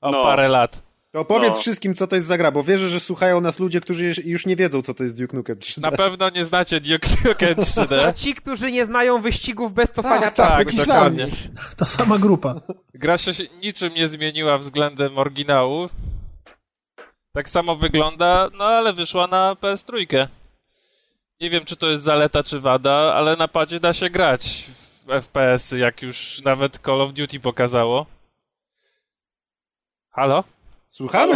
[0.00, 0.22] O No.
[0.22, 0.82] parę lat.
[1.12, 1.60] To powiedz No.
[1.60, 4.56] wszystkim, co to jest za gra, bo wierzę, że słuchają nas ludzie, którzy już nie
[4.56, 5.80] wiedzą, co to jest Duke Nukem 3D.
[5.82, 8.14] Na pewno nie znacie Duke Nukem 3D.
[8.14, 11.30] Ci, którzy nie znają wyścigów bez cofania Tak, tak, ci dokładnie.
[11.30, 11.42] sami.
[11.76, 12.54] Ta sama grupa.
[12.94, 15.88] Gra się niczym nie zmieniła względem oryginału.
[17.32, 20.26] Tak samo wygląda, no ale wyszła na PS3.
[21.40, 24.70] Nie wiem, czy to jest zaleta, czy wada, ale na padzie da się grać
[25.06, 28.06] w FPS-y, jak już nawet Call of Duty pokazało.
[30.10, 30.44] Halo?
[30.88, 31.34] Słuchamy?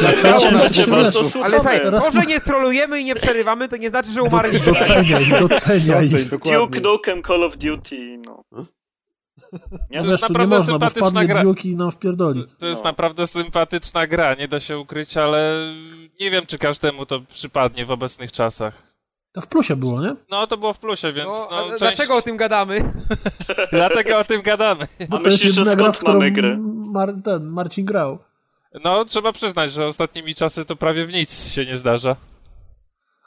[0.00, 1.44] Zatkało nas Cię po bardzo prostu.
[1.44, 4.72] Ale słuchaj, to, że nie trolujemy i nie przerywamy, to nie znaczy, że umarliśmy.
[4.72, 6.08] Doceniaj, doceniaj.
[6.10, 6.80] Duke dokładnie.
[6.80, 8.44] Nukem Call of Duty, no.
[9.90, 10.00] Nie?
[10.00, 11.42] To jest naprawdę można, sympatyczna gra.
[11.42, 12.46] Duke i nam wpierdoli.
[12.58, 12.90] To jest No.
[12.90, 15.72] naprawdę sympatyczna gra, nie da się ukryć, ale
[16.20, 18.90] nie wiem, czy każdemu to przypadnie w obecnych czasach.
[19.32, 20.14] To w plusie było, nie?
[20.30, 21.78] No, to było w plusie, więc No, no, część...
[21.78, 22.92] Dlaczego o tym gadamy?
[23.72, 24.86] Dlatego o tym gadamy.
[25.08, 26.20] Bo A to jest myślisz, że jedyna gra, w którą?
[26.92, 28.18] Mar ten, Marcin grał.
[28.84, 32.16] No, trzeba przyznać, że ostatnimi czasy to prawie w nic się nie zdarza.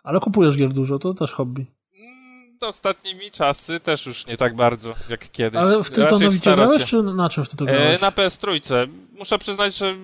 [0.04, 1.66] Ale kupujesz gier dużo, to też hobby.
[2.00, 5.60] Mm, Ostatnimi czasy też już nie tak bardzo, jak kiedyś.
[5.62, 6.66] Ale w ty to Raczej w nowicie starocie.
[6.70, 8.02] grałeś, czy na czym w to E, grałeś?
[8.02, 8.88] na PS3.
[9.18, 9.96] Muszę przyznać, że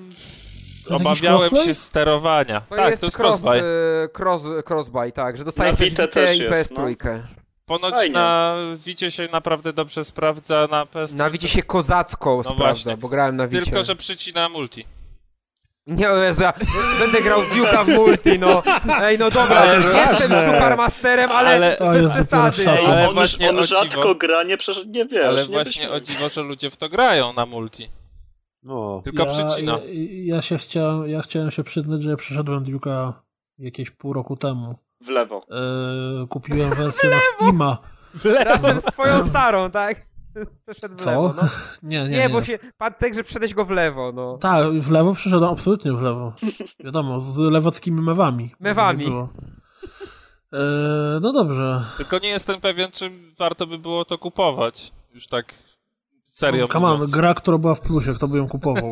[0.89, 2.61] obawiałem się sterowania.
[2.61, 3.63] To tak, jest, to jest cross, crossbuy.
[3.63, 6.03] e, cross, crossbuy, tak, że dostajesz też Vita
[6.33, 7.21] i jest, PS3.
[7.65, 8.13] Ponoć fajnie.
[8.13, 12.97] na Wicie się naprawdę dobrze sprawdza, na PS3 Na Wicie się kozacko sprawdza, właśnie.
[12.97, 13.63] bo grałem na Wicie.
[13.65, 14.85] tylko, że przycina multi.
[15.89, 16.53] Nie, o Jezu, ja
[16.99, 18.63] będę grał w Duke'a w multi, no.
[19.01, 20.53] Ej, no dobra, Ale jest jestem ważne.
[20.53, 22.51] Supermasterem, ale, Ale- To bez jest przesady.
[22.51, 22.91] dopiero Ej, szacun.
[22.93, 25.25] Ale on, właśnie on o rzadko dziwo- gra, nie, przecież nie wiesz.
[25.25, 27.89] Ale nie właśnie byś- o dziwo, że ludzie w to grają na multi.
[28.63, 29.01] No.
[29.03, 29.71] Tylko ja, przycina.
[29.71, 33.13] Ja, ja się chciałem, ja chciałem się przyznać, że ja przeszedłem Duke'a
[33.57, 34.75] jakieś pół roku temu.
[35.01, 35.45] W lewo.
[36.19, 37.77] Yy, kupiłem wersję na Steama.
[38.45, 40.08] Razem z twoją starą, tak?
[40.67, 41.09] Przeszedł w Co?
[41.09, 41.49] lewo, no.
[41.83, 42.29] Nie, nie, Nie, nie.
[42.29, 44.37] bo się, pan tak, że przedeś go w lewo, no.
[44.37, 46.33] Tak, w lewo przyszedłem, absolutnie w lewo.
[46.85, 48.51] Wiadomo, z lewockimi mewami.
[48.59, 49.05] Mewami.
[49.05, 50.59] Yy,
[51.21, 51.83] no dobrze.
[51.97, 54.91] Tylko nie jestem pewien, czy warto by było to kupować.
[55.13, 55.53] Już tak
[56.25, 58.91] serio Come on, gra, która była w plusie, kto by ją kupował?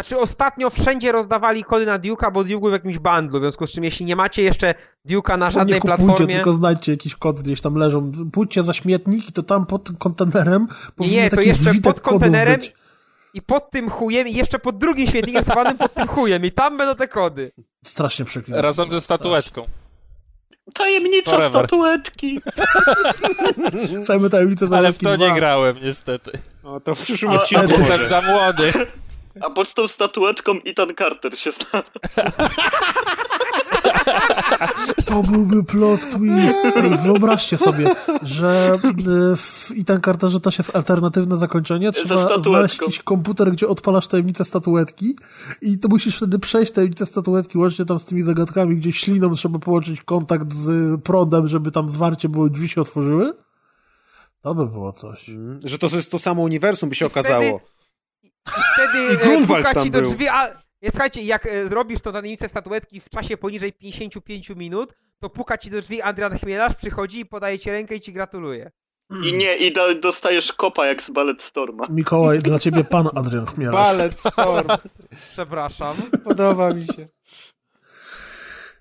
[0.00, 3.66] Znaczy ostatnio wszędzie rozdawali kody na Duke'a, bo Duke był w jakimś bundlu, w związku
[3.66, 4.74] z czym jeśli nie macie jeszcze
[5.08, 6.34] Duke'a na żadnej nie kupujcie, platformie...
[6.34, 8.12] tylko znajdźcie jakiś kod gdzieś tam leżą.
[8.32, 12.60] Pójdźcie za śmietnik i to tam pod tym kontenerem nie, to jeszcze pod kontenerem
[13.34, 16.76] i pod tym chujem i jeszcze pod drugim świetnikiem schowanym pod tym chujem i tam
[16.76, 17.52] będą te kody.
[17.84, 18.62] Strasznie przykre.
[18.62, 19.66] Razem ze statuetką.
[20.74, 21.50] Tajemnica Forever.
[21.50, 22.40] statuetki.
[24.06, 26.30] Całe tajemnice Ale w to nie grałem, niestety.
[26.64, 28.72] no to w przyszłym odcinku Jestem za młody.
[29.40, 31.90] A pod tą statuetką Ethan Carter się znalazł.
[35.06, 36.58] To byłby plot twist.
[36.76, 38.72] Ej, wyobraźcie sobie, że
[39.32, 41.92] y, w Ethan Carterze też jest alternatywne zakończenie.
[41.92, 45.16] Trzeba znaleźć jakiś komputer, gdzie odpalasz tajemnicę statuetki
[45.62, 49.58] i to musisz wtedy przejść tajemnicę statuetki, łącznie tam z tymi zagadkami, gdzie śliną trzeba
[49.58, 53.34] połączyć kontakt z prądem, żeby tam zwarcie było drzwi się otworzyły.
[54.42, 55.28] To by było coś.
[55.28, 57.60] Mm, Że to jest to samo uniwersum, by się I okazało.
[58.74, 60.10] Wtedy I Grunwald e, puka tam ci do był.
[60.10, 60.48] drzwi, a
[60.82, 65.58] nie, słuchajcie, jak e, zrobisz tą tajemnicę statuetki w czasie poniżej 55 minut, to puka
[65.58, 68.70] ci do drzwi Adrian Chmielarz, przychodzi i podaje ci rękę i ci gratuluje.
[69.24, 71.86] I nie, i do, dostajesz kopa jak z Ballet Storma.
[71.90, 73.74] Mikołaj, dla ciebie pan Adrian Chmielarz.
[73.74, 74.68] Ballet Storm.
[75.32, 75.96] Przepraszam.
[76.24, 77.08] Podoba mi się.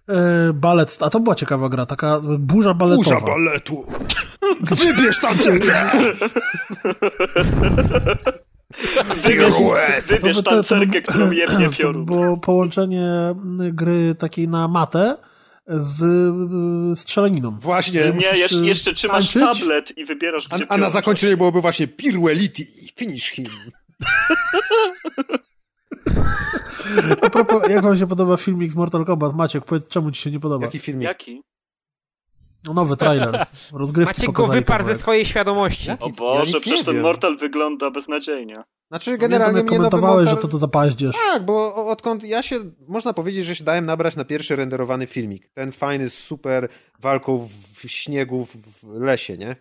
[0.09, 3.21] E, balet, a to była ciekawa gra, taka burza baletowa.
[3.21, 3.75] baletu.
[4.61, 5.91] Wybierz tancerkę.
[9.23, 9.53] Wybierz,
[10.07, 12.05] wybierz tancerkę, którą jebnie To piorun.
[12.05, 13.09] było połączenie
[13.73, 15.17] gry takiej na matę
[15.67, 16.01] z
[16.93, 17.57] y, strzelaniną.
[17.59, 18.13] Właśnie.
[18.17, 19.59] Nie, jeszcze, y, jeszcze trzymasz tańczyć?
[19.61, 20.91] tablet i wybierasz, A, gdzie a na piorun.
[20.93, 22.63] zakończenie byłoby właśnie Piruelity.
[22.95, 23.47] Finish him.
[27.21, 29.35] A propos, jak wam się podoba filmik z Mortal Kombat?
[29.35, 30.65] Maciek, powiedz, czemu ci się nie podoba?
[30.65, 31.03] Jaki filmik?
[31.07, 31.41] Jaki?
[32.63, 33.45] No, nowy trailer.
[33.73, 35.87] Rozgrywki Maciek go wyparł ze swojej świadomości.
[35.87, 37.03] Jaki- O ja Boże, nie przecież ten wiem.
[37.03, 38.63] Mortal wygląda beznadziejnie.
[38.91, 40.35] Znaczy Nie, generalnie mnie nowy komentowałeś, Mortal...
[40.35, 41.15] że to to za paździerz.
[41.31, 42.55] Tak, bo odkąd ja się,
[42.87, 45.49] można powiedzieć, że się dałem nabrać na pierwszy renderowany filmik.
[45.53, 49.55] Ten fajny, super walką w śniegu w lesie, nie?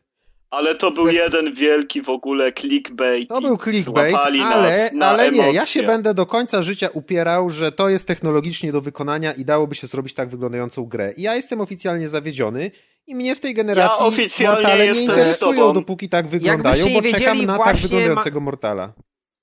[0.51, 3.29] Ale to był jeden wielki w ogóle clickbait.
[3.29, 7.51] To był clickbait, ale, na, na ale nie, ja się będę do końca życia upierał,
[7.51, 11.13] że to jest technologicznie do wykonania i dałoby się zrobić tak wyglądającą grę.
[11.17, 12.71] I ja jestem oficjalnie zawiedziony
[13.07, 14.05] i mnie w tej generacji
[14.39, 18.45] ja Mortale nie interesują, dopóki tak wyglądają, bo czekam na tak wyglądającego ma...
[18.45, 18.93] Mortala.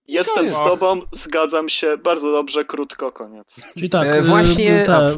[0.08, 3.48] Jestem z tobą, zgadzam się, bardzo dobrze, krótko, koniec.
[3.74, 5.10] Czyli tak, e, właśnie, te, a,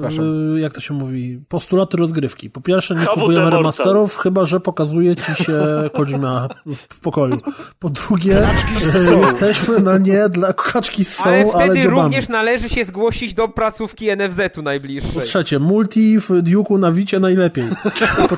[0.57, 2.49] jak to się mówi, postulaty rozgrywki.
[2.49, 5.53] Po pierwsze, nie kupujemy remasterów, chyba że pokazuje ci się
[5.97, 7.37] Kojima w pokoju.
[7.79, 12.85] Po drugie, e, jesteśmy na nie dla kaczki są, ale wtedy ale również należy się
[12.85, 15.13] zgłosić do placówki NFZ-u najbliższej.
[15.13, 17.65] Po trzecie, multi w Duke'u na Wicie najlepiej.
[17.83, 18.37] Po,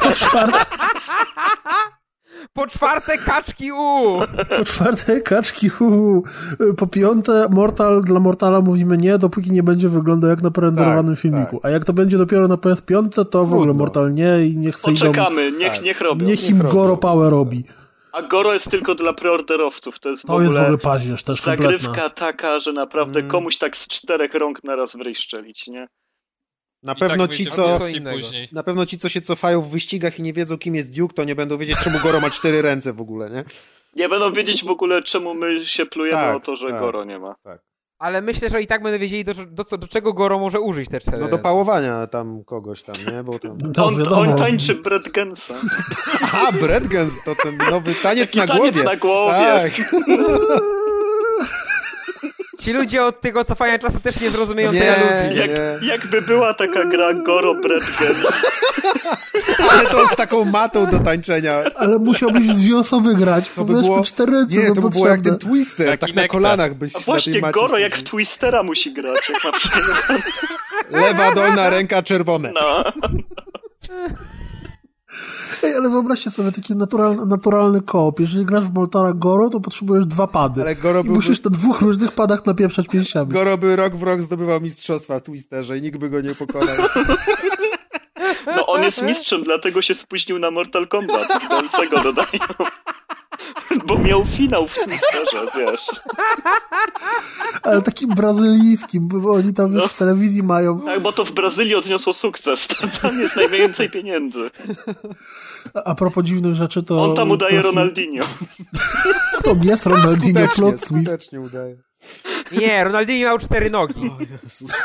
[0.00, 0.58] po czwarte...
[2.52, 4.18] Po czwarte kaczki U!
[4.58, 6.22] Po czwarte kaczki U.
[6.76, 11.22] Po piąte Mortal dla Mortala mówimy nie, dopóki nie będzie wyglądał jak na prerenderowanym tak,
[11.22, 11.56] filmiku.
[11.56, 11.64] Tak.
[11.64, 14.94] A jak to będzie dopiero na PS5, to w ogóle Mortal nie i niech sobie
[14.96, 15.82] Poczekamy, niech, tak.
[15.82, 16.26] niech robią.
[16.26, 17.64] Niech im niech Goro Power robi.
[18.12, 19.98] A Goro jest tylko dla preorderowców.
[19.98, 22.10] To jest w to ogóle, jest w ogóle paździerz, też zagrywka kompletna.
[22.10, 23.30] taka, że naprawdę mm.
[23.30, 25.88] komuś tak z czterech rąk naraz wryj szczelić, nie?
[26.86, 27.78] Na pewno, tak ci, co,
[28.52, 31.24] na pewno ci, co się cofają w wyścigach i nie wiedzą, kim jest Duke, to
[31.24, 33.44] nie będą wiedzieć, czemu Goro ma cztery ręce w ogóle, nie?
[33.96, 37.04] Nie będą wiedzieć w ogóle, czemu my się plujemy tak, o to, że tak, Goro
[37.04, 37.34] nie ma.
[37.42, 37.60] Tak.
[37.98, 40.88] Ale myślę, że i tak będą wiedzieli, do, do, do, do czego Goro może użyć
[40.88, 43.22] te cztery No do pałowania tam kogoś tam, nie?
[43.22, 43.58] Bo tam...
[43.82, 45.54] on, on tańczy Brad Gensa.
[46.22, 48.72] Aha, Brad Gens, to ten nowy taniec Taki na głowie.
[48.72, 49.32] Taniec na głowie.
[49.36, 49.72] Tak.
[52.66, 55.38] Ci ludzie od tego cofania czasu też nie zrozumieją nie, tej aluzji.
[55.40, 55.50] Jak,
[55.82, 58.16] jakby była taka gra Goro Bretgen.
[59.70, 61.64] Ale to z taką matą do tańczenia.
[61.74, 63.50] Ale musiałbyś z dwie osoby grać.
[63.56, 64.02] To by było...
[64.04, 66.24] cztery Nie, to by było jak ten Twister, Taki tak nektar.
[66.24, 67.60] na kolanach byś A właśnie na tej macie.
[67.60, 69.30] Goro jak w Twistera musi grać.
[69.30, 72.52] Jak ma Lewa dolna ręka czerwone.
[72.54, 72.84] No.
[75.62, 78.20] Ej, ale wyobraźcie sobie taki naturalny, naturalny koop.
[78.20, 80.62] Jeżeli grasz w Moltara Goro, to potrzebujesz dwa pady.
[80.62, 83.32] Ale Goro I musisz na dwóch różnych padach napieprzać pięściami.
[83.32, 86.76] Goro by rok w rok zdobywał mistrzostwa w Twisterze i nikt by go nie pokonał.
[88.56, 91.28] No on jest mistrzem, dlatego się spóźnił na Mortal Kombat.
[91.48, 92.38] Dlaczego dodają?
[93.86, 95.86] Bo miał finał w Twitterze, wiesz.
[97.62, 99.88] Ale takim brazylijskim, bo oni tam już no.
[99.88, 100.80] w telewizji mają.
[100.80, 102.68] Tak, bo to w Brazylii odniosło sukces.
[103.02, 104.50] Tam jest najwięcej pieniędzy.
[105.74, 107.04] A, propos dziwnych rzeczy, to...
[107.04, 107.62] On tam udaje to...
[107.62, 108.24] Ronaldinho.
[109.50, 111.32] On jest Ronaldinho, plot twist.
[111.32, 111.76] udaje.
[112.52, 114.10] Nie, Ronaldinho miał cztery nogi.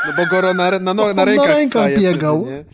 [0.06, 2.42] No bo Goro na, na, no, na rękach na rękach biegał.
[2.42, 2.64] Wtedy,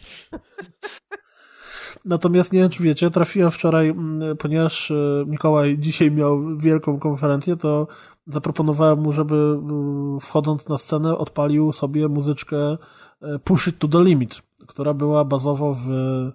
[2.08, 7.56] Natomiast nie wiem, czy wiecie, trafiłem wczoraj, mm, ponieważ e, Mikołaj dzisiaj miał wielką konferencję,
[7.56, 7.86] to
[8.26, 12.76] zaproponowałem mu, żeby mm, wchodząc na scenę odpalił sobie muzyczkę
[13.22, 16.32] e, Push It to the Limit, która była bazowo w e,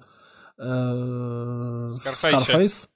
[1.89, 2.43] Scarface.
[2.43, 2.87] Scarface.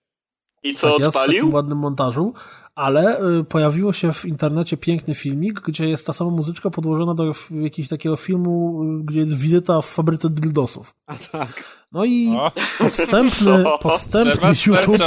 [0.64, 1.34] I co tak jest, odpalił?
[1.34, 2.34] w takim ładnym montażu,
[2.76, 7.90] ale pojawiło się w internecie piękny filmik, gdzie jest ta sama muzyczka podłożona do jakiegoś
[7.90, 10.96] takiego filmu, gdzie jest wizyta w fabryce dildosów.
[11.08, 11.77] A tak.
[11.91, 12.51] No i o.
[12.80, 14.98] podstępny, podstępny Trzeba YouTube...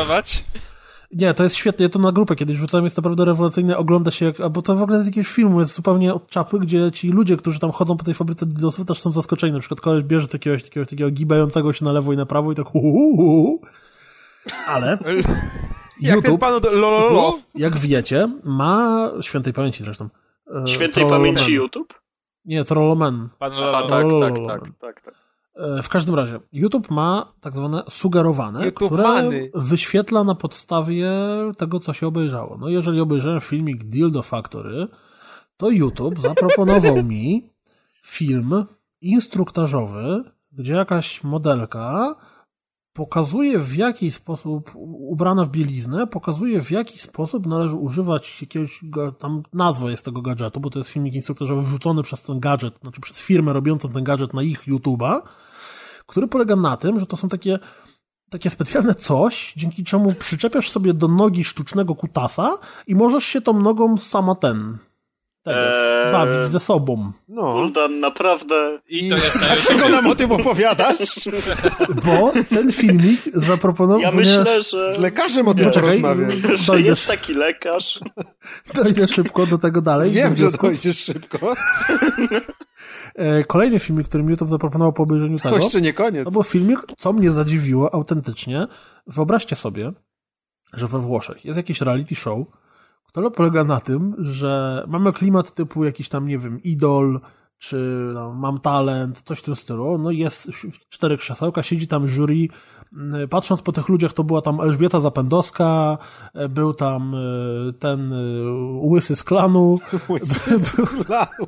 [1.13, 1.83] Nie, to jest świetne.
[1.83, 3.79] Ja to na grupę kiedyś rzucałem, jest naprawdę rewelacyjne.
[3.79, 6.91] Ogląda się, jak, bo to w ogóle jest jakiegoś filmu, jest zupełnie od czapy, gdzie
[6.93, 9.53] ci ludzie, którzy tam chodzą po tej fabryce dildosów, też są zaskoczeni.
[9.53, 12.55] Na przykład koleś bierze takiego, takiego, takiego gibającego się na lewo i na prawo i
[12.55, 13.61] tak hu, hu, hu.
[14.69, 14.99] Ale
[16.01, 17.39] jak YouTube, panu do, lo, lo, lo.
[17.55, 20.09] jak wiecie, ma świętej pamięci zresztą.
[20.65, 22.01] E, świętej pamięci YouTube?
[22.45, 23.29] Nie, Trolloman.
[23.39, 25.20] Pan Aha, tak, tak, tak, tak, tak.
[25.83, 29.51] W każdym razie, YouTube ma tak zwane sugerowane, YouTube które many.
[29.55, 31.11] wyświetla na podstawie
[31.59, 32.59] tego, co się obejrzało.
[32.59, 34.89] No jeżeli obejrzałem filmik Dildo Factory,
[35.57, 37.51] to YouTube zaproponował mi
[38.03, 38.65] film
[39.01, 42.17] instruktażowy, gdzie jakaś modelka
[42.93, 48.81] pokazuje w jaki sposób, ubrana w bieliznę, pokazuje w jaki sposób należy używać jakiegoś,
[49.19, 53.01] tam nazwa jest tego gadżetu, bo to jest filmik instruktorzowy wrzucony przez ten gadżet, znaczy
[53.01, 55.21] przez firmę robiącą ten gadżet na ich YouTube'a,
[56.11, 57.59] który polega na tym, że to są takie
[58.31, 63.61] takie specjalne coś, dzięki czemu przyczepiasz sobie do nogi sztucznego kutasa i możesz się tą
[63.61, 64.79] nogą sama ten
[65.43, 66.13] Teraz, eee...
[66.13, 67.13] bawić ze sobą.
[67.29, 67.71] No.
[68.01, 68.79] Naprawdę.
[68.89, 70.99] I to jest Dlaczego nam o tym opowiadasz?
[72.05, 74.01] Bo ten filmik zaproponował.
[74.01, 74.95] Ja myślę, że.
[74.95, 76.31] Z lekarzem o tym porozmawiam.
[76.55, 78.01] Że jest taki lekarz.
[78.75, 80.11] Dojdę szybko do tego dalej.
[80.11, 81.55] Wiem, że dojdziesz szybko.
[83.15, 85.57] E, kolejny filmik, który YouTube zaproponował po obejrzeniu tego.
[85.57, 86.25] To jeszcze nie koniec.
[86.25, 88.67] To był filmik, co mnie zadziwiło autentycznie.
[89.07, 89.93] Wyobraźcie sobie,
[90.73, 92.39] że we Włoszech jest jakiś reality show,
[93.13, 97.21] to polega na tym, że mamy klimat typu jakiś tam, nie wiem, idol,
[97.59, 99.99] czy no, mam talent, coś w tym stylu.
[99.99, 100.51] No jest
[100.89, 102.49] cztery krzesełka, siedzi tam jury.
[102.93, 105.99] Mm, patrząc po tych ludziach, to była tam Elżbieta Zapędowska,
[106.35, 108.17] e, był tam e, ten e,
[108.83, 109.79] łysy z klanu.
[110.09, 111.47] Łysy z klanu,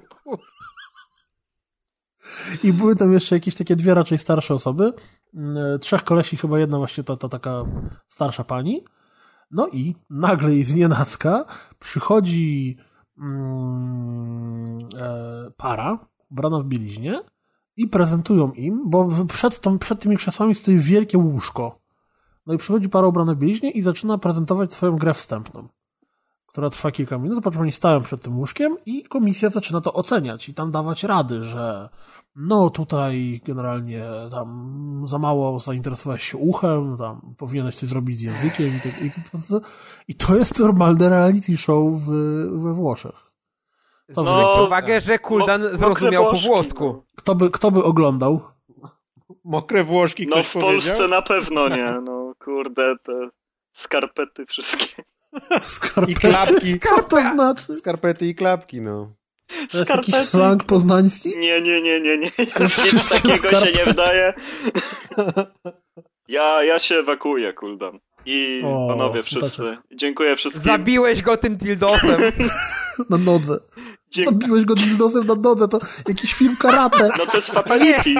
[2.64, 4.92] I były tam jeszcze jakieś takie dwie raczej starsze osoby.
[5.34, 7.64] Mm, trzech kolesi, chyba jedna właśnie ta, ta taka
[8.08, 8.84] starsza pani.
[9.52, 11.44] No i nagle i znienacka
[11.78, 12.76] przychodzi
[13.18, 15.98] mm, e, para
[16.30, 17.20] ubrana w bieliźnie
[17.76, 21.78] i prezentują im, bo przed, tą, przed tymi krzesłami stoi wielkie łóżko.
[22.46, 25.68] No i przychodzi para ubrana w bieliźnie i zaczyna prezentować swoją grę wstępną,
[26.52, 29.92] która trwa kilka minut, po czym oni stają przed tym łóżkiem i komisja zaczyna to
[29.92, 31.88] oceniać i tam dawać rady, że
[32.36, 38.66] no tutaj generalnie tam za mało zainteresowałeś się uchem, tam powinieneś coś zrobić z językiem
[38.66, 39.10] i, tak, i,
[40.08, 42.06] i to jest normalne reality show w,
[42.62, 43.32] we Włoszech.
[44.14, 46.84] To no, uwagę, że Kuldan mo, zrozumiał po włosku.
[46.84, 47.02] No.
[47.16, 48.40] Kto by, kto by oglądał?
[49.44, 53.12] Mokre Włoszki No w Polsce na pewno nie, no kurde, te
[53.72, 55.04] skarpety wszystkie.
[55.62, 56.12] Skarpety.
[56.12, 56.80] I klapki.
[56.88, 57.74] Co to znaczy?
[57.74, 59.14] Skarpety i klapki, no.
[59.70, 61.38] To jest jakiś slang poznański?
[61.38, 62.30] Nie, nie, nie, nie, nie.
[62.92, 63.56] Nic takiego skarpety.
[63.56, 64.32] się nie wydaje.
[66.28, 67.98] Ja, ja się ewakuuję, Kuldan.
[68.26, 69.76] I o, panowie wszyscy.
[69.94, 70.62] Dziękuję wszystkim.
[70.62, 72.20] Zabiłeś go tym dildosem.
[73.10, 73.58] na nodze.
[74.10, 74.30] Dzięki.
[74.32, 77.08] Zabiłeś go dildosem na nodze, to jakiś film karate.
[77.18, 78.14] No to jest fatality.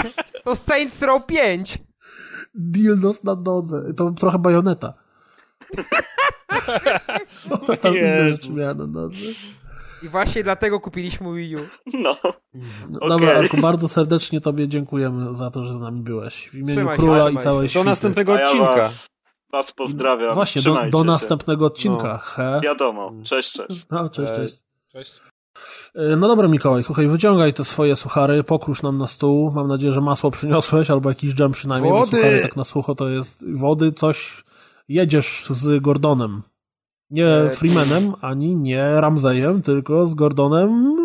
[0.45, 1.79] To Saints Row 5.
[2.55, 3.95] Dildos na nodze.
[3.97, 4.95] To trochę bajoneta.
[7.95, 8.57] Jezus.
[8.57, 9.27] na nodze.
[10.03, 11.61] I właśnie dlatego kupiliśmy Wii U.
[11.93, 12.17] No.
[12.91, 13.09] no okay.
[13.09, 16.49] Dobra, Arku, bardzo serdecznie Tobie dziękujemy za to, że z nami byłeś.
[16.49, 17.85] W imieniu trzymaj króla się, i całej świty.
[17.85, 18.77] Do następnego odcinka.
[18.77, 19.07] Ja was,
[19.53, 20.35] was pozdrawiam.
[20.35, 22.23] Właśnie, do, do następnego odcinka.
[22.39, 22.61] No.
[22.61, 23.13] Wiadomo.
[23.25, 23.87] Cześć, cześć.
[23.91, 24.63] No, cześć, cześć.
[24.93, 25.21] Cześć.
[25.95, 29.53] E, no dobra, Mikołaj, słuchaj, wyciągaj te swoje suchary, pokrusz nam na stół.
[29.53, 31.93] Mam nadzieję, że masło przyniosłeś, albo jakiś dżem przynajmniej.
[31.93, 32.11] Wody!
[32.11, 34.45] Bo suchary tak na sucho to jest wody, coś.
[34.89, 36.43] Jedziesz z Gordonem.
[37.13, 40.97] Nie e, Freemanem, ani nie Ramseyem, tylko z Gordonem.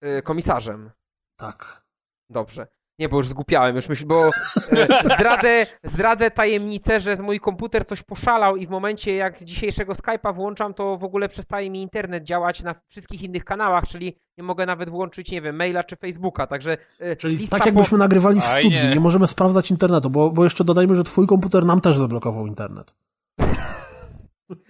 [0.00, 0.90] E, komisarzem.
[1.36, 1.82] Tak.
[2.30, 2.66] Dobrze.
[2.98, 4.30] Nie, bo już zgupiałem, już myślę, bo
[4.72, 10.34] e, zdradzę, zdradzę tajemnicę, że mój komputer coś poszalał i w momencie jak dzisiejszego Skype'a
[10.34, 14.66] włączam, to w ogóle przestaje mi internet działać na wszystkich innych kanałach, czyli nie mogę
[14.66, 16.78] nawet włączyć, nie wiem, maila czy Facebooka, także...
[17.18, 17.96] Czyli tak jakbyśmy po...
[17.96, 18.90] nagrywali w studiu, nie.
[18.94, 22.94] nie możemy sprawdzać internetu, bo, bo jeszcze dodajmy, że twój komputer nam też zablokował internet.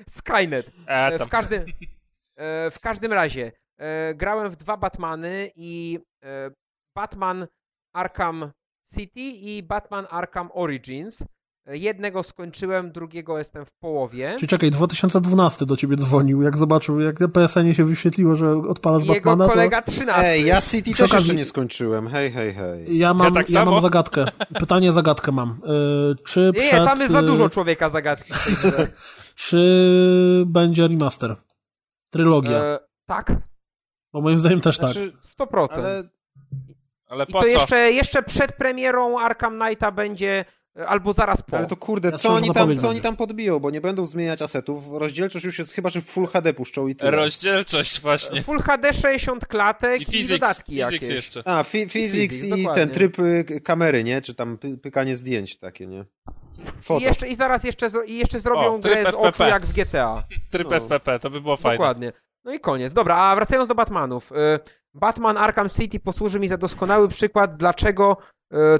[0.08, 0.70] Skynet.
[0.86, 1.64] E, w każdym,
[2.36, 5.98] e, w każdym razie, e, grałem w dwa Batmany i
[6.94, 7.46] Batman
[7.92, 8.50] Arkham
[8.94, 11.24] City i Batman Arkham Origins.
[11.66, 14.34] Jednego skończyłem, drugiego jestem w połowie.
[14.36, 19.02] Czyli czekaj, 2012 do ciebie dzwonił, jak zobaczył, jak na PSN-ie się wyświetliło, że odpalasz
[19.02, 19.44] Jego Batmana.
[19.44, 19.92] Jego kolega to...
[19.92, 20.22] 13.
[20.22, 22.08] Ej, ja City też jeszcze nie skończyłem.
[22.08, 22.98] Hej, hej, hej.
[22.98, 24.24] Ja mam, ja, tak ja mam zagadkę.
[24.60, 25.60] Pytanie, zagadkę mam.
[25.64, 26.72] Yy, czy nie, przed...
[26.72, 28.32] nie, tam jest za dużo człowieka zagadki.
[29.34, 31.36] czy będzie remaster?
[32.10, 32.58] Trylogia.
[32.58, 33.32] E, tak.
[34.12, 35.48] Bo moim zdaniem też znaczy, tak.
[35.48, 35.78] 100%.
[35.78, 36.08] Ale,
[37.06, 40.44] ale I to jeszcze, jeszcze przed premierą Arkham Knighta będzie
[40.86, 41.56] albo zaraz po.
[41.56, 44.84] Ale to kurde, co, oni tam, co oni tam podbiją, bo nie będą zmieniać asetów.
[44.92, 47.10] Rozdzielczość już jest chyba, że w Full HD puszczą i tyle.
[47.10, 48.42] Rozdzielczość właśnie.
[48.42, 51.08] Full HD 60 klatek i, physics, i dodatki physics jakieś.
[51.08, 51.42] jeszcze.
[51.44, 54.20] A, fi physics, i, i ten tryb y, kamery, nie?
[54.20, 56.04] Czy tam py pykanie zdjęć takie, nie?
[56.82, 57.00] Foto.
[57.00, 59.18] I, jeszcze, I zaraz jeszcze, i jeszcze zrobią o, grę z FPP.
[59.18, 60.24] oczu jak w GTA.
[60.50, 60.76] Tryb no.
[60.76, 61.78] FPP, to by było fajne.
[61.78, 62.12] Dokładnie.
[62.44, 62.92] No i koniec.
[62.92, 64.32] Dobra, a wracając do Batmanów.
[64.32, 64.34] Y,
[64.94, 68.16] Batman Arkham City posłuży mi za doskonały przykład, dlaczego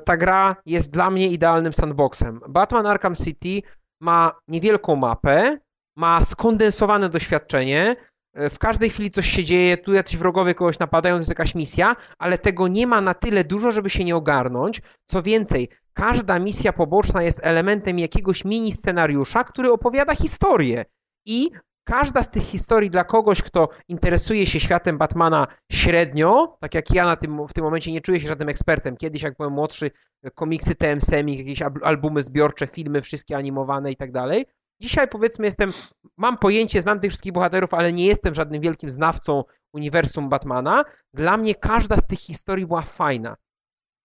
[0.05, 2.41] ta gra jest dla mnie idealnym sandboxem.
[2.49, 3.62] Batman Arkham City
[4.01, 5.59] ma niewielką mapę,
[5.97, 7.97] ma skondensowane doświadczenie,
[8.41, 11.55] y, w każdej chwili coś się dzieje, tu jacyś wrogowie kogoś napadają, to jest jakaś
[11.55, 14.83] misja, ale tego nie ma na tyle dużo, żeby się nie ogarnąć.
[15.07, 20.84] Co więcej, każda misja poboczna jest elementem jakiegoś mini scenariusza, który opowiada historię.
[21.26, 21.51] I
[21.85, 27.05] każda z tych historii dla kogoś, kto interesuje się światem Batmana średnio, tak jak ja
[27.05, 28.97] na tym, w tym momencie nie czuję się żadnym ekspertem.
[28.97, 29.91] Kiedyś, jak byłem młodszy,
[30.35, 34.47] komiksy TM Semik, jakieś albumy zbiorcze, filmy, wszystkie animowane i tak dalej.
[34.81, 35.73] Dzisiaj powiedzmy jestem,
[36.17, 40.85] mam pojęcie, znam tych wszystkich bohaterów, ale nie jestem żadnym wielkim znawcą uniwersum Batmana.
[41.15, 43.36] Dla mnie każda z tych historii była fajna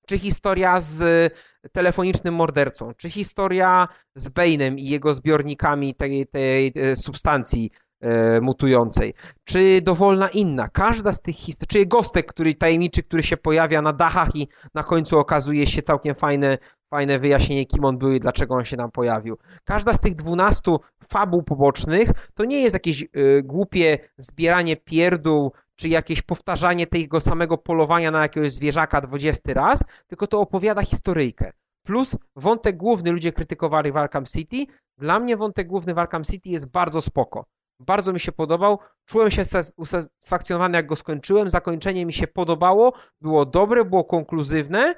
[0.07, 1.33] czy historia z
[1.71, 7.71] telefonicznym mordercą, czy historia z Bane'em i jego zbiornikami tej, tej substancji
[8.01, 9.13] e, mutującej,
[9.43, 10.67] czy dowolna inna.
[10.67, 14.83] Każda z tych historii, czy Gostek, który tajemniczy, który się pojawia na dachach i na
[14.83, 16.57] końcu okazuje się całkiem fajne,
[16.89, 19.37] fajne wyjaśnienie, kim on był i dlaczego on się tam pojawił.
[19.63, 20.79] Każda z tych dwunastu
[21.09, 23.07] fabuł pobocznych to nie jest jakieś y,
[23.43, 30.27] głupie zbieranie pierdół czy jakieś powtarzanie tego samego polowania na jakiegoś zwierzaka 20 raz, tylko
[30.27, 31.51] to opowiada historyjkę.
[31.85, 34.65] Plus wątek główny ludzie krytykowali w Arkham City.
[34.97, 37.45] Dla mnie wątek główny w Arkham City jest bardzo spoko.
[37.79, 38.79] Bardzo mi się podobał.
[39.05, 39.41] Czułem się
[39.77, 41.49] usatysfakcjonowany, jak go skończyłem.
[41.49, 42.93] Zakończenie mi się podobało.
[43.21, 44.95] Było dobre, było konkluzywne.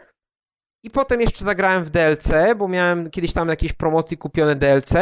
[0.83, 4.93] I potem jeszcze zagrałem w DLC, bo miałem kiedyś tam jakieś promocji kupione DLC.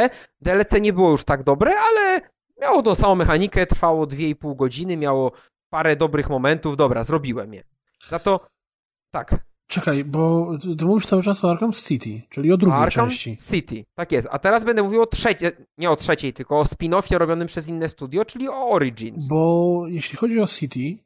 [0.42, 2.22] DLC nie było już tak dobre, ale
[2.62, 5.32] miało tą samą mechanikę, trwało 2,5 godziny, miało
[5.70, 6.78] parę dobrych momentów.
[6.78, 7.64] Dobra, zrobiłem je.
[8.10, 8.48] Za to
[9.12, 9.48] tak.
[9.68, 13.38] Czekaj, bo ty mówisz cały czas o Arkham City, czyli o drugiej Arkham części.
[13.38, 14.28] City, tak jest.
[14.32, 17.88] A teraz będę mówił o trzeciej, nie o trzeciej, tylko o spin-offie robionym przez inne
[17.88, 19.28] studio, czyli o Origins.
[19.28, 20.98] Bo jeśli chodzi o City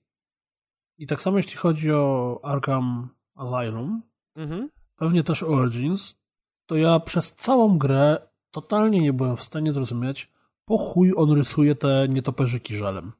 [0.98, 4.02] i tak samo jeśli chodzi o Arkham Asylum,
[4.36, 4.70] mhm.
[4.96, 6.16] pewnie też Origins,
[6.66, 10.32] to ja przez całą grę totalnie nie byłem w stanie zrozumieć,
[10.66, 13.12] po chuj on rysuje te nietoperzyki żelem.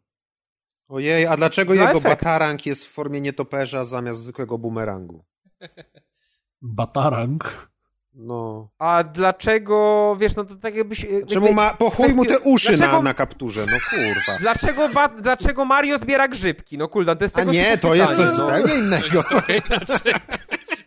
[0.92, 2.04] Ojej, a dlaczego jego efekt.
[2.04, 5.26] batarang jest w formie nietoperza zamiast zwykłego bumerangu?
[6.62, 7.70] Batarang?
[8.14, 8.70] No.
[8.80, 11.06] A dlaczego, wiesz, no to tak jakbyś...
[11.28, 14.40] Czemu ma, po chuj mu te uszy dlaczego, na, na kapturze, no kurwa.
[14.40, 16.78] Dlaczego, ba, dlaczego Mario zbiera grzybki?
[16.78, 18.36] No kulda, to jest tego A nie, to jest coś no.
[18.36, 19.24] zupełnie innego.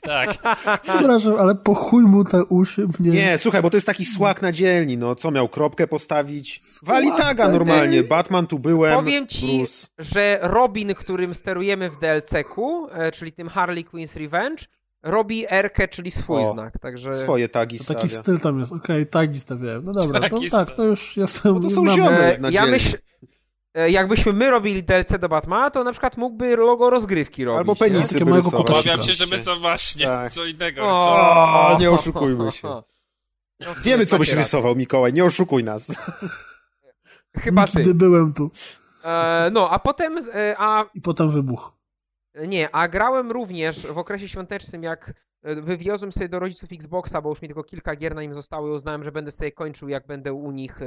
[0.05, 0.35] Tak.
[0.83, 3.11] Przepraszam, ale po chuj mu te uszy mnie...
[3.11, 5.15] Nie, słuchaj, bo to jest taki słak na dzielni, no.
[5.15, 6.61] Co miał, kropkę postawić?
[6.83, 8.03] Wali taga normalnie.
[8.03, 9.87] Batman tu byłem, Powiem ci, Bruce.
[9.99, 14.65] że Robin, którym sterujemy w DLC-ku, e, czyli tym Harley Quinn's Revenge,
[15.03, 17.15] robi Erkę, czyli swój o, znak, także...
[17.15, 18.01] Swoje tagi stawia.
[18.01, 19.85] Taki styl tam jest, okej, okay, tagi stawiałem.
[19.85, 21.55] No dobra, to, tak, to już jestem...
[21.55, 23.44] No to są ziomy na ja myśl, E,
[23.75, 27.59] jakbyśmy my robili DLC do Batmana, to na przykład mógłby logo rozgrywki robić.
[27.59, 28.25] Albo penisy nie?
[28.25, 30.33] mojego Obawiam się, że my co właśnie, tak.
[30.33, 32.69] co innego o, nie oszukujmy się.
[33.61, 36.11] No, Wiemy, co byś rysował, Mikołaj, nie oszukuj nas.
[37.37, 37.81] Chyba ty.
[37.81, 38.51] Gdy byłem tu.
[39.05, 40.19] E, no, a potem...
[40.19, 40.85] E, a...
[40.95, 41.73] I potem wybuch.
[42.49, 45.13] Nie, a grałem również w okresie świątecznym, jak
[45.43, 48.69] e, wywiozłem sobie do rodziców Xboxa, bo już mi tylko kilka gier na nim zostało
[48.69, 50.81] i uznałem, że będę sobie kończył, jak będę u nich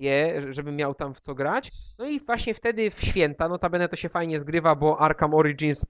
[0.00, 1.70] je, żebym miał tam w co grać.
[1.98, 5.84] No i właśnie wtedy w święta, notabene to się fajnie zgrywa, bo Arkham Origins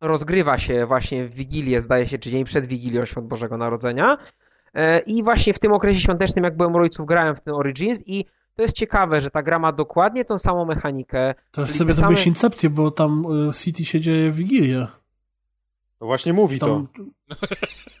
[0.00, 4.18] rozgrywa się właśnie w Wigilię, zdaje się, czy dzień przed Wigilią Świąt Bożego Narodzenia.
[4.74, 8.00] E, I właśnie w tym okresie świątecznym, jak byłem u rodziców, grałem w ten Origins
[8.06, 11.34] i to jest ciekawe, że ta gra ma dokładnie tą samą mechanikę.
[11.50, 11.94] To już sobie same...
[11.94, 14.86] zrobiłeś incepcję, bo tam e, City się dzieje w Wigilię.
[15.98, 16.88] To właśnie mówi tam...
[16.96, 17.02] to.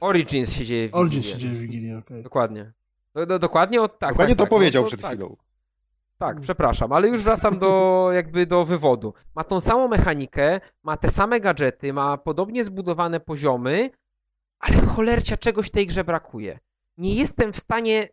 [0.00, 1.00] Origins się dzieje w Wigilię.
[1.00, 2.06] Origins się dzieje w Wigilię, okej.
[2.06, 2.22] Okay.
[2.22, 2.72] Dokładnie.
[3.16, 4.10] Do, do, dokładnie od tak.
[4.10, 5.10] Dokładnie tak, to tak, powiedział no, przed tak.
[5.10, 5.36] chwilą.
[6.18, 9.14] Tak, przepraszam, ale już wracam do jakby do wywodu.
[9.34, 13.90] Ma tą samą mechanikę, ma te same gadżety, ma podobnie zbudowane poziomy,
[14.58, 16.58] ale cholercia czegoś tej grze brakuje.
[16.98, 18.08] Nie jestem w stanie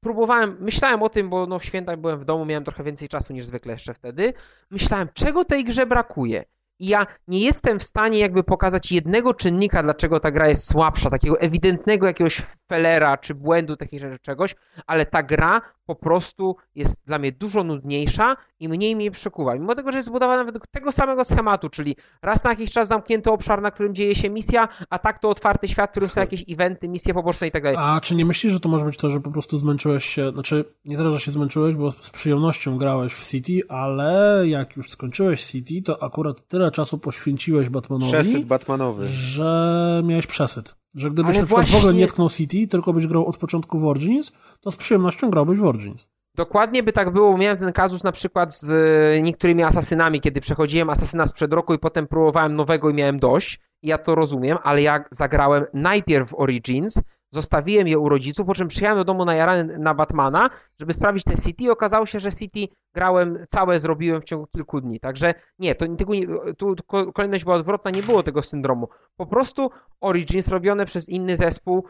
[0.00, 3.32] próbowałem, myślałem o tym, bo no w świętach byłem w domu, miałem trochę więcej czasu
[3.32, 4.34] niż zwykle jeszcze wtedy.
[4.70, 6.44] Myślałem, czego tej grze brakuje.
[6.80, 11.10] I ja nie jestem w stanie jakby pokazać jednego czynnika, dlaczego ta gra jest słabsza,
[11.10, 14.54] takiego ewidentnego jakiegoś felera czy błędu, takiej rzeczy, czegoś,
[14.86, 19.54] ale ta gra po prostu jest dla mnie dużo nudniejsza i mniej mnie przekuwa.
[19.54, 23.30] Mimo tego, że jest zbudowana według tego samego schematu, czyli raz na jakiś czas zamknięty
[23.30, 26.44] obszar, na którym dzieje się misja, a tak to otwarty świat, w którym są jakieś
[26.48, 27.78] eventy, misje poboczne i tak dalej.
[27.80, 30.64] A czy nie myślisz, że to może być to, że po prostu zmęczyłeś się, znaczy
[30.84, 35.44] nie tyle, że się zmęczyłeś, bo z przyjemnością grałeś w City, ale jak już skończyłeś
[35.44, 38.12] City, to akurat tyle czasu poświęciłeś Batmanowi.
[38.12, 39.08] Przesyt Batmanowy.
[39.08, 40.74] Że miałeś przesyt.
[40.94, 41.80] Że gdybyś Ale na przykład właśnie...
[41.80, 45.30] w ogóle nie tknął City, tylko byś grał od początku w Origins, to z przyjemnością
[45.30, 46.08] grałbyś w Origins.
[46.38, 47.38] Dokładnie by tak było.
[47.38, 51.78] Miałem ten kazus na przykład z e, niektórymi asasynami, kiedy przechodziłem asasyna sprzed roku i
[51.78, 53.60] potem próbowałem nowego i miałem dość.
[53.82, 57.02] Ja to rozumiem, ale ja zagrałem najpierw w Origins,
[57.32, 60.50] Zostawiłem je u rodziców, po czym przyjechałem do domu na jarany na Batmana,
[60.80, 65.00] żeby sprawdzić te City okazało się, że City grałem całe, zrobiłem w ciągu kilku dni.
[65.00, 66.26] Także nie, to tego nie,
[66.58, 66.76] tu
[67.14, 68.88] kolejność była odwrotna, nie było tego syndromu.
[69.16, 71.84] Po prostu Origins robione przez inny zespół,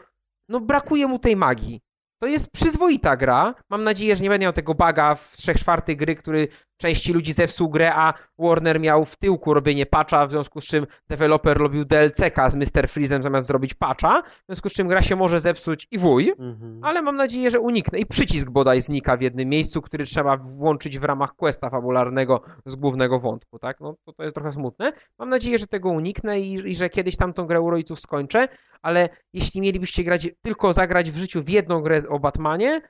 [0.49, 1.81] no brakuje mu tej magii.
[2.19, 3.55] To jest przyzwoita gra.
[3.69, 6.47] Mam nadzieję, że nie będzie miał tego baga w 3 czwartych gry, który
[6.79, 10.87] części ludzi zepsuł grę, a Warner miał w tyłku robienie patcha, w związku z czym
[11.07, 12.89] deweloper robił DLC-ka z Mr.
[12.89, 16.79] Freezem zamiast zrobić patcha, w związku z czym gra się może zepsuć i wuj, mhm.
[16.83, 17.99] ale mam nadzieję, że uniknę.
[17.99, 22.75] I przycisk bodaj znika w jednym miejscu, który trzeba włączyć w ramach questa fabularnego z
[22.75, 23.79] głównego wątku, tak?
[23.79, 24.93] No to, to jest trochę smutne.
[25.19, 28.47] Mam nadzieję, że tego uniknę i, i że kiedyś tam tą grę u rodziców skończę,
[28.81, 32.81] ale jeśli mielibyście grać, tylko zagrać w życiu w jedną grę o Batmanie,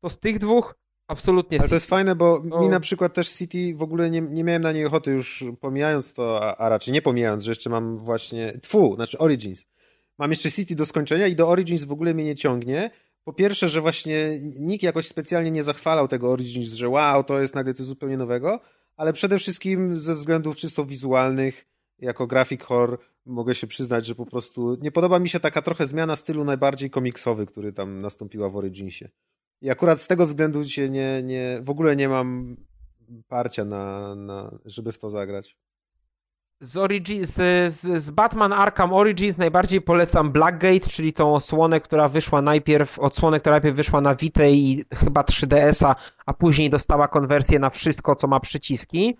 [0.00, 0.74] to z tych dwóch
[1.08, 1.58] Absolutnie.
[1.60, 2.60] Ale to jest fajne, bo o...
[2.60, 6.12] mi na przykład też City w ogóle nie, nie miałem na niej ochoty już pomijając
[6.12, 9.66] to, a, a, raczej nie pomijając, że jeszcze mam właśnie, tfu, znaczy Origins.
[10.18, 12.90] Mam jeszcze City do skończenia i do Origins w ogóle mnie nie ciągnie.
[13.24, 17.54] Po pierwsze, że właśnie nikt jakoś specjalnie nie zachwalał tego Origins, że wow, to jest
[17.54, 18.60] nagle coś zupełnie nowego,
[18.96, 21.66] ale przede wszystkim ze względów czysto wizualnych,
[21.98, 25.86] jako grafik horror mogę się przyznać, że po prostu nie podoba mi się taka trochę
[25.86, 29.08] zmiana stylu najbardziej komiksowy, który tam nastąpiła w Originsie.
[29.60, 32.56] I akurat z tego względu się nie, nie, w ogóle nie mam
[33.28, 35.56] parcia na, na, żeby w to zagrać.
[36.60, 37.34] Z, Origi z,
[37.74, 43.40] z, z, Batman Arkham Origins najbardziej polecam Blackgate, czyli tą osłonę, która wyszła najpierw, odsłonę,
[43.40, 45.96] która najpierw wyszła na Vita i chyba 3DS-a,
[46.26, 49.16] a później dostała konwersję na wszystko, co ma przyciski.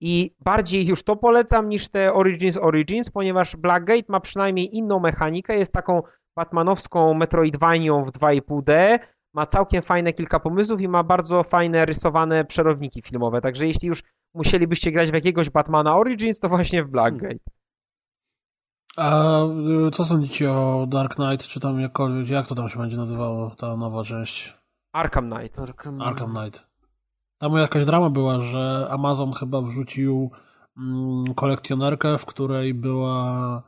[0.00, 5.58] I bardziej już to polecam niż te Origins Origins, ponieważ Blackgate ma przynajmniej inną mechanikę,
[5.58, 6.02] jest taką
[6.36, 8.98] batmanowską metroidvanią w 2,5D,
[9.34, 14.02] ma całkiem fajne kilka pomysłów i ma bardzo fajne rysowane przerowniki filmowe, także jeśli już
[14.34, 17.44] musielibyście grać w jakiegoś Batmana Origins, to właśnie w Blackgate.
[18.96, 19.38] A
[19.86, 23.50] y, co sądzicie o Dark Knight, czy tam jakkolwiek, jak to tam się będzie nazywało,
[23.50, 24.54] ta nowa część?
[24.92, 25.58] Arkham Knight.
[25.58, 26.66] Arkham, Arkham Knight.
[27.38, 30.30] Tam jakaś drama była, że Amazon chyba wrzucił
[30.76, 33.62] mm, kolekcjonerkę, w której była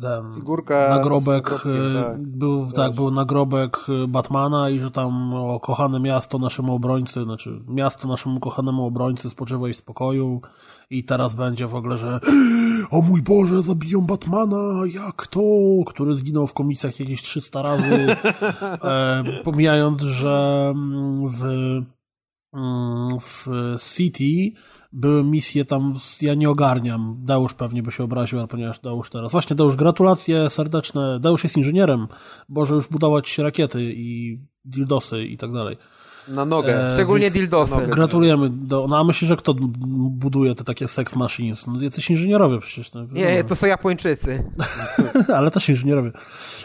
[0.00, 6.00] ten Figurka nagrobek, y, tak, był, tak, był nagrobek Batmana i że tam o kochane
[6.00, 10.40] miasto naszemu obrońcy, znaczy miasto naszemu kochanemu obrońcy spoczywa w spokoju.
[10.90, 12.20] I teraz będzie w ogóle, że
[12.90, 15.40] o mój Boże, zabiją Batmana, jak to,
[15.86, 18.06] który zginął w komisjach jakieś 300 razy,
[18.84, 21.42] e, pomijając, że mm, w
[22.54, 23.46] Mm, w
[23.78, 24.60] City
[24.92, 27.16] były misje tam, ja nie ogarniam.
[27.24, 29.32] Deusz pewnie by się obraził, ale ponieważ Deusz teraz.
[29.32, 31.20] Właśnie Deusz, gratulacje serdeczne.
[31.20, 32.08] Deusz jest inżynierem,
[32.48, 35.76] może już budować rakiety i dildosy i tak dalej.
[36.30, 36.84] Na nogę.
[36.84, 37.86] E, Szczególnie dildosy.
[37.86, 38.50] Gratulujemy.
[38.50, 39.54] Do, no a myślisz, że kto
[40.10, 41.66] buduje te takie sex machines?
[41.66, 42.92] No jacyś inżynierowie przecież.
[42.92, 44.50] No, nie, to są Japończycy.
[45.36, 46.12] ale też inżynierowie.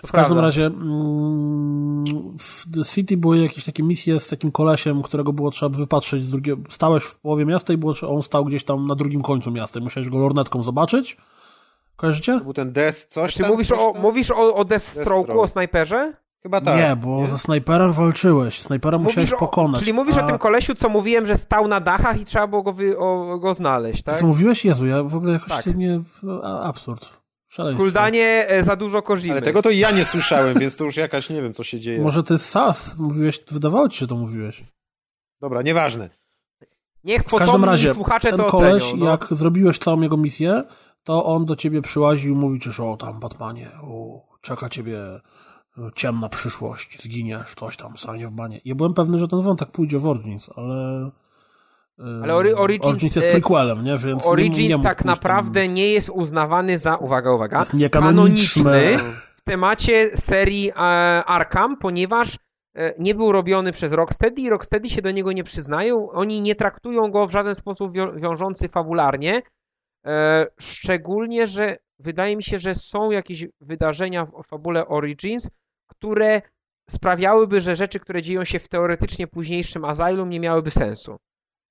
[0.05, 2.05] W każdym razie mm,
[2.39, 6.29] w The City były jakieś takie misje z takim kolesiem, którego było trzeba wypatrzeć z
[6.29, 6.61] drugiego.
[6.69, 9.83] Stałeś w połowie miasta i było, on stał gdzieś tam na drugim końcu miasta i
[9.83, 11.17] musiałeś go lornetką zobaczyć.
[11.95, 12.37] Kojarzycie?
[12.37, 13.51] To był ten Death coś Czy tam?
[13.51, 16.13] Mówisz, o, mówisz o, o Deathstroke'u, o snajperze?
[16.45, 16.79] Chyba tak.
[16.79, 17.27] Nie, bo nie?
[17.27, 18.61] ze snajperem walczyłeś.
[18.61, 19.79] Snajpera mówisz musiałeś pokonać.
[19.79, 20.23] czyli mówisz a...
[20.23, 23.39] o tym kolesiu, co mówiłem, że stał na dachach i trzeba było go, wy, o,
[23.39, 24.19] go znaleźć, tak?
[24.19, 24.65] Co mówiłeś?
[24.65, 25.75] Jezu, ja w ogóle jakoś tak.
[25.75, 26.01] nie...
[26.63, 27.09] Absurd.
[27.47, 27.83] Szaleństwo.
[27.83, 29.33] Kuldanie e, za dużo korzimy.
[29.33, 32.01] Ale tego to ja nie słyszałem, więc to już jakaś, nie wiem, co się dzieje.
[32.01, 34.63] Może ty sas mówiłeś, wydawało ci się, że to mówiłeś.
[35.41, 36.09] Dobra, nieważne.
[37.03, 39.11] Niech w każdym razie, słuchacze ten to koleś, ocenią, no.
[39.11, 40.63] jak zrobiłeś całą jego misję,
[41.03, 44.99] to on do ciebie przyłaził i mówi ci, że o tam Batmanie, o, czeka ciebie
[45.95, 48.61] ciemna przyszłość, zginiesz, coś tam, stanie w banie.
[48.65, 51.11] Ja byłem pewny, że ten wątek pójdzie w Origins, ale...
[52.23, 53.97] Ale Origins, Origins jest prequelem, nie?
[53.97, 55.73] Więc Origins nie, nie tak naprawdę tam...
[55.73, 58.97] nie jest uznawany za, uwaga, uwaga, jest niekanoniczny
[59.37, 60.73] w temacie serii e,
[61.25, 62.37] Arkham, ponieważ
[62.75, 66.09] e, nie był robiony przez Rocksteady i Rocksteady się do niego nie przyznają.
[66.11, 69.41] Oni nie traktują go w żaden sposób wiążący fabularnie.
[70.05, 75.49] E, szczególnie, że wydaje mi się, że są jakieś wydarzenia w fabule Origins,
[75.87, 76.41] które
[76.89, 81.17] sprawiałyby, że rzeczy, które dzieją się w teoretycznie późniejszym Asylum nie miałyby sensu.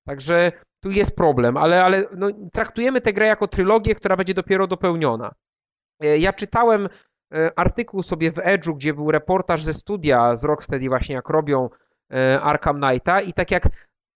[0.07, 0.53] Także
[0.83, 5.35] tu jest problem, ale, ale no, traktujemy tę grę jako trylogię, która będzie dopiero dopełniona.
[6.01, 6.89] E, ja czytałem
[7.35, 11.69] e, artykuł sobie w Edge'u, gdzie był reportaż ze studia z Rocksteady właśnie jak robią
[12.13, 13.69] e, Arkham Knighta i tak jak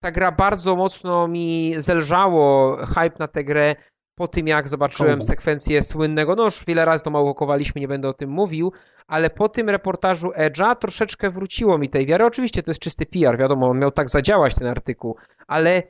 [0.03, 3.77] ta gra bardzo mocno mi zelżało hype na tę grę
[4.19, 8.13] po tym jak zobaczyłem sekwencję słynnego, no już wiele razy to małokowaliśmy, nie będę o
[8.13, 8.73] tym mówił,
[9.07, 12.25] ale po tym reportażu Edge'a troszeczkę wróciło mi tej wiary.
[12.25, 15.17] Oczywiście to jest czysty PR, wiadomo, on miał tak zadziałać ten artykuł,
[15.47, 15.83] ale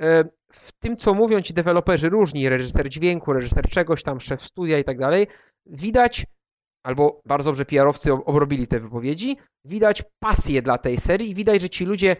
[0.00, 4.78] e, w tym, co mówią ci deweloperzy różni, reżyser dźwięku, reżyser czegoś tam, szef studia
[4.78, 5.26] i tak dalej,
[5.66, 6.26] widać,
[6.82, 11.68] albo bardzo dobrze PR-owcy obrobili te wypowiedzi, widać pasję dla tej serii i widać, że
[11.68, 12.16] ci ludzie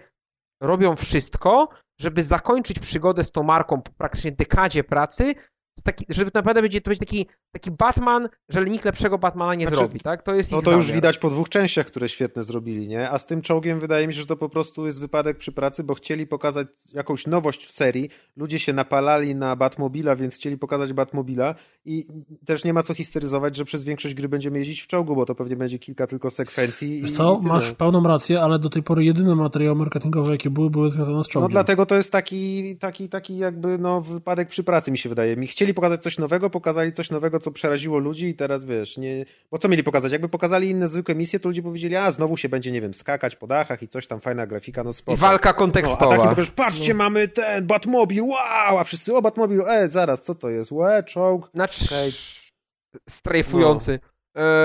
[0.60, 1.68] robią wszystko,
[2.00, 5.34] żeby zakończyć przygodę z tą marką po praktycznie dekadzie pracy
[5.82, 9.80] taki, żeby naprawdę będzie to być taki, taki Batman, że nikt lepszego Batmana nie znaczy,
[9.80, 10.22] zrobi, tak?
[10.22, 13.10] To jest No to już widać po dwóch częściach, które świetne zrobili, nie?
[13.10, 15.84] A z tym czołgiem wydaje mi się, że to po prostu jest wypadek przy pracy,
[15.84, 18.10] bo chcieli pokazać jakąś nowość w serii.
[18.36, 21.54] Ludzie się napalali na Batmobila, więc chcieli pokazać Batmobila
[21.84, 22.04] i
[22.46, 25.34] też nie ma co histeryzować, że przez większość gry będziemy jeździć w czołgu, bo to
[25.34, 27.02] pewnie będzie kilka tylko sekwencji.
[27.02, 30.70] Wiesz co, i masz pełną rację, ale do tej pory jedyne materiały marketingowe, jakie były,
[30.70, 31.44] były związane z czołgiem.
[31.44, 35.36] No dlatego to jest taki, taki, taki jakby no wypadek przy pracy, mi się wydaje.
[35.36, 39.24] Mi chcieli pokazać coś nowego, pokazali coś nowego, co przeraziło ludzi i teraz wiesz, nie...
[39.50, 40.12] Bo co mieli pokazać?
[40.12, 43.36] Jakby pokazali inne zwykłe misje, to ludzie powiedzieli, a znowu się będzie, nie wiem, skakać
[43.36, 45.16] po dachach i coś tam, fajna grafika, no spoko.
[45.16, 46.16] I walka kontekstowa.
[46.16, 46.98] No, a taki powiesz, patrzcie, no.
[46.98, 48.78] mamy ten Batmobil, wow!
[48.78, 50.72] A wszyscy, o Batmobil, e, zaraz, co to jest?
[50.72, 51.50] Łe, czołg.
[51.54, 52.10] Znaczy, okay.
[53.08, 53.98] strajfujący.
[54.02, 54.14] No.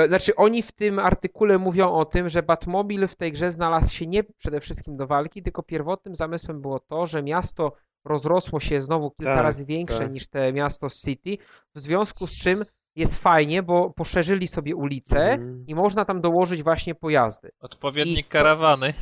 [0.08, 4.08] Znaczy, oni w tym artykule mówią o tym, że Batmobil w tej grze znalazł się
[4.08, 7.74] nie przede wszystkim do walki, tylko pierwotnym zamysłem było to, że miasto
[8.10, 10.12] rozrosło się znowu kilka Tak, razy większe tak.
[10.12, 11.38] niż te miasto City,
[11.76, 12.66] w związku z czym
[12.96, 15.64] jest fajnie, bo poszerzyli sobie ulice Mhm.
[15.68, 17.52] i można tam dołożyć właśnie pojazdy.
[17.60, 18.94] Odpowiednik I- karawany.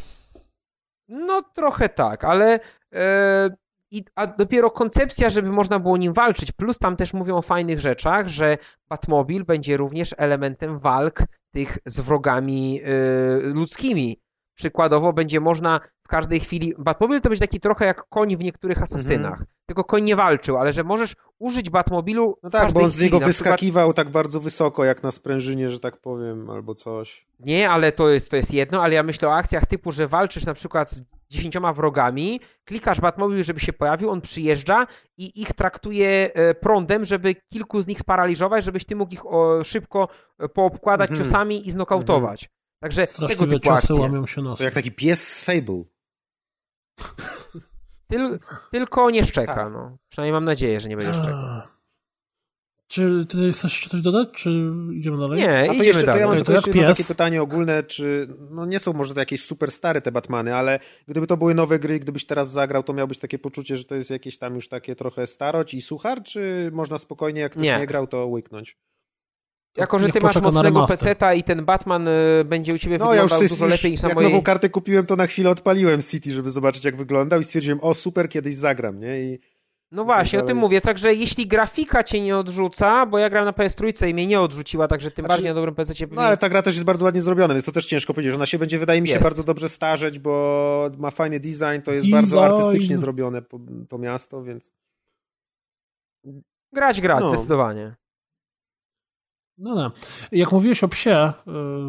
[1.09, 2.59] No trochę tak, ale
[2.93, 3.49] e,
[3.91, 7.79] i, a dopiero koncepcja, żeby można było nim walczyć, plus tam też mówią o fajnych
[7.79, 8.57] rzeczach, że
[8.89, 11.19] Batmobil będzie również elementem walk
[11.51, 12.87] tych z wrogami e,
[13.39, 14.19] ludzkimi.
[14.61, 16.73] Przykładowo będzie można w każdej chwili.
[16.77, 19.43] Batmobil to będzie taki trochę jak koń w niektórych asasynach.
[19.65, 22.37] Tylko koń nie walczył, ale że możesz użyć Batmobilu.
[22.43, 23.05] No tak, bo on z chwili.
[23.05, 27.27] niego Na przykład- wyskakiwał tak bardzo wysoko, jak na sprężynie, że tak powiem, albo coś.
[27.39, 30.45] Nie, ale to jest, to jest jedno, ale ja myślę o akcjach typu, że walczysz
[30.45, 34.87] na przykład z dziesięcioma wrogami, klikasz Batmobil, żeby się pojawił, on przyjeżdża
[35.17, 39.21] i ich traktuje e, prądem, żeby kilku z nich sparaliżować, żebyś ty mógł ich
[39.63, 40.07] szybko
[40.39, 41.25] e, poobkładać Mhm.
[41.29, 42.49] ciosami i znokautować.
[42.79, 43.95] Także tego typu akcje.
[43.95, 44.57] łamią się nos.
[44.57, 45.83] To jak taki pies z Fable.
[48.07, 48.39] Tyl,
[48.71, 49.71] tylko nie szczeka, Tak.
[49.73, 49.97] no.
[50.09, 51.61] Przynajmniej mam nadzieję, że nie będzie szczekał.
[52.87, 54.51] Czy ty chcesz jeszcze coś dodać, czy
[54.93, 55.39] idziemy dalej?
[55.39, 56.21] Nie, A to idziemy jeszcze, to dalej.
[56.21, 59.43] ja mam To tylko jeszcze takie pytanie ogólne, czy no nie są może to jakieś
[59.45, 63.19] super stare te Batmany, ale gdyby to były nowe gry, gdybyś teraz zagrał, to miałbyś
[63.19, 66.97] takie poczucie, że to jest jakieś tam już takie trochę staroć i suchar, czy można
[66.97, 67.77] spokojnie, jak ktoś Nie.
[67.79, 68.77] nie, grał, to łyknąć?
[69.77, 72.11] Jako, że ty masz mocnego peceta i ten Batman y,
[72.45, 74.31] będzie u ciebie No ja już wyglądał dużo już, lepiej niż na jak mojej...
[74.31, 77.93] nową kartę kupiłem, to na chwilę odpaliłem City, żeby zobaczyć jak wyglądał i stwierdziłem, o
[77.93, 79.19] super, kiedyś zagram, nie?
[79.19, 79.39] I
[79.91, 80.81] No właśnie, o tym mówię.
[80.81, 84.87] Także jeśli grafika cię nie odrzuca, bo ja gram na PS3 i mnie nie odrzuciła,
[84.87, 87.21] także tym Znaczy, bardziej na dobrym PC No ale ta gra też jest bardzo ładnie
[87.21, 88.35] zrobiona, więc to też ciężko powiedzieć.
[88.35, 89.23] Ona się będzie, wydaje mi się, Jest.
[89.23, 92.11] bardzo dobrze starzeć, bo ma fajny design, to jest Design.
[92.11, 93.41] bardzo artystycznie zrobione
[93.89, 94.73] to miasto, więc...
[96.73, 97.29] grać, grać, No.
[97.29, 97.95] zdecydowanie.
[99.57, 99.91] No nie.
[100.39, 101.33] Jak mówiłeś o psie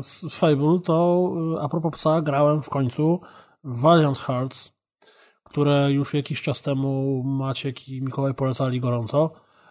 [0.01, 3.21] y, z Fable, to y, a propos psa, grałem w końcu
[3.65, 4.79] w Valiant Hearts,
[5.45, 9.31] które już jakiś czas temu Maciek i Mikołaj polecali gorąco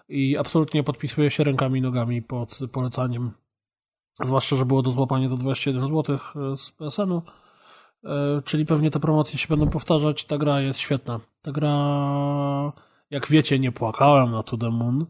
[0.09, 3.31] i absolutnie podpisuję się rękami i nogami pod polecaniem.
[4.23, 6.17] Zwłaszcza, że było do złapania za 21 zł
[6.57, 7.21] z PSN-u.
[8.03, 10.25] Y, Czyli pewnie te promocje się będą powtarzać.
[10.25, 11.19] Ta gra jest świetna.
[11.41, 12.73] Ta gra,
[13.09, 15.05] jak wiecie, nie płakałem na To The Moon.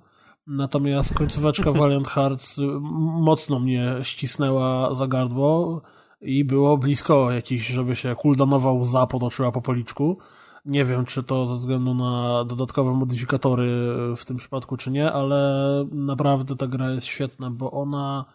[0.47, 5.81] Natomiast końcóweczka Valiant Hearts y, mocno mnie ścisnęła za gardło
[6.21, 10.17] i było blisko jakiś, żeby się cooldownowa łza potoczyła po policzku.
[10.65, 15.63] Nie wiem, czy to ze względu na dodatkowe modyfikatory w tym przypadku, czy nie, ale
[15.91, 18.25] naprawdę ta gra jest świetna, bo ona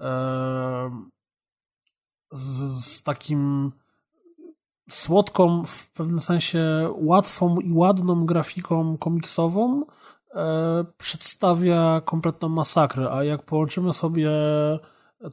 [0.00, 1.04] e,
[2.32, 3.72] z, z takim
[4.90, 9.84] słodką, w pewnym sensie łatwą i ładną grafiką komiksową
[10.98, 14.30] przedstawia kompletną masakrę, a jak połączymy sobie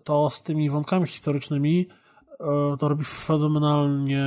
[0.04, 1.88] to z tymi wątkami historycznymi,
[2.40, 4.26] e, to robi fenomenalnie,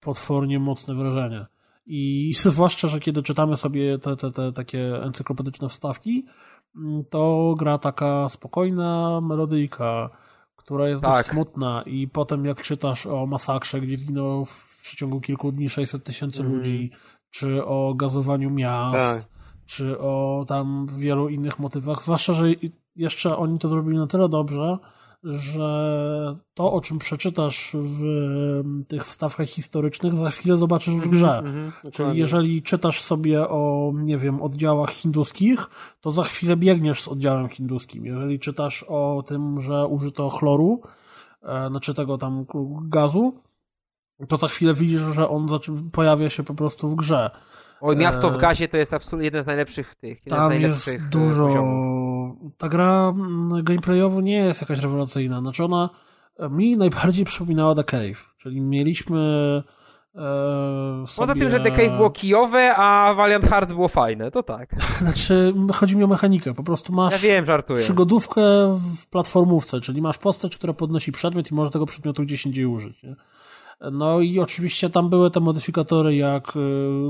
[0.00, 1.46] potwornie mocne wrażenie.
[1.86, 6.26] I zwłaszcza, że kiedy czytamy sobie te, te, te takie encyklopedyczne wstawki,
[6.76, 10.10] mm, to gra taka spokojna melodyjka,
[10.56, 11.26] która jest Tak.
[11.26, 16.40] smutna i potem jak czytasz o masakrze, gdzie zginęło w przeciągu kilku dni 600 tysięcy
[16.42, 16.58] Mhm.
[16.58, 16.90] ludzi,
[17.30, 19.35] czy o gazowaniu miast, Tak.
[19.66, 22.46] Czy o tam wielu innych motywach, zwłaszcza, że
[22.96, 24.78] jeszcze oni to zrobili na tyle dobrze,
[25.24, 28.04] że to, o czym przeczytasz w
[28.88, 31.38] tych wstawkach historycznych, za chwilę zobaczysz w grze.
[31.38, 35.66] Mhm, Czyli jeżeli czytasz sobie o, nie wiem, oddziałach hinduskich,
[36.00, 38.06] to za chwilę biegniesz z oddziałem hinduskim.
[38.06, 40.80] Jeżeli czytasz o tym, że użyto chloru,
[41.42, 42.46] e, znaczy tego tam
[42.82, 43.34] gazu,
[44.28, 45.46] to za chwilę widzisz, że on
[45.92, 47.30] pojawia się po prostu w grze.
[47.80, 50.18] Oj, miasto w E, gazie to jest absolutnie jeden z najlepszych tych.
[50.26, 51.46] Jeden z Tam najlepszych jest dużo.
[51.46, 52.36] poziomów.
[52.58, 55.40] Ta gra mm, gameplayowo nie jest jakaś rewelacyjna.
[55.40, 55.90] Znaczy ona
[56.38, 58.34] e, mi najbardziej przypominała The Cave.
[58.38, 59.18] Czyli mieliśmy.
[60.14, 61.40] E, Poza sobie...
[61.40, 64.70] tym, że The Cave było kijowe, a Valiant Hearts było fajne, to tak.
[65.02, 66.54] Znaczy, chodzi mi o mechanikę.
[66.54, 67.78] Po prostu masz Ja wiem, żartuję.
[67.82, 68.42] przygodówkę
[69.00, 73.02] w platformówce, czyli masz postać, która podnosi przedmiot i może tego przedmiotu gdzieś indziej użyć.
[73.02, 73.16] Nie?
[73.80, 76.60] No i oczywiście tam były te modyfikatory, jak y,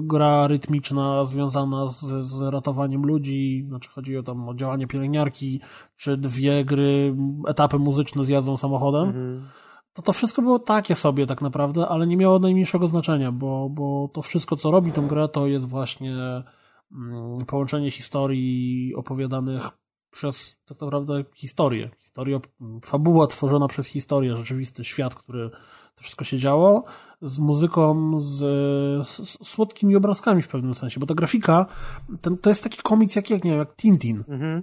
[0.02, 5.60] gra rytmiczna związana z, z ratowaniem ludzi, znaczy chodzi o tam o działanie pielęgniarki,
[5.96, 9.02] czy dwie gry, etapy muzyczne z jazdą samochodem.
[9.02, 9.48] Mhm.
[9.92, 14.10] To to wszystko było takie sobie tak naprawdę, ale nie miało najmniejszego znaczenia, bo, bo
[14.12, 16.14] to wszystko, co robi tę grę, to jest właśnie
[16.92, 19.68] mm, połączenie historii opowiadanych
[20.10, 21.90] przez tak naprawdę historię.
[21.98, 22.40] Historię,
[22.84, 25.50] fabuła tworzona przez historię, rzeczywisty świat, który
[25.96, 26.84] to wszystko się działo,
[27.22, 28.38] z muzyką, z,
[29.06, 31.66] z słodkimi obrazkami w pewnym sensie, bo ta grafika,
[32.22, 34.24] ten, to jest taki komiks jak, jak, nie wiem, jak Tintin.
[34.28, 34.62] Mhm.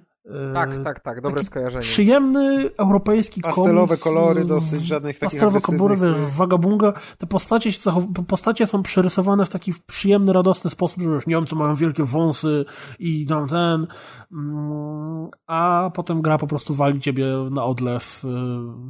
[0.53, 1.81] Tak, tak, tak, dobre skojarzenie.
[1.81, 6.93] Przyjemny europejski Pastelowe komiks, kolory, dosyć żadnych takich Pastelowe kolory, wiesz, wagabunga.
[7.17, 11.55] Te postacie, się zachow- postacie są przerysowane w taki przyjemny, radosny sposób, że już Niemcy
[11.55, 12.65] mają wielkie wąsy
[12.99, 13.87] i tam ten,
[14.31, 18.27] mm, a potem gra po prostu wali ciebie na odlew y,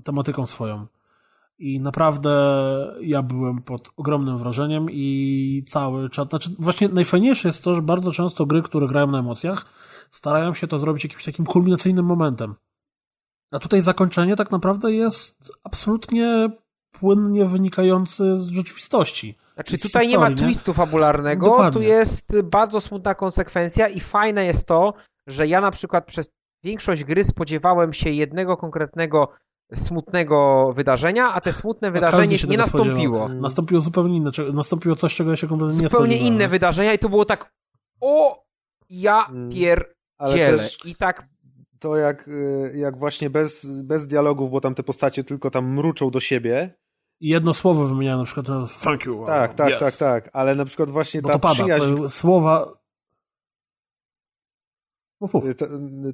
[0.03, 0.85] tematyką swoją.
[1.59, 2.29] I naprawdę
[3.01, 8.11] ja byłem pod ogromnym wrażeniem i cały czas, znaczy właśnie najfajniejsze jest to, że bardzo
[8.11, 9.65] często gry, które grają na emocjach,
[10.09, 12.55] starają się to zrobić jakimś takim kulminacyjnym momentem.
[13.51, 16.49] A tutaj zakończenie tak naprawdę jest absolutnie
[16.91, 19.37] płynnie wynikający z rzeczywistości.
[19.53, 21.81] Znaczy tutaj historii, nie ma twistu fabularnego, Dokładnie.
[21.81, 24.93] tu jest bardzo smutna konsekwencja i fajne jest to,
[25.27, 26.29] że ja na przykład przez
[26.63, 29.29] większość gry spodziewałem się jednego konkretnego
[29.75, 33.17] smutnego wydarzenia, a te smutne a wydarzenie nie nastąpiło.
[33.17, 33.41] Spodziewał.
[33.41, 36.11] Nastąpiło zupełnie inne, nastąpiło coś, czego ja się kompletnie zupełnie nie spodziewałem.
[36.11, 37.53] Zupełnie inne wydarzenia i to było tak
[38.01, 38.43] o,
[38.89, 39.51] ja mm.
[39.51, 40.57] pier ale dziele.
[40.57, 41.33] Też I tak
[41.83, 46.09] to jak, y, jak właśnie bez, bez dialogów, bo tam te postacie tylko tam mruczą
[46.09, 46.75] do siebie.
[47.19, 48.47] I jedno słowo wymieniają, na przykład
[48.81, 49.25] thank you.
[49.25, 49.79] Tak, tak, yes.
[49.79, 52.09] tak, tak, ale na przykład właśnie bo ta pada, przyjaźń...
[52.09, 52.82] Słowa...
[55.57, 55.65] Ta,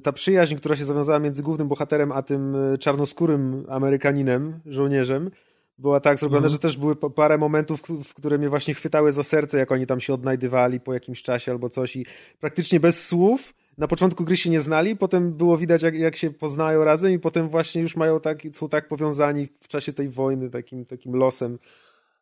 [0.02, 5.30] ta, przyjaźń, która się zawiązała między głównym bohaterem a tym y, czarnoskórym Amerykaninem, żołnierzem,
[5.78, 6.50] była tak zrobiona, mm.
[6.50, 10.00] że też były parę momentów, w które mnie właśnie chwytały za serce, jak oni tam
[10.00, 12.06] się odnajdywali po jakimś czasie albo coś i
[12.40, 16.30] praktycznie bez słów na początku gry się nie znali, potem było widać, jak, jak się
[16.30, 20.50] poznają razem i potem właśnie już mają tak, są tak powiązani w czasie tej wojny
[20.50, 21.58] takim, takim losem.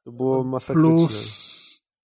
[0.05, 0.97] To było masakryczne.
[0.97, 1.58] Plus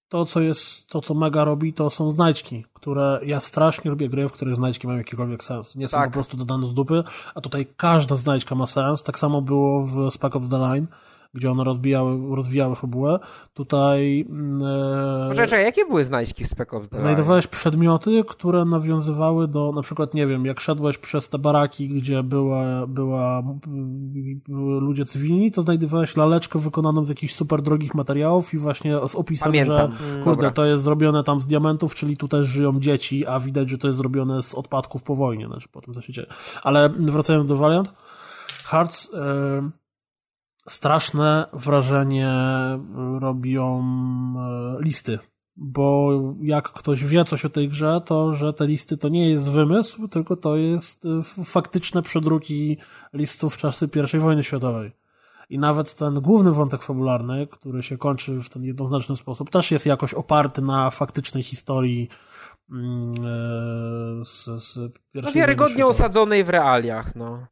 [0.09, 4.29] to, co jest, to, co Mega robi, to są znajdźki, które ja strasznie lubię gry,
[4.29, 5.75] w których znajdźki mają jakikolwiek sens.
[5.75, 6.11] Nie są tak.
[6.11, 9.03] po prostu dodane z dupy, a tutaj każda znajdźka ma sens.
[9.03, 10.87] Tak samo było w Spec Ops The Line
[11.35, 13.19] gdzie one rozbijały, rozwijały fabułę.
[13.55, 14.27] Tutaj...
[14.31, 19.83] Mm, e, Poczekaj, jakie były znajdźki w Spec Ops Znajdowałeś przedmioty, które nawiązywały do, na
[19.83, 23.43] przykład, nie wiem, jak szedłeś przez te baraki, gdzie była, była
[24.81, 29.53] ludzie cywilni, to znajdowałeś laleczkę wykonaną z jakichś super drogich materiałów i właśnie z opisem,
[29.53, 29.93] Pamiętam.
[29.93, 33.41] że mm, kurde, to jest zrobione tam z diamentów, czyli tu też żyją dzieci, a
[33.41, 36.27] widać, że to jest zrobione z odpadków po wojnie, znaczy po tym, co się dzieje.
[36.63, 37.93] Ale wracając do Valiant,
[38.65, 39.13] Hearts...
[39.13, 39.84] Yy,
[40.69, 42.31] straszne wrażenie
[43.21, 43.85] robią
[44.39, 45.19] e, listy.
[45.57, 46.11] Bo
[46.41, 50.09] jak ktoś wie coś o tej grze, to że te listy to nie jest wymysł,
[50.09, 52.77] tylko to jest e, faktyczne przedruki
[53.13, 54.93] listów w czasy I wojny światowej.
[55.51, 59.87] I nawet ten główny wątek fabularny, który się kończy w ten jednoznaczny sposób, też jest
[59.87, 62.09] jakoś oparty na faktycznej historii
[62.71, 64.75] mm, e, z, z
[65.13, 67.47] pierwszej No wiarygodnie osadzonej w realiach, no.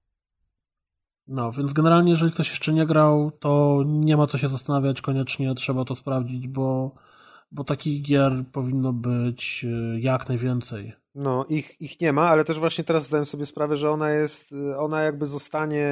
[1.26, 5.54] No, więc generalnie, jeżeli ktoś jeszcze nie grał, to nie ma co się zastanawiać, koniecznie
[5.54, 6.94] trzeba to sprawdzić, bo,
[7.52, 10.92] bo takich gier powinno być e, jak najwięcej.
[11.14, 14.52] No, ich, ich nie ma, ale też właśnie teraz zdałem sobie sprawę, że ona jest,
[14.52, 15.86] e, ona jakby zostanie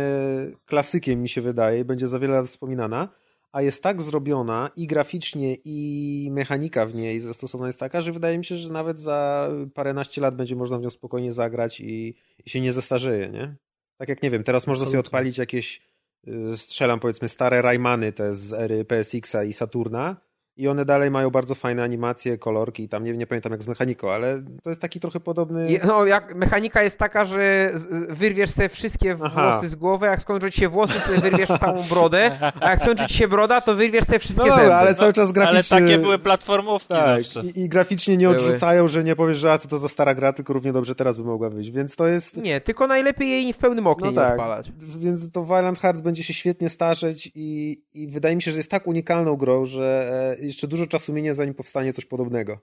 [0.67, 3.09] klasykiem, mi się wydaje, będzie za wiele lat wspominana,
[3.53, 8.39] a jest tak zrobiona i graficznie, i mechanika w niej zastosowana jest taka, że wydaje
[8.39, 12.15] mi się, że nawet za paręnaście lat będzie można w nią spokojnie zagrać i,
[12.47, 13.57] i się nie zestarzeje, nie?
[14.01, 15.81] Tak jak nie wiem, teraz można sobie odpalić jakieś,
[16.29, 20.17] y, strzelam powiedzmy, stare Raymany te z ery PSX-a i Saturna
[20.61, 24.11] i one dalej mają bardzo fajne animacje, kolorki, tam nie, nie pamiętam jak z mechaniką,
[24.11, 25.81] ale to jest taki trochę podobny...
[25.85, 27.73] No, jak mechanika jest taka, że
[28.09, 29.51] wyrwiesz sobie wszystkie Aha.
[29.51, 33.07] włosy z głowy, jak skończy ci się włosy, sobie wyrwiesz całą brodę, a jak skończy
[33.07, 34.75] ci się broda, to wyrwiesz sobie wszystkie no, zęby.
[34.75, 35.77] ale cały czas graficznie...
[35.77, 37.49] Ale takie były platformówki tak, zawsze.
[37.49, 40.33] I, I, graficznie nie odrzucają, że nie powiesz, że a co to za stara gra,
[40.33, 42.37] tylko równie dobrze teraz by mogła wyjść, więc to jest...
[42.37, 44.73] Nie, tylko najlepiej jej w pełnym oknie no nie tak, odpalać.
[44.99, 48.71] Więc to Violent Hearts będzie się świetnie starzeć i, i wydaje mi się, że jest
[48.71, 52.57] tak unikalną grą, że e, jeszcze dużo czasu minie, zanim powstanie coś podobnego.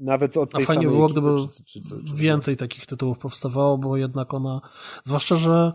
[0.00, 3.96] Nawet od tej A fajnie było, gdyby czy, czy, czy, więcej takich tytułów powstawało, bo
[3.96, 4.60] jednak ona,
[5.04, 5.72] zwłaszcza, że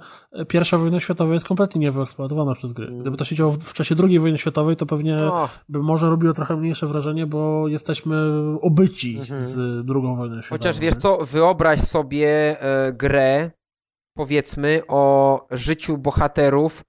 [0.47, 2.91] pierwsza wojna światowa jest kompletnie niewyeksploatowana przez gry.
[3.01, 5.17] Gdyby to się działo w czasie II wojny światowej, to pewnie
[5.69, 8.15] by może robiło trochę mniejsze wrażenie, bo jesteśmy
[8.61, 9.47] obyci mhm.
[9.47, 10.57] z drugą wojną światową.
[10.57, 13.51] Chociaż wiesz co, wyobraź sobie e, grę,
[14.17, 16.83] powiedzmy, o życiu bohaterów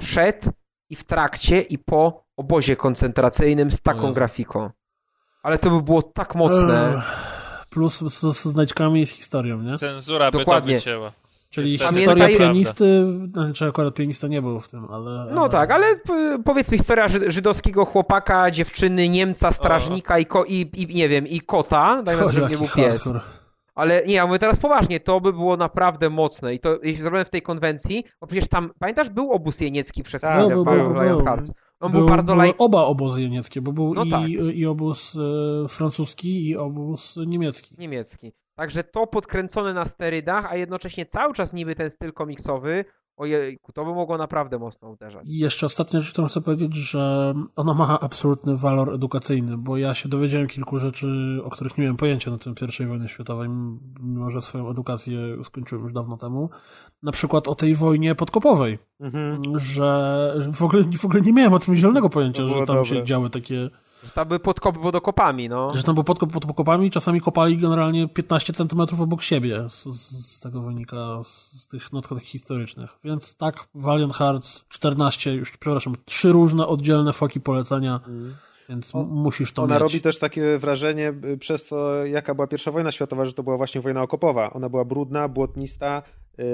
[0.00, 0.48] przed
[0.90, 4.70] i w trakcie i po obozie koncentracyjnym z taką grafiką.
[5.42, 7.02] Ale to by było tak mocne.
[7.70, 9.78] Plus z, z znajdźkami z historią, nie?
[9.78, 10.74] Cenzura Dokładnie.
[10.74, 11.12] by to wycięła.
[11.50, 15.26] Czyli historia pianisty, znaczy akurat pianista nie był w tym, ale...
[15.34, 15.86] No tak, ale
[16.44, 22.02] powiedzmy historia żydowskiego chłopaka, dziewczyny, Niemca, strażnika i, ko, i, i, nie wiem, i kota,
[22.02, 23.04] dajmy, żeby nie był pies.
[23.04, 23.20] Hardcore.
[23.74, 27.24] Ale nie, ja mówię teraz poważnie, to by było naprawdę mocne i to jeśli zrobione
[27.24, 31.24] w tej konwencji, bo przecież tam, pamiętasz, był obóz jeniecki przez tak, chwilę w Lion
[31.24, 31.52] Hearts.
[31.86, 32.54] On był, był bardzo laj...
[32.58, 34.28] oba obozy jenieckie, bo był no i, tak.
[34.28, 35.16] i obóz
[35.64, 37.74] e, francuski i obóz niemiecki.
[37.78, 38.32] Niemiecki.
[38.54, 42.84] Także to podkręcone na sterydach, a jednocześnie cały czas niby ten styl komiksowy,
[43.16, 45.26] ojejku, to by mogło naprawdę mocno uderzać.
[45.26, 49.94] I jeszcze ostatnia rzecz, którą chcę powiedzieć, że ona ma absolutny walor edukacyjny, bo ja
[49.94, 53.48] się dowiedziałem kilku rzeczy, o których nie miałem pojęcia na tym pierwszej wojnie światowej,
[54.00, 56.50] mimo że swoją edukację skończyłem już dawno temu.
[57.02, 59.42] Na przykład o tej wojnie podkopowej, mhm.
[59.58, 62.86] że w ogóle, w ogóle nie miałem o tym zielonego pojęcia, że tam dobre.
[62.86, 63.70] się działy takie
[64.04, 65.76] że tam były podkopy pod okopami, no.
[65.76, 69.68] Że tam były podkopy pod okopami, czasami kopali generalnie 15 centymetrów obok siebie.
[69.70, 72.90] Z, z, tego wynika, z, z tych notatek historycznych.
[73.04, 78.00] Więc tak, Valiant Hearts 14, już przepraszam, trzy różne oddzielne foki polecenia.
[78.06, 78.34] Mm.
[78.68, 79.82] Więc o, musisz to Ona mieć.
[79.82, 83.56] robi też takie wrażenie y, przez to, jaka była pierwsza wojna światowa, że to była
[83.56, 84.52] właśnie wojna okopowa.
[84.52, 86.02] Ona była brudna, błotnista,
[86.38, 86.44] yy,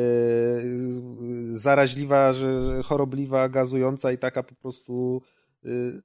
[1.51, 5.23] zaraźliwa, że, chorobliwa, gazująca i taka po prostu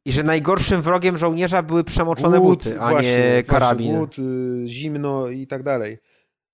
[0.06, 3.96] i że najgorszym wrogiem żołnierza były przemoczone głód, buty, a właśnie, nie karabin.
[3.96, 5.98] Głód, y, zimno i tak dalej.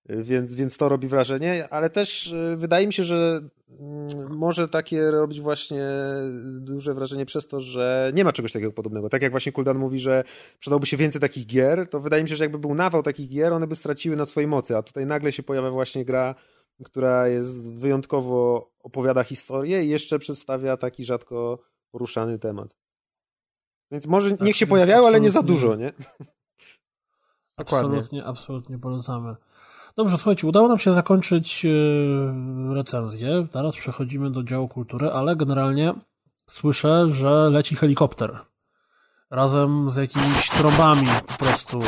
[0.08, 3.40] Więc, więc to robi wrażenie, ale też y, wydaje mi się, że
[3.80, 5.86] mm, może takie robić właśnie
[6.60, 9.08] duże wrażenie przez to, że nie ma czegoś takiego podobnego.
[9.08, 10.24] Tak jak właśnie Kuldan mówi, że
[10.58, 13.52] przydałby się więcej takich gier, to wydaje mi się, że jakby był nawał takich gier,
[13.52, 16.34] one by straciły na swojej mocy, a tutaj nagle się pojawia właśnie gra,
[16.84, 21.58] która jest wyjątkowo opowiada historię i jeszcze przedstawia taki rzadko
[21.90, 22.83] poruszany temat.
[23.90, 25.92] Więc może tak, niech się pojawiają, ale nie za dużo, nie?
[27.58, 27.98] Dokładnie.
[27.98, 29.36] Absolutnie, absolutnie polecamy.
[29.96, 33.46] Dobrze, słuchajcie, udało nam się zakończyć e, recenzję.
[33.52, 35.94] Teraz przechodzimy do działu kultury, ale generalnie
[36.50, 38.38] słyszę, że leci helikopter.
[39.30, 41.78] Razem z jakimiś trąbami po prostu.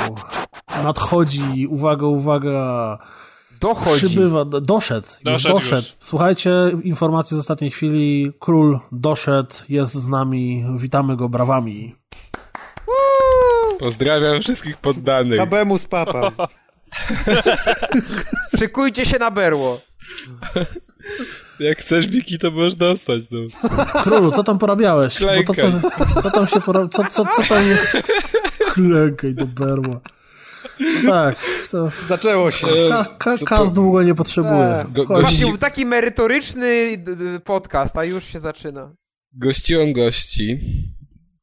[0.84, 2.99] Nadchodzi, uwaga, uwaga.
[3.60, 4.07] Dochodzi.
[4.07, 5.07] Przybywa, doszedł.
[5.25, 5.89] Doszedł, doszedł.
[6.01, 6.51] Słuchajcie,
[6.83, 8.33] informacje z ostatniej chwili.
[8.41, 10.65] Król doszedł, jest z nami.
[10.78, 11.94] Witamy go brawami.
[13.78, 15.39] Pozdrawiam wszystkich poddanych.
[15.39, 16.33] Habemus papa.
[18.59, 19.81] Szykujcie się na berło.
[21.60, 23.23] Jak chcesz Wiki, to możesz dostać.
[23.31, 23.39] No.
[24.02, 25.20] Królu, co tam porabiałeś?
[25.20, 26.89] Bo to, co, co tam się pora...
[26.89, 27.65] Co, co, co tam...
[28.75, 30.01] Klękaj do berła.
[31.04, 31.36] No tak,
[31.70, 31.90] to...
[32.04, 32.66] Zaczęło się.
[32.88, 34.68] Ka, ka, kas długo nie potrzebuje.
[34.82, 34.92] Tak.
[34.92, 35.58] Go, gości...
[35.60, 37.02] taki merytoryczny
[37.44, 38.94] podcast, a już się zaczyna.
[39.32, 40.58] Gościłem gości.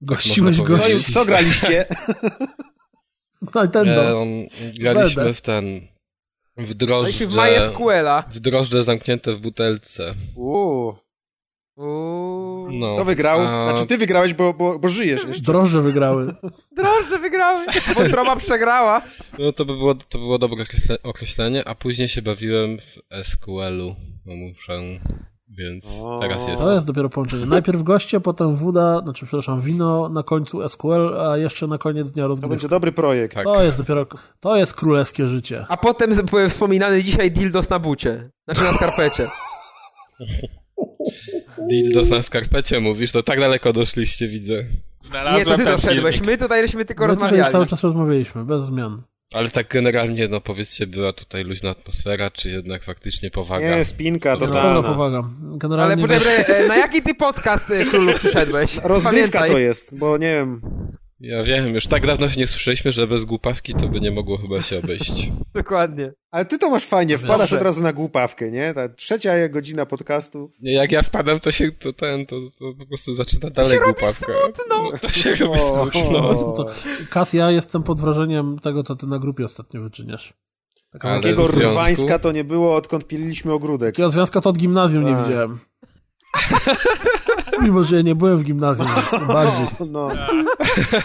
[0.02, 0.94] Gościłeś gości.
[0.94, 1.86] W co graliście?
[3.56, 4.24] Nintendo.
[4.24, 5.88] E, graliśmy w ten...
[6.58, 7.28] W drożdże...
[7.28, 8.24] w MySQL-a.
[8.32, 10.16] W drożdże zamknięte w butelce.
[10.36, 11.03] Uuu.
[11.76, 12.72] Uuu.
[12.72, 13.42] No, Kto wygrał?
[13.42, 13.70] A...
[13.70, 15.44] Znaczy ty wygrałeś, bo, bo, bo żyjesz jeszcze.
[15.44, 16.36] Drożdże wygrały.
[16.72, 17.66] Drożdże wygrały.
[17.96, 19.02] Wątroba przegrała.
[19.40, 20.66] No to by było, to by było dobre
[21.04, 23.96] określenie, a później się bawiłem w SQL-u.
[24.26, 24.80] No muszę...
[25.58, 26.20] Więc o.
[26.22, 26.64] teraz jest.
[26.64, 27.46] To jest dopiero połączenie.
[27.46, 32.28] Najpierw goście, potem woda, znaczy przepraszam, wino, na końcu SQL, a jeszcze na koniec dnia
[32.28, 32.48] rozgrywka.
[32.48, 33.36] To będzie dobry projekt.
[33.36, 33.44] Tak.
[33.44, 34.06] To jest dopiero,
[34.40, 35.66] to jest królewskie życie.
[35.70, 36.12] A potem
[36.50, 38.30] wspominany dzisiaj dildos na bucie.
[38.46, 39.28] Znaczy na skarpecie.
[41.68, 43.12] Dildos na skarpecie mówisz?
[43.12, 44.64] To tak daleko doszliście, widzę.
[45.00, 46.22] Znalazłem Nie, to ty doszedłeś.
[46.22, 47.52] My tutaj żeśmy tylko My rozmawiali.
[47.52, 49.04] cały czas rozmawialiśmy, bez zmian.
[49.34, 53.78] Ale tak generalnie, no powiedzcie, była tutaj luźna atmosfera, czy jednak faktycznie powaga?
[53.78, 54.74] Nie, spinka totalna.
[54.74, 55.30] No, powaga.
[55.42, 58.78] Generalnie Ale poczekaj, e, na jaki ty podcast e, królu przyszedłeś?
[58.84, 59.50] Rozgrywka Pamiętaj.
[59.50, 60.62] to jest, bo nie wiem...
[61.24, 64.38] Ja wiem, już tak dawno się nie słyszeliśmy, że bez głupawki to by nie mogło
[64.38, 65.32] chyba się obejść.
[65.54, 66.14] Dokładnie.
[66.32, 67.58] Ale ty to masz fajnie, wpadasz Dobrze.
[67.58, 68.74] od razu na głupawkę, nie?
[68.74, 70.52] Ta trzecia godzina podcastu.
[70.62, 73.78] Nie, jak ja wpadam, to się to ten, to, to po prostu zaczyna dalej to
[73.78, 74.34] się głupawka.
[74.34, 74.90] Robi smutno.
[74.92, 75.60] No, to się robi
[76.40, 76.66] smutno.
[77.10, 80.34] Kas, ja jestem pod wrażeniem tego, co ty na grupie ostatnio wyczyniasz.
[81.02, 83.96] Takiego rwańska to nie było, odkąd pililiśmy ogródek.
[83.96, 85.60] Takiego związka to od gimnazjum nie widziałem.
[87.64, 88.88] Mimo, że ja nie byłem w gimnazjum,
[89.28, 89.68] bardziej.
[89.80, 90.10] No.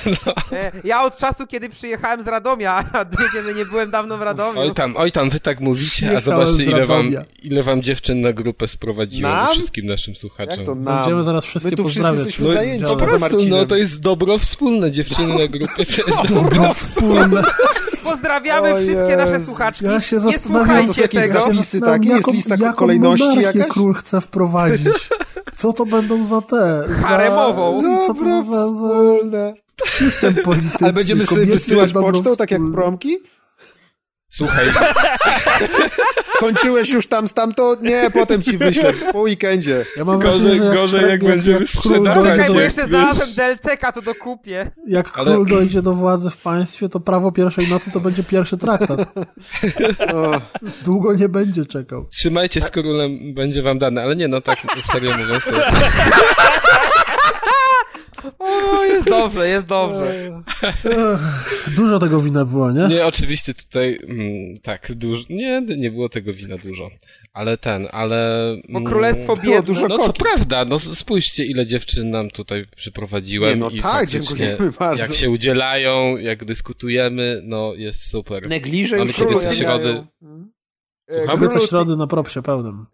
[0.07, 0.33] no.
[0.85, 4.61] Ja od czasu, kiedy przyjechałem z Radomia, a wiecie, że nie byłem dawno w Radomiu.
[4.61, 7.11] Oj tam, oj tam, wy tak mówicie, a zobaczcie, ile wam,
[7.43, 9.53] ile wam dziewczyn na grupę sprowadziło nam?
[9.53, 10.57] wszystkim naszym słuchaczom.
[10.57, 10.99] Jak to nam?
[10.99, 12.85] Będziemy zaraz wszystkie My tu wszyscy jesteśmy no, zajęci.
[12.85, 15.87] Po prostu, no to jest dobro wspólne, dziewczyny na grupie.
[15.87, 17.43] To jest dobro wspólne.
[18.11, 19.85] Pozdrawiamy wszystkie nasze słuchaczki.
[19.85, 21.33] Ja się zastanawiam, to są jakieś tego.
[21.33, 22.03] zapisy, tak?
[22.03, 23.67] Nie jest lista kolejności jakaś?
[23.69, 25.09] król chce wprowadzić.
[25.59, 26.85] Co to będą za te?
[27.03, 27.81] Haremową.
[27.83, 28.07] Za...
[28.07, 28.67] Co to za,
[29.31, 29.51] za...
[29.87, 30.79] System polityczny.
[30.81, 33.17] Ale będziemy sobie wysyłać pocztą, tak jak promki?
[34.39, 34.67] Słuchaj.
[36.37, 37.83] Skończyłeś już tam stamtąd?
[37.83, 39.85] Nie, potem ci wyślę po weekendzie.
[39.97, 42.25] Ja mam gorzej, wrażenie, jak gorzej jak, jak będziemy sprzedawać.
[42.25, 44.71] Czekaj, bo jeszcze znalazłem DLC-ka, to dokupię.
[44.87, 45.45] Jak król Ale...
[45.45, 49.01] dojdzie do władzy w państwie, to prawo pierwszej nocy to będzie pierwszy traktat.
[50.85, 52.07] Długo nie będzie czekał.
[52.13, 54.03] Trzymajcie z królem, będzie wam dane.
[54.03, 54.59] Ale nie, no tak
[54.93, 55.45] serio mówiąc.
[55.45, 55.51] To...
[58.39, 60.31] O, jest dobrze, jest dobrze.
[61.77, 62.89] Dużo tego wina było, nie?
[62.89, 66.91] Nie, oczywiście tutaj, mm, tak, dużo, nie, nie było tego wina dużo.
[67.33, 68.41] Ale ten, ale...
[68.69, 69.63] Bo królestwo biedne.
[69.63, 70.23] dużo No co koki.
[70.23, 73.51] prawda, no spójrzcie ile dziewczyn nam tutaj przyprowadziłem.
[73.51, 75.03] Nie, no i tak, dziękujemy bardzo.
[75.03, 78.49] Jak się udzielają, jak dyskutujemy, no jest super.
[78.49, 80.05] Negliże Mamy już środy.
[80.23, 80.53] Mm.
[81.09, 82.87] E, Kobiece Królu, środy na propsie pełnym.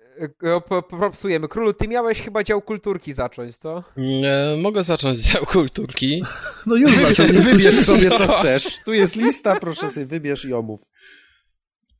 [0.43, 1.49] e, propsujemy.
[1.49, 3.83] Królu, ty miałeś chyba dział kulturki zacząć, co?
[3.97, 6.23] Nie, mogę zacząć dział kulturki.
[6.67, 7.27] No już zaczął.
[7.27, 8.79] nie Wybierz sobie co chcesz.
[8.85, 10.81] Tu jest lista, proszę sobie wybierz i omów.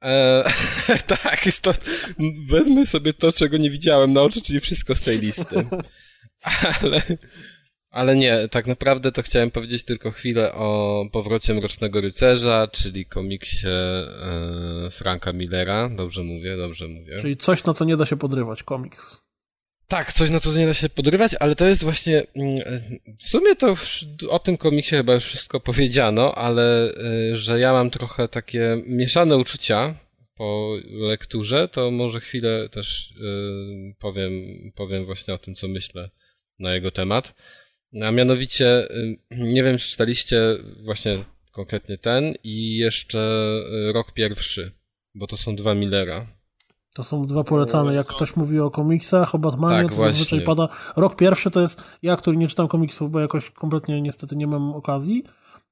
[0.03, 0.45] E,
[1.07, 1.73] tak, to,
[2.51, 5.67] wezmę sobie to, czego nie widziałem na oczy, czyli wszystko z tej listy.
[6.83, 7.03] Ale,
[7.95, 13.67] ale nie, tak naprawdę to chciałem powiedzieć tylko chwilę o powrocie Mrocznego Rycerza, czyli komiksie
[13.67, 15.91] e, Franka Millera.
[15.97, 17.17] Dobrze mówię, dobrze mówię.
[17.21, 19.21] Czyli coś, na co nie da się podrywać, komiks.
[19.89, 22.23] Tak, coś na co nie da się podrywać, ale to jest właśnie.
[22.37, 22.61] mm,
[23.19, 23.75] W sumie to
[24.29, 26.91] o tym komiksie chyba już wszystko powiedziano, ale
[27.33, 29.95] y, że ja mam trochę takie mieszane uczucia
[30.37, 33.15] po lekturze, to może chwilę też
[33.99, 34.33] powiem,
[34.75, 36.11] powiem właśnie o tym, co myślę
[36.59, 37.35] na jego temat.
[38.03, 40.41] A mianowicie, y, nie wiem, czy czytaliście
[40.85, 43.19] właśnie konkretnie ten i jeszcze
[43.89, 44.73] y, rok pierwszy,
[45.15, 46.27] bo to są dwa Millera.
[46.95, 47.95] To są dwa polecane.
[47.95, 50.19] Jak ktoś mówi o komiksach, o Batmanie, Tak, to właśnie.
[50.19, 50.69] zazwyczaj pada.
[50.97, 54.75] Rok pierwszy to jest, ja, który nie czytam komiksów, bo jakoś kompletnie niestety nie mam
[54.75, 55.25] okazji,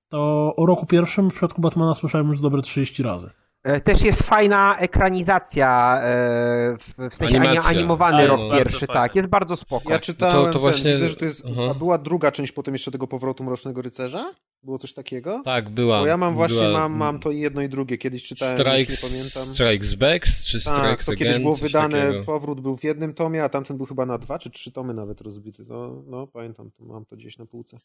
[0.09, 3.31] to o roku pierwszym w przypadku Batmana słyszałem już dobre 30 razy.
[3.65, 6.77] E, Też jest fajna ekranizacja, e,
[7.11, 7.71] w- sensie ani, Animacja.
[7.71, 8.95] animowany A, rok pierwszy, fajna.
[9.03, 9.91] tak, jest bardzo spoko.
[9.93, 11.63] Ja czytałem, to ten, właśnie- widzę, że to jest, Aha.
[11.71, 14.33] a była druga część potem jeszcze tego powrotu Mrocznego Rycerza?
[14.63, 15.43] Było coś takiego?
[15.45, 16.01] Tak, była.
[16.01, 19.03] Bo ja mam właśnie, była, mam, mam to jedno i drugie, kiedyś czytałem, już Strikes,
[19.03, 19.55] nie pamiętam.
[19.55, 22.25] Strikes Back, czy Tak, Strikes to Again, kiedyś było wydane, takiego.
[22.25, 25.21] powrót był w jednym tomie, a tamten był chyba na dwa czy trzy tomy nawet
[25.21, 25.65] rozbity.
[25.67, 27.79] To, no, pamiętam, to mam to gdzieś na półce.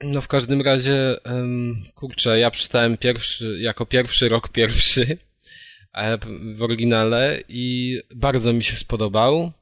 [0.00, 1.16] No w każdym razie,
[1.94, 5.18] kurczę, ja przeczytałem pierwszy, jako pierwszy rok pierwszy
[5.94, 6.18] e,
[6.54, 9.52] w oryginale i bardzo mi się spodobał.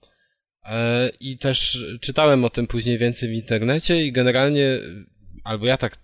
[0.64, 4.78] E, I też czytałem o tym później więcej w internecie i generalnie,
[5.44, 5.96] albo ja tak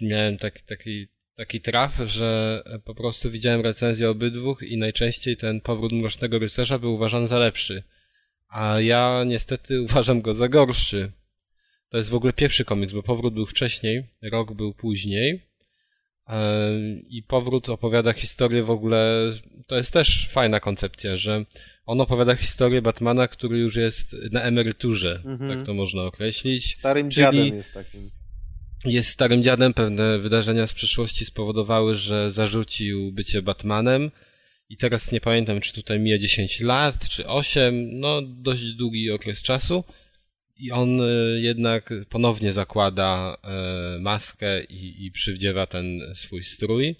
[0.00, 5.92] miałem taki, taki, taki traf, że po prostu widziałem recenzję obydwu i najczęściej ten powrót
[5.92, 7.82] Mrocznego Rycerza był uważany za lepszy.
[8.48, 11.12] A ja niestety uważam go za gorszy.
[11.90, 15.40] To jest w ogóle pierwszy komiks, bo powrót był wcześniej, rok był później.
[16.28, 16.70] E,
[17.08, 19.32] I powrót opowiada historię w ogóle.
[19.66, 21.44] To jest też fajna koncepcja, że
[21.86, 25.50] on opowiada historię Batmana, który już jest na emeryturze, Mhm.
[25.50, 26.74] tak to można określić.
[26.74, 28.10] Starym Czyli- dziadem jest takim.
[28.84, 34.10] Jest starym dziadem, pewne wydarzenia z przeszłości spowodowały, że zarzucił bycie Batmanem.
[34.68, 39.42] I teraz nie pamiętam, czy tutaj mija 10 lat, czy 8, no dość długi okres
[39.42, 39.84] czasu.
[40.58, 41.04] I on e,
[41.40, 46.96] jednak ponownie zakłada e, maskę i, i przywdziewa ten swój strój.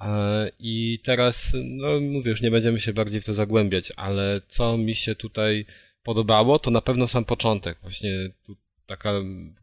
[0.00, 4.78] E, I teraz, no mówię, już nie będziemy się bardziej w to zagłębiać, ale co
[4.78, 5.66] mi się tutaj
[6.02, 7.78] podobało, to na pewno sam początek.
[7.82, 9.12] Właśnie tu taka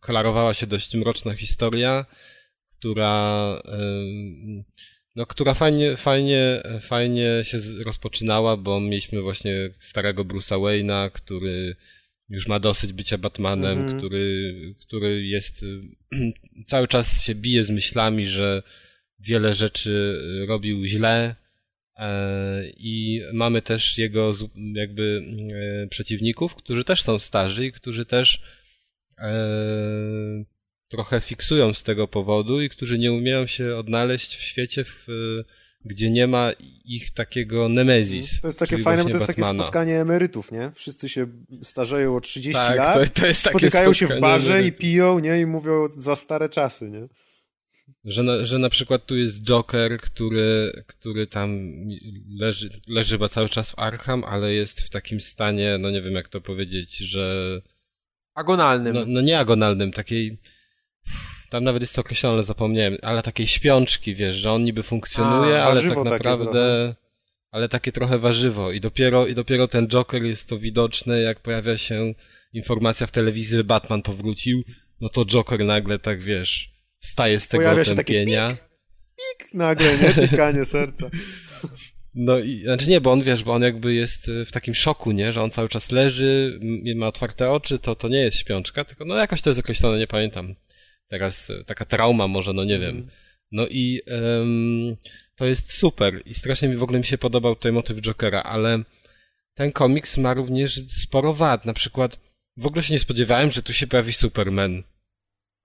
[0.01, 2.05] klarowała się dość mroczna historia,
[2.71, 3.61] która,
[5.15, 11.75] no, która fajnie, fajnie, fajnie się rozpoczynała, bo mieliśmy właśnie starego Bruce'a Wayne'a, który
[12.31, 13.97] już ma dosyć bycia Batmanem, Mhm.
[13.97, 15.65] który, który jest
[16.71, 18.63] cały czas się bije z myślami, że
[19.19, 21.35] wiele rzeczy robił źle.
[21.97, 24.31] E, I mamy też jego
[24.73, 25.23] jakby
[25.83, 28.41] e, przeciwników, którzy też są starzy i którzy też
[29.17, 30.43] e,
[30.87, 35.07] trochę fiksują z tego powodu i którzy nie umieją się odnaleźć w świecie, w,
[35.85, 36.51] gdzie nie ma
[36.85, 38.41] ich takiego nemezis.
[38.41, 39.63] To jest takie fajne, bo to jest takie Batmana.
[39.63, 40.71] spotkanie emerytów, nie?
[40.75, 41.27] Wszyscy się
[41.63, 44.71] starzeją o 30 Tak, lat, to, to jest takie spotykają się w barze że- i
[44.71, 45.39] piją, nie?
[45.39, 47.07] I mówią za stare czasy, nie?
[48.05, 51.71] Że na, że na przykład tu jest Joker, który, który tam
[52.39, 56.13] leży, leży chyba cały czas w Arkham, ale jest w takim stanie, no nie wiem
[56.13, 57.61] jak to powiedzieć, że
[58.35, 58.93] Agonalnym.
[58.93, 60.37] no, no nie agonalnym, takiej
[61.51, 65.63] tam nawet jest to określone, ale zapomniałem, ale takiej śpiączki, wiesz, że on niby funkcjonuje,
[65.63, 66.95] A, ale tak naprawdę trochę.
[67.51, 71.77] ale takie trochę warzywo i dopiero, i dopiero ten Joker jest to widoczne, jak pojawia
[71.77, 72.13] się
[72.53, 74.63] informacja w telewizji, że Batman powrócił,
[75.01, 78.47] no to Joker nagle tak, wiesz, wstaje z tego Pojawia się takie otępienia.
[78.47, 80.27] Pik nagle, nie?
[80.27, 81.09] Tykanie serca.
[82.15, 85.11] No i, znaczy nie, bo on, wiesz, bo on jakby jest y, w takim szoku,
[85.11, 86.59] nie, że on cały czas leży,
[86.95, 90.07] ma otwarte oczy, to, to nie jest śpiączka, tylko no jakoś to jest określone, nie
[90.07, 90.55] pamiętam.
[91.11, 92.95] Teraz y, taka trauma może, no nie Mhm.
[92.95, 93.07] wiem.
[93.51, 94.95] No i em,
[95.35, 98.83] to jest super i strasznie mi w ogóle mi się podobał tutaj motyw Jokera, ale
[99.53, 102.19] ten komiks ma również sporo wad, na przykład
[102.57, 104.83] w ogóle się nie spodziewałem, że tu się pojawi Superman.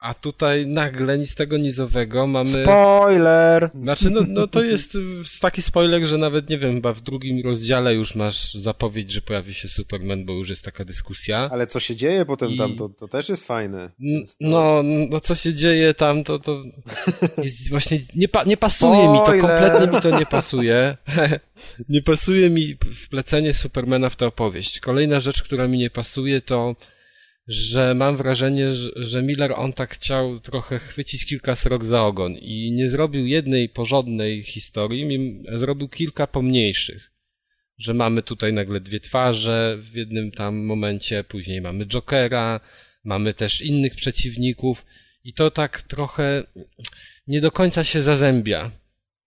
[0.07, 2.49] A tutaj nagle nic tego nizowego mamy.
[2.49, 3.71] Spoiler!
[3.83, 4.99] Znaczy, no, no to jest
[5.41, 9.55] taki spoiler, że nawet nie wiem, chyba w drugim rozdziale już masz zapowiedź, że pojawi
[9.55, 11.49] się Superman, bo już jest taka dyskusja.
[11.51, 12.59] Ale co się dzieje potem I...
[12.59, 13.89] tam, to, to też jest fajne.
[13.89, 14.25] To...
[14.41, 16.63] No, no co się dzieje tam, to, to
[17.43, 19.13] jest właśnie nie, pa, nie pasuje Spoiler.
[19.13, 20.97] mi to, kompletnie mi to nie pasuje.
[21.89, 24.81] nie pasuje mi wplecenie Supermana w tę opowieść.
[24.81, 26.77] Kolejna rzecz, która mi nie pasuje, to
[27.47, 32.73] że mam wrażenie, że, Miller on tak chciał trochę chwycić kilka srok za ogon i
[32.73, 37.11] nie zrobił jednej porządnej historii, zrobił kilka pomniejszych.
[37.79, 42.61] Że mamy tutaj nagle dwie twarze w jednym tam momencie, później mamy Jokera,
[43.05, 44.87] mamy też innych przeciwników
[45.25, 46.45] i to tak trochę
[47.27, 48.71] nie do końca się zazębia.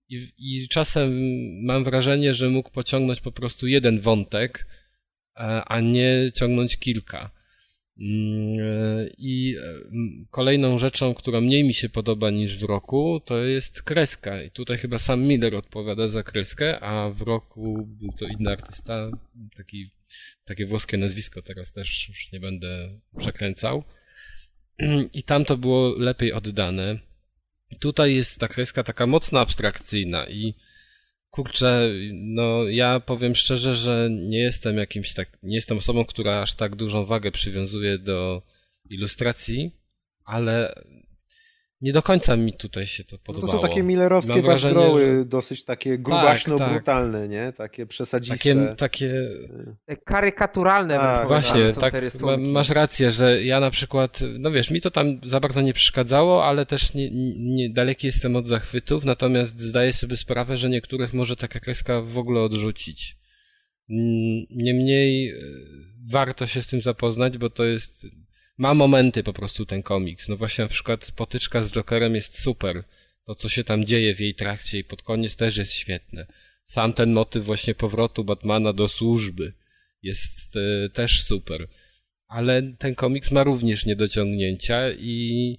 [0.09, 1.11] I, I czasem
[1.65, 4.67] mam wrażenie, że mógł pociągnąć po prostu jeden wątek,
[5.65, 7.38] a nie ciągnąć kilka.
[8.01, 9.55] Mm, I
[9.91, 14.43] mm, kolejną rzeczą, która mniej mi się podoba niż w roku, to jest kreska.
[14.43, 19.11] I tutaj chyba sam Miller odpowiada za kreskę, a w roku był to inny artysta,
[19.57, 19.91] taki,
[20.45, 23.83] takie włoskie nazwisko, teraz też już nie będę przekręcał.
[25.13, 26.99] I tam to było lepiej oddane.
[27.79, 30.53] Tutaj jest ta kreska taka mocno abstrakcyjna i
[31.29, 36.55] Kurczę, no ja powiem szczerze, że nie jestem jakimś tak, nie jestem osobą, która aż
[36.55, 38.41] tak dużą wagę przywiązuje do
[38.89, 39.71] ilustracji,
[40.23, 40.83] ale
[41.81, 43.53] nie do końca mi tutaj się to podobało.
[43.53, 45.25] No to są takie millerowskie bazdroły, że...
[45.25, 47.29] dosyć takie grubaśno-brutalne, tak, tak.
[47.29, 47.53] nie?
[47.53, 48.75] Takie przesadziste.
[48.75, 50.03] Takie, takie...
[50.05, 50.95] Karykaturalne.
[50.95, 51.93] Tak, właśnie, tak,
[52.37, 56.45] masz rację, że ja na przykład, no wiesz, mi to tam za bardzo nie przeszkadzało,
[56.45, 61.35] ale też nie, nie, daleki jestem od zachwytów, natomiast zdaję sobie sprawę, że niektórych może
[61.35, 63.19] taka kreska w ogóle odrzucić.
[64.49, 65.35] Niemniej e,
[66.11, 68.05] warto się z tym zapoznać, bo to jest
[68.59, 70.29] ma momenty po prostu ten komiks.
[70.29, 72.83] No właśnie na przykład potyczka z Jokerem jest super.
[73.25, 76.27] To, co się tam dzieje w jej trakcie i pod koniec też jest świetne.
[76.65, 79.53] Sam ten motyw właśnie powrotu Batmana do służby
[80.03, 81.67] jest e, też super.
[82.27, 85.57] Ale ten komiks ma również niedociągnięcia i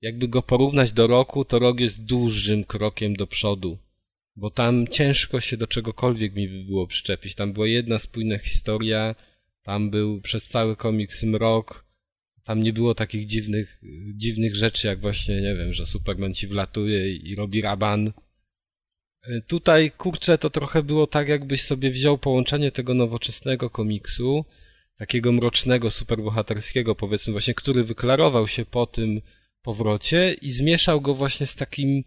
[0.00, 3.78] jakby go porównać do roku, to rok jest dużym krokiem do przodu.
[4.36, 7.34] Bo tam ciężko się do czegokolwiek mi by było przyczepić.
[7.34, 9.14] Tam była jedna spójna historia,
[9.62, 11.83] tam był przez cały komiks mrok,
[12.44, 13.80] tam nie było takich dziwnych,
[14.14, 18.12] dziwnych rzeczy, jak właśnie, nie wiem, że Superman ci wlatuje i robi raban.
[19.22, 24.44] E, tutaj, kurczę, to trochę było tak, jakbyś sobie wziął połączenie tego nowoczesnego komiksu,
[24.98, 29.20] takiego mrocznego, superbohaterskiego, powiedzmy, właśnie, który wyklarował się po tym
[29.62, 32.04] powrocie i zmieszał go właśnie z takim,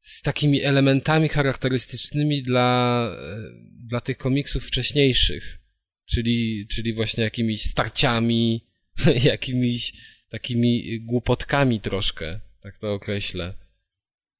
[0.00, 3.36] z takimi elementami charakterystycznymi dla, e,
[3.86, 5.58] dla tych komiksów wcześniejszych.
[6.06, 8.66] Czyli, czyli właśnie jakimiś starciami,
[9.24, 9.92] jakimiś
[10.30, 13.54] takimi głupotkami troszkę, tak to określę.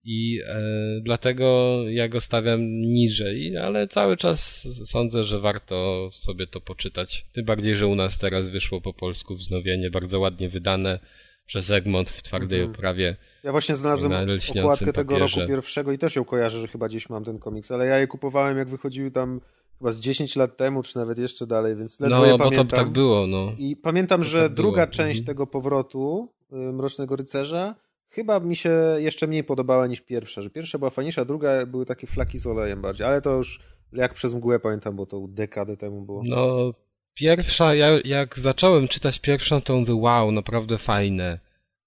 [0.08, 0.60] I e,
[1.02, 7.26] dlatego ja go stawiam niżej, ale cały czas sądzę, że warto sobie to poczytać.
[7.32, 10.98] Tym bardziej, że u nas teraz wyszło po polsku wznowienie, bardzo ładnie wydane
[11.46, 12.74] przez Egmont w twardej mhm.
[12.74, 13.16] oprawie.
[13.44, 14.12] Ja właśnie znalazłem
[14.58, 17.86] okładkę tego roku pierwszego i też ją kojarzę, że chyba gdzieś mam ten komiks, ale
[17.86, 19.40] ja je kupowałem jak wychodziły tam
[19.78, 22.68] chyba z 10 lat temu, czy nawet jeszcze dalej, więc ledwo no, je bo pamiętam.
[22.68, 23.52] to tak było, no.
[23.58, 24.94] I pamiętam, że tak druga było.
[24.94, 25.26] część mhm.
[25.26, 27.74] tego powrotu y, Mrocznego Rycerza
[28.16, 32.06] chyba mi się jeszcze mniej podobała niż pierwsza, że pierwsza była fajniejsza, druga były takie
[32.06, 33.60] flaki z olejem bardziej, ale to już
[33.92, 36.22] jak przez mgłę pamiętam, bo to dekadę temu było.
[36.24, 36.74] No,
[37.14, 41.38] pierwsza, ja, jak zacząłem czytać pierwszą, to mówię, wow, naprawdę fajne.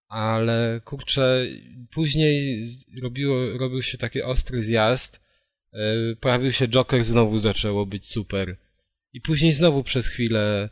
[0.08, 1.46] Ale kurczę,
[1.94, 2.66] później
[3.04, 5.20] robiło, robił się taki ostry zjazd,
[6.20, 8.58] pojawił się Joker, znowu zaczęło być super.
[9.14, 10.70] I później znowu przez chwilę,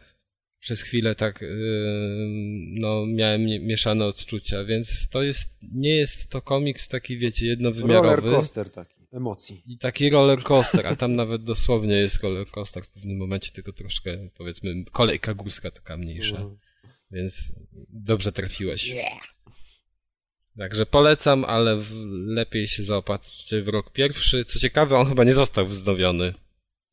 [0.59, 1.47] przez chwilę tak, e,
[2.69, 8.07] no, miałem mieszane odczucia, więc to jest, nie jest to komiks taki, wiecie, jednowymiarowy.
[8.07, 9.63] Roller coaster taki, emocji.
[9.65, 13.73] I taki roller coaster, a tam nawet dosłownie jest roller coaster w pewnym momencie, tylko
[13.73, 16.37] troszkę, powiedzmy, kolejka górska taka mniejsza.
[16.37, 16.57] Mhm.
[17.11, 17.51] Więc
[17.89, 18.87] dobrze trafiłeś.
[18.87, 19.36] Yeah.
[20.57, 21.81] Także polecam, ale
[22.25, 24.45] lepiej się zaopatrzcie w rok pierwszy.
[24.45, 26.33] Co ciekawe, on chyba nie został wznowiony.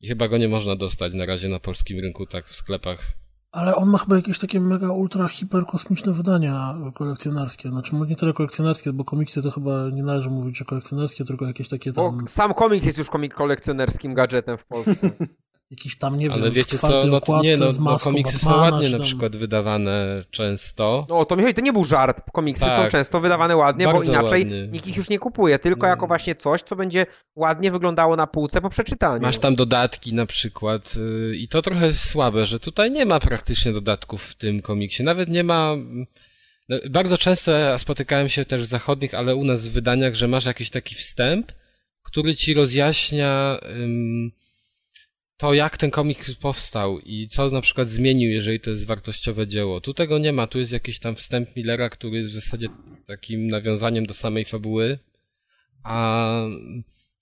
[0.01, 3.11] I chyba go nie można dostać na razie na polskim rynku, tak w sklepach.
[3.51, 7.69] Ale on ma chyba jakieś takie mega ultra hiperkosmiczne wydania kolekcjonerskie.
[7.69, 11.69] Znaczy nie tyle kolekcjonerskie, bo komiksy to chyba nie należy mówić, że kolekcjonerskie, tylko jakieś
[11.69, 12.17] takie tam...
[12.17, 15.11] Bo sam komiks jest już komik kolekcjonerskim gadżetem w Polsce.
[15.71, 18.97] jakiś tam, nie Ale wiem, wiecie co, no, nie, no, no komiksy Batmana, są ładnie
[18.97, 21.05] na przykład wydawane często.
[21.09, 24.03] No to mi chodzi, to nie był żart, komiksy tak, są często wydawane ładnie, bo
[24.03, 24.67] inaczej ładnie.
[24.67, 25.87] nikt ich już nie kupuje, tylko no.
[25.87, 29.21] jako właśnie coś, co będzie ładnie wyglądało na półce po przeczytaniu.
[29.21, 33.73] Masz tam dodatki na przykład yy, i to trochę słabe, że tutaj nie ma praktycznie
[33.73, 35.75] dodatków w tym komiksie, nawet nie ma
[36.69, 40.45] No, bardzo często spotykałem się też w zachodnich, ale u nas w wydaniach, że masz
[40.45, 41.51] jakiś taki wstęp,
[42.03, 44.31] który ci rozjaśnia um,
[45.37, 49.81] to, jak ten komik powstał i co na przykład zmienił, jeżeli to jest wartościowe dzieło.
[49.81, 52.67] Tu tego nie ma, tu jest jakiś tam wstęp Millera, który jest w zasadzie
[53.07, 54.99] takim nawiązaniem do samej fabuły,
[55.83, 56.31] a,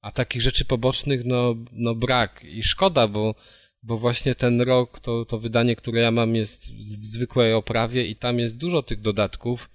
[0.01, 2.43] a takich rzeczy pobocznych no, no brak.
[2.43, 3.35] I szkoda, bo
[3.83, 8.15] bo właśnie ten rok, to, to wydanie, które ja mam, jest w zwykłej oprawie i
[8.15, 9.69] tam jest dużo tych dodatków,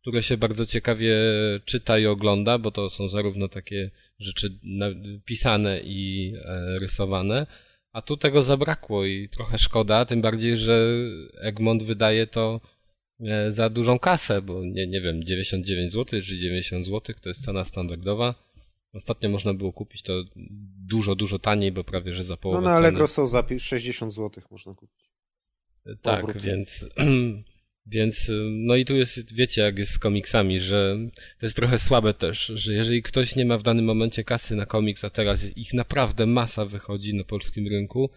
[0.00, 1.16] które się bardzo ciekawie
[1.64, 4.58] czyta i ogląda, bo to są zarówno takie rzeczy
[5.24, 7.46] pisane i e, rysowane,
[7.92, 10.88] a tu tego zabrakło i trochę szkoda, tym bardziej, że
[11.40, 12.60] Egmont wydaje to
[13.20, 17.44] e, za dużą kasę, bo nie, nie wiem, 99 zł czy 90 zł to jest
[17.44, 18.52] cena standardowa
[18.94, 20.12] Ostatnio można było kupić to
[20.86, 24.44] dużo, dużo taniej, bo prawie że za połowę No na Allegro są za 60 zł
[24.50, 25.10] można kupić.
[26.02, 26.42] Tak, Powrót.
[26.42, 26.88] więc
[27.86, 30.98] więc no i tu jest, wiecie jak jest z komiksami, że
[31.38, 34.66] to jest trochę słabe też, że jeżeli ktoś nie ma w danym momencie kasy na
[34.66, 38.10] komiks, a teraz ich naprawdę masa wychodzi na polskim rynku,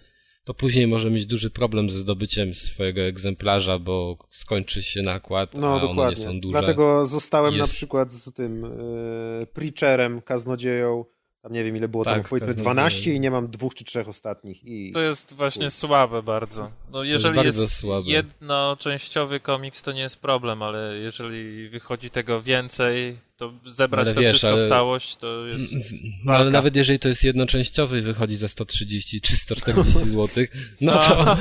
[0.43, 5.75] to później może mieć duży problem ze zdobyciem swojego egzemplarza, bo skończy się nakład, no,
[5.75, 6.03] a dokładnie.
[6.03, 6.51] one nie są duże.
[6.51, 7.67] Dlatego zostałem Jest...
[7.71, 11.05] na przykład z tym yy, Preacherem, kaznodzieją,
[11.45, 14.07] tam nie wiem ile było tak, tam, powiedzmy 12 i nie mam dwóch czy trzech
[14.07, 14.63] ostatnich.
[14.63, 14.91] I...
[14.91, 16.71] To jest właśnie słabe bardzo.
[16.91, 23.17] No jeżeli jest, jest jednoczęściowy komiks to nie jest problem, ale jeżeli wychodzi tego więcej,
[23.37, 24.65] to zebrać ale to wiesz, wszystko ale...
[24.65, 25.73] w całość to jest
[26.25, 30.45] no, Ale nawet jeżeli to jest jednoczęściowy i wychodzi za 130 czy 140 zł,
[30.81, 31.37] no to,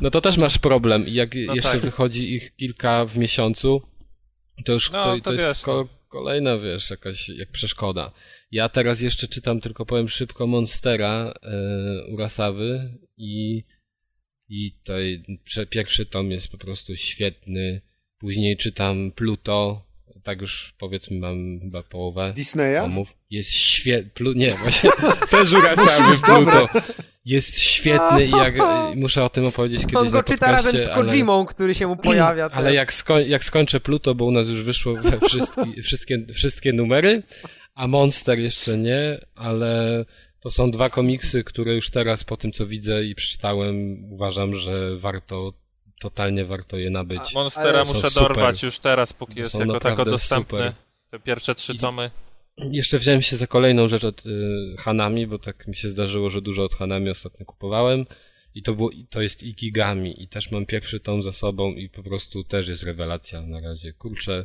[0.00, 1.06] no to też masz problem.
[1.06, 1.80] I jak no jeszcze tak.
[1.80, 3.82] wychodzi ich kilka w miesiącu,
[4.64, 5.88] to już no, to, to, to jest ko no.
[6.08, 8.12] kolejna, wiesz, jakaś jak przeszkoda.
[8.50, 13.64] Ja teraz jeszcze czytam, tylko powiem szybko, Monstera e, Urasawy i,
[14.48, 14.92] i to
[15.70, 17.80] pierwszy tom jest po prostu świetny.
[18.18, 19.86] Później czytam Pluto,
[20.22, 22.80] tak już powiedzmy mam chyba połowę Disneya?
[22.80, 23.16] tomów.
[23.30, 24.90] Jest świetny, nie, właśnie
[25.30, 26.68] też Urasawy Pluto.
[27.24, 28.54] Jest świetny i jak,
[28.96, 31.96] muszę o tym opowiedzieć kiedyś On go czyta razem z Kojimą, ale, który się mu
[32.10, 32.50] pojawia.
[32.52, 34.94] Ale jak, sko jak skończę Pluto, bo u nas już wyszło
[35.28, 37.22] wszystkie, wszystkie, wszystkie numery,
[37.78, 40.04] a Monster jeszcze nie, ale
[40.40, 44.96] to są dwa komiksy, które już teraz po tym co widzę i przeczytałem uważam, że
[44.96, 45.52] warto
[46.00, 47.20] totalnie warto je nabyć.
[47.20, 48.28] A Monstera muszę super.
[48.28, 50.58] dorwać już teraz, póki jest jako tako dostępny.
[50.58, 50.74] Super.
[51.10, 52.10] Te pierwsze trzy I tomy.
[52.56, 54.30] Jeszcze wziąłem się za kolejną rzecz od y,
[54.78, 58.06] Hanami, bo tak mi się zdarzyło, że dużo od Hanami ostatnio kupowałem.
[58.54, 60.22] I to, było, to jest Ikigami.
[60.22, 63.92] I też mam pierwszy tom za sobą i po prostu też jest rewelacja na razie.
[63.92, 64.44] Kurczę,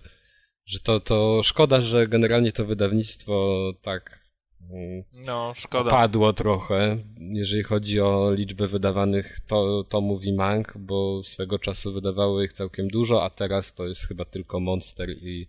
[0.65, 4.29] że to, to szkoda, że generalnie to wydawnictwo tak
[4.71, 5.91] mm, no, szkoda.
[5.91, 12.45] padło trochę, jeżeli chodzi o liczbę wydawanych to, tomów i mang, bo swego czasu wydawały
[12.45, 15.47] ich całkiem dużo, a teraz to jest chyba tylko Monster i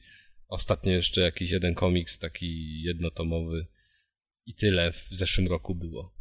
[0.49, 3.67] ostatnio jeszcze jakiś jeden komiks taki jednotomowy
[4.47, 6.15] i tyle w zeszłym roku było.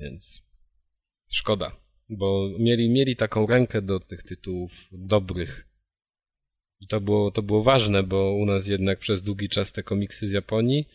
[0.00, 0.42] Więc
[1.28, 1.76] szkoda,
[2.08, 5.73] bo mieli, mieli taką rękę do tych tytułów dobrych
[6.80, 10.26] i to było, to było ważne, bo u nas jednak przez długi czas te komiksy
[10.26, 10.88] z Japonii,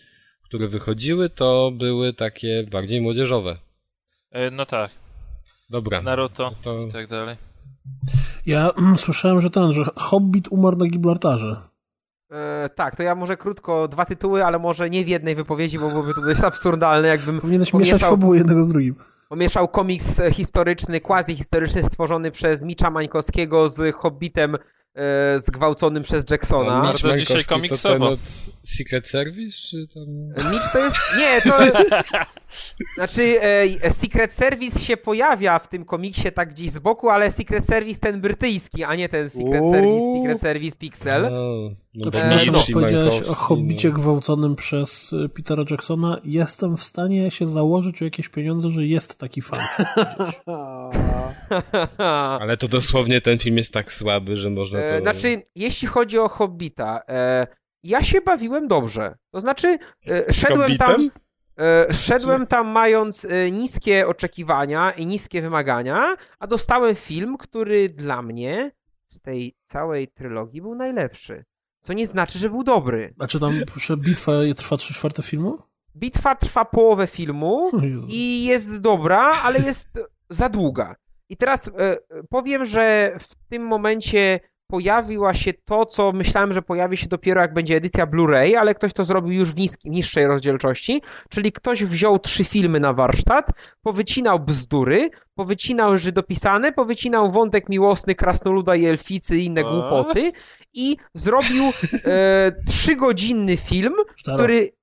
[0.43, 3.57] które wychodziły, to były takie bardziej młodzieżowe.
[4.31, 4.91] E, no tak.
[5.69, 6.01] Dobra.
[6.01, 6.87] Naruto to...
[6.87, 7.35] i tak dalej.
[8.45, 11.61] Ja mm, słyszałem, że ten, że Hobbit umarł na Gibraltarze.
[12.31, 15.89] E, tak, to ja może krótko dwa tytuły, ale może nie w jednej wypowiedzi, bo
[15.89, 18.95] byłoby to dość absurdalne, jakbym Powinieneś pomieszał, mieszać fabułę jednego z drugim.
[19.29, 24.57] Pomieszał komiks historyczny, quasi-historyczny stworzony przez Micza Mańkowskiego z Hobbitem
[24.95, 26.81] e, zgwałconym przez Jacksona.
[26.81, 28.17] Bardzo dzisiaj komiksowo.
[28.63, 30.51] Secret Service, czy tam...
[30.51, 30.97] Mitch to jest...
[31.17, 31.59] Nie, to...
[32.95, 37.65] znaczy, e, Secret Service się pojawia w tym komiksie tak gdzieś z boku, ale Secret
[37.65, 39.71] Service ten brytyjski, a nie ten Secret Uuu.
[39.71, 41.21] Service, Secret Service Pixel.
[41.21, 42.61] No, to przepraszam, no.
[42.73, 46.21] powiedziałeś o Hobbicie gwałconym przez e, Petera Jacksona.
[46.23, 49.59] Jestem w stanie się założyć o jakieś pieniądze, że jest taki fan.
[52.41, 55.01] ale to dosłownie ten film jest tak słaby, że można to...
[55.01, 57.47] Znaczy, jeśli chodzi o Hobbita, e,
[57.83, 59.15] ja się bawiłem dobrze.
[59.31, 61.11] To znaczy, e, szedłem tam.
[61.59, 68.21] E, szedłem tam mając e, niskie oczekiwania i niskie wymagania, a dostałem film, który dla
[68.21, 68.71] mnie
[69.09, 71.45] z tej całej trylogii był najlepszy.
[71.79, 73.13] Co nie znaczy, że był dobry.
[73.19, 75.57] A czy tam że bitwa trwa 3 czwarte filmu?
[75.95, 77.71] Bitwa trwa połowę filmu
[78.07, 79.89] i jest dobra, ale jest
[80.29, 80.95] za długa.
[81.29, 81.71] I teraz
[82.29, 84.39] powiem, że w tym momencie
[84.71, 88.93] pojawiła się to, co myślałem, że pojawi się dopiero jak będzie edycja Blu-ray, ale ktoś
[88.93, 93.47] to zrobił już w niskiej, niższej rozdzielczości, czyli ktoś wziął trzy filmy na warsztat,
[93.81, 100.31] powycinał bzdury, powycinał żydopisane, powycinał wątek miłosny krasnoluda i elficy i inne głupoty
[100.73, 101.63] i zrobił
[102.05, 103.93] e, trzygodzinny film,
[104.33, 104.78] który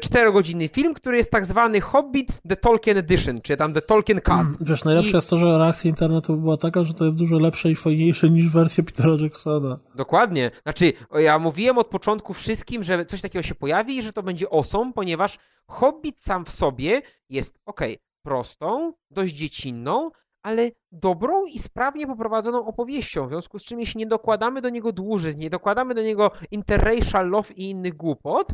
[0.00, 4.68] czterogodzinny film, który jest tak zwany Hobbit The Tolkien Edition, czyli tam The Tolkien Cut.
[4.68, 7.70] Wiesz, najlepsze I- jest to, że reakcja internetu była taka, że to jest dużo lepsze
[7.70, 9.78] i fajniejsze niż wersja Petera Jacksona.
[9.94, 10.50] Dokładnie.
[10.62, 14.46] Znaczy, ja mówiłem od początku wszystkim, że coś takiego się pojawi i że to będzie
[14.52, 20.10] awesome, ponieważ Hobbit sam w sobie jest, okej, prostą, dość dziecinną,
[20.42, 24.92] ale dobrą i sprawnie poprowadzoną opowieścią, w związku z czym jeśli nie dokładamy do niego
[24.92, 28.48] dłużyzn, nie dokładamy do niego interracial love i innych głupot,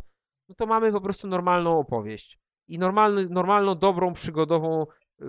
[0.48, 2.38] no to mamy po prostu normalną opowieść.
[2.68, 4.86] I normalny, normalną, dobrą, przygodową
[5.20, 5.24] y,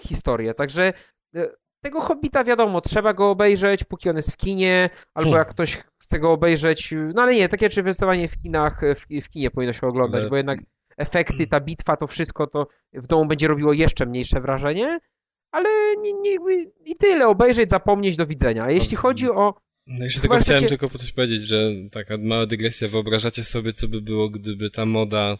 [0.00, 0.54] historię.
[0.54, 0.92] Także
[1.36, 5.38] y, tego Hobbita wiadomo, trzeba go obejrzeć, póki on jest w kinie, albo Hmm.
[5.38, 8.94] jak ktoś chce go obejrzeć, y, no ale nie, takie czy wystawanie w kinach, y,
[8.94, 10.58] w, w kinie powinno się oglądać, Ale- bo jednak
[10.96, 14.98] efekty, ta bitwa, to wszystko to w domu będzie robiło jeszcze mniejsze wrażenie,
[15.50, 15.68] ale
[16.02, 16.36] nie, nie,
[16.84, 18.64] i tyle, obejrzeć, zapomnieć, do widzenia.
[18.64, 19.54] A jeśli chodzi o
[19.86, 24.00] No jeszcze tylko chciałem tylko coś powiedzieć, że taka mała dygresja, wyobrażacie sobie, co by
[24.00, 25.38] było, gdyby ta moda,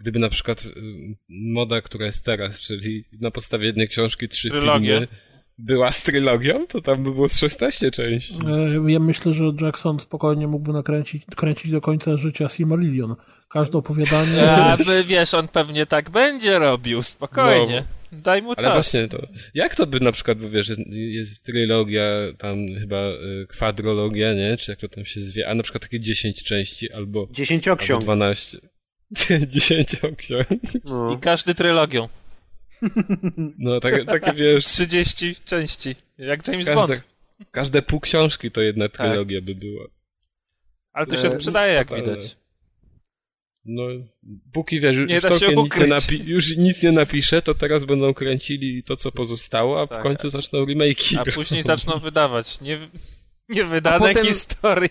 [0.00, 0.70] gdyby na przykład y,
[1.28, 4.92] moda, która jest teraz, czyli na podstawie jednej książki trzy Trylogia.
[4.92, 5.08] filmy,
[5.58, 8.34] była z trylogią, to tam by było z 16 części.
[8.86, 13.14] E, Ja myślę, że Jackson spokojnie mógłby nakręcić kręcić do końca życia Silmarillion.
[13.48, 14.50] Każde opowiadanie...
[14.50, 17.84] A wy, wiesz, on pewnie tak będzie robił, spokojnie.
[18.12, 18.64] Daj mu czas.
[18.64, 22.02] Ale właśnie to, jak to by na przykład, bo wiesz, jest, jest trylogia,
[22.38, 24.56] tam chyba y, kwadrologia, nie?
[24.56, 28.02] Czy jak to tam się zwie, a na przykład takie 10 części albo, albo Dziesięcioksiąg.
[28.02, 28.58] 12.
[29.48, 30.48] 10 ksiąg.
[30.84, 31.12] No.
[31.14, 32.08] I każdy trylogią.
[33.58, 35.96] No, takie, takie wiesz, 30 części.
[36.18, 37.02] Jak James każde, Bond.
[37.50, 38.96] każde pół książki to jedna Tak.
[38.96, 39.84] trylogia by była.
[40.92, 42.36] Ale to się E, sprzedaje, jak widać.
[43.64, 43.82] No,
[44.52, 45.90] póki wiesz, Nie już da się Tolkien nic nie, ukryć.
[45.90, 50.02] napi- już nic nie napisze, to teraz będą kręcili to, co pozostało, a w Tak.
[50.02, 51.18] końcu zaczną remake'i.
[51.20, 54.88] A później zaczną wydawać nie, A niewydane potem- historie.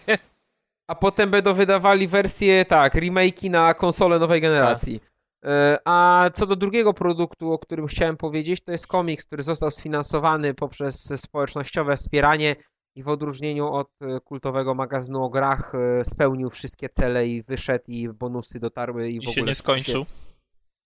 [0.88, 5.00] A potem będą wydawali wersje, tak, remake'i na konsole nowej generacji.
[5.46, 9.72] E, A co do drugiego produktu, o którym chciałem powiedzieć, to jest komiks, który został
[9.72, 12.56] sfinansowany poprzez społecznościowe wspieranie
[12.98, 17.86] i w odróżnieniu od e, kultowego magazynu o grach e, spełnił wszystkie cele i wyszedł
[17.88, 20.06] i bonusy dotarły i, I w się ogóle nie skończył.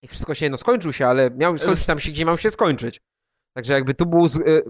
[0.04, 3.02] I wszystko się, no skończył się, ale miał skończyć tam się, gdzie miał się skończyć.
[3.54, 4.64] Także jakby tu był z, y,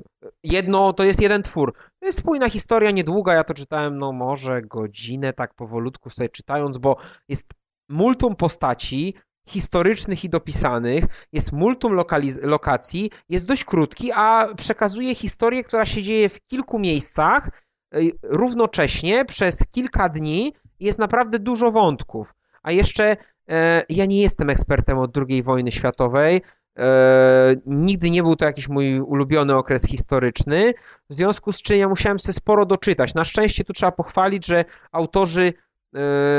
[0.43, 1.73] jedno, to jest jeden twór.
[1.99, 6.77] To jest spójna historia, niedługa, ja to czytałem, no może godzinę tak powolutku sobie czytając,
[6.77, 6.97] bo
[7.29, 7.53] jest
[7.89, 9.13] multum postaci
[9.51, 11.93] historycznych i dopisanych, jest multum
[12.41, 17.49] lokacji, jest dość krótki, a przekazuje historię, która się dzieje w kilku miejscach
[17.95, 20.53] y, równocześnie przez kilka dni.
[20.79, 22.33] Jest naprawdę dużo wątków.
[22.63, 23.17] A jeszcze
[23.49, 26.41] e, ja nie jestem ekspertem od II wojny światowej.
[26.77, 30.73] E, nigdy nie był to jakiś mój ulubiony okres historyczny,
[31.09, 33.13] w związku z czym ja musiałem sobie sporo doczytać.
[33.13, 35.53] Na szczęście tu trzeba pochwalić, że autorzy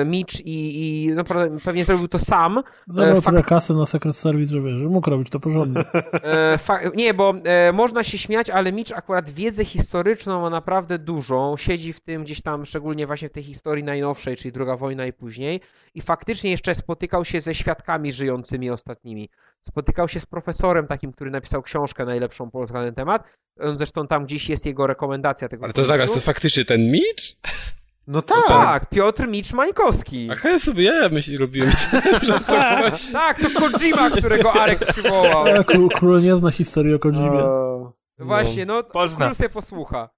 [0.06, 1.24] Mitch i, i no,
[1.64, 2.62] pewnie zrobił to sam.
[2.86, 5.82] Zabrał e, tyle kasy na Secret Service, że wiesz, że mógł robić to porządnie.
[6.22, 10.98] E, fa- nie, bo e, można się śmiać, ale Mitch akurat wiedzę historyczną ma naprawdę
[10.98, 11.56] dużą.
[11.56, 15.12] Siedzi w tym gdzieś tam, szczególnie właśnie w tej historii najnowszej, czyli druga wojna i
[15.12, 15.60] później.
[15.94, 19.28] I faktycznie jeszcze spotykał się ze świadkami żyjącymi ostatnimi.
[19.60, 23.24] Spotykał się z profesorem takim, który napisał książkę najlepszą polską na ten temat.
[23.60, 27.24] On Zresztą tam gdzieś jest jego rekomendacja tego Ale to zaraz, to faktycznie ten Mitch?
[28.06, 28.46] No tak.
[28.48, 30.28] Tak, Piotr Mitch Mańkowski.
[30.32, 31.70] Ach, ja sobie, ja myśl, robiłem,
[32.78, 33.12] właśnie...
[33.12, 35.44] Tak, to Kojima, którego Arek przywołał.
[35.66, 37.30] Król, król nie zna historii o Kojimie.
[37.44, 39.24] O, Właśnie, no, Pozna.
[39.26, 40.08] król sobie posłucha.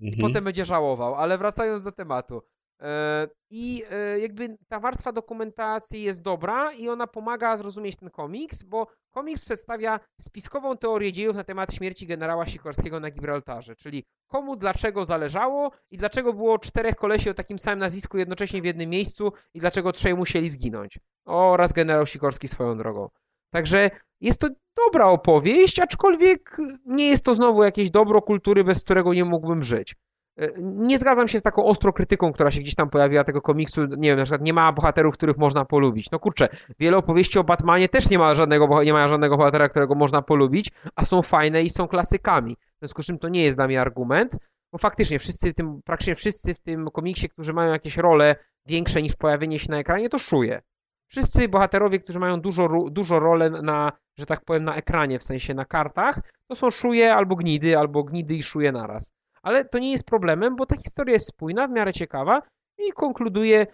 [0.00, 0.28] i Mhm.
[0.28, 1.14] potem będzie żałował.
[1.14, 2.42] Ale wracając do tematu.
[2.80, 8.62] E, I e, jakby ta warstwa dokumentacji jest dobra i ona pomaga zrozumieć ten komiks,
[8.62, 14.56] bo komiks przedstawia spiskową teorię dziejów na temat śmierci generała Sikorskiego na Gibraltarze, czyli komu
[14.56, 19.32] dlaczego zależało i dlaczego było czterech kolesi o takim samym nazwisku jednocześnie w jednym miejscu
[19.54, 20.98] i dlaczego trzej musieli zginąć.
[21.24, 23.08] Oraz generał Sikorski swoją drogą.
[23.50, 29.14] Także jest to dobra opowieść, aczkolwiek nie jest to znowu jakieś dobro kultury, bez którego
[29.14, 29.94] nie mógłbym żyć.
[30.38, 33.84] E, Nie zgadzam się z taką ostrą krytyką, która się gdzieś tam pojawiła tego komiksu.
[33.84, 36.10] Nie wiem, na przykład nie ma bohaterów, których można polubić.
[36.10, 36.48] No kurczę,
[36.78, 40.70] wiele opowieści o Batmanie też nie ma żadnego, nie ma żadnego bohatera, którego można polubić,
[40.96, 42.56] a są fajne i są klasykami.
[42.56, 44.36] W związku z czym to nie jest dla mnie argument,
[44.72, 49.02] bo faktycznie wszyscy w tym, praktycznie wszyscy w tym komiksie, którzy mają jakieś role większe
[49.02, 50.62] niż pojawienie się na ekranie, to szuje.
[51.08, 55.54] Wszyscy bohaterowie, którzy mają dużo, dużo role na, że tak powiem, na ekranie, w sensie
[55.54, 59.12] na kartach, to są szuje albo gnidy, albo gnidy i szuje naraz.
[59.44, 62.42] Ale to nie jest problemem, bo ta historia jest spójna, w miarę ciekawa
[62.78, 63.66] i konkluduje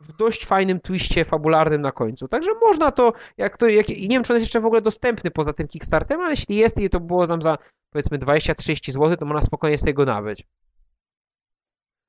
[0.00, 2.28] w dość fajnym twiście fabularnym na końcu.
[2.28, 4.82] Także można to, jak to, jak, i nie wiem, czy on jest jeszcze w ogóle
[4.82, 7.58] dostępny poza tym Kickstarterem, ale jeśli jest i to było tam za
[7.90, 10.46] powiedzmy 20-30 zł, to można spokojnie z tego nabyć.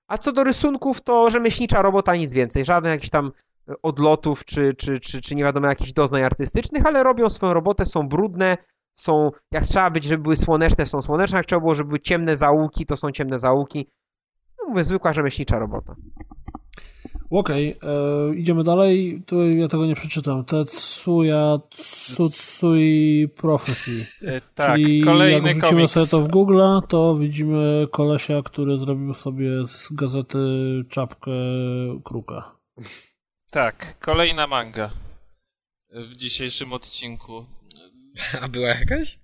[0.08, 2.66] A co do rysunków, to rzemieślnicza robota, nic więcej.
[2.66, 3.32] Żadnych jakichś tam
[3.84, 8.08] odlotów, czy, czy, czy, czy nie wiadomo jakichś doznań artystycznych, ale robią swoją robotę, są
[8.08, 8.58] brudne,
[8.96, 12.36] są, jak trzeba być, żeby były słoneczne, są słoneczne, jak trzeba było, żeby były ciemne
[12.36, 13.88] zaułki, to są ciemne zaułki.
[14.60, 15.96] No mówię, zwykła rzemieślnicza robota.
[17.30, 19.24] Okej, okay, e, idziemy dalej.
[19.26, 20.46] Tu ja tego nie przeczytam.
[20.46, 24.06] Tetsuya Tsutsui Prophecy.
[24.22, 29.14] E, tak, Czyli kolejny jak wrzucimy sobie to w Google, to widzimy kolesia, który zrobił
[29.14, 30.38] sobie z gazety
[30.90, 31.32] czapkę
[32.04, 32.56] kruka.
[33.52, 34.90] Tak, kolejna manga
[35.90, 37.46] w dzisiejszym odcinku.
[38.42, 39.18] A była jakaś?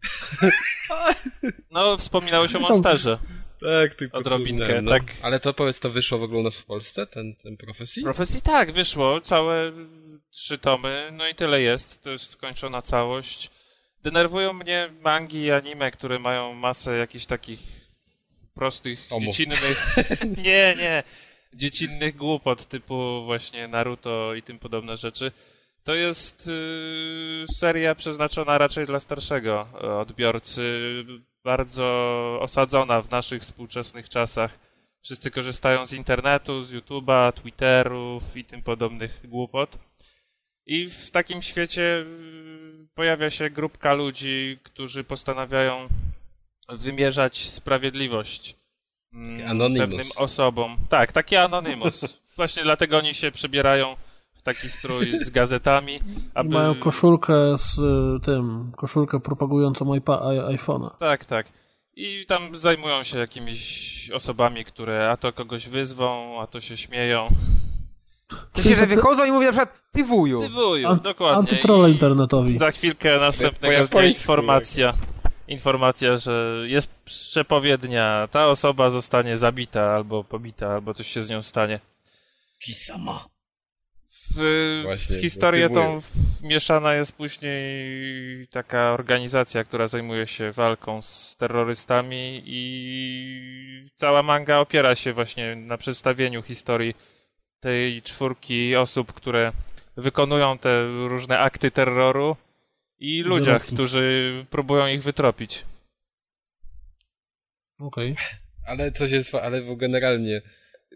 [1.72, 3.20] No, wspominałeś o Monsterze.
[3.62, 4.92] Tak, tylko odrobinkę, no.
[4.92, 5.04] tak.
[5.22, 8.04] Ale to powiedz, to wyszło w ogóle u nas w Polsce, ten, ten Profesji?
[8.04, 9.72] Profesji tak, wyszło, całe
[10.32, 13.52] trzy tomy, no i tyle jest, to jest skończona całość.
[14.04, 17.60] Denerwują mnie mangi i anime, które mają masę jakichś takich
[18.54, 19.36] prostych, Omów.
[19.36, 19.96] dziecinnych...
[20.46, 21.04] nie, nie,
[21.54, 25.32] dziecinnych głupot typu właśnie Naruto i tym podobne rzeczy.
[25.84, 29.68] To jest yy, seria przeznaczona raczej dla starszego
[30.00, 30.64] odbiorcy,
[31.44, 31.86] bardzo
[32.42, 34.60] osadzona w naszych współczesnych czasach.
[35.02, 39.78] Wszyscy korzystają z internetu, z YouTube'a, Twitterów i tym podobnych głupot.
[40.66, 45.88] I w takim świecie yy, pojawia się grupka ludzi, którzy postanawiają
[46.70, 48.56] wymierzać sprawiedliwość
[49.14, 50.78] mm, pewnym osobom.
[50.90, 52.20] Tak, taki anonimus.
[52.38, 53.96] Właśnie dlatego oni się przebierają
[54.40, 56.00] w taki strój z gazetami.
[56.34, 56.50] Aby...
[56.50, 60.90] I mają koszulkę z y, tym, koszulkę propagującą iPhone'a.
[61.00, 61.48] Tak, tak.
[61.96, 67.28] I tam zajmują się jakimiś osobami, które a to kogoś wyzwą, a to się śmieją.
[68.54, 70.40] To się, że wychodzą i mówią na przykład ty wuju.
[70.40, 71.38] Ty wuju, Ant dokładnie.
[71.38, 72.58] Antytrole internetowi.
[72.58, 74.94] Za chwilkę następnego dnia informacja.
[75.48, 81.42] Informacja, że jest przepowiednia, ta osoba zostanie zabita albo pobita, albo coś się z nią
[81.42, 81.80] stanie.
[82.64, 83.26] Kisama
[84.36, 86.02] w, Właśnie, w historię tą
[86.44, 94.96] mieszana jest później taka organizacja, która zajmuje się walką z terrorystami i cała manga opiera
[94.96, 96.96] się właśnie na przedstawieniu historii
[97.60, 99.52] tej czwórki osób, które
[99.98, 102.36] wykonują te różne akty terroru
[103.00, 105.66] i ludziach, którzy próbują ich wytropić.
[107.80, 108.12] Okej.
[108.12, 108.26] Okay.
[108.68, 110.42] Ale coś jest, ale generalnie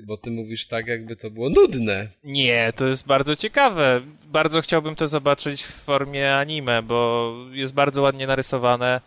[0.02, 2.10] bo ty mówisz tak, jakby to było nudne.
[2.24, 4.02] Nie, to jest bardzo ciekawe.
[4.26, 9.02] Bardzo chciałbym to zobaczyć w formie anime, bo jest bardzo ładnie narysowane.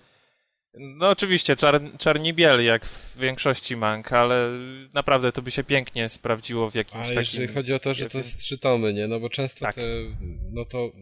[0.78, 4.50] No oczywiście, czar, czarni biel, jak w większości mang, ale
[4.94, 7.18] naprawdę to by się pięknie sprawdziło w jakimś A takim...
[7.18, 9.08] jeżeli chodzi o to, że to jest trzy tomy, nie?
[9.08, 9.74] No bo często tak.
[9.74, 9.82] te,
[10.52, 10.92] no to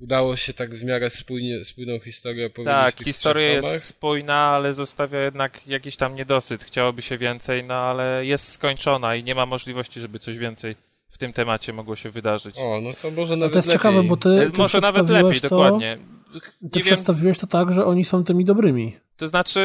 [0.00, 2.74] udało się tak w miarę spójnie, spójną historię opowiedzieć.
[2.74, 6.64] Tak, historia jest spójna, ale zostawia jednak jakiś tam niedosyt.
[6.64, 10.76] Chciałoby się więcej, no ale jest skończona i nie ma możliwości, żeby coś więcej
[11.08, 12.56] w tym temacie mogło się wydarzyć.
[12.58, 13.78] O, no to może nawet To jest lepiej.
[13.78, 15.98] ciekawe, bo ty, ty Może nawet lepiej, to, dokładnie.
[16.72, 18.96] Ty nie przedstawiłeś wiem, to tak, że oni są tymi dobrymi.
[19.16, 19.60] To znaczy,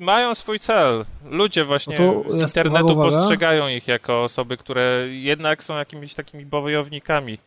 [0.00, 1.04] mają swój cel.
[1.30, 3.16] Ludzie właśnie no z internetu uwaga, uwaga.
[3.16, 7.38] postrzegają ich jako osoby, które jednak są jakimiś takimi bojownikami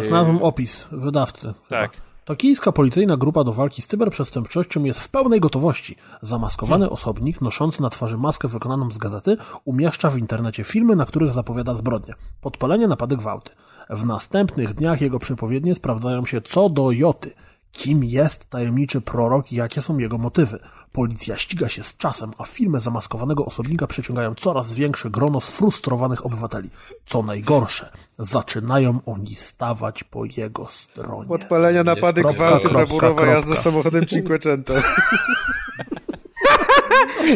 [0.00, 1.54] Znalazłem opis wydawcy.
[1.68, 1.92] Tak.
[1.92, 2.12] Chyba.
[2.24, 5.96] Tokijska policyjna grupa do walki z cyberprzestępczością jest w pełnej gotowości.
[6.22, 6.94] Zamaskowany hmm.
[6.94, 11.74] osobnik, noszący na twarzy maskę wykonaną z gazety, umieszcza w internecie filmy, na których zapowiada
[11.74, 12.14] zbrodnie.
[12.40, 13.50] Podpalenie, napady, gwałty.
[13.90, 17.34] W następnych dniach jego przepowiednie sprawdzają się co do joty.
[17.72, 20.58] Kim jest tajemniczy prorok i jakie są jego motywy?
[20.92, 26.70] Policja ściga się z czasem, a filmy zamaskowanego osobnika przyciągają coraz większe grono sfrustrowanych obywateli.
[27.06, 31.28] Co najgorsze, zaczynają oni stawać po jego stronie.
[31.28, 34.74] Podpalenia, napady, gwałty, brawurowa jazda samochodem Cinquecento.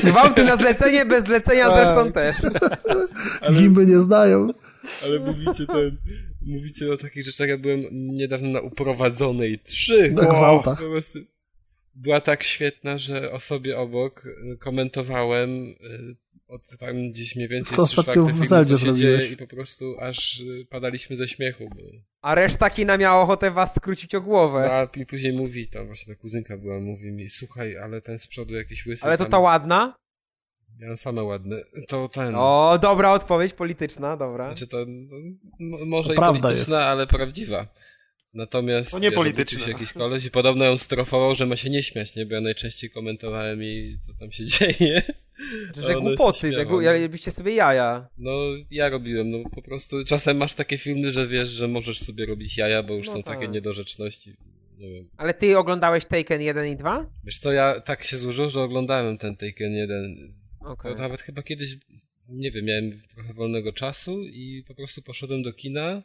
[0.05, 1.77] Gwałty na zlecenie, bez zlecenia tak.
[1.77, 2.37] zresztą też.
[3.41, 3.55] Ale...
[3.55, 4.49] Gimby nie znają.
[5.05, 5.97] Ale mówicie ten
[6.47, 10.11] mówicie o takich rzeczach, ja byłem niedawno na uprowadzonej trzy.
[10.11, 10.79] Na gwałtach.
[10.79, 11.19] Po prostu
[11.95, 16.17] była tak świetna, że osobie obok y, komentowałem y,
[16.49, 20.41] od tam gdzieś mniej więcej to ostatnio w Zeldzie się dzieje i po prostu aż
[20.41, 21.69] y, padaliśmy ze śmiechu.
[21.69, 21.83] Bo...
[22.23, 24.65] A reszta kina miała ochotę was skrócić o głowę.
[24.69, 28.19] No, a mi później mówi, tam właśnie ta kuzynka była, mówi mi, słuchaj, ale ten
[28.19, 29.05] z przodu jakiś łysy.
[29.05, 29.31] Ale to tam...
[29.31, 29.97] ta ładna?
[30.81, 31.57] Ja same ładne.
[31.89, 32.35] To ten.
[32.35, 34.47] O, dobra odpowiedź polityczna, dobra.
[34.47, 34.77] Znaczy to
[35.61, 36.73] no, może to i polityczna, jest.
[36.73, 37.67] ale prawdziwa.
[38.35, 39.65] Natomiast to nie polityczne.
[39.65, 42.27] się jakiś koleś i podobno ją strofował, że ma się nie śmiać, nie?
[42.27, 45.03] Bo ja najczęściej komentowałem jej, co tam się dzieje.
[45.87, 46.53] Że głupoty,
[47.03, 48.09] robiliście sobie jaja.
[48.19, 48.31] No,
[48.71, 52.59] ja robiłem, no po prostu czasem masz takie filmy, że wiesz, że możesz sobie robić
[52.59, 53.35] jaja, bo już no są tak.
[53.35, 54.37] takie niedorzeczności.
[54.79, 57.07] Nie Ale ty oglądałeś Taken 1 i 2?
[57.25, 60.35] Wiesz co, ja tak się złożyło, że oglądałem ten Taken 1.
[60.67, 60.95] Okay.
[60.95, 61.77] To nawet chyba kiedyś,
[62.29, 66.03] nie wiem, miałem trochę wolnego czasu i po prostu poszedłem do kina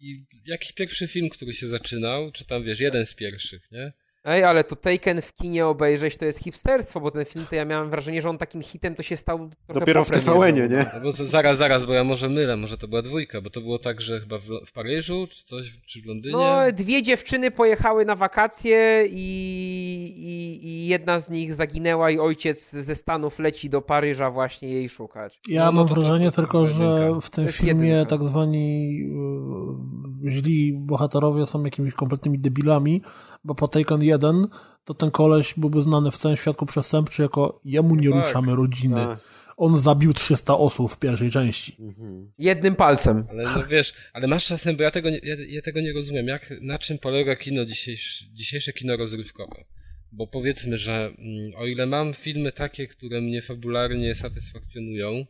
[0.00, 3.92] i jakiś pierwszy film, który się zaczynał, czy tam wiesz, jeden z pierwszych, nie?
[4.24, 7.64] Ej, ale to Taken w kinie obejrzeć to jest hipsterstwo, bo ten film to ja
[7.64, 10.86] miałem wrażenie, że on takim hitem to się stał Dopiero w TVN-ie, nie?
[10.94, 13.78] No bo zaraz, zaraz, bo ja może mylę, może to była dwójka, bo to było
[13.78, 16.36] tak, że chyba w, w Paryżu, czy coś, czy w Londynie?
[16.36, 22.70] No, dwie dziewczyny pojechały na wakacje i, i, i jedna z nich zaginęła i ojciec
[22.70, 25.40] ze Stanów leci do Paryża właśnie jej szukać.
[25.48, 28.10] Ja no, no mam to, wrażenie to, to, tylko, że w tym filmie jedynka.
[28.10, 33.02] tak zwani yy, źli bohaterowie są jakimiś kompletnymi debilami,
[33.44, 34.46] bo po Taken 1
[34.84, 38.54] to ten koleś byłby znany w całym świadku przestępczy jako jemu nie no tak, ruszamy
[38.54, 38.96] rodziny.
[38.96, 39.18] Tak.
[39.56, 41.76] On zabił 300 osób w pierwszej części.
[41.80, 42.32] Mhm.
[42.38, 43.26] Jednym palcem.
[43.30, 46.26] Ale no wiesz, ale masz czasem, bo ja tego nie, ja, ja tego nie rozumiem,
[46.26, 49.64] jak, na czym polega kino dzisiejsze, dzisiejsze kino rozrywkowe.
[50.12, 55.26] Bo powiedzmy, że mm, o ile mam filmy takie, które mnie fabularnie satysfakcjonują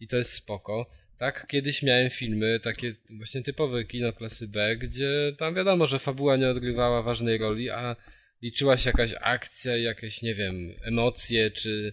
[0.00, 0.86] i to jest spoko,
[1.18, 6.36] tak, kiedyś miałem filmy, takie właśnie typowe kino klasy B, gdzie tam wiadomo, że fabuła
[6.36, 7.96] nie odgrywała ważnej roli, a
[8.42, 10.54] liczyła się jakaś akcja, jakieś, nie wiem,
[10.84, 11.92] emocje, czy,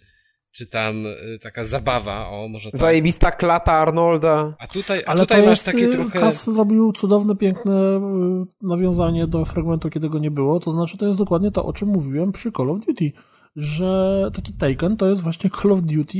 [0.51, 2.79] czy tam y, taka zabawa, o może tak.
[2.79, 4.55] Zajebista klata Arnolda.
[4.59, 6.19] A tutaj, a Ale tutaj masz jest, takie y, trochę...
[6.19, 11.05] Kas zrobił cudowne, piękne y, nawiązanie do fragmentu, kiedy go nie było, to znaczy to
[11.05, 13.11] jest dokładnie to, o czym mówiłem przy Call of Duty
[13.55, 16.19] że taki Taken to jest właśnie Call of Duty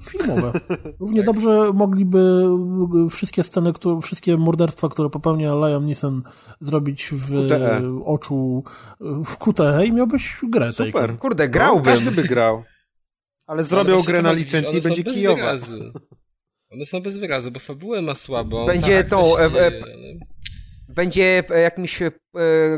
[0.00, 0.52] filmowe.
[1.00, 1.34] Równie tak.
[1.34, 2.44] dobrze mogliby
[3.10, 6.22] wszystkie sceny, które, wszystkie morderstwa, które popełnia Liam Neeson
[6.60, 8.00] zrobić w QTE.
[8.04, 8.64] oczu
[9.00, 10.92] w QTE i miałbyś grę Super.
[10.92, 11.18] Taken.
[11.18, 11.84] Kurde, no, grałbym.
[11.84, 12.64] No, każdy by grał.
[13.46, 15.54] Ale zrobią grę na licencji i będzie kijowa.
[16.72, 18.66] One są bez wyrazu, bo fabułę ma słabo.
[18.66, 19.42] Będzie tak, to...
[19.42, 19.70] E, e,
[20.88, 22.12] będzie e, jakimś e,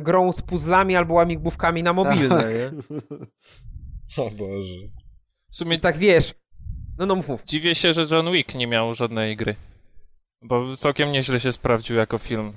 [0.02, 2.50] grą z puzzlami albo łamigłówkami na mobilne, tak.
[4.16, 4.88] O Boże.
[5.50, 6.34] W sumie tak wiesz.
[6.98, 7.44] No no mów, mów.
[7.44, 9.56] Dziwię się, że John Wick nie miał żadnej gry.
[10.42, 12.52] Bo całkiem nieźle się sprawdził jako film.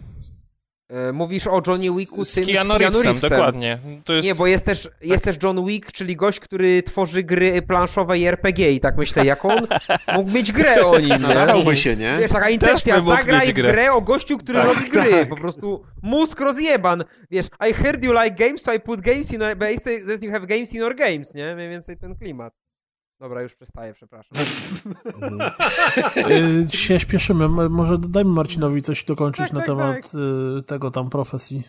[0.91, 3.29] E, mówisz o Johnny Wicku z, tym, z Keanu, z Keanu Reevesem, Reevesem.
[3.29, 3.79] dokładnie.
[4.09, 4.27] Jest...
[4.27, 8.25] Nie, bo jest też, jest też John Wick, czyli gość, który tworzy gry planszowe i
[8.25, 9.67] RPG i tak myślę, jak on
[10.15, 11.17] mógł mieć grę o nim, nie?
[11.17, 12.17] Nadałby się, nie?
[12.19, 15.29] Wiesz, taka intencja, zagraj w grę o gościu, który tak, robi gry, tak.
[15.29, 17.03] po prostu mózg rozjeban.
[17.31, 19.41] Wiesz, I heard you like games, so I put games in,
[19.77, 21.55] say that you have games in your games, nie?
[21.55, 22.60] Mniej więcej ten klimat.
[23.21, 24.37] Dobra, już przestaję, przepraszam.
[26.71, 27.49] Y, się śpieszymy.
[27.69, 30.15] Może dajmy Marcinowi coś dokończyć tak, na tak, temat tak.
[30.59, 31.63] Y, tego tam profesji.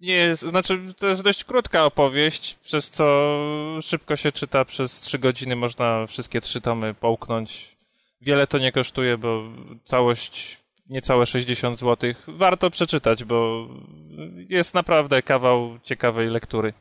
[0.00, 3.36] Nie, znaczy to jest dość krótka opowieść, przez co
[3.82, 7.76] szybko się czyta, przez trzy godziny można wszystkie trzy tomy połknąć.
[8.20, 9.42] Wiele to nie kosztuje, bo
[9.84, 10.58] całość
[10.90, 12.14] niecałe 60 zł.
[12.28, 13.68] Warto przeczytać, bo
[14.48, 16.72] jest naprawdę kawał ciekawej lektury.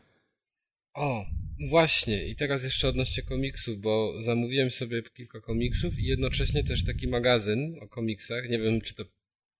[0.98, 1.26] O,
[1.60, 7.08] Właśnie, i teraz jeszcze odnośnie komiksów, bo zamówiłem sobie kilka komiksów i jednocześnie też taki
[7.08, 8.50] magazyn o komiksach.
[8.50, 9.06] Nie wiem, czy to.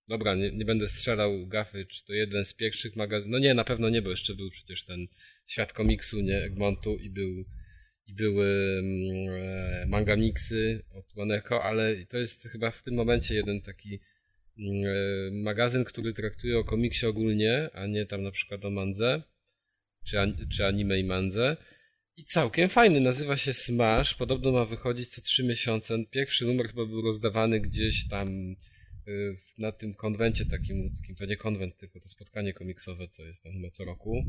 [0.08, 3.32] Dobra, nie, nie będę strzelał gafy, czy to jeden z pierwszych magazynów.
[3.32, 5.06] No nie, na pewno nie, bo jeszcze był przecież ten
[5.46, 7.44] świat komiksu, nie, Egmontu i był
[8.06, 9.34] i były mm,
[9.82, 14.00] e, manga mixy od Waneko, ale to jest chyba w tym momencie jeden taki
[14.58, 19.22] mm, e, magazyn, który traktuje o komiksie ogólnie, a nie tam na przykład o mandze,
[20.10, 21.56] czy, czy anime i mandze.
[22.16, 26.04] I całkiem fajny, nazywa się Smash, podobno ma wychodzić co trzy miesiące.
[26.10, 28.28] Pierwszy numer chyba był rozdawany gdzieś tam
[29.08, 31.16] y, na tym konwencie takim łódzkim.
[31.16, 34.24] To nie konwent, tylko to spotkanie komiksowe, co jest tam chyba co roku.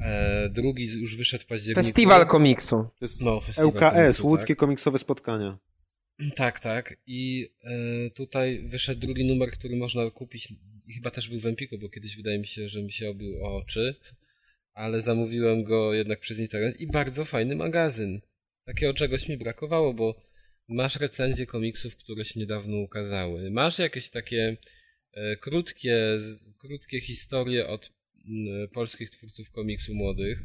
[0.00, 1.82] E, drugi już wyszedł w październiku.
[1.82, 2.76] Festiwal komiksu.
[2.76, 4.30] To jest no, festiwal LKS, komiksu, tak.
[4.30, 4.58] Łódzkie tak.
[4.58, 5.58] Komiksowe Spotkania.
[6.36, 6.96] Tak, tak.
[7.06, 10.52] I e, tutaj wyszedł drugi numer, który można kupić
[10.86, 13.44] i chyba też był w Empiku, bo kiedyś wydaje mi się, że mi się obił
[13.44, 13.94] o oczy
[14.74, 18.20] ale zamówiłem go jednak przez internet i bardzo fajny magazyn.
[18.64, 20.20] Takiego czegoś mi brakowało, bo
[20.68, 23.50] masz recenzje komiksów, które się niedawno ukazały.
[23.50, 24.56] Masz jakieś takie
[25.12, 26.18] e, krótkie,
[26.58, 27.92] krótkie historie od
[28.28, 30.38] m, polskich twórców komiksu młodych.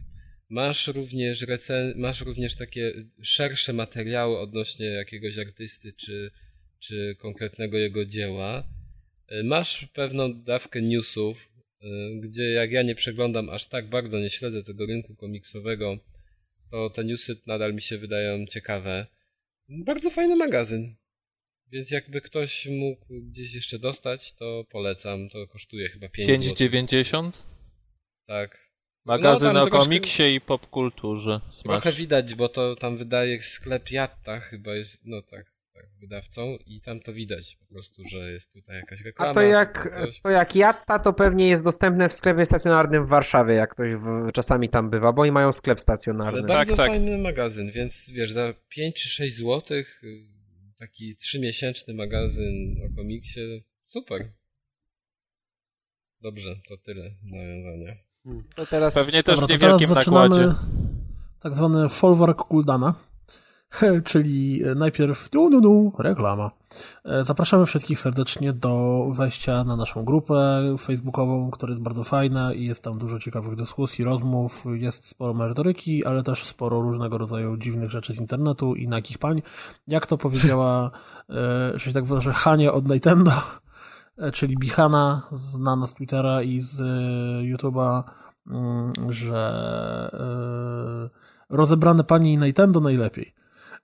[0.50, 6.32] Masz również, recen- masz również takie szersze materiały odnośnie jakiegoś artysty czy,
[6.80, 8.64] czy konkretnego jego dzieła.
[9.28, 11.49] E, masz pewną dawkę newsów,
[12.22, 15.98] gdzie jak ja nie przeglądam aż tak bardzo, nie śledzę tego rynku komiksowego,
[16.72, 19.08] to te newsy nadal mi się wydają ciekawe.
[19.70, 20.96] Bardzo fajny magazyn.
[21.72, 25.30] Więc jakby ktoś mógł gdzieś jeszcze dostać, to polecam.
[25.30, 27.32] To kosztuje chyba 5 5,90?
[28.28, 28.70] Tak.
[29.06, 31.42] Magazyn No, o tam troszkę- komiksie i popkulturze.
[31.64, 35.46] Trochę widać, bo to tam wydaje sklep Jatta chyba jest, no tak,
[35.82, 39.32] tak, wydawcą i tam to widać po prostu, że jest tutaj jakaś reklama.
[39.32, 39.90] A to jak,
[40.24, 44.32] to jak Jatta, to pewnie jest dostępne w sklepie stacjonarnym w Warszawie, jak ktoś w,
[44.34, 46.44] czasami tam bywa, bo oni mają sklep Ale stacjonarny.
[46.44, 46.88] bardzo tak.
[46.88, 50.28] fajny magazyn, więc wiesz, za 5 czy 6 złotych y,
[50.80, 54.32] taki trzymiesięczny magazyn o komiksie, super.
[56.22, 57.96] Dobrze, to tyle nawiązania.
[58.56, 60.60] To teraz Pewnie też Dobra, w to teraz niewielkim zaczynamy nakładzie.
[61.40, 63.09] tak zwany folwark Kuldana,
[64.10, 66.52] czyli najpierw nu, nu, nu, reklama.
[67.06, 72.66] E, Zapraszamy wszystkich serdecznie do wejścia na naszą grupę facebookową, która jest bardzo fajna i
[72.66, 77.92] jest tam dużo ciekawych dyskusji, rozmów, jest sporo merytoryki, ale też sporo różnego rodzaju dziwnych
[77.92, 79.42] rzeczy z internetu i nagich pań.
[79.88, 80.92] Jak to powiedziała,
[81.30, 83.32] e, że się tak wyrażę, Hania od Nintendo,
[84.18, 86.84] e, czyli Bihana, znana z Twittera i z e,
[87.56, 88.04] YouTube'a,
[88.48, 89.40] mm, że
[90.14, 93.40] e, rozebrane pani Nintendo najlepiej.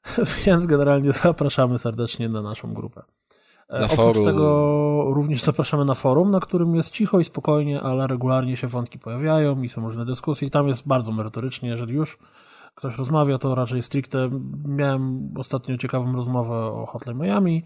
[0.46, 3.02] Więc generalnie zapraszamy serdecznie na naszą grupę.
[3.70, 4.26] E, Na Oprócz forum.
[4.26, 9.00] tego również zapraszamy na forum, na którym jest cicho i spokojnie, ale regularnie się wątki
[9.00, 12.18] pojawiają i są różne dyskusje i tam jest bardzo merytorycznie, jeżeli już
[12.76, 14.30] ktoś rozmawia, to raczej stricte.
[14.66, 17.64] Miałem ostatnio ciekawą rozmowę o Hotline Miami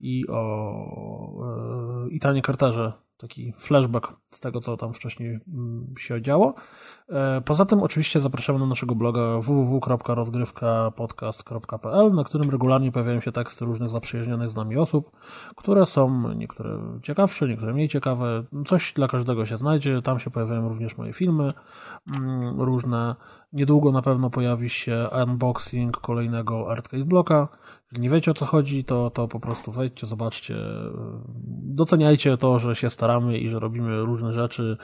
[0.00, 0.72] i o
[2.06, 6.54] e, Itanie Carterze, taki flashback z tego, co tam wcześniej mm, się działo.
[7.08, 13.64] E, Poza tym oczywiście zapraszamy na naszego bloga www.rozgrywkapodcast.pl, na którym regularnie pojawiają się teksty
[13.64, 15.10] różnych zaprzyjaźnionych z nami osób,
[15.56, 18.44] które są niektóre ciekawsze, niektóre mniej ciekawe.
[18.66, 20.02] Coś dla każdego się znajdzie.
[20.02, 21.52] Tam się pojawiają również moje filmy
[22.06, 23.16] mm, różne.
[23.52, 27.48] Niedługo na pewno pojawi się unboxing kolejnego Artcade Bloka.
[27.84, 30.56] Jeżeli nie wiecie o co chodzi, to, to po prostu wejdźcie, zobaczcie,
[31.62, 34.76] doceniajcie to, że się staramy i że robimy różne rzeczy.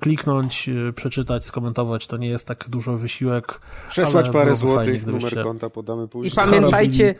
[0.00, 3.60] Kliknąć, przeczytać, skomentować, to nie jest tak dużo wysiłek.
[3.88, 6.32] Przesłać parę fajnie, złotych, numer konta podamy I później.
[6.36, 7.14] pamiętajcie,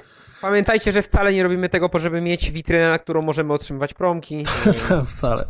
[0.45, 4.45] pamiętajcie, że wcale nie robimy tego, po żeby mieć witrynę, na którą możemy otrzymywać promki.
[5.15, 5.45] Wcale.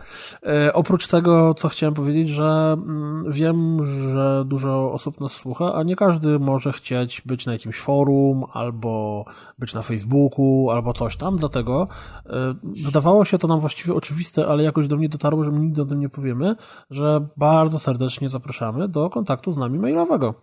[0.47, 5.83] E, oprócz tego, co chciałem powiedzieć, że mm, wiem, że dużo osób nas słucha, a
[5.83, 9.25] nie każdy może chcieć być na jakimś forum, albo
[9.59, 11.89] być na Facebooku, albo coś tam, dlatego
[12.27, 15.83] e, wydawało się to nam właściwie oczywiste, ale jakoś do mnie dotarło, że my nigdy
[15.83, 16.57] o tym nie powiemy,
[16.91, 20.35] że bardzo serdecznie zapraszamy do kontaktu z nami mailowego.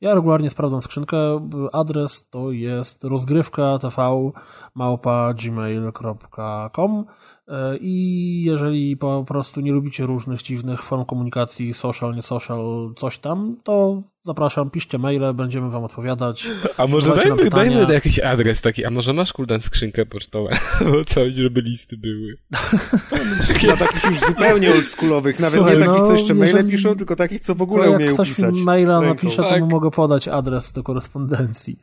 [0.00, 1.48] Ja regularnie sprawdzam skrzynkę.
[1.72, 4.30] Adres to jest rozgrywka tv
[4.74, 7.04] małpa gmail.com
[7.80, 13.56] i jeżeli po prostu nie lubicie różnych dziwnych form komunikacji, social, nie social, coś tam,
[13.64, 16.46] to zapraszam, piszcie maile, będziemy wam odpowiadać.
[16.76, 20.48] A może dajmy, dajmy jakiś adres taki, a może masz kuldan skrzynkę pocztową,
[20.92, 22.36] bo coś, żeby listy były.
[23.60, 26.94] Dla takich już zupełnie oldschoolowych, nawet Słuchaj, nie takich, no, co jeszcze maile jeżeli- piszą,
[26.96, 28.54] tylko takich, co w To ogóle jak umieją ktoś pisać.
[28.54, 29.14] mi maila ręką.
[29.14, 29.60] napisze, to Tak.
[29.60, 31.78] mu mogę podać adres do korespondencji.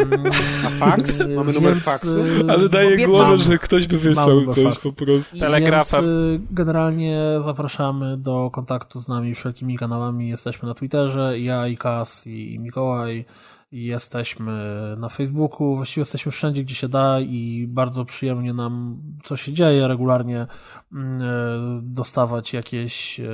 [0.00, 0.32] Mm,
[0.66, 1.20] A fax?
[1.36, 2.24] Mamy numer więc, faksu?
[2.24, 3.10] y, Ale daję Obiecam.
[3.10, 4.82] głowę, że ktoś by wysłał coś fakt.
[4.82, 5.38] po prostu.
[5.38, 6.04] Telegrafem.
[6.04, 10.28] Więc y, generalnie zapraszamy do kontaktu z nami wszelkimi kanałami.
[10.28, 13.24] Jesteśmy na Twitterze, ja i Kas i Mikołaj.
[13.72, 14.52] Jesteśmy
[14.98, 19.88] na Facebooku, właściwie jesteśmy wszędzie, gdzie się da i bardzo przyjemnie nam, co się dzieje
[19.88, 20.46] regularnie,
[20.92, 21.26] mm, e,
[21.82, 23.24] dostawać jakieś e,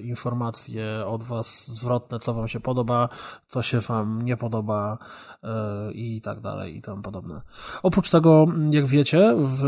[0.00, 3.08] informacje od Was zwrotne, co Wam się podoba,
[3.48, 4.98] co się Wam nie podoba
[5.94, 7.40] i tak dalej i tam podobne.
[7.82, 9.64] Oprócz tego, jak wiecie, w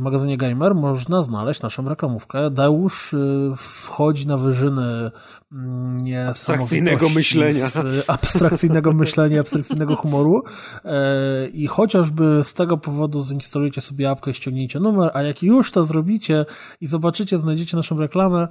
[0.00, 2.50] magazynie Gamer można znaleźć naszą reklamówkę.
[2.50, 5.10] Deusz y, wchodzi na wyżyny
[5.52, 7.70] mm, Abstrakcyjnego myślenia.
[8.08, 10.42] Abstrakcyjnego myślenia, abstrakcyjnego humoru.
[10.84, 15.72] E, I chociażby z tego powodu zainstalujecie sobie apkę i ściągnijcie numer, a jak już
[15.72, 16.46] to zrobicie
[16.80, 18.48] i zobaczycie, znajdziecie naszą reklamę,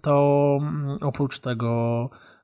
[0.00, 2.35] to mm, oprócz tego e,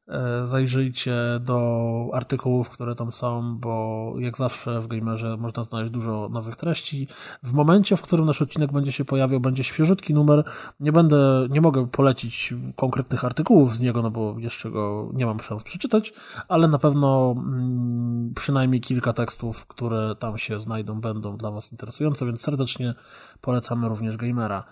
[0.45, 6.57] zajrzyjcie do artykułów, które tam są, bo jak zawsze w Gamerze można znaleźć dużo nowych
[6.57, 7.09] treści.
[7.43, 10.45] W momencie, w którym nasz odcinek będzie się pojawiał, będzie świeżutki numer.
[10.81, 15.41] Nie będę, nie mogę polecić konkretnych artykułów z niego, no bo jeszcze go nie mam
[15.41, 16.13] szans przeczytać,
[16.49, 22.27] ale na pewno mm, przynajmniej kilka tekstów, które tam się znajdą, będą dla Was interesujące,
[22.27, 22.95] więc serdecznie
[23.41, 24.65] polecamy również Gamera.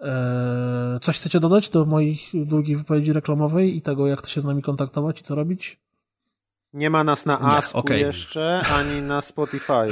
[0.00, 4.44] Eee, Coś chcecie dodać do moich długiej wypowiedzi reklamowej i tego, jak to się z
[4.44, 5.80] nami kontaktować i co robić?
[6.72, 8.00] Nie ma nas na Asku okej.
[8.00, 9.88] jeszcze, ani na Spotify.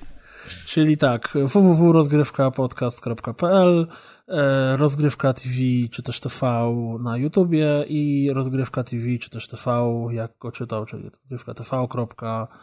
[0.66, 3.94] Czyli tak, www.rozgrywkapodcast.pl E,
[4.76, 5.54] rozgrywka TV
[5.90, 11.10] czy też TV na YouTubie i rozgrywka TV czy też TV, jak go czytał, czyli
[11.10, 11.86] rozgrywka TV.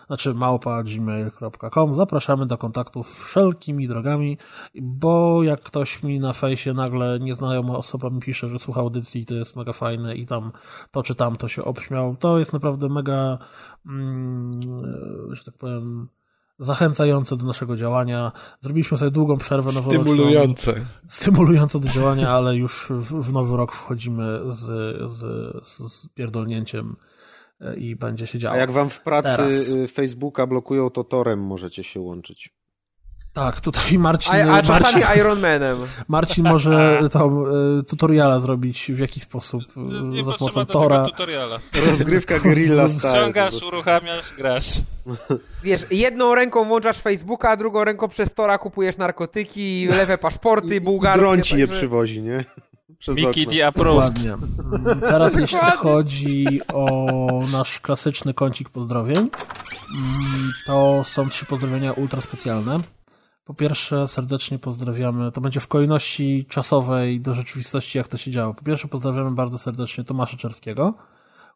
[0.08, 1.95] znaczy małpa gmail.com.
[1.95, 4.38] Zapraszamy do kontaktów wszelkimi drogami,
[4.82, 9.26] bo jak ktoś mi na fejsie nagle nieznajoma osoba mi pisze, że słucha audycji i
[9.26, 10.52] to jest mega fajne i tam
[10.92, 13.38] to czy tam to się obśmiał, to jest naprawdę mega,
[13.85, 14.52] mm,
[15.35, 16.08] że tak powiem,
[16.59, 18.32] zachęcające do naszego działania.
[18.61, 20.03] Zrobiliśmy sobie długą przerwę noworoczną.
[20.03, 20.85] Stymulujące.
[21.09, 24.61] Stymulujące do działania, ale już w, w nowy rok wchodzimy z,
[25.11, 25.22] z,
[25.67, 26.95] z, z pierdolnięciem
[27.61, 28.56] e, i będzie się działo.
[28.56, 29.69] A jak wam w pracy Teraz.
[29.69, 32.50] Y, Facebooka blokują, to torem możecie się łączyć.
[33.36, 34.34] Tak, tutaj Marcin...
[34.34, 35.78] A, a czasami Marcin, Ironmanem.
[36.08, 37.32] Marcin może to
[37.80, 39.64] e, tutoriala zrobić, w jaki sposób
[40.04, 41.06] nie za pomocą Tora.
[41.06, 41.60] tutoriala.
[41.86, 43.14] Rozgrywka Guerrilla Style.
[43.14, 44.66] Ściągasz, uruchamiasz, grasz.
[45.64, 51.20] Wiesz, jedną ręką włączasz Facebooka, a drugą ręką przez Tora kupujesz narkotyki, lewe paszporty, bułgarskie.
[51.20, 52.46] Dron ci nie przywozi, nie?
[52.98, 54.26] Przez Mickey D approved.
[54.26, 57.18] Mm, teraz jeśli chodzi o
[57.52, 59.32] nasz klasyczny kącik pozdrowień, mm,
[60.66, 62.80] to są trzy pozdrowienia ultra specjalne.
[63.45, 68.53] Po pierwsze, serdecznie pozdrawiamy, to będzie w kolejności czasowej do rzeczywistości, jak to się działo.
[68.53, 70.93] Po pierwsze, pozdrawiamy bardzo serdecznie Tomasza Czerskiego,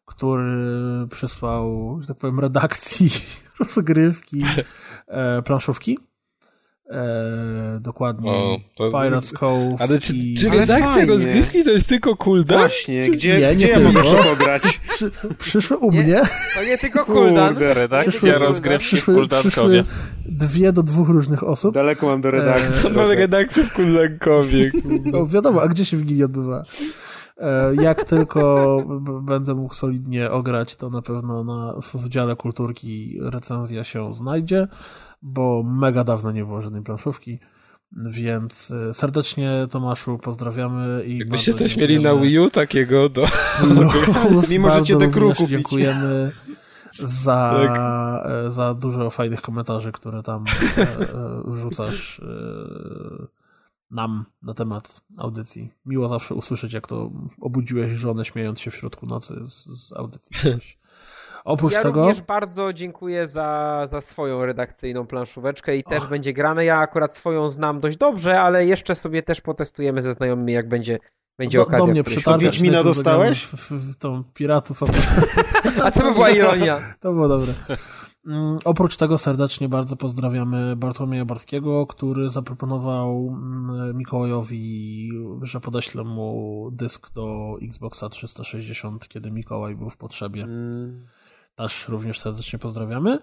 [0.06, 3.10] który przysłał, że tak powiem, redakcji
[3.60, 4.44] rozgrywki
[5.06, 5.98] e, planszówki.
[6.90, 8.30] E, dokładnie.
[8.30, 8.58] O.
[8.76, 9.82] Pirates Cove.
[9.82, 10.34] Ale czy, i...
[10.34, 12.60] czy redakcja rozgrywki to jest tylko cooldown?
[12.60, 14.80] Właśnie, gdzie, nie, gdzie nie ja mogę to pograć?
[14.88, 16.04] Przy, przyszły u mnie.
[16.04, 16.22] Nie,
[16.54, 17.56] to nie tylko cooldown.
[17.58, 19.84] redakcja przyszły, rozgrywki przyszły, przyszły
[20.26, 21.74] dwie do dwóch różnych osób.
[21.74, 22.90] Daleko mam do redakcji.
[22.90, 24.70] E, mam redakcję w cooldownkowie.
[25.04, 26.62] No, wiadomo, a gdzie się Wigilii odbywa?
[27.38, 28.76] E, jak tylko
[29.22, 34.68] będę mógł solidnie ograć, to na pewno na, w dziale kulturki recenzja się znajdzie
[35.22, 37.38] bo mega dawno nie było żadnej planszówki.
[37.92, 43.26] Więc e, serdecznie Tomaszu pozdrawiamy i Jakbyście coś mieli na Wii U takiego do...
[44.50, 45.48] Nie możecie dekru kupić.
[45.50, 46.32] Dziękujemy
[46.98, 47.76] za, tak.
[48.30, 50.44] E, za dużo fajnych komentarzy, które tam
[50.76, 50.96] e,
[51.46, 52.20] wrzucasz
[53.90, 55.70] nam na temat audycji.
[55.86, 60.30] Miło zawsze usłyszeć, jak to obudziłeś żonę śmiejąc się w środku nocy z, z audycji.
[61.44, 62.00] Oprócz ja tego...
[62.00, 66.64] również bardzo dziękuję za, za swoją redakcyjną planszóweczkę i też będzie grane.
[66.64, 70.98] Ja akurat swoją znam dość dobrze, ale jeszcze sobie też potestujemy ze znajomymi, jak będzie
[71.38, 71.86] będzie do, okazja.
[71.86, 72.42] Do mnie przytargasz.
[72.42, 73.42] Wiedźmina dostałeś?
[73.42, 74.80] W, w, w tą piratów.
[75.82, 76.80] A to by była ironia.
[77.00, 77.52] To było dobre.
[78.26, 85.10] Mm, oprócz tego serdecznie bardzo pozdrawiamy Bartłomieja Barskiego, który zaproponował mm, Mikołajowi,
[85.42, 90.42] że podeślę mu dysk do Xboxa 360, kiedy Mikołaj był w potrzebie.
[90.42, 91.06] Mm.
[91.60, 93.18] Też również serdecznie pozdrawiamy.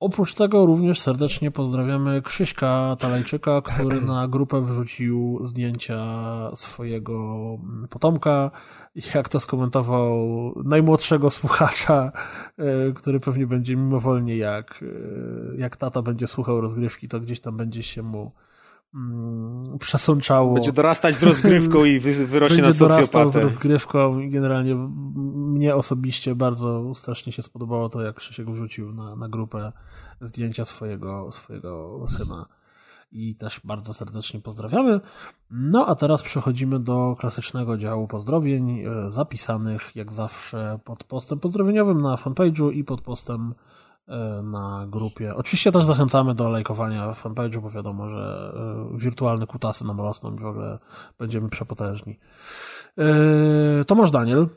[0.00, 6.04] Oprócz tego również serdecznie pozdrawiamy Krzyśka Talajczyka, który na grupę wrzucił zdjęcia
[6.54, 7.58] swojego
[7.90, 8.50] potomka.
[9.14, 10.18] Jak to skomentował
[10.64, 12.12] najmłodszego słuchacza,
[12.58, 17.56] e, który pewnie będzie mimowolnie jak, e, jak tata będzie słuchał rozgrywki, to gdzieś tam
[17.56, 18.32] będzie się mu
[19.80, 20.54] przesączało.
[20.54, 23.30] Będzie dorastać z rozgrywką i wy, wyrośnie Będzie na socjopatę.
[23.30, 29.16] z rozgrywką i generalnie mnie osobiście bardzo strasznie się spodobało to, jak Krzysiek wrzucił na,
[29.16, 29.72] na grupę
[30.20, 32.46] zdjęcia swojego, swojego syna
[33.12, 35.00] i też bardzo serdecznie pozdrawiamy.
[35.50, 42.00] No a teraz przechodzimy do klasycznego działu pozdrowień, e, zapisanych jak zawsze pod postem pozdrowieniowym
[42.00, 43.54] na fanpage'u i pod postem
[44.42, 45.34] na grupie.
[45.34, 48.52] Oczywiście też zachęcamy do lajkowania fanpage'u, bo wiadomo, że
[48.94, 50.78] e, wirtualne kutasy nam rosną i w ogóle
[51.18, 52.18] będziemy przepotężni.
[53.86, 54.48] Tomasz Daniel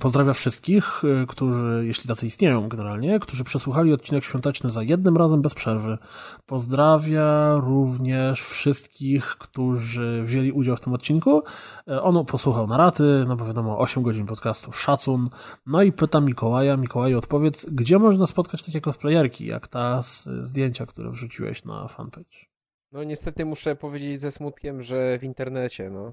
[0.00, 5.42] pozdrawia wszystkich, y, którzy, jeśli tacy istnieją generalnie, którzy przesłuchali odcinek świąteczny za jednym razem
[5.42, 5.98] bez przerwy.
[6.46, 11.42] Pozdrawia również wszystkich, którzy wzięli udział w tym odcinku.
[11.88, 15.30] Y, on posłuchał na raty, no bo wiadomo, 8 godzin podcastu, szacun.
[15.66, 20.86] No i pyta Mikołaja, Mikołaju odpowiedz, gdzie można spotkać takie cosplayerki, jak ta z zdjęcia,
[20.86, 22.50] które wrzuciłeś na fanpage?
[22.92, 26.12] No niestety muszę powiedzieć ze smutkiem, że w internecie, no.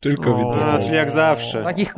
[0.00, 0.74] Tylko widać.
[0.74, 1.62] A, czyli jak zawsze.
[1.62, 1.94] Takich...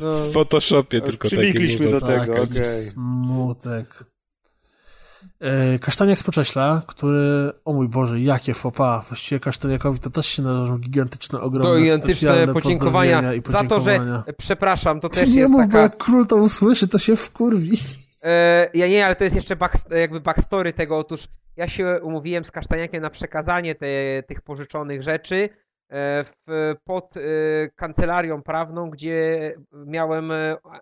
[0.00, 0.10] No.
[0.10, 2.44] W Photoshopie tylko Przywikliśmy do tego, tak, okej.
[2.44, 2.82] Okay.
[2.82, 4.04] Smutek.
[5.40, 9.04] E, Kasztaniak z Pocześla, który, o mój Boże, jakie fopa.
[9.08, 14.22] Właściwie Kasztaniakowi to też się należą gigantyczne, ogromne, to gigantyczne podziękowania, i za to, że,
[14.38, 15.72] przepraszam, to też nie jest mów, taka...
[15.72, 17.78] Bo jak król to usłyszy, to się wkurwi.
[18.22, 20.98] E, ja nie, ale to jest jeszcze back, jakby backstory tego.
[20.98, 23.86] Otóż ja się umówiłem z Kasztaniakiem na przekazanie te,
[24.22, 25.48] tych pożyczonych rzeczy
[25.90, 27.20] w, pod e,
[27.76, 30.32] kancelarią prawną, gdzie miałem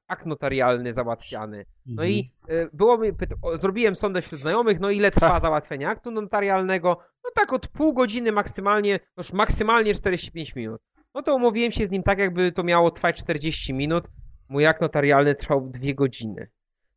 [0.09, 1.65] akt notarialny załatwiany.
[1.87, 2.11] No mhm.
[2.11, 2.31] i
[2.73, 3.09] było mi,
[3.55, 6.99] zrobiłem sondę wśród znajomych, no ile trwa załatwienie aktu notarialnego?
[7.25, 10.81] No tak od pół godziny maksymalnie, już maksymalnie 45 minut.
[11.15, 14.05] No to umówiłem się z nim tak, jakby to miało trwać 40 minut.
[14.49, 16.49] Mój akt notarialny trwał dwie godziny.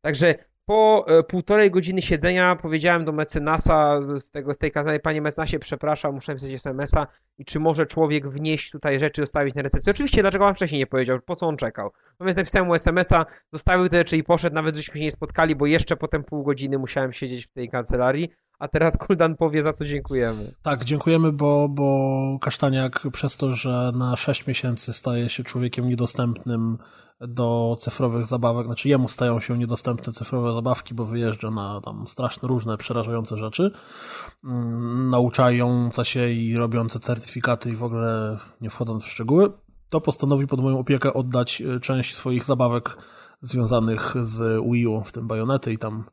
[0.02, 0.36] Także
[0.70, 5.60] po e, półtorej godziny siedzenia powiedziałem do mecenasa z, tego, z tej kancelarii, panie mecenasie,
[5.60, 7.08] przepraszam, muszę napisać SMS-a
[7.38, 9.92] i czy może człowiek wnieść tutaj rzeczy, zostawić na recepcji.
[9.92, 11.92] Oczywiście, dlaczego pan wcześniej nie powiedział, po co on czekał.
[12.12, 15.66] Natomiast napisałem mu SMS-a, zostawił te rzeczy i poszedł, nawet żeśmy się nie spotkali, bo
[15.66, 18.32] jeszcze potem pół godziny musiałem siedzieć w tej kancelarii.
[18.60, 20.54] A teraz Kuldan powie, za co dziękujemy.
[20.62, 26.78] Tak, dziękujemy, bo, bo Kasztaniak przez to, że na 6 miesięcy staje się człowiekiem niedostępnym
[27.22, 32.48] do cyfrowych zabawek, znaczy jemu stają się niedostępne cyfrowe zabawki, bo wyjeżdża na tam straszne,
[32.48, 33.72] różne, przerażające rzeczy,
[34.44, 39.52] mm, nauczające się i robiące certyfikaty i w ogóle nie wchodząc w szczegóły,
[39.90, 42.98] to postanowi pod moją opiekę oddać e, część swoich zabawek
[43.42, 46.04] związanych z Wii U, w tym bajonety i tam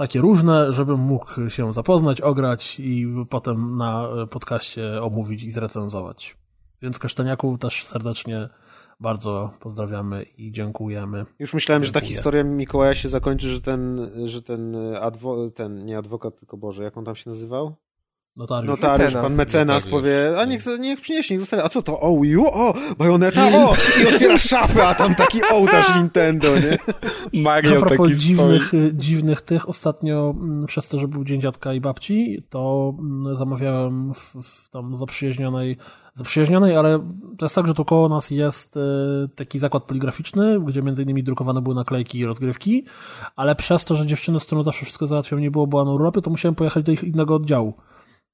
[0.00, 6.36] takie różne, żebym mógł się zapoznać, ograć i potem na podcaście omówić i zrecenzować.
[6.82, 8.48] Więc Kasztaniaku też serdecznie
[9.00, 11.26] bardzo pozdrawiamy i dziękujemy.
[11.38, 12.00] Już myślałem, Dziękuję.
[12.00, 16.56] że ta historia Mikołaja się zakończy, że ten, że ten, adwo, ten nie adwokat, tylko
[16.56, 17.76] Boże, jak on tam się nazywał?
[18.36, 18.68] Notariusz.
[18.68, 19.26] Notariusz, mecenas.
[19.28, 19.90] pan mecenas Notariusz.
[19.90, 21.64] powie, a niech, niech przyniesie, niech zostawia.
[21.64, 22.00] A co to?
[22.00, 22.46] O, Wii U?
[22.46, 23.48] O, bajoneta?
[23.48, 23.74] O!
[24.02, 26.78] I otwiera szafę, a tam taki ołtarz Nintendo, nie?
[27.42, 31.80] Magia a propos dziwnych, dziwnych tych, ostatnio mm, przez to, że był Dzień Dziadka i
[31.80, 35.76] Babci, to mm, zamawiałem w, w tam zaprzyjaźnionej,
[36.14, 36.98] zaprzyjaźnionej, ale
[37.38, 38.80] to jest tak, że tu koło nas jest e,
[39.34, 42.84] taki zakład poligraficzny, gdzie między innymi drukowane były naklejki i rozgrywki,
[43.36, 46.20] ale przez to, że dziewczyny, z którą zawsze wszystko załatwiam, nie było, była na Europie,
[46.20, 47.74] to musiałem pojechać do ich innego oddziału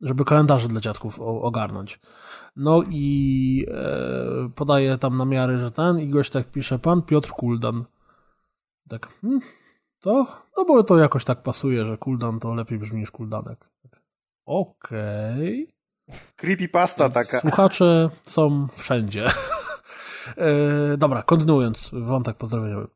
[0.00, 2.00] żeby kalendarze dla dziadków ogarnąć.
[2.57, 7.84] No i e, podaje tam namiary, że ten i gość tak pisze, pan Piotr Kuldan.
[8.89, 9.41] Tak, hmm,
[10.00, 10.26] to,
[10.57, 13.70] no bo to jakoś tak pasuje, że Kuldan to lepiej brzmi niż Kuldanek.
[13.91, 14.02] Tak,
[14.44, 15.62] Okej.
[15.62, 15.76] Okay.
[16.36, 17.41] Creepypasta taka.
[17.41, 19.26] Słuchacze są wszędzie.
[20.36, 22.95] e, dobra, kontynuując wątek pozdrowieniowy.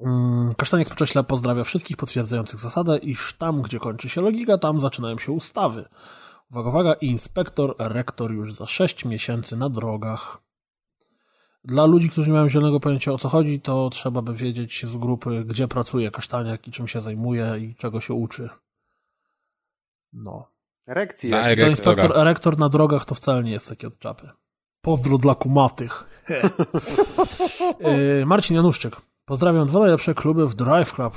[0.00, 5.18] Mm, Kasztaniec Pocześla pozdrawia wszystkich potwierdzających zasadę, iż tam, gdzie kończy się logika, tam zaczynają
[5.18, 5.88] się ustawy.
[6.50, 10.38] Uwaga, uwaga, inspektor, rektor już za 6 miesięcy na drogach.
[11.64, 14.96] Dla ludzi, którzy nie mają zielonego pojęcia o co chodzi, to trzeba by wiedzieć z
[14.96, 18.48] grupy, gdzie pracuje Kasztaniak i czym się zajmuje i czego się uczy.
[20.12, 20.46] No.
[20.86, 21.30] Rekcji.
[21.30, 24.28] To inspektor, rektor na drogach to wcale nie jest taki od czapy.
[24.80, 26.04] Pozdro dla kumatych.
[28.20, 28.96] Y, Marcin Januszczyk.
[29.30, 31.14] Pozdrawiam dwa najlepsze kluby w Drive Club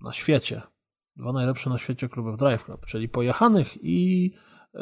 [0.00, 0.62] na świecie.
[1.16, 4.30] Dwa najlepsze na świecie kluby w Drive Club, czyli pojechanych i
[4.74, 4.78] e,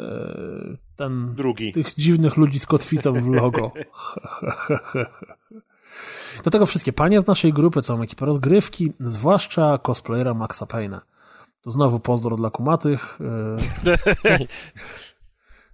[0.95, 1.73] ten drugi.
[1.73, 3.71] Tych dziwnych ludzi z kotwicą w logo.
[6.43, 10.99] Do tego wszystkie panie z naszej grupy, całą ekipę rozgrywki, zwłaszcza cosplayera Maxa Payne'a.
[11.61, 13.19] To znowu pozdro dla kumatych.
[13.85, 14.37] E,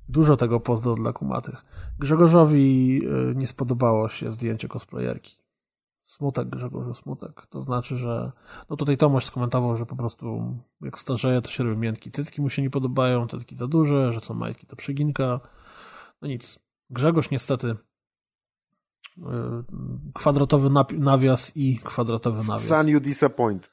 [0.09, 1.65] dużo tego pozdro dla kumatych.
[1.99, 5.40] Grzegorzowi e, nie spodobało się zdjęcie cosplayerki.
[6.11, 7.45] Smutek, Grzegorzu, smutek.
[7.49, 8.31] To znaczy, że
[8.69, 12.11] no tutaj Tomasz skomentował, że po prostu jak starzeje, to się robi miętki.
[12.11, 15.39] Cycki mu się nie podobają, cycki za duże, że są majki to przeginka.
[16.21, 16.59] No nic.
[16.89, 17.75] Grzegorz niestety
[19.17, 19.25] yy,
[20.13, 22.67] kwadratowy nawias i kwadratowy nawias.
[22.67, 23.71] Sun you disappoint.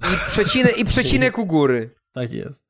[0.00, 1.94] I przecinek, i przecinek u góry.
[2.12, 2.66] Tak jest.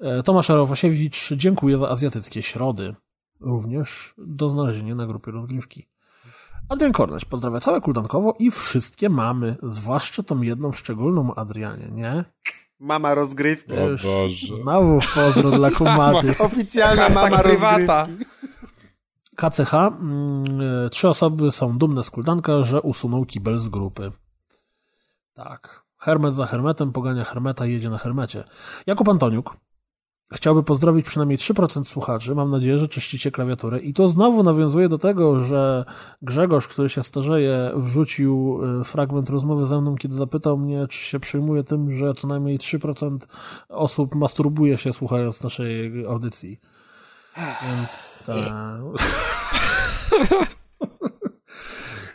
[0.00, 2.94] E, Tomasz Arowasiewicz, dziękuję za azjatyckie środy.
[3.40, 5.88] Również do znalezienia na grupie rozgrywki.
[6.68, 12.24] Adrian Kornaś pozdrawia całe kuldankowo i wszystkie mamy, zwłaszcza tą jedną szczególną Adrianie, nie?
[12.80, 13.72] Mama rozgrywki.
[13.72, 14.54] O Boże.
[14.62, 16.34] Znowu pozdro dla kumaty.
[16.38, 18.24] Oficjalna mama rozgrywki.
[19.36, 19.74] KCH.
[19.74, 24.12] Mm, trzy osoby są dumne z kuldanka, że usunął kibel z grupy.
[25.34, 25.86] Tak.
[25.98, 28.44] Hermet za Hermetem pogania Hermeta i jedzie na Hermecie.
[28.86, 29.56] Jakub Antoniuk
[30.32, 32.34] Chciałby pozdrowić przynajmniej 3% słuchaczy.
[32.34, 33.80] Mam nadzieję, że czyścicie klawiaturę.
[33.80, 35.84] I to znowu nawiązuje do tego, że
[36.22, 41.20] Grzegorz, który się starzeje, wrzucił y, fragment rozmowy ze mną, kiedy zapytał mnie, czy się
[41.20, 43.18] przyjmuje tym, że co najmniej 3%
[43.68, 46.60] osób masturbuje się słuchając naszej audycji.
[47.36, 48.34] Więc ta...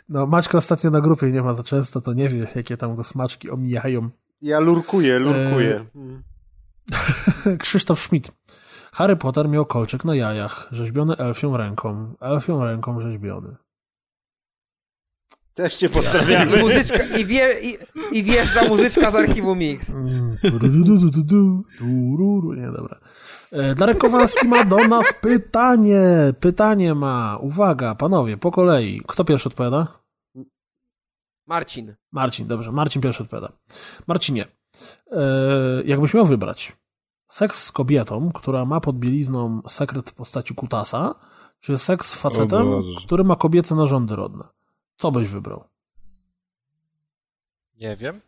[0.08, 3.04] No, Maćka ostatnio na grupie nie ma za często, to nie wie, jakie tam go
[3.04, 4.10] smaczki omijają.
[4.42, 5.84] Ja lurkuję, lurkuję.
[5.96, 6.31] E...
[7.58, 8.32] Krzysztof Schmidt.
[8.92, 13.56] Harry Potter miał kolczyk na jajach, rzeźbiony elfią ręką, elfią ręką rzeźbiony.
[15.54, 16.56] Też cię pozdrawiamy.
[16.56, 17.78] I, muzyczka, i, wie, i,
[18.12, 19.94] i wjeżdża muzyczka z archiwum Mix.
[22.56, 23.00] Nie, dobra.
[23.52, 26.04] E, Darek Kowalski ma do nas pytanie.
[26.40, 27.38] Pytanie ma.
[27.40, 29.02] Uwaga, panowie, po kolei.
[29.06, 30.02] Kto pierwszy odpowiada?
[31.46, 31.94] Marcin.
[32.12, 32.72] Marcin, dobrze.
[32.72, 33.52] Marcin pierwszy odpowiada.
[34.06, 34.46] Marcinie,
[35.84, 36.76] jakbyś miał wybrać
[37.28, 41.14] seks z kobietą, która ma pod bielizną sekret w postaci kutasa,
[41.60, 42.66] czy seks z facetem,
[43.06, 44.44] który ma kobiece narządy rodne?
[44.96, 45.64] Co byś wybrał?
[47.80, 48.20] Nie wiem.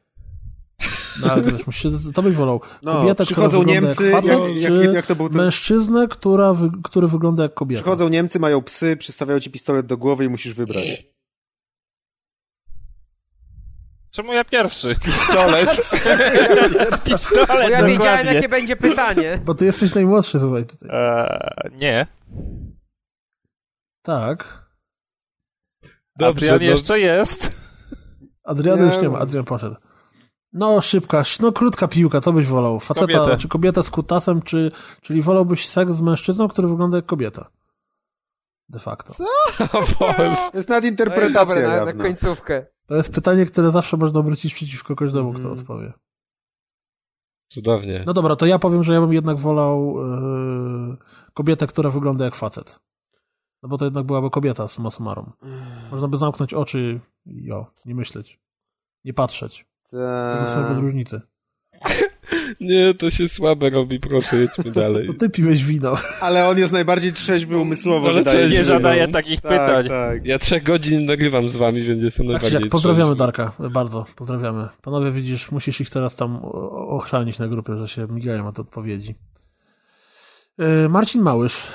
[1.21, 2.61] No ale to wiesz, musisz, co byś wolał?
[2.83, 6.55] No, Kobietę, przychodzą Niemcy, jak facet, jak- jak- czy jak to był ten- mężczyznę, która
[6.55, 7.83] wy, który wygląda jak kobieta?
[7.83, 11.07] Przychodzą Niemcy, mają psy, przystawiają ci pistolet do głowy i musisz wybrać.
[14.15, 14.95] Czemu ja pierwszy?
[15.05, 15.71] Pistolet.
[17.05, 17.87] Pistolet, Bo ja dokładnie.
[17.93, 19.41] wiedziałem, jakie będzie pytanie.
[19.45, 20.89] Bo ty jesteś najmłodszy, słuchaj tutaj.
[20.93, 22.07] Eee, nie.
[24.03, 24.65] Tak.
[26.17, 27.57] Dobrze, Adrian no- jeszcze jest.
[28.45, 29.19] Adriana Nie już nie ma.
[29.19, 29.77] Adrian poszedł.
[30.53, 32.81] No, szybka, no krótka piłka, co byś wolał?
[32.81, 33.37] Faceta, Kobietę.
[33.37, 34.71] czy kobietę z kutasem, czy,
[35.03, 37.51] czyli wolałbyś seks z mężczyzną, który wygląda jak kobieta?
[38.69, 39.15] De facto.
[39.73, 40.37] O Boże.
[40.53, 42.67] To jest No nadinterpretacja dobra, na, na końcówkę.
[42.87, 45.53] To jest pytanie, które zawsze można obrócić przeciwko każdemu, kto Mm.
[45.53, 45.93] odpowie.
[47.49, 48.03] Cudownie.
[48.07, 49.95] No dobra, to ja powiem, że ja bym jednak wolał
[50.91, 50.97] yy,
[51.35, 52.81] kobietę, która wygląda jak facet.
[53.63, 55.33] No bo to jednak byłaby kobieta, summa summarum.
[55.91, 58.41] Można by zamknąć oczy i o, nie myśleć.
[59.05, 59.67] Nie patrzeć.
[59.91, 60.69] Tego są Ta...
[62.61, 65.07] Nie, to się słabe robi, proszę, jedźmy dalej.
[65.13, 65.97] To ty piłeś wino.
[66.21, 69.89] Ale on jest najbardziej trzeźwy umysłowo, Ale wydaje nie że- zadaję takich tak, pytań.
[69.89, 73.19] Tak, Ja trzech godzin nagrywam z wami, więc jestem Tak, najbardziej pozdrawiamy trzeźwy.
[73.19, 74.69] Darka, bardzo, pozdrawiamy.
[74.83, 76.37] Panowie, widzisz, musisz ich teraz tam
[76.89, 79.15] ochrzanić na grupie, że się migają od odpowiedzi.
[80.59, 81.67] Yy, Marcin Małysz.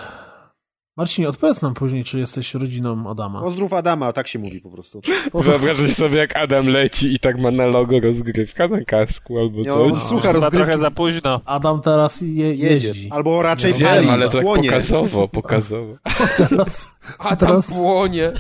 [1.00, 3.42] Marcin, odpowiedz nam później, czy jesteś rodziną Adama.
[3.42, 5.02] Pozdrów Adama, tak się mówi po prostu.
[5.34, 9.64] Wyobrażasz sobie, jak Adam leci i tak ma na logo rozgrywka na kasku albo Nie,
[9.66, 9.92] coś.
[9.92, 11.42] on słucha Chyba rozgrywki, trochę za późno.
[11.46, 12.88] Adam teraz je, jedzie.
[12.88, 13.10] jeździ.
[13.12, 14.70] Albo raczej Nie Wiem, pali, ale to tak płonie.
[14.70, 15.94] pokazowo, pokazowo.
[16.38, 16.88] Teraz,
[17.20, 18.32] A tam teraz płonie.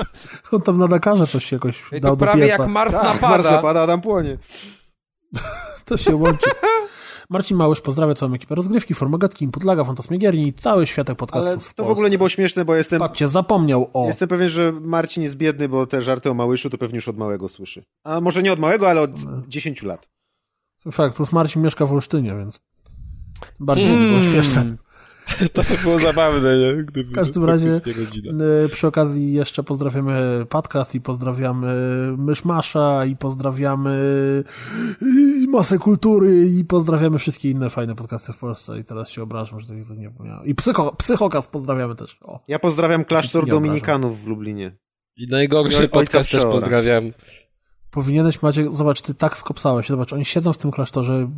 [0.52, 2.62] on tam na Dakarze coś jakoś Ej, dał To do prawie pieca.
[2.62, 3.50] jak Mars Tak, Mars napada.
[3.50, 4.38] napada, Adam płonie.
[5.84, 6.50] To się łączy.
[7.30, 11.60] Marcin Małysz pozdrawia całą ekipę rozgrywki, Formogatki, Input Laga, Fantasmagierii i cały światek podcastów Ale
[11.60, 14.06] w to w ogóle nie było śmieszne, bo jestem, Patrzcie, zapomniał o...
[14.06, 17.16] jestem pewien, że Marcin jest biedny, bo te żarty o Małyszu to pewnie już od
[17.16, 17.82] małego słyszy.
[18.04, 19.10] A może nie od małego, ale od
[19.48, 20.08] 10 lat.
[20.92, 22.60] Fakt, plus Marcin mieszka w Olsztynie, więc
[23.60, 24.08] bardziej Hmm.
[24.08, 24.76] było śmieszne.
[25.52, 26.84] To by było zabawne, nie?
[26.84, 27.80] Gdyby W każdym razie
[28.64, 31.76] y, przy okazji jeszcze pozdrawiamy podcast i pozdrawiamy
[32.18, 33.90] Myszmasza i pozdrawiamy
[35.02, 39.60] y, Masę Kultury i pozdrawiamy wszystkie inne fajne podcasty w Polsce i teraz się obrażam,
[39.60, 40.46] że tych język nie pomniałem.
[40.46, 42.18] I Psycho, Psychokas pozdrawiamy też.
[42.22, 42.40] O.
[42.48, 43.46] Ja pozdrawiam klasztor.
[43.46, 44.72] Dominikanów w Lublinie.
[45.16, 47.12] I najgorszy podcast też pozdrawiam.
[47.90, 51.28] Powinieneś, Maciek, zobacz, ty tak skopsałeś, zobacz, oni siedzą w tym klasztorze,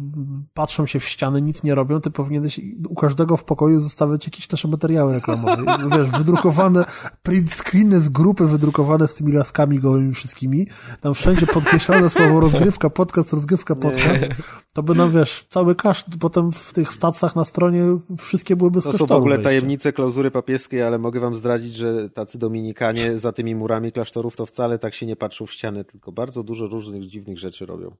[0.55, 4.51] patrzą się w ściany, nic nie robią, ty powinieneś u każdego w pokoju zostawiać jakieś
[4.51, 5.57] nasze materiały reklamowe.
[5.91, 6.85] Wiesz, wydrukowane,
[7.23, 10.67] print screeny z grupy wydrukowane z tymi laskami gołymi wszystkimi,
[11.01, 14.25] tam wszędzie podkreślone słowo rozgrywka, podcast, rozgrywka, podcast.
[14.73, 17.85] To by nam, wiesz, cały kaszt, potem w tych stacjach na stronie
[18.19, 22.39] wszystkie byłyby To są w ogóle tajemnice klauzury papieskiej, ale mogę wam zdradzić, że tacy
[22.39, 26.40] Dominikanie za tymi murami klasztorów to wcale tak się nie patrzą w ścianę, tylko bardzo
[26.43, 27.97] dużo różnych dziwnych rzeczy robią.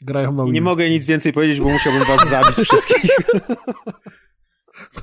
[0.00, 3.10] Grają na I nie mogę nic więcej powiedzieć, bo musiałbym was zabić wszystkich.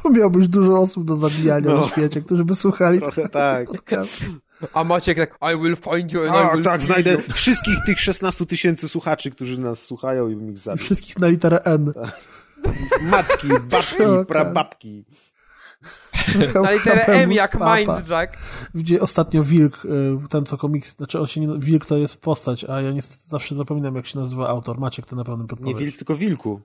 [0.03, 1.81] To miałbyś dużo osób do zabijania No.
[1.81, 3.67] na świecie, którzy by słuchali Trochę tak.
[3.67, 4.25] podcastu.
[4.73, 7.19] A Maciek tak, I will find you and I Tak, will tak, znajdę you.
[7.33, 10.85] wszystkich tych 16 tysięcy słuchaczy, którzy nas słuchają i bym ich I zabił.
[10.85, 11.93] wszystkich na literę N.
[13.01, 15.05] Matki, babki, Tak, prababki.
[16.63, 17.57] Na literę M jak.
[17.59, 18.37] Mindjack.
[18.75, 19.89] Gdzie ostatnio Wilk, y,
[20.29, 23.55] ten co komiks, znaczy on się nie, Wilk to jest postać, a ja niestety zawsze
[23.55, 24.79] zapominam jak się nazywa autor.
[24.79, 26.61] Maciek, ty na pewno Nie wilk, tylko wilku.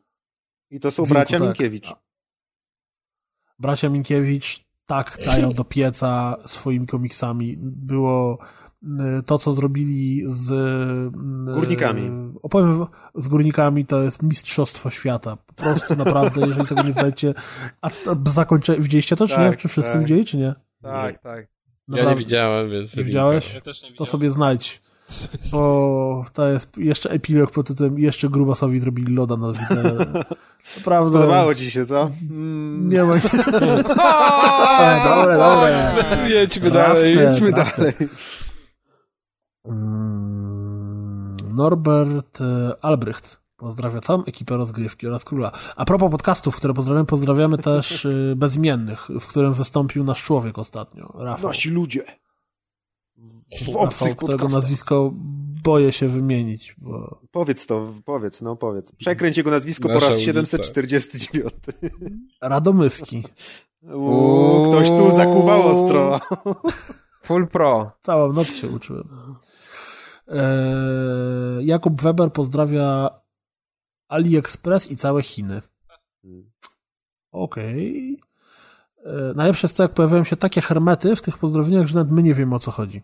[0.71, 1.47] I to są Wilku, bracia tak.
[1.47, 1.95] Minkiewicz.
[3.59, 7.57] Bracia Minkiewicz tak dają do pieca swoimi komiksami.
[7.59, 8.39] Było
[9.27, 10.51] to, co zrobili z...
[11.49, 12.11] y, Górnikami.
[12.43, 15.37] Opowiem, z górnikami to jest mistrzostwo świata.
[15.47, 17.35] Po prostu naprawdę, jeżeli tego nie znajdziecie.
[17.83, 19.49] A, a zakończę, widzieliście to, czy nie?
[19.51, 20.01] Tak, Czy wszyscy tak.
[20.03, 20.55] widzieli, czy nie?
[20.83, 21.39] Tak, tak.
[21.39, 21.47] Ja
[21.89, 22.19] nie Naprawdę.
[22.25, 22.97] widziałem, więc...
[22.97, 23.55] Nie widziałeś?
[23.55, 24.81] Ja też nie To sobie znajdź.
[25.53, 29.83] Bo to jest jeszcze epilog pod tytułem jeszcze Grubasowi zrobili loda na widzę.
[30.77, 31.13] Naprawdę.
[31.13, 32.11] Podobało ci się, co?
[32.31, 33.15] Mm, Nie ma.
[35.09, 35.95] Dobre, dobre.
[36.29, 37.17] Jedźmy dalej.
[37.19, 37.51] Trafne.
[37.53, 37.95] dalej.
[39.65, 43.41] Mm, Norbert e, Albrecht.
[43.57, 45.53] Pozdrawia całą ekipę rozgrywki oraz króla.
[45.77, 51.13] A propos podcastów, które pozdrawiamy, pozdrawiamy też e, bezimiennych, w którym wystąpił nasz człowiek ostatnio,
[51.19, 51.49] Rafał.
[51.49, 52.05] Nasi ludzie.
[53.73, 54.63] w obcych którego podcastach.
[54.63, 55.11] nazwisko
[55.63, 57.21] boję się wymienić, bo...
[57.31, 58.93] Powiedz to, powiedz, no powiedz.
[58.93, 60.27] Przekręć jego nazwisko po Nasza raz ulica.
[60.27, 61.55] 749.
[62.43, 63.25] Radomyski.
[63.83, 66.21] Uuu, ktoś tu zakuwał ostro.
[67.27, 67.93] Full pro.
[68.03, 69.09] Całą noc się uczyłem.
[70.31, 73.11] Eee, Jakub Weber pozdrawia
[74.09, 75.63] AliExpress i całe Chiny.
[77.33, 78.21] Okej.
[79.05, 82.23] E, Najlepsze jest to, jak pojawiają się takie hermety w tych pozdrowieniach, że nawet my
[82.23, 83.03] nie wiemy o co chodzi.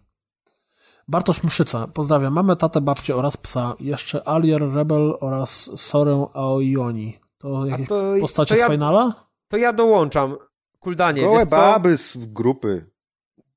[1.09, 3.75] Bartosz Mszyca, pozdrawiam mamę, tatę, babcię oraz psa.
[3.81, 7.19] Jeszcze Alier, Rebel oraz Sorę Aoioni.
[7.39, 9.27] To jakieś to- postacie to ja- z finala?
[9.49, 10.37] To ja dołączam.
[10.81, 11.57] Kuldanie, Gołe wiesz co?
[11.57, 12.91] baby z grupy.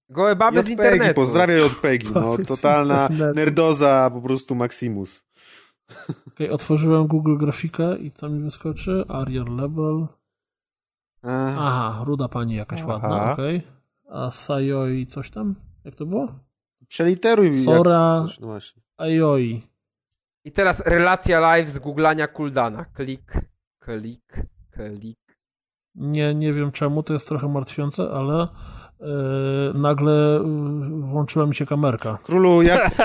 [0.10, 1.14] Gołe baby z JPEGi, internetu.
[1.14, 5.26] pozdrawiam JPEGi, no totalna nerdoza po prostu Maximus.
[6.28, 9.04] Okej, otworzyłem Google grafikę i co mi wyskoczy?
[9.08, 10.08] Ariel Rebel.
[11.24, 12.88] Ech, Aha, ruda pani jakaś Aha.
[12.88, 13.62] ładna, okej.
[14.10, 15.56] A Sayoi coś tam?
[15.86, 16.28] Jak to było?
[16.88, 17.66] Przeliteruj jak...
[17.66, 18.82] Sora No właśnie.
[18.98, 19.62] Aioi.
[20.46, 22.86] I teraz relacja live z googlania Kuldana.
[22.86, 23.34] Klik,
[23.80, 25.20] klik, klik.
[25.96, 28.48] Nie, nie wiem czemu, to jest trochę martwiące, ale
[29.74, 32.18] nagle yy, włączyła mi się kamerka.
[32.24, 32.92] Królu, jak,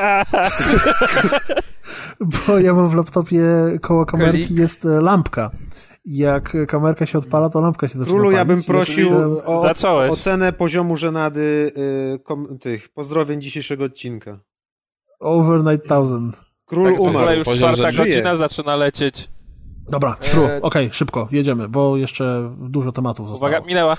[2.20, 3.42] Bo ja mam w laptopie
[3.82, 4.58] koło kamerki Klik.
[4.58, 5.50] jest e, lampka.
[6.04, 10.10] Jak kamerka się odpala, to lampka się zaczyna królu, ja bym prosił oczywiście- o Zacząłeś.
[10.10, 11.72] ocenę poziomu żenady
[12.14, 14.38] y, kom, tych pozdrowień dzisiejszego odcinka.
[15.20, 16.36] Overnight Thousand.
[16.66, 17.38] Król Tak, umarł.
[17.38, 18.08] już Poziom, czwarta żyje.
[18.14, 19.30] godzina zaczyna lecieć.
[19.90, 23.50] Dobra, szru, E, okej, szybko, jedziemy, bo jeszcze dużo tematów zostało.
[23.50, 23.96] Uwaga, minęła.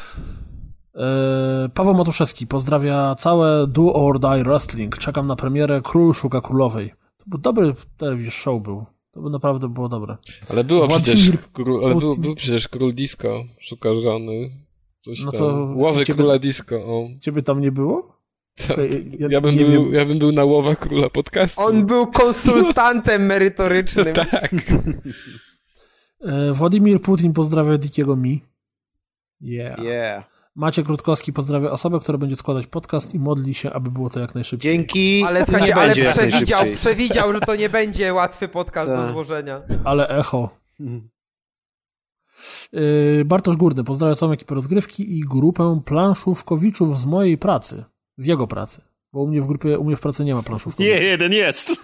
[0.96, 4.98] E, Paweł Matuszewski pozdrawia całe Do or Die Wrestling.
[4.98, 6.90] Czekam na premierę Król Szuka Królowej.
[7.18, 8.86] To był dobry telewizjon show był.
[9.12, 10.18] To by naprawdę było dobre.
[10.50, 12.24] Ale było Władimir przecież, król, ale był, Putin.
[12.24, 14.50] był przecież król disco, szuka żony,
[15.02, 15.40] coś No tam.
[15.42, 17.08] to Łowy ciebie- króla disco, o.
[17.22, 18.16] Ciebie tam nie było?
[18.68, 18.72] Tak.
[18.72, 19.94] Okej, Ja, bym nie był, wiem.
[19.94, 21.62] ja bym był na łowach króla podcastu.
[21.62, 24.14] On był konsultantem merytorycznym.
[24.16, 24.52] Tak.
[26.22, 28.42] E, Władimir Putin pozdrawia Dikiego Mi.
[29.42, 29.80] Yeah.
[29.84, 30.24] Yeah.
[30.56, 34.36] Maciek Rutkowski pozdrawia osobę, która będzie składać podcast i modli się, aby było to jak
[34.36, 34.78] najszybciej.
[34.78, 35.24] Dzięki.
[35.28, 39.12] Ale nie słuchajcie, ale przewidział, przewidział, że to nie będzie łatwy podcast do Tak.
[39.12, 39.62] złożenia.
[39.84, 40.50] Ale echo.
[42.74, 47.84] E, Bartosz Górny pozdrawia całą ekipę rozgrywki i grupę planszówkowiczów z mojej pracy.
[48.18, 48.82] Z jego pracy.
[49.16, 51.00] Bo u mnie w grupie, u mnie w pracy nie ma planszówkowiczów.
[51.00, 51.72] Nie, jeden jest.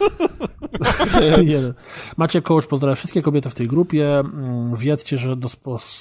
[1.42, 1.74] Jeden.
[2.18, 4.19] Maciek Kołcz pozdrawia wszystkie kobiety w tej grupie.
[4.19, 5.35] Mm, Wiedzcie, że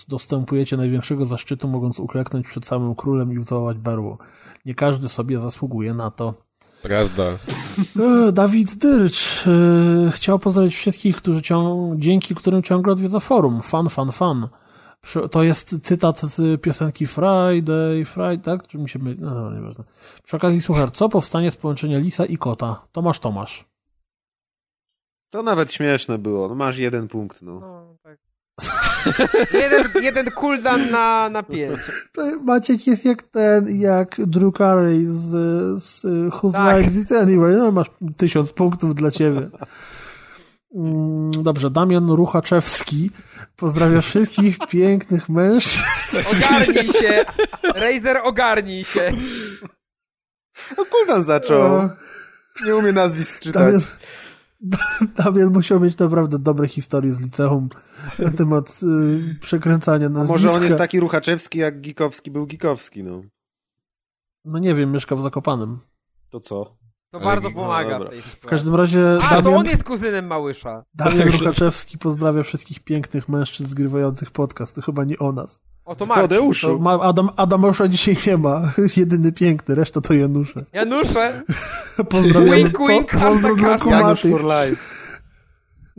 [0.08, 4.18] dostępujecie największego zaszczytu, mogąc ukleknąć przed samym królem i ucałować berło.
[4.66, 6.34] Nie każdy sobie zasługuje na to.
[6.82, 7.22] Prawda.
[8.28, 13.62] E, Dawid Dyrcz e, chciał pozdrowić wszystkich, którzy cią- dzięki którym ciągle odwiedza forum.
[13.62, 14.48] Fan, fan, fan.
[15.30, 18.68] To jest cytat z piosenki Friday, Friday, tak?
[18.68, 19.16] Czy mi się my...
[19.18, 19.84] No, dobra, nieważne.
[20.24, 22.86] Przy okazji, słuchaj, co powstanie z połączenia lisa i kota?
[22.92, 23.64] Tomasz Tomasz.
[25.30, 26.48] To nawet śmieszne było.
[26.48, 27.60] No masz jeden punkt, no.
[27.60, 28.18] No, tak.
[29.62, 31.78] jeden, jeden cooldown na, na pięć.
[32.12, 35.28] To Maciek jest jak ten, jak Drew Carey z,
[35.82, 36.96] z Who's Tak.
[36.96, 37.56] It Anyway.
[37.56, 39.50] No, masz tysiąc punktów dla ciebie.
[40.74, 43.10] Mm, Dobrze, Damian Ruchaczewski
[43.56, 45.82] pozdrawia wszystkich pięknych mężczyzn.
[46.36, 47.24] Ogarnij się!
[47.74, 49.12] Razer, ogarnij się!
[50.78, 51.74] No Kuldan zaczął.
[51.74, 51.90] O,
[52.66, 53.74] Nie umie nazwisk czytać.
[53.74, 53.82] Damian,
[55.16, 57.68] Damian musiał mieć naprawdę dobre historie z liceum
[58.18, 60.32] na temat y, przekręcania A nazwiska.
[60.32, 63.22] może on jest taki ruchaczewski, jak Gikowski był Gikowski, no.
[64.44, 65.78] No nie wiem, mieszka w Zakopanem.
[66.30, 66.76] To co?
[67.10, 68.48] To bardzo no, pomaga w tej W sytuacji.
[68.48, 70.84] każdym razie A, to Damian, on jest kuzynem Małysza.
[70.94, 74.74] Damian Ruchaczewski pozdrawia wszystkich pięknych mężczyzn zgrywających podcast.
[74.74, 75.60] To chyba nie o nas.
[75.84, 76.22] O, to Marcin.
[76.22, 76.80] To Tadeuszu.
[76.80, 78.72] ma, Adam, Adamasza dzisiaj nie ma.
[78.96, 80.64] Jedyny piękny, reszta to Janusze.
[80.72, 81.42] Janusze!
[82.08, 82.56] Pozdrawiamy.
[82.56, 84.82] Wink, wink, pozdro dla hashtag Janusz for life.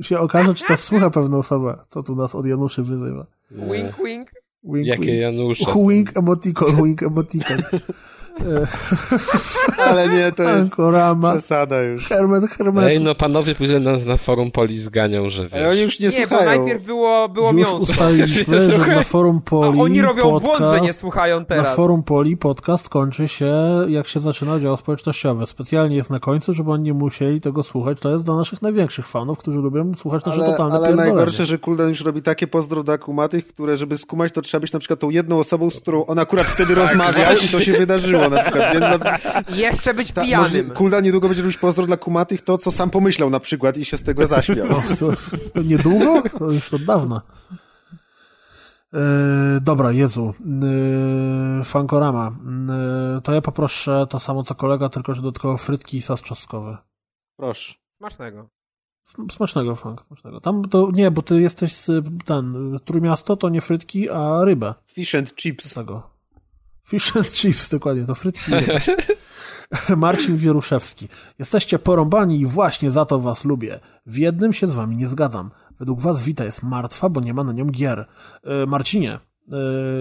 [0.01, 3.25] Się okaże, czy to słucha pewna osoba, co tu nas od Januszy wyzywa.
[3.51, 4.31] Wink, wink.
[4.64, 5.22] Wink, Jakie wink.
[5.22, 5.65] Janusze.
[5.90, 7.57] Wink emoticon, wink emoticon.
[8.40, 8.68] E,
[9.88, 11.32] Ale nie, to jest Ankorama.
[11.32, 12.08] przesada już.
[12.08, 12.85] Hermet, hermet.
[12.85, 15.85] Ej, no panowie później nas na forum poli zganią, że Ale oni wiesz.
[15.85, 16.61] już nie, Nie, bo słuchają.
[16.66, 17.76] najpierw było, było Już mięso.
[17.76, 21.76] ustaliliśmy, że na forum A Poli oni robią podcast, błąd, że nie słuchają Na teraz.
[21.76, 23.53] forum Poli podcast kończy się,
[23.88, 25.45] jak się zaczyna dział społecznościowy.
[25.45, 27.98] Specjalnie jest na końcu, żeby oni nie musieli tego słuchać.
[28.00, 31.58] To jest dla naszych największych fanów, którzy lubią słuchać nasze Ale, totalne ale najgorsze, że
[31.58, 35.00] Kuldan już robi takie pozdro dla kumatych, które żeby skumać, to trzeba być na przykład
[35.00, 38.74] tą jedną osobą, z którą on akurat wtedy rozmawiał i to się wydarzyło na przykład.
[38.74, 39.19] Więc na,
[39.56, 40.69] I jeszcze być ta, może pijanym.
[40.69, 43.98] Kuldan niedługo będzie robić pozdro dla kumatych to, co sam pomyślał na przykład i się
[43.98, 44.67] z tego zaśmiał.
[45.00, 45.14] To,
[45.53, 46.24] to niedługo?
[46.40, 47.22] To już od dawna.
[48.93, 49.00] Yy,
[49.61, 50.33] dobra, Jezu.
[51.58, 52.32] Yy, Fankorama.
[53.16, 56.77] Yy, to ja poproszę to samo co kolega, tylko że dodatkowo frytki i sos czosnkowy.
[57.38, 57.74] Proszę.
[57.98, 58.50] Smacznego.
[59.32, 60.41] Smacznego, Frank, smacznego.
[60.41, 64.74] Tam to nie, bo ty jesteś z ten, Trójmiasto to nie frytki, a rybę.
[64.85, 65.66] Fish and chips.
[65.66, 66.10] Z tego.
[66.84, 68.51] Fish and chips, dokładnie, to frytki.
[69.98, 71.08] Marcin Wieruszewski.
[71.40, 73.80] Jesteście porąbani i właśnie za to was lubię.
[74.06, 75.51] W jednym się z wami nie zgadzam.
[75.80, 78.06] Według was Wita jest martwa, bo nie ma na nią gier.
[78.43, 79.19] E, Marcinie, e,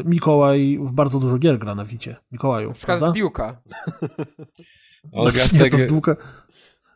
[0.04, 2.16] Mikołaj w bardzo dużo gier gra na Wicie.
[2.32, 3.20] Mikołaju, Na przykład prawda?
[3.20, 3.54] w Duke'a.
[5.12, 6.16] On gra w nie, to w Duke'a,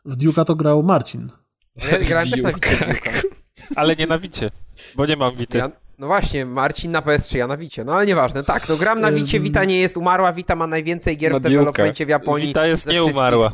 [0.05, 1.31] w Duke'a to grał Marcin.
[1.75, 2.69] Ja grałem też na Duke.
[2.69, 3.21] Wicie w Duke'a.
[3.75, 4.51] Ale nie na Wicie,
[4.95, 5.57] bo nie mam Wity.
[5.57, 7.83] Ja, no właśnie, Marcin na PS3, ja na Wicie.
[7.83, 8.43] No ale nieważne.
[8.43, 9.39] Tak, no gram na Wicie.
[9.39, 12.47] Wita nie jest umarła, Wita ma najwięcej gier Na w developmencie w Japonii.
[12.47, 13.17] Wita jest ze nie wszystkich.
[13.17, 13.51] umarła.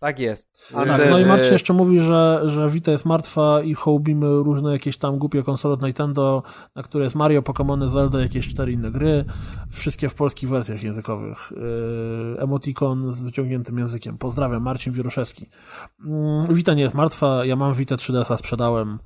[0.00, 0.72] Tak jest.
[0.74, 4.72] A Tak, no i Marcin jeszcze mówi, że, że Vita jest martwa i hołbimy różne
[4.72, 6.42] jakieś tam głupie konsole od Nintendo,
[6.74, 9.24] na które jest Mario, Pokémony, Zelda, jakieś cztery inne gry.
[9.70, 11.52] Wszystkie w polskich wersjach językowych.
[11.56, 14.18] Yy, emotikon z wyciągniętym językiem.
[14.18, 15.48] Pozdrawiam, Marcin Wieruszewski.
[16.48, 18.98] Yy, Vita nie jest martwa, ja mam Vita 3DS-a, sprzedałem.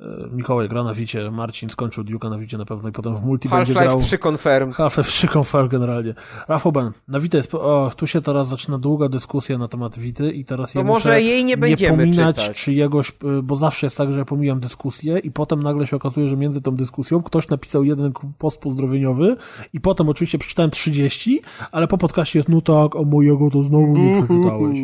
[0.00, 3.22] Yy, Mikołaj gra na Wicie, Marcin skończył Duke'a na Wicie na pewno i potem w
[3.24, 3.84] multi będzie grał.
[3.84, 4.76] Half-Life 3 confirmed.
[4.76, 6.14] Half-Life 3 Confirm generalnie.
[6.48, 10.30] Rafał Ben, na Witę jest, o, tu się teraz zaczyna długa dyskusja na temat Wity
[10.30, 12.64] i teraz ja może muszę jej nie będziemy pominać czytać.
[12.64, 16.28] czyjegoś, y, bo zawsze jest tak, że ja pomijam dyskusję i potem nagle się okazuje,
[16.28, 19.36] że między tą dyskusją ktoś napisał jeden post pozdrowieniowy
[19.72, 21.40] i potem oczywiście przeczytałem 30,
[21.72, 24.78] ale po podcaście jest, no tak, a mojego to znowu nie przeczytałeś.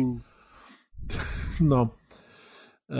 [1.61, 1.87] No.
[2.89, 2.97] Eee,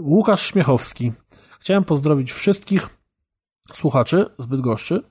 [0.00, 1.12] Łukasz Śmiechowski.
[1.60, 2.88] Chciałem pozdrowić wszystkich
[3.72, 5.02] słuchaczy z Bydgoszczy.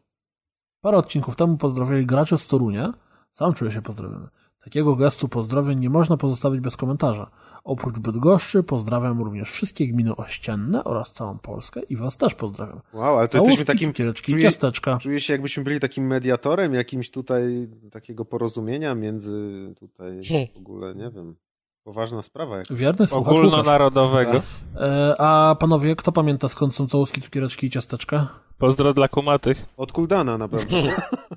[0.81, 2.93] Parę odcinków temu pozdrowiali gracze z Torunia.
[3.33, 4.27] Sam czuję się pozdrowiony.
[4.63, 7.31] Takiego gestu pozdrowień nie można pozostawić bez komentarza.
[7.63, 12.81] Oprócz Bydgoszczy pozdrawiam również wszystkie gminy ościenne oraz całą Polskę i was też pozdrawiam.
[12.93, 13.89] Wow, ale to Całówki, jesteśmy takim...
[13.89, 14.97] cukiereczki, czuję- ciasteczka.
[14.97, 20.21] Czuję się jakbyśmy byli takim mediatorem, jakimś tutaj takiego porozumienia między tutaj
[20.53, 21.35] w ogóle, nie wiem,
[21.83, 22.57] poważna sprawa.
[22.57, 22.73] Jak...
[22.73, 23.33] Wierny słuchacz.
[23.37, 24.41] Ogólnonarodowego.
[24.75, 28.27] E, a panowie, kto pamięta skąd są całówki, cukiereczki i ciasteczka?
[28.57, 29.65] Pozdro dla kumatych.
[29.77, 30.77] Od Kuldana na pewno.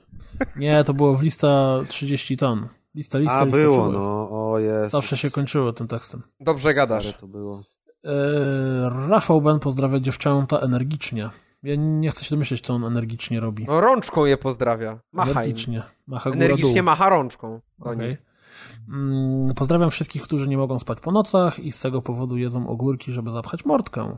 [0.57, 2.69] Nie, to było w lista 30 ton.
[2.95, 4.05] Lista, lista, A, lista było, przybyła.
[4.05, 4.93] no, o jest.
[4.93, 6.23] Zawsze się kończyło tym tekstem.
[6.41, 7.13] Dobrze gadasz.
[7.13, 7.63] to było.
[8.05, 8.11] E,
[9.09, 11.31] Rafał Ben pozdrawia dziewczęta energicznie.
[11.63, 13.65] Ja nie chcę się domyśleć, co on energicznie robi.
[13.69, 15.01] No rączką je pozdrawia.
[15.13, 15.37] Macha im.
[15.39, 15.83] energicznie.
[16.07, 16.85] Macha Energicznie dół.
[16.85, 17.61] macha rączką.
[17.79, 18.17] do Okej.
[18.89, 23.13] Mm, Pozdrawiam wszystkich, którzy nie mogą spać po nocach i z tego powodu jedzą ogórki,
[23.13, 24.17] żeby zapchać mordkę.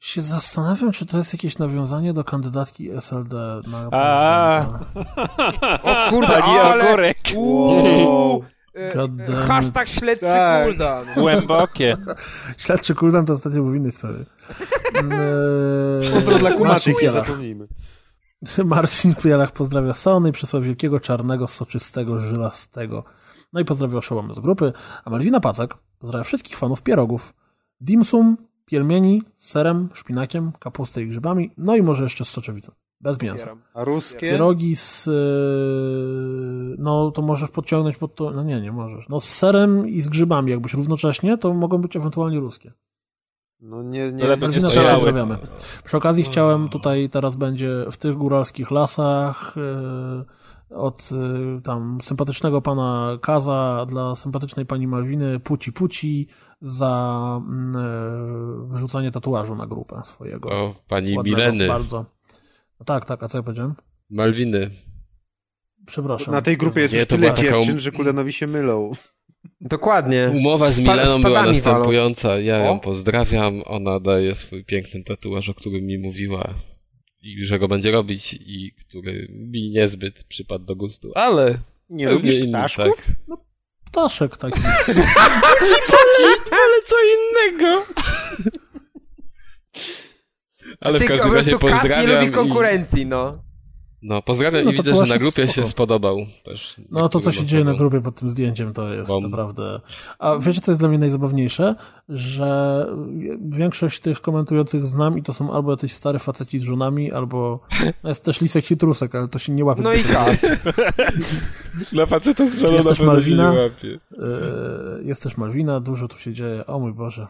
[0.00, 3.88] Się zastanawiam, czy to jest jakieś nawiązanie do kandydatki SLD na.
[5.82, 6.88] O kurde, ale...
[6.88, 7.18] ogórek.
[7.36, 8.92] Uuu, e,
[9.28, 9.36] e.
[9.48, 10.66] Hashtag śledczy Tak.
[10.66, 11.06] Kuldan.
[11.16, 11.96] Głębokie.
[12.56, 14.18] Śledczy Kuldan to ostatnio był w innej sprawie.
[14.94, 17.64] Eee, Pozdro dla kumatych, nie zapomnijmy.
[18.64, 23.04] Marcin Pielach pozdrawia Sony i przesła wielkiego, czarnego, soczystego, żylastego.
[23.52, 24.72] No i pozdrawia oszołomy z grupy.
[25.04, 27.34] A Malwina Pacek pozdrawia wszystkich fanów pierogów.
[27.80, 32.72] Dimsum, pielmieni serem, szpinakiem, kapustą i grzybami, no i może jeszcze z soczewicą.
[33.00, 33.56] Bez mięsa.
[33.74, 34.30] A ruskie?
[34.30, 35.06] Pierogi z...
[35.06, 38.30] yy, No, to możesz podciągnąć pod to...
[38.30, 39.08] No nie, nie możesz.
[39.08, 42.72] No z serem i z grzybami jakbyś równocześnie, to mogą być ewentualnie ruskie.
[43.60, 44.24] No nie, nie.
[44.26, 45.38] Lepiej nie.
[45.84, 52.62] Przy okazji chciałem tutaj, teraz będzie w tych góralskich lasach yy, od yy, tam sympatycznego
[52.62, 56.28] pana Kaza dla sympatycznej pani Malwiny Puci Puci
[56.60, 57.40] za
[57.74, 60.48] yy, wrzucanie tatuażu na grupę swojego.
[60.50, 61.68] O, pani Ładnego, Mileny.
[61.68, 62.04] Bardzo.
[62.80, 63.74] No tak, tak, a co ja powiedziałem?
[64.10, 64.70] Malwiny.
[65.86, 66.34] Przepraszam.
[66.34, 68.90] Na tej grupie jest Nie, już tyle taka dziewczyn, um- że Kuldanowi się mylą.
[69.60, 70.30] Dokładnie.
[70.34, 71.52] Umowa z Mileną była stadami walą.
[71.52, 72.38] następująca.
[72.40, 72.78] Ja ją O.
[72.80, 73.62] pozdrawiam.
[73.66, 76.54] Ona daje swój piękny tatuaż, o którym mi mówiła
[77.22, 81.58] i że go będzie robić i który mi niezbyt przypadł do gustu, ale
[81.90, 83.06] Nie lubisz ptaszków?
[83.06, 83.38] Tak.
[83.84, 84.60] Ptaszek taki.
[86.50, 87.84] Ale co innego.
[90.80, 92.06] Ale w każdym razie Kas nie pozdrawiam.
[92.16, 93.45] lubi i- konkurencji, no.
[94.02, 95.68] No, pozdrawiam No, i widzę, że na grupie się spoko.
[95.68, 96.76] spodobał też.
[96.90, 99.22] No to, co się dzieje na grupie pod tym zdjęciem, to jest Bom.
[99.22, 99.80] naprawdę...
[100.18, 101.74] A wiecie, co jest dla mnie najzabawniejsze?
[102.08, 102.86] Że
[103.40, 107.60] większość tych komentujących znam i to są albo jacyś stare faceci z żonami, albo
[108.02, 109.82] no jest też Lisek Hitrusek, ale to się nie łapie.
[109.82, 110.46] No i Kas.
[111.92, 113.52] Dla faceta z żoną Jest na też pewno się Malwina.
[113.52, 113.98] nie łapie.
[114.10, 116.66] Yy, Jest też Malwina, dużo tu się dzieje.
[116.66, 117.26] O mój Boże.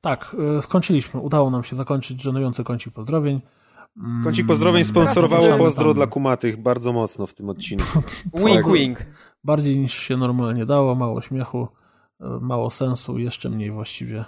[0.00, 1.20] Tak, yy, skończyliśmy.
[1.20, 3.40] Udało nam się zakończyć żenujący kącik pozdrowień.
[3.96, 8.02] Mm, Kącik pozdrowień sponsorowało pozdro dla kumatych bardzo mocno w tym odcinku.
[8.44, 8.98] Wink, wink.
[9.44, 11.68] Bardziej niż się normalnie dało, mało śmiechu,
[12.20, 14.24] yy, mało sensu, jeszcze mniej właściwie.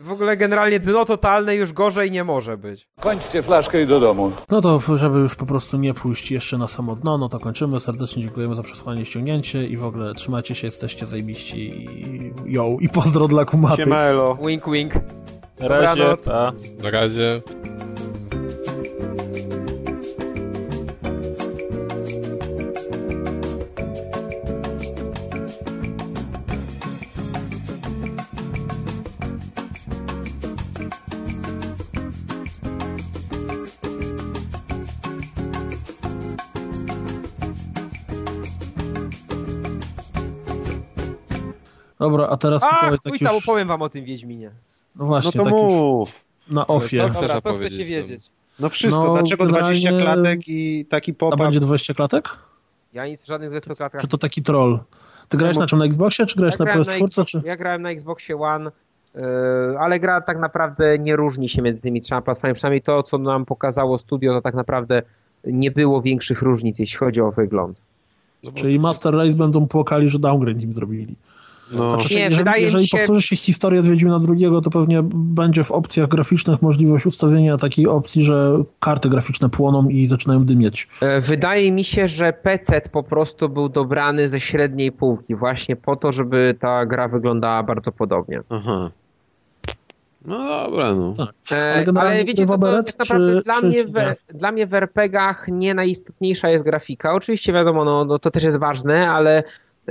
[0.00, 2.88] W ogóle generalnie dno totalne już gorzej nie może być.
[3.00, 4.32] Kończcie flaszkę i do domu.
[4.50, 7.80] No to, żeby już po prostu nie pójść jeszcze na samo dno, no to kończymy.
[7.80, 12.88] Serdecznie dziękujemy za przesłanie ściągnięcie i w ogóle trzymajcie się, jesteście zajebiści i yo, i
[12.88, 13.76] pozdro dla kumaty.
[13.76, 14.38] Siema elo.
[14.46, 14.94] Wink, wink.
[15.60, 16.26] Na razie, Dobranoc.
[16.82, 17.42] Na razie.
[42.38, 44.50] Teraz A, Mikołaj, chuj tak tam, już, opowiem wam o tym Wiedźminie.
[44.96, 46.24] no No właśnie, to tak już mów.
[46.50, 46.96] na offie.
[46.96, 47.88] Co Dobra, chcesz co chcecie no?
[47.90, 48.30] wiedzieć?
[48.60, 49.04] No wszystko.
[49.04, 51.42] No, Dlaczego 20 generalnie- klatek i taki A pop-up?
[51.44, 52.28] będzie 20 klatek?
[52.92, 54.00] Ja nic, żadnych 20 klatkach.
[54.00, 54.78] Czy to taki troll?
[55.28, 57.42] Ty grałeś bo- na czym, na Xboxie, czy grałeś ja na grałem PS4, Xbox, czy...
[57.44, 58.70] ja grałem na Xboxie One,
[59.14, 59.22] yy,
[59.78, 62.54] ale gra tak naprawdę nie różni się między tymi trzema platformami.
[62.54, 65.02] Przynajmniej to, co nam pokazało studio, to tak naprawdę
[65.44, 67.80] nie było większych różnic, jeśli chodzi o wygląd.
[68.42, 71.14] No bo Czyli Master Race będą płakali, że downgrade im zrobili.
[71.72, 71.94] No.
[71.94, 75.64] Znaczy, Nie, jeżeli, wydaje jeżeli się- powtórzy się historia z Wiedźmina drugiego, to pewnie będzie
[75.64, 80.88] w opcjach graficznych możliwość ustawienia takiej opcji, że karty graficzne płoną i zaczynają dymieć.
[81.00, 85.96] E, Wydaje mi się, że PC po prostu był dobrany ze średniej półki, właśnie po
[85.96, 88.40] to, żeby ta gra wyglądała bardzo podobnie.
[88.48, 88.90] Aha.
[90.24, 91.12] No dobra, no.
[91.16, 91.28] Tak.
[91.52, 94.52] E, Ale Ale wiecie co, to tak naprawdę czy- dla, czy- mnie czy we, dla
[94.52, 97.14] mnie w RPGach nie najistotniejsza jest grafika.
[97.14, 99.42] Oczywiście wiadomo, no, no to też jest ważne, ale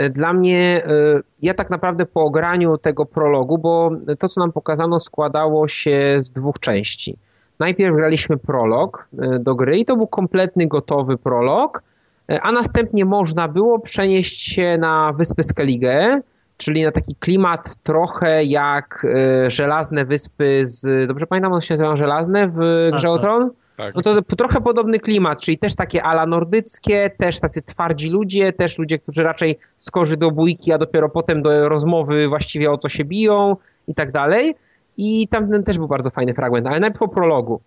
[0.09, 4.99] dla mnie, e, ja tak naprawdę po ograniu tego prologu, bo to co nam pokazano
[4.99, 7.17] składało się z dwóch części.
[7.59, 11.83] Najpierw graliśmy prolog e, do gry i to był kompletny, gotowy prolog,
[12.31, 16.21] e, a następnie można było przenieść się na wyspę Skellige,
[16.57, 19.07] czyli na taki klimat trochę jak
[19.47, 21.07] Żelazne Wyspy z...
[21.07, 23.49] Dobrze pamiętam, one się nazywają Żelazne w Tak, Grze o tak.
[23.77, 23.95] Tak.
[23.95, 28.79] No to trochę podobny klimat, czyli też takie ala nordyckie, też tacy twardzi ludzie, też
[28.79, 33.05] ludzie, którzy raczej skorzy do bójki, a dopiero potem do rozmowy właściwie o co się
[33.05, 33.55] biją
[33.87, 34.55] i tak dalej.
[34.97, 37.61] I tam też był bardzo fajny fragment, ale najpierw o prologu.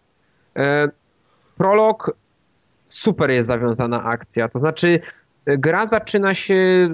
[0.57, 0.89] E,
[1.57, 2.13] Prolog
[2.89, 5.01] super jest zawiązana akcja, to znaczy
[5.47, 6.89] e, gra zaczyna się, e,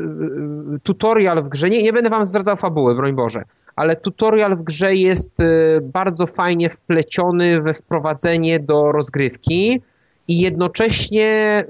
[0.83, 3.43] tutorial w grze, nie, nie będę wam zdradzał fabuły, broń Boże,
[3.77, 5.45] ale tutorial w grze jest e,
[5.81, 9.81] bardzo fajnie wpleciony we wprowadzenie do rozgrywki
[10.29, 11.65] i jednocześnie e,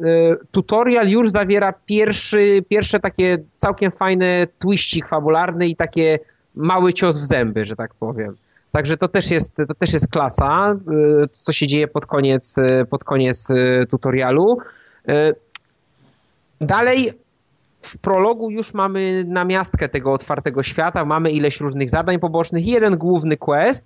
[0.50, 6.18] tutorial już zawiera pierwszy, pierwsze takie całkiem fajne twiścik fabularny i takie
[6.54, 8.36] mały cios w zęby, że tak powiem.
[8.72, 10.76] Także to też jest, to też jest klasa,
[11.24, 14.58] y, co się dzieje pod koniec, y, pod koniec y, tutorialu.
[15.08, 15.34] Y,
[16.60, 17.12] Dalej
[17.86, 23.36] w prologu już mamy namiastkę tego otwartego świata, mamy ileś różnych zadań pobocznych jeden główny
[23.36, 23.84] quest,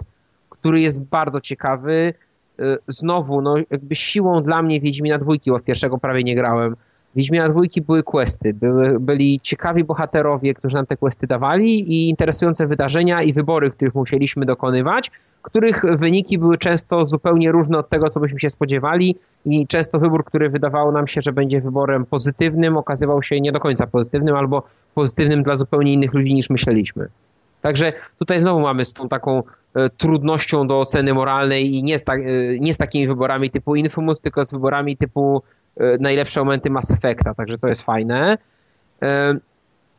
[0.51, 2.15] który jest bardzo ciekawy.
[2.61, 6.77] Y, Znowu, no jakby siłą dla mnie Wiedźmina dwójki, bo w pierwszego prawie nie grałem.
[7.15, 12.67] Wiedźmina dwójki były questy, były, byli ciekawi bohaterowie, którzy nam te questy dawali i interesujące
[12.67, 15.11] wydarzenia i wybory, których musieliśmy dokonywać,
[15.43, 20.25] których wyniki były często zupełnie różne od tego, co byśmy się spodziewali i często wybór,
[20.25, 24.63] który wydawało nam się, że będzie wyborem pozytywnym, okazywał się nie do końca pozytywnym albo
[24.95, 27.09] pozytywnym dla zupełnie innych ludzi niż myśleliśmy.
[27.63, 29.43] Także tutaj znowu mamy z tą taką
[29.75, 33.77] e, trudnością do oceny moralnej i nie z, ta, e, nie z takimi wyborami typu
[33.77, 35.43] Infamous, tylko z wyborami typu
[35.77, 38.39] e, najlepsze momenty Mass Effecta, także to jest fajne.
[39.03, 39.35] E,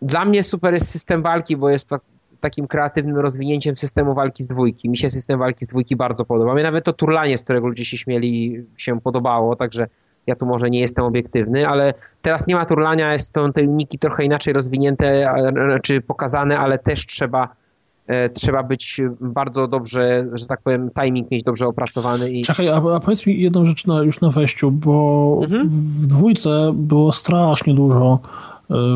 [0.02, 1.88] Dla mnie super jest system walki, bo jest
[2.42, 4.90] takim kreatywnym rozwinięciem systemu walki z dwójki.
[4.90, 6.54] Mi się system walki z dwójki bardzo podoba.
[6.54, 9.88] Mnie nawet to turlanie, z którego ludzie się śmieli, się podobało, także
[10.28, 14.00] ja tu może nie jestem obiektywny, ale teraz nie ma turlania, jest to te uniki
[14.00, 15.34] trochę inaczej rozwinięte,
[15.84, 17.48] czy pokazane, ale też trzeba
[18.08, 22.76] e, trzeba być bardzo dobrze, że tak powiem, timing mieć dobrze opracowany i Czekaj, a,
[22.76, 25.70] a powiedz mi jedną rzecz na, już na wejściu, bo Mhm.
[25.70, 28.20] w dwójce było strasznie dużo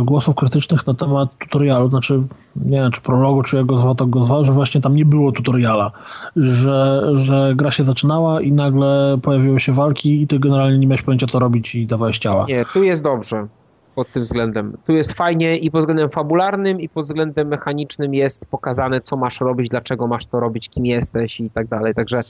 [0.04, 2.22] głosów krytycznych na temat tutorialu, znaczy
[2.56, 5.32] nie wiem, czy prologu, czy jego zwał, tak go zwał, że właśnie tam nie było
[5.32, 5.92] tutoriala,
[6.36, 11.02] że, że gra się zaczynała i nagle pojawiły się walki i ty generalnie nie miałeś
[11.02, 12.46] pojęcia co robić i dawałeś ciała.
[12.50, 13.48] Nie, tu jest dobrze
[13.96, 14.78] pod tym względem.
[14.86, 19.42] Tu jest fajnie i pod względem fabularnym, i pod względem mechanicznym jest pokazane, co masz
[19.42, 21.94] robić, dlaczego masz to robić, kim jesteś i tak dalej.
[21.94, 22.22] Także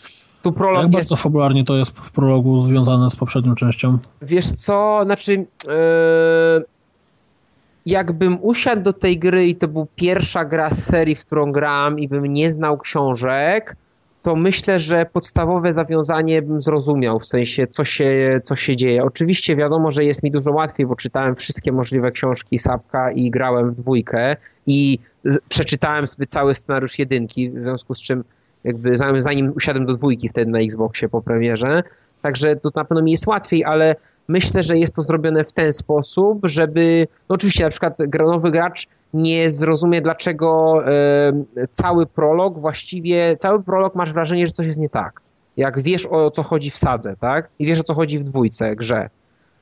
[0.43, 0.93] tu Jak prolog jest...
[0.93, 3.97] bardzo fabularnie to jest w prologu związane z poprzednią częścią?
[4.21, 5.33] Wiesz co, znaczy...
[5.33, 6.65] Yy...
[7.85, 11.99] Jakbym usiadł do tej gry i to był pierwsza gra z serii, w którą gram
[11.99, 13.75] i bym nie znał książek,
[14.23, 19.03] to myślę, że podstawowe zawiązanie bym zrozumiał, w sensie co się, co się dzieje.
[19.03, 23.71] Oczywiście wiadomo, że jest mi dużo łatwiej, bo czytałem wszystkie możliwe książki Sapka i grałem
[23.71, 24.35] w dwójkę
[24.67, 24.99] i
[25.49, 28.23] przeczytałem sobie cały scenariusz jedynki, w związku z czym
[28.63, 31.83] jakby zanim usiadłem do dwójki wtedy na Xboxie po premierze.
[32.21, 33.95] Także to na pewno mi jest łatwiej, ale
[34.27, 38.87] myślę, że jest to zrobione w ten sposób, żeby, no oczywiście na przykład nowy gracz
[39.13, 41.33] nie zrozumie, dlaczego e,
[41.71, 45.21] cały prolog właściwie, cały prolog masz wrażenie, że coś jest nie tak.
[45.57, 47.49] Jak wiesz o co chodzi w sadze, tak?
[47.59, 49.09] I wiesz o co chodzi w dwójce, grze.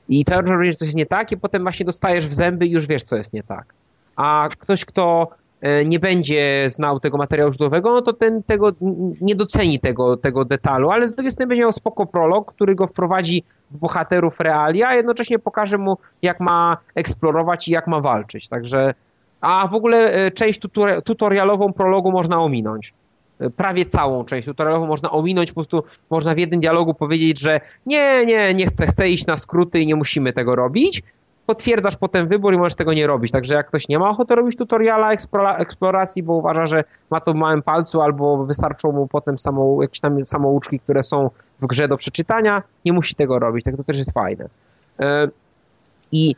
[0.08, 2.66] I cały czas wrażenie, że coś jest nie tak i potem właśnie dostajesz w zęby
[2.66, 3.74] i już wiesz co jest nie tak.
[4.16, 5.28] A ktoś, kto
[5.60, 8.72] e, nie będzie znał tego materiału źródłowego, no to ten tego
[9.20, 12.86] nie doceni tego, tego detalu, ale z drugiej strony będzie miał spoko prolog, który go
[12.86, 18.48] wprowadzi bohaterów realia, a jednocześnie pokaże mu, jak ma eksplorować i jak ma walczyć.
[18.48, 18.94] Także
[19.40, 20.60] a w ogóle e, część
[21.04, 22.94] tutorialową prologu można ominąć.
[23.40, 27.60] E, prawie całą część tutorialową można ominąć, po prostu można w jednym dialogu powiedzieć, że
[27.86, 31.02] nie, nie, nie chcę, chcę iść na skróty i nie musimy tego robić.
[31.46, 33.32] Potwierdzasz potem wybór i możesz tego nie robić.
[33.32, 35.12] Także jak ktoś nie ma ochoty robić tutoriala
[35.58, 40.00] eksploracji, bo uważa, że ma to w małym palcu albo wystarczą mu potem samou, jakieś
[40.00, 43.64] tam samouczki, które są w grze do przeczytania, nie musi tego robić.
[43.64, 44.48] Tak to też jest fajne.
[45.00, 45.28] E,
[46.12, 46.36] I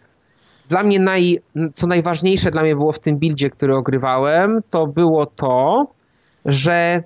[0.68, 1.40] dla mnie naj,
[1.74, 5.86] co najważniejsze dla mnie było w tym buildzie, który ogrywałem, to było to,
[6.44, 7.02] że e,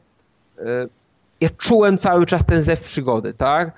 [1.40, 3.72] ja czułem cały czas ten zew przygody, tak?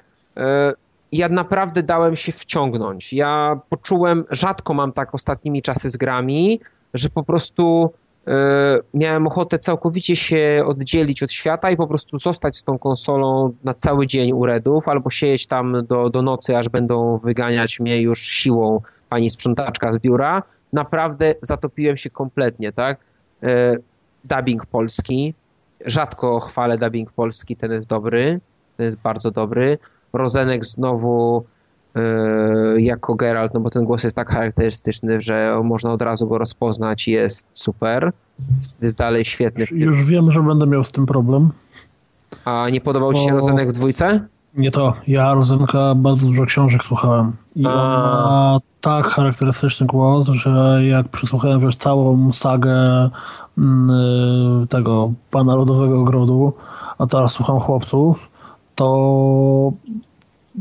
[1.13, 3.13] Ja naprawdę dałem się wciągnąć.
[3.13, 6.61] Ja poczułem, rzadko mam tak ostatnimi czasy z grami,
[6.95, 7.93] że po prostu
[8.27, 13.55] e, miałem ochotę całkowicie się oddzielić od świata i po prostu zostać z tą konsolą
[13.65, 18.03] na cały dzień u Redów, albo siedzieć tam do, do nocy, aż będą wyganiać mnie
[18.03, 20.43] już siłą pani sprzątaczka z biura,
[20.73, 22.99] naprawdę zatopiłem się kompletnie, tak?
[23.43, 23.77] E,
[24.25, 25.35] dubbing polski,
[25.87, 28.41] rzadko chwalę dubbing polski, ten jest dobry,
[28.77, 29.79] ten jest bardzo dobry.
[30.13, 31.45] Rozenek znowu
[31.97, 36.39] e, jako Geralt, no bo ten głos jest tak charakterystyczny, że można od razu go
[36.39, 38.13] rozpoznać jest super.
[38.83, 39.65] Jest dalej świetny.
[39.71, 41.51] Już wiem, że będę miał z tym problem.
[42.45, 44.27] A nie podobał Ci się Rozenek w dwójce?
[44.55, 44.95] Nie to.
[45.07, 47.33] Ja Rozenka bardzo dużo książek słuchałem.
[47.57, 53.11] I on ma tak charakterystyczny głos, że jak przesłuchałem już całą sagę
[53.59, 53.91] mm,
[54.63, 56.53] y, tego pana Lodowego Ogrodu,
[56.99, 58.31] a teraz słucham chłopców,
[58.75, 59.73] to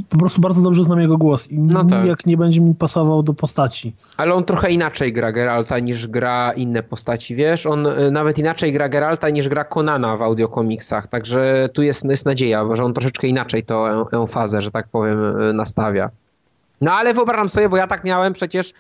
[0.10, 2.04] po prostu bardzo dobrze znam jego głos i no tak.
[2.04, 3.96] nijak nie będzie mi pasował do postaci.
[4.18, 7.66] Ale on trochę inaczej gra Geralta niż gra inne postaci, wiesz?
[7.66, 12.26] On y, nawet inaczej gra Geralta niż gra Konana w audiokomiksach, także tu jest, jest
[12.26, 13.64] nadzieja, że on troszeczkę inaczej
[14.12, 15.18] tą fazę, że tak powiem,
[15.54, 16.10] nastawia.
[16.82, 18.74] No ale wyobrażam sobie, bo ja tak miałem przecież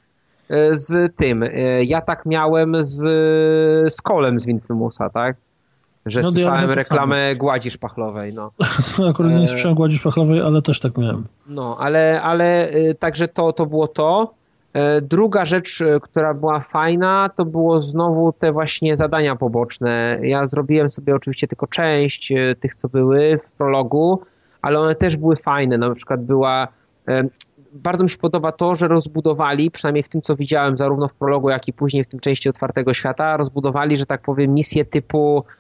[0.49, 1.49] e, z tym, e,
[1.83, 2.99] ja tak miałem z,
[3.93, 5.35] z kolem z Winfilmusa, tak?
[6.05, 8.51] Że no, słyszałem ja reklamę gładzi szpachlowej, no.
[9.09, 11.25] Akurat nie e, słyszałem gładzi szpachlowej, ale też tak miałem.
[11.47, 14.33] No, ale, ale także to, to było to.
[15.01, 20.19] Druga rzecz, która była fajna, to było znowu te właśnie zadania poboczne.
[20.23, 24.21] Ja zrobiłem sobie oczywiście tylko część tych, co były w prologu,
[24.61, 25.77] ale one też były fajne.
[25.77, 26.67] Na przykład była
[27.73, 31.49] bardzo mi się podoba to, że rozbudowali, przynajmniej w tym, co widziałem zarówno w prologu,
[31.49, 35.51] jak i później w tym części otwartego świata, rozbudowali, że tak powiem, misję typu e,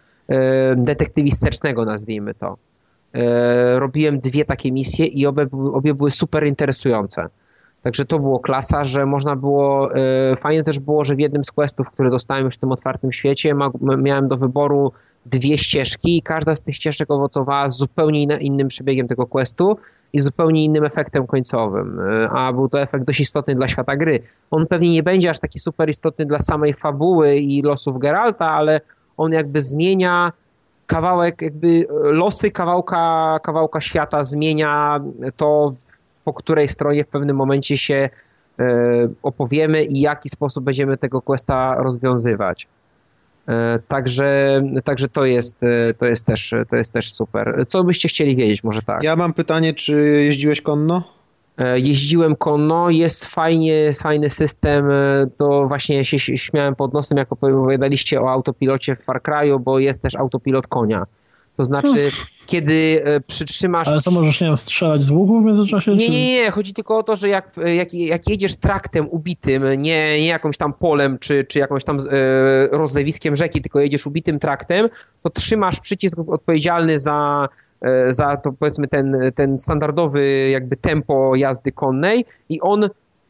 [0.75, 2.57] detektywistycznego, nazwijmy to.
[3.13, 7.29] E, robiłem dwie takie misje i obie, obie były super interesujące.
[7.83, 11.51] Także to było klasa, że można było, e, fajne też było, że w jednym z
[11.51, 13.55] questów, które dostałem już w tym otwartym świecie,
[13.97, 14.91] miałem do wyboru
[15.25, 19.77] dwie ścieżki i każda z tych ścieżek owocowała zupełnie innym przebiegiem tego questu
[20.13, 24.19] i zupełnie innym efektem końcowym, e, a był to efekt dość istotny dla świata gry.
[24.51, 28.81] On pewnie nie będzie aż taki super istotny dla samej fabuły i losów Geralta, ale
[29.21, 30.31] on jakby zmienia
[30.87, 34.99] kawałek, jakby losy kawałka, kawałka świata, zmienia
[35.37, 35.73] to,
[36.25, 38.09] po której stronie w pewnym momencie się
[38.59, 42.67] e, opowiemy i w jaki sposób będziemy tego questa rozwiązywać.
[43.47, 47.63] E, także, także to, jest, e, to, jest też, to jest też super.
[47.67, 49.03] Co byście chcieli wiedzieć, może tak?
[49.03, 49.93] Ja mam pytanie, czy
[50.25, 51.20] jeździłeś konno?
[51.61, 54.85] E, jeździłem konno, jest fajnie, jest fajny system,
[55.37, 60.01] to właśnie się śmiałem pod nosem, jak opowiadaliście o autopilocie w Far Cry'u, bo jest
[60.01, 61.05] też autopilot konia.
[61.57, 62.11] To znaczy,
[62.45, 63.87] kiedy e, przytrzymasz...
[63.87, 65.95] Ale co, możesz, nie wiem, strzelać z łuku w międzyczasie?
[65.95, 66.51] Nie, nie, nie.
[66.51, 70.73] Chodzi tylko o to, że jak, jak, jak jedziesz traktem ubitym, nie, nie jakimś tam
[70.73, 74.89] polem, czy, czy jakimś tam e, rozlewiskiem rzeki, tylko jedziesz ubitym traktem,
[75.23, 77.70] to trzymasz przycisk odpowiedzialny za, e,
[78.09, 82.89] za to powiedzmy ten, ten standardowy jakby tempo jazdy konnej i on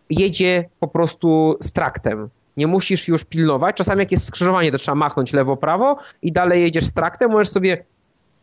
[0.10, 2.30] jedzie po prostu z traktem.
[2.58, 3.76] Nie musisz już pilnować.
[3.76, 7.84] Czasami jak jest skrzyżowanie, to trzeba machnąć lewo-prawo i dalej jedziesz z traktem, możesz sobie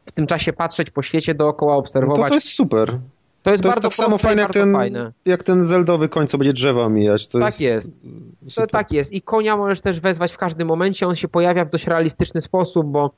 [0.07, 2.19] w tym czasie patrzeć po świecie dookoła, obserwować.
[2.19, 2.99] No to, to jest super.
[3.43, 5.13] To jest, to jest tak samo fajne jak ten, fajne.
[5.27, 7.27] jak ten zeldowy koń, co będzie drzewa mijać.
[7.27, 7.93] To tak jest.
[8.45, 8.57] jest.
[8.57, 9.13] To, tak jest.
[9.13, 11.07] I konia możesz też wezwać w każdym momencie.
[11.07, 13.11] On się pojawia w dość realistyczny sposób, bo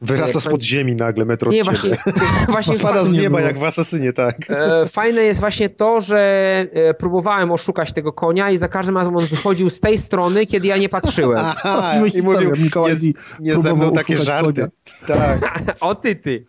[0.00, 1.90] Wyrasta spod ziemi nagle, metro Nie, właśnie,
[2.48, 4.36] właśnie spada z nieba jak w Asasynie, tak.
[4.88, 6.66] Fajne jest właśnie to, że
[6.98, 10.76] próbowałem oszukać tego konia i za każdym razem on wychodził z tej strony, kiedy ja
[10.76, 11.38] nie patrzyłem.
[11.64, 14.66] Aha, i mówił, Mikołaj nie, nie ze mną takie żarty.
[15.06, 15.76] Tak.
[15.80, 16.46] o ty, ty.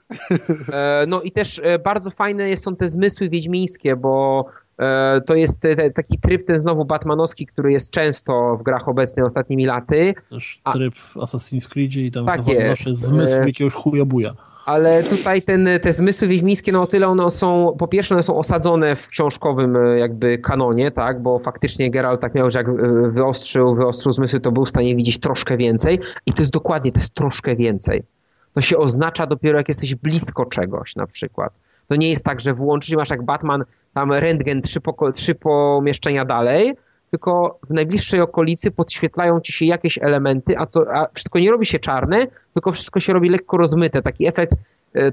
[1.07, 4.62] No i też bardzo fajne są te zmysły wiedźmińskie, bo E,
[5.25, 5.61] to jest
[5.95, 10.13] taki tryb ten znowu batmanowski, który jest często w grach obecnych ostatnimi laty.
[10.29, 14.33] Też tryb w Assassin's Creed i tam tak zawsze zmysł e, jakiegoś chujobuja.
[14.65, 18.37] Ale tutaj ten, te zmysły wiedźmińskie, no o tyle one są, po pierwsze one są
[18.37, 22.67] osadzone w książkowym e, jakby kanonie, tak, bo faktycznie Geralt tak miał, że jak
[23.13, 26.99] wyostrzył, wyostrzył zmysły, to był w stanie widzieć troszkę więcej i to jest dokładnie, to
[26.99, 28.03] jest troszkę więcej.
[28.53, 31.53] To się oznacza dopiero jak jesteś blisko czegoś na przykład.
[31.87, 33.63] To nie jest tak, że włączysz, masz jak Batman
[33.93, 36.73] tam rentgen trzy, poko- trzy pomieszczenia dalej,
[37.11, 41.65] tylko w najbliższej okolicy podświetlają ci się jakieś elementy, a, co, a wszystko nie robi
[41.65, 44.01] się czarne, tylko wszystko się robi lekko rozmyte.
[44.01, 44.53] Taki efekt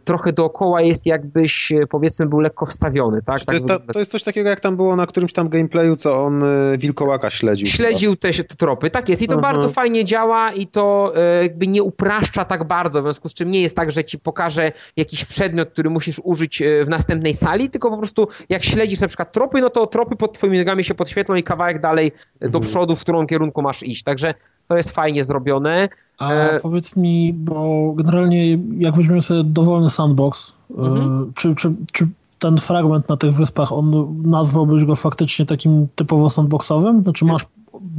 [0.04, 3.22] trochę dookoła jest jakbyś e, powiedzmy był lekko wstawiony.
[3.22, 3.40] Tak?
[3.40, 5.96] To, tak jest ta, to jest coś takiego jak tam było na którymś tam gameplayu,
[5.96, 7.66] co on e, wilkołaka śledził.
[7.66, 9.54] Śledził te, te tropy, tak jest i to mhm.
[9.54, 13.60] bardzo fajnie działa i to jakby nie upraszcza tak bardzo, w związku z czym nie
[13.60, 17.98] jest tak, że ci pokaże jakiś przedmiot, który musisz użyć w następnej sali, tylko po
[17.98, 21.42] prostu jak śledzisz na przykład tropy, no to tropy pod twoimi nogami się podświetlą i
[21.42, 22.64] kawałek dalej do mhm.
[22.64, 24.02] przodu, w którą kierunku masz iść.
[24.02, 24.34] Także
[24.70, 25.88] to jest fajnie zrobione.
[26.18, 26.60] A e...
[26.60, 31.32] powiedz mi, bo generalnie jak weźmiemy sobie dowolny sandbox, e, mhm.
[31.34, 32.08] czy, czy, czy
[32.38, 37.02] ten fragment na tych wyspach, on nazwałbyś go faktycznie takim typowo sandboxowym?
[37.02, 37.42] Znaczy masz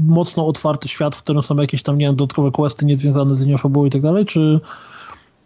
[0.08, 3.58] mocno otwarty świat, w którym są jakieś tam, nie wiem, dodatkowe questy niezwiązane z linią
[3.58, 4.60] fabuły i tak dalej, czy...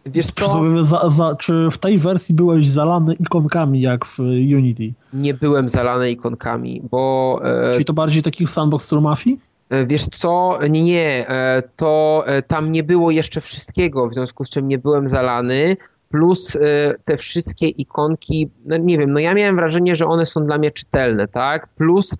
[0.05, 0.61] Wiesz co?
[0.83, 4.19] Za, za, czy w tej wersji byłeś zalany ikonkami jak w
[4.57, 4.93] Unity?
[5.13, 7.39] Nie byłem zalany ikonkami, bo...
[7.43, 7.73] E...
[7.73, 9.39] Czyli to bardziej taki sandbox stylu mafii?
[9.69, 14.45] E, wiesz co, nie, nie, e, to e, tam nie było jeszcze wszystkiego, w związku
[14.45, 15.77] z czym nie byłem zalany,
[16.09, 16.57] plus
[17.05, 20.71] te wszystkie ikonki, no nie wiem, no ja miałem wrażenie, że one są dla mnie
[20.71, 22.15] czytelne, tak, plus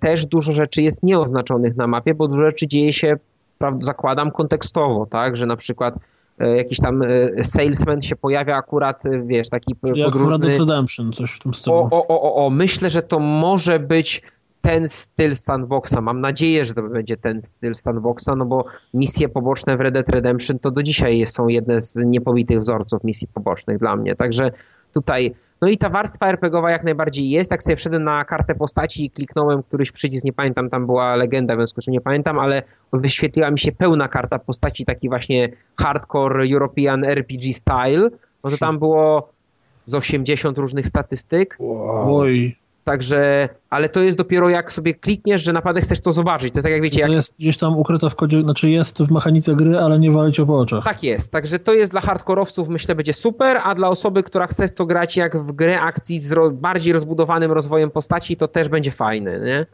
[0.00, 3.16] też dużo rzeczy jest nieoznaczonych na mapie, bo dużo rzeczy dzieje się,
[3.80, 5.94] zakładam, kontekstowo, tak, że na przykład
[6.56, 7.02] jakiś tam
[7.42, 10.50] salesman się pojawia akurat, wiesz, taki Czyli podróżny...
[10.50, 11.76] Jak Redemption, coś w tym stylu.
[11.76, 14.22] O, o, o, o, myślę, że to może być
[14.64, 16.00] ten styl sandboxa.
[16.00, 20.08] Mam nadzieję, że to będzie ten styl sandboxa, no bo misje poboczne w Red Dead
[20.08, 24.16] Redemption to do dzisiaj są jedne z niepowitych wzorców misji pobocznych dla mnie.
[24.16, 24.52] Także
[24.94, 27.50] tutaj, no i ta warstwa RPGowa jak najbardziej jest.
[27.50, 31.54] Jak sobie wszedłem na kartę postaci i kliknąłem któryś przycisk, nie pamiętam, tam była legenda,
[31.54, 32.62] w związku z czym nie pamiętam, ale
[32.92, 35.48] wyświetliła mi się pełna karta postaci, taki właśnie
[35.80, 38.10] hardcore European RPG style,
[38.44, 39.28] no to tam było
[39.86, 41.56] z 80 różnych statystyk.
[41.58, 42.16] Wow.
[42.16, 42.63] Oj.
[42.84, 46.52] Także, ale to jest dopiero jak sobie klikniesz, że naprawdę chcesz to zobaczyć.
[46.52, 47.00] To jest tak jak wiecie.
[47.00, 47.16] To jak...
[47.16, 50.58] jest gdzieś tam ukryte w kodzie, znaczy jest w mechanice gry, ale nie walić po
[50.58, 50.84] oczach.
[50.84, 51.32] Tak jest.
[51.32, 55.16] Także to jest dla hardkorowców myślę będzie super, a dla osoby, która chce to grać
[55.16, 56.50] jak w grę akcji z ro...
[56.50, 59.66] bardziej rozbudowanym rozwojem postaci, to też będzie fajne, nie?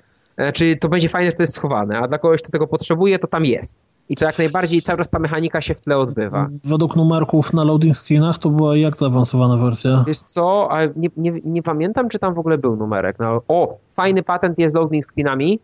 [0.53, 3.27] Czyli to będzie fajne, że to jest schowane, a dla kogoś, kto tego potrzebuje, to
[3.27, 3.79] tam jest.
[4.11, 6.49] I to jak najbardziej cały czas ta mechanika się w tle odbywa.
[6.65, 10.05] Według numerków na loading screenach to była jak zaawansowana wersja?
[10.07, 13.17] Wiesz co, ale nie, nie, nie pamiętam, czy tam w ogóle był numerek.
[13.19, 15.61] No, o, fajny patent jest z loading screenami.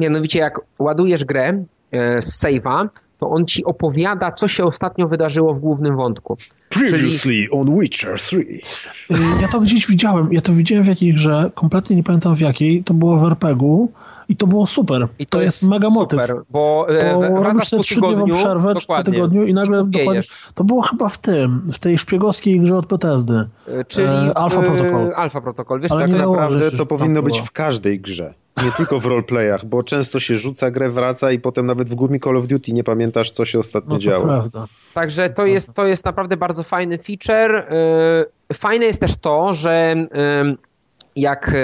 [0.00, 5.54] Mianowicie jak ładujesz grę e, z save'a, to on ci opowiada, co się ostatnio wydarzyło
[5.54, 6.36] w głównym wątku.
[6.68, 7.50] Previously Czyli...
[7.50, 8.36] on Witcher 3.
[8.40, 8.60] Y,
[9.42, 12.84] ja to gdzieś widziałem, ja to widziałem w jakiej grze, kompletnie nie pamiętam w jakiej,
[12.84, 13.92] to było w RPG-u
[14.28, 15.08] i to było super.
[15.18, 16.20] I to, to jest, jest, mega motyw.
[16.20, 20.20] Super, bo, e, bo robisz sobie trzydniową przerwę po tygodniu i nagle dokładnie,
[20.54, 23.48] to było chyba w tym, w tej szpiegowskiej grze od Bethesdy.
[23.68, 25.12] E, czyli e, Alpha Protocol.
[25.14, 25.80] Alpha Protocol.
[25.80, 28.34] Wiesz, Ale tak naprawdę to powinno być w każdej grze.
[28.64, 32.20] Nie tylko w roleplayach, bo często się rzuca grę, wraca i potem nawet w gumi
[32.20, 34.24] Call of Duty nie pamiętasz, co się ostatnio no działo.
[34.24, 34.66] Prawda.
[34.94, 37.56] Także to jest, to jest naprawdę bardzo fajny feature.
[37.56, 39.96] E, fajne jest też to, że
[41.16, 41.54] jak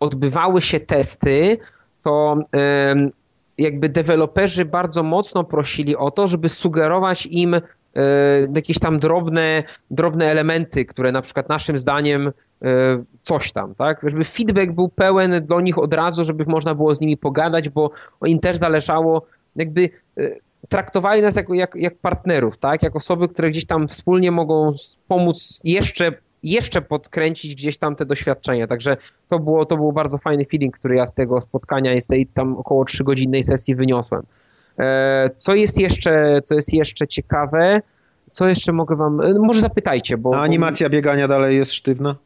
[0.00, 1.58] odbywały się testy,
[2.02, 2.38] to
[3.60, 7.60] jakby deweloperzy bardzo mocno prosili o to, żeby sugerować im e,
[8.54, 12.32] jakieś tam drobne, drobne elementy, które na przykład naszym zdaniem e,
[13.22, 14.00] coś tam, tak?
[14.02, 17.90] Żeby feedback był pełen do nich od razu, żeby można było z nimi pogadać, bo
[18.26, 20.30] im też zależało, jakby e,
[20.68, 22.82] traktowali nas jako, jak, jak partnerów, tak?
[22.82, 24.74] Jak osoby, które gdzieś tam wspólnie mogą
[25.08, 26.12] pomóc jeszcze
[26.42, 28.66] jeszcze podkręcić gdzieś tam te doświadczenia.
[28.66, 28.96] Także
[29.28, 32.26] to było, to był bardzo fajny feeling, który ja z tego spotkania i z tej
[32.26, 34.22] tam około 3-godzinnej sesji wyniosłem.
[34.78, 37.82] E, co jest jeszcze, co jest jeszcze ciekawe,
[38.30, 40.36] co jeszcze mogę wam, e, może zapytajcie, bo...
[40.36, 42.16] A animacja biegania dalej jest sztywna?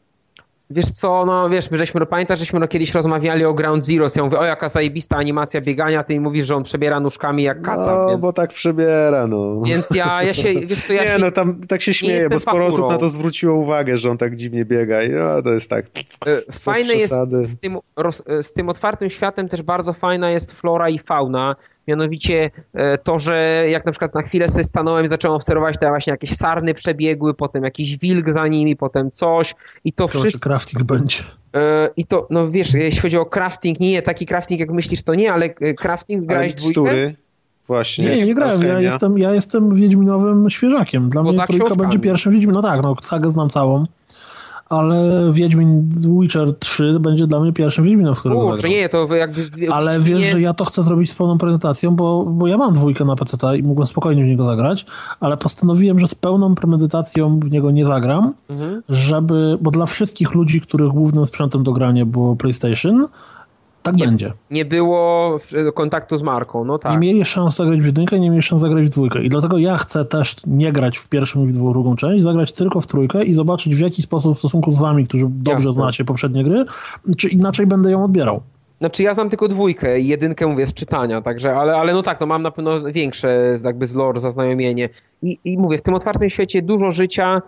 [0.71, 4.07] Wiesz co, no wiesz, my żeśmy, no, pamiętasz, żeśmy no kiedyś rozmawiali o Ground Zero,
[4.17, 7.63] ja mówię, o jaka zajebista animacja biegania, ty mi mówisz, że on przebiera nóżkami jak
[7.63, 9.61] kaca, No, więc, bo tak przebiera, no.
[9.67, 12.39] więc ja, ja się, wiesz co, ja nie, się, no tam tak się śmieję, bo
[12.39, 15.71] sporo osób na to zwróciło uwagę, że on tak dziwnie biega i no, to jest
[15.71, 15.87] tak.
[16.27, 20.53] E, Fajne jest z tym, roz, e, z tym otwartym światem też bardzo fajna jest
[20.53, 21.57] flora i fauna.
[21.89, 25.89] Mianowicie e, to, że jak na przykład na chwilę sobie stanąłem i zacząłem obserwować, to
[25.89, 29.55] właśnie jakieś sarny przebiegły, potem jakiś wilk za nimi, potem coś
[29.85, 30.49] i to czy wszystko.
[30.49, 31.19] crafting będzie.
[31.57, 35.15] E, I to, no wiesz, jeśli chodzi o crafting, nie taki crafting jak myślisz, to
[35.15, 36.81] nie, ale e, crafting Ale grałeś dwójkę?
[36.81, 37.15] mikstury,
[37.67, 38.05] właśnie.
[38.05, 38.63] Nie, nie, grałem.
[38.63, 41.09] Ja jestem, ja jestem Wiedźminowym świeżakiem.
[41.09, 41.89] Dla Poza mnie trójka książkami.
[41.89, 42.55] będzie pierwszym Wiedźmin.
[42.55, 43.85] No tak, no sagę znam całą.
[44.69, 45.89] Ale Wiedźmin
[46.21, 49.43] Witcher 3 będzie dla mnie pierwszym Wiedźminem, w którym Kurczę, nie, to jakby...
[49.73, 52.73] Ale nie- wiesz, że ja to chcę zrobić z pełną prezentacją, bo, bo ja mam
[52.73, 54.87] dwójkę na PC i mógłbym spokojnie w niego zagrać,
[55.21, 58.83] ale postanowiłem, że z pełną premedytacją w niego nie zagram, Mhm.
[58.89, 63.07] żeby, bo dla wszystkich ludzi, których głównym sprzętem do grania było PlayStation,
[63.85, 64.07] tak Nie.
[64.07, 64.33] będzie.
[64.51, 65.39] Nie było
[65.69, 67.01] e, kontaktu z marką, no Nie tak.
[67.01, 69.23] mieli szans zagrać w jedynkę, nie mieli szans zagrać w dwójkę.
[69.23, 72.81] I dlatego ja chcę też nie grać w pierwszą i w drugą część, zagrać tylko
[72.81, 75.73] w trójkę i zobaczyć w jaki sposób w stosunku z wami, którzy dobrze Jasne.
[75.73, 76.65] znacie poprzednie gry,
[77.17, 78.41] czy inaczej będę ją odbierał.
[78.81, 82.21] Znaczy ja znam tylko dwójkę i jedynkę mówię z czytania, także, ale, ale no tak,
[82.21, 84.89] no mam na pewno większe jakby z lore zaznajomienie.
[85.23, 87.43] I, I mówię, w tym otwartym świecie dużo życia,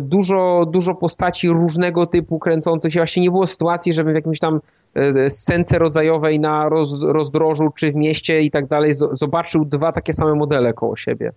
[0.00, 3.00] dużo, dużo postaci różnego typu kręcących się.
[3.00, 4.60] Właśnie nie było sytuacji, żeby w jakimś tam
[4.94, 9.92] e, scence rodzajowej na roz, rozdrożu czy w mieście i tak dalej zo- zobaczył dwa
[9.92, 11.32] takie same modele koło siebie.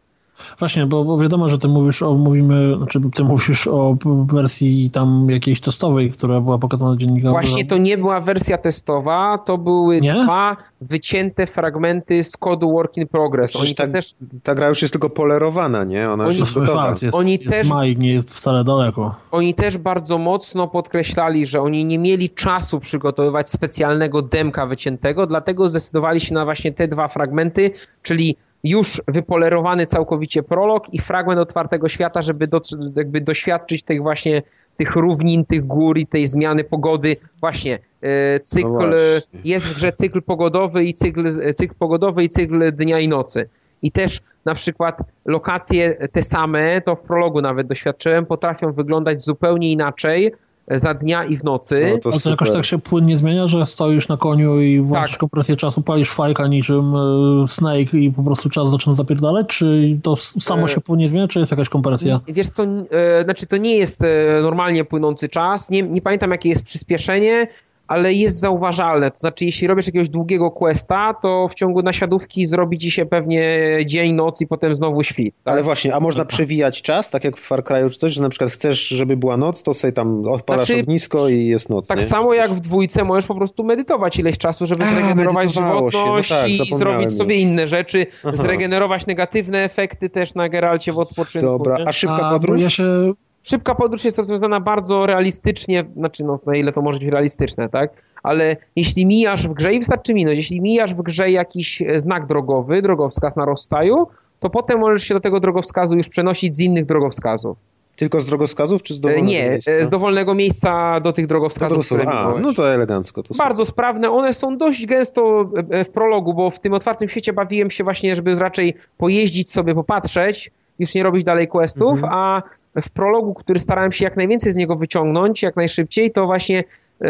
[0.60, 5.28] Właśnie, bo, bo wiadomo, że ty mówisz o, mówimy, znaczy ty mówisz o wersji tam
[5.30, 7.32] jakiejś testowej, która była pokazana dziennikarzom.
[7.32, 10.14] Właśnie to nie była wersja testowa, to były Nie?
[10.24, 13.52] dwa wycięte fragmenty z kodu Work in Progress.
[13.52, 16.10] Przecież Oni tak- też Ta gra już jest tylko polerowana, nie?
[16.10, 16.88] Ona już Oni- jest To jest gotowa.
[16.90, 19.16] fakt, jest, Oni jest też- maj, nie jest wcale daleko.
[19.32, 25.70] Oni też bardzo mocno podkreślali, że oni nie mieli czasu przygotowywać specjalnego demka wyciętego, dlatego
[25.70, 27.72] zdecydowali się na właśnie te dwa fragmenty,
[28.04, 32.62] czyli już wypolerowany całkowicie prolog i fragment otwartego świata, żeby do,
[32.96, 34.42] jakby doświadczyć tych właśnie
[34.78, 37.16] tych równin, tych gór i tej zmiany pogody.
[37.40, 39.40] Właśnie e, cykl, No właśnie.
[39.44, 43.50] jest w grze cykl pogodowy i cykl, cykl pogodowy i cykl dnia i nocy.
[43.82, 49.72] I też na przykład lokacje te same, to w prologu nawet doświadczyłem, potrafią wyglądać zupełnie
[49.72, 50.32] inaczej
[50.76, 51.88] za dnia i w nocy.
[51.94, 55.12] No, to Ale to jakoś tak się płynnie zmienia, że stoisz na koniu i włączysz
[55.12, 55.20] Tak.
[55.20, 60.16] kompresję czasu, palisz fajka niczym e, Snake i po prostu czas zaczyna zapierdalać, czy to
[60.18, 62.20] samo E, się płynnie zmienia, czy jest jakaś kompresja?
[62.28, 64.00] Wiesz co, e, znaczy to nie jest
[64.42, 67.48] normalnie płynący czas, nie, nie pamiętam jakie jest przyspieszenie,
[67.88, 69.12] ale jest zauważalne.
[69.12, 73.78] To znaczy, jeśli robisz jakiegoś długiego questa, to w ciągu nasiadówki zrobi ci się pewnie
[73.86, 75.36] dzień, noc i potem znowu świt.
[75.46, 78.30] Ale właśnie, a można przewijać czas, tak jak w Far Cry czy coś, że na
[78.30, 81.98] przykład chcesz, żeby była noc, to sobie tam odpalasz Znaczy, ognisko i jest noc, Tak
[82.00, 82.06] nie?
[82.06, 85.68] samo jak w dwójce możesz po prostu medytować ileś czasu, żeby A, zregenerować się, no
[85.90, 87.50] żywotność tak, i zrobić sobie już.
[87.50, 88.36] inne rzeczy, Aha.
[88.36, 91.48] zregenerować negatywne efekty też na Geralcie w odpoczynku.
[91.48, 91.88] Dobra, nie?
[91.88, 92.62] a szybka A, podróż?
[92.64, 93.14] ja się
[93.50, 97.92] Szybka podróż jest rozwiązana bardzo realistycznie, znaczy no na ile to może być realistyczne, tak?
[98.24, 102.26] Ale jeśli mijasz w grze, i wystarczy minąć, jeśli mijasz w grze jakiś e, znak
[102.26, 104.08] drogowy, drogowskaz na rozstaju,
[104.40, 107.58] to potem możesz się do tego drogowskazu już przenosić z innych drogowskazów.
[107.96, 109.72] Tylko z drogowskazów, czy z E, dowolnego Nie, miejsca?
[109.72, 113.24] e, z dowolnego miejsca do tych drogowskazów, które A, no to elegancko.
[113.24, 117.34] To Bardzo sprawne, one są dość gęsto e, w prologu, bo w tym otwartym świecie
[117.34, 122.14] bawiłem się właśnie, żeby raczej pojeździć sobie, popatrzeć, już nie robić dalej questów, Mhm.
[122.14, 122.42] a
[122.82, 126.64] w prologu, który starałem się jak najwięcej z niego wyciągnąć, jak najszybciej, to właśnie
[127.02, 127.08] e,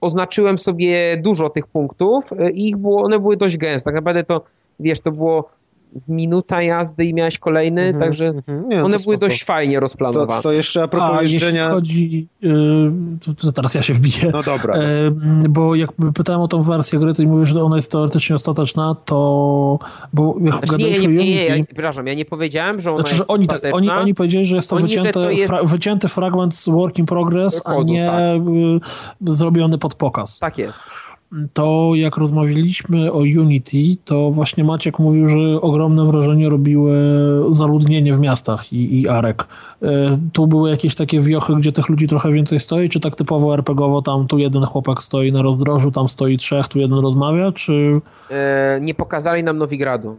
[0.00, 3.88] oznaczyłem sobie dużo tych punktów e, i ich było, one były dość gęste.
[3.88, 4.44] Tak naprawdę to,
[4.80, 5.50] wiesz, to było
[6.08, 8.68] minuta jazdy i miałeś kolejny, Mhm, także mhm.
[8.68, 9.16] Nie, no one były spoko.
[9.18, 10.36] dość fajnie rozplanowane.
[10.36, 11.62] To, to jeszcze a propos a, jeżdżenia...
[11.62, 12.48] jeśli chodzi, y,
[13.24, 14.30] to, to teraz ja się wbiję.
[14.32, 14.74] No dobra.
[14.74, 15.10] E,
[15.48, 18.96] bo jak pytałem o tą wersję gry, to i mówisz, że ona jest teoretycznie ostateczna,
[19.04, 19.78] to
[20.12, 23.10] bo jak Znaczy, nie, nie, nie, nie, ja, przepraszam, ja nie powiedziałem, że ona znaczy,
[23.10, 24.00] jest że oni, tak, oni, ostateczna.
[24.00, 26.98] oni powiedzieli, że jest to, Oni, że wycięte, to jest- fra, wycięty fragment z Work
[26.98, 28.18] in Progress, a nie tak.
[29.28, 30.38] y, zrobiony pod pokaz.
[30.38, 30.82] Tak jest.
[31.52, 36.94] To jak rozmawialiśmy o Unity, to właśnie Maciek mówił, że ogromne wrażenie robiły
[37.52, 39.44] zaludnienie w miastach i, i Arek.
[39.82, 43.54] E, Tu były jakieś takie wiochy, gdzie tych ludzi trochę więcej stoi, czy tak typowo
[43.54, 48.00] RPGowo, tam tu jeden chłopak stoi na rozdrożu, tam stoi trzech, tu jeden rozmawia, czy...
[48.30, 50.16] E, nie pokazali nam Nowigradu.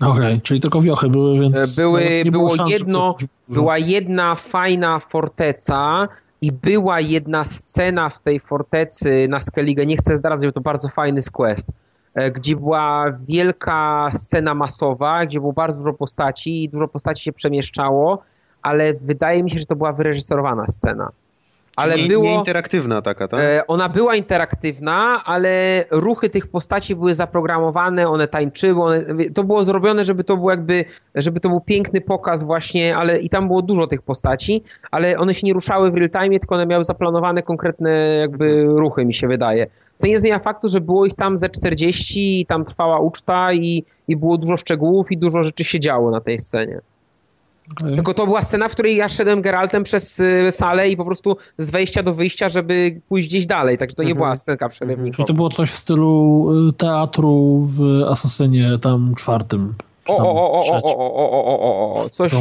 [0.00, 1.56] Okej, czyli tylko wiochy były, więc...
[1.56, 6.08] E, Były, nie było szans, jedno, żeby- była jedna fajna forteca
[6.42, 10.88] i była jedna scena w tej fortecy na Skellige, nie chcę zdradzać, bo to bardzo
[10.88, 11.68] fajny quest,
[12.14, 17.32] e, gdzie była wielka scena masowa, gdzie było bardzo dużo postaci i dużo postaci się
[17.32, 18.22] przemieszczało,
[18.62, 21.12] ale wydaje mi się, że to była wyreżyserowana scena.
[21.76, 22.24] Ale nie, było...
[22.24, 23.40] Nie interaktywna taka, tak?
[23.40, 29.64] E, ona była interaktywna, ale ruchy tych postaci były zaprogramowane, one tańczyły, one, to było
[29.64, 30.84] zrobione, żeby to był jakby,
[31.14, 35.34] żeby to był piękny pokaz właśnie, ale i tam było dużo tych postaci, ale one
[35.34, 37.90] się nie ruszały w real time, tylko one miały zaplanowane konkretne
[38.20, 39.66] jakby ruchy, mi się wydaje.
[39.96, 43.84] Co nie zmienia faktu, że było ich tam ze 40 i tam trwała uczta i,
[44.08, 46.80] i było dużo szczegółów i dużo rzeczy się działo na tej scenie.
[47.76, 51.36] Tylko to była scena, w której ja szedłem Geraltem przez y, salę i po prostu
[51.58, 53.78] z wejścia do wyjścia, żeby pójść gdzieś dalej.
[53.78, 54.24] Także to nie mhm.
[54.24, 54.70] była scenka mhm.
[54.70, 55.16] przerywnikowa.
[55.16, 59.74] Czyli to było coś w stylu y, teatru w Asasynie tam czwartym.
[60.06, 62.32] O, o, o, o, o, o, o, o, o, coś,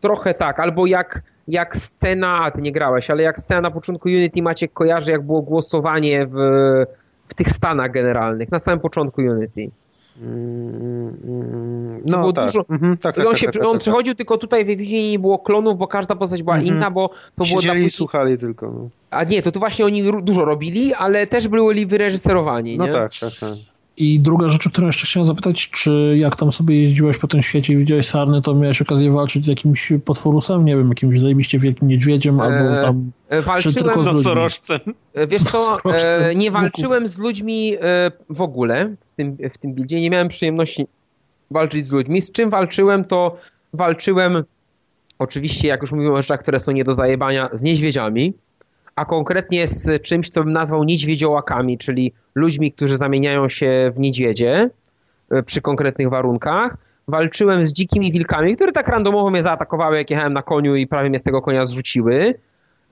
[0.00, 4.08] trochę tak, albo jak, jak scena, a ty nie grałeś, ale jak scena na początku
[4.08, 6.34] Unity Maciek kojarzy, jak było głosowanie w,
[7.28, 9.70] w tych stanach generalnych, na samym początku Unity.
[12.06, 12.46] No, było tak.
[12.46, 12.64] dużo.
[12.70, 15.10] Mhm, tak, tak, on tak, się, tak, tak on tak, przechodził tylko tutaj w Wiedźminie
[15.10, 16.76] nie było klonów, bo każda postać była mhm.
[16.76, 18.70] inna, bo to Siedzieli było dla i słuchali tylko.
[18.70, 18.88] No.
[19.10, 22.78] A nie, to tu właśnie oni dużo robili, ale też byli wyreżyserowani.
[22.78, 22.92] No nie?
[22.92, 23.52] tak, tak, tak.
[23.96, 27.42] I druga rzecz, o którą jeszcze chciałem zapytać, czy jak tam sobie jeździłeś po tym
[27.42, 31.58] świecie i widziałeś sarny, to miałeś okazję walczyć z jakimś potworusem, nie wiem, jakimś zajebiście
[31.58, 33.10] wielkim niedźwiedziem, albo e, tam...
[33.30, 34.80] Walczyłem czy tylko z nosorożcem.
[35.14, 40.00] E, wiesz co, e, nie walczyłem z ludźmi e, w ogóle tym, w tym buildzie,
[40.00, 40.86] nie miałem przyjemności
[41.50, 42.20] walczyć z ludźmi.
[42.20, 43.36] Z czym walczyłem, to
[43.72, 44.44] walczyłem
[45.18, 48.34] oczywiście, jak już mówiłem o rzeczach, które są nie do zajebania, z niedźwiedziami,
[48.96, 54.70] a konkretnie z czymś, co bym nazwał niedźwiedziołakami, czyli ludźmi, którzy zamieniają się w niedźwiedzie
[55.30, 56.76] e, przy konkretnych warunkach.
[57.08, 61.08] Walczyłem z dzikimi wilkami, które tak randomowo mnie zaatakowały, jak jechałem na koniu i prawie
[61.08, 62.34] mnie z tego konia zrzuciły.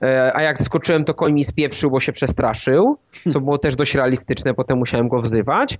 [0.01, 2.97] E, a jak skoczyłem, to koń mi spieprzył, bo się przestraszył,
[3.29, 5.77] co było też dość realistyczne, potem musiałem go wzywać.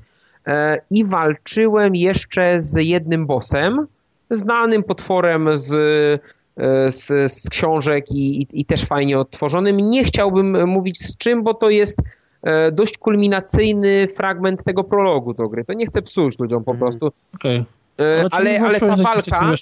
[0.48, 3.88] E, I walczyłem jeszcze z jednym bossem,
[4.30, 5.74] znanym potworem z,
[6.58, 9.78] e, z, z książek i, i, i też fajnie odtworzonym.
[9.78, 11.98] Nie chciałbym mówić z czym, bo to jest
[12.72, 15.66] dość kulminacyjny fragment tego prologu do gry.
[15.66, 16.80] To nie chcę psuć ludziom po mhm.
[16.80, 17.12] prostu.
[17.36, 17.66] Okay.
[17.98, 19.54] Ale, ale, ale ta walka,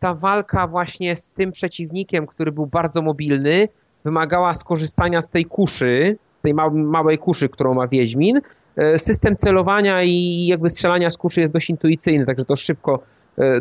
[0.00, 3.68] ta walka właśnie z tym przeciwnikiem, który był bardzo mobilny,
[4.04, 8.40] wymagała skorzystania z tej kuszy, tej małej kuszy, którą ma Wiedźmin.
[8.76, 13.02] E, system celowania i jakby strzelania z kuszy jest dość intuicyjny, także to szybko
[13.38, 13.60] e,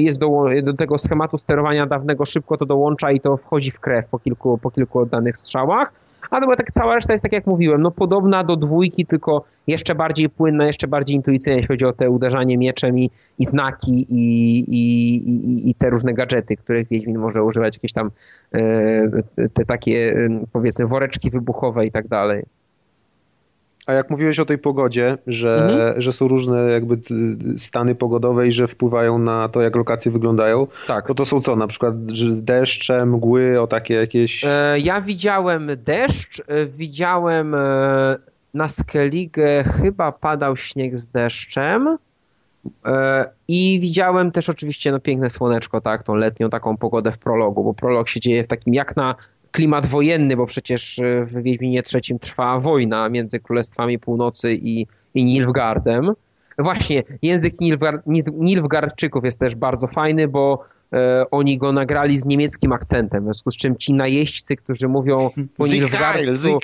[0.00, 4.06] jest do, do tego schematu sterowania dawnego, szybko to dołącza i to wchodzi w krew
[4.08, 5.92] po kilku, po kilku oddanych strzałach.
[6.30, 9.94] A to tak cała reszta jest tak jak mówiłem, no podobna do dwójki, tylko jeszcze
[9.94, 14.58] bardziej płynna, jeszcze bardziej intuicyjna, jeśli chodzi o te uderzanie mieczem i, i znaki i,
[14.58, 18.10] i, i, i te różne gadżety, których Wiedźmin może używać, jakieś tam
[18.54, 22.44] e, te takie powiedzmy woreczki wybuchowe i tak dalej.
[23.86, 26.00] A jak mówiłeś o tej pogodzie, że, mhm.
[26.00, 26.98] że są różne jakby
[27.56, 31.06] stany pogodowe i że wpływają na to, jak lokacje wyglądają, tak.
[31.06, 31.56] to to są co?
[31.56, 31.94] Na przykład
[32.32, 34.44] deszcze, mgły, o takie jakieś...
[34.44, 38.16] E, ja widziałem deszcz, e, widziałem e,
[38.54, 41.98] na Skellige chyba padał śnieg z deszczem
[43.48, 47.74] i widziałem też oczywiście no, piękne słoneczko, tak, tą letnią taką pogodę w prologu, bo
[47.74, 49.14] prolog się dzieje w takim jak na
[49.52, 55.24] klimat wojenny, bo przecież e, w Wiedźminie III trwa wojna między Królestwami Północy i, i
[55.24, 56.12] Nilfgaardem.
[56.58, 62.72] Właśnie, język Nilfgaard, Nilfgaardczyków jest też bardzo fajny, bo e, oni go nagrali z niemieckim
[62.72, 66.58] akcentem, w związku z czym ci najeźdźcy, którzy mówią po Nilfgaardzku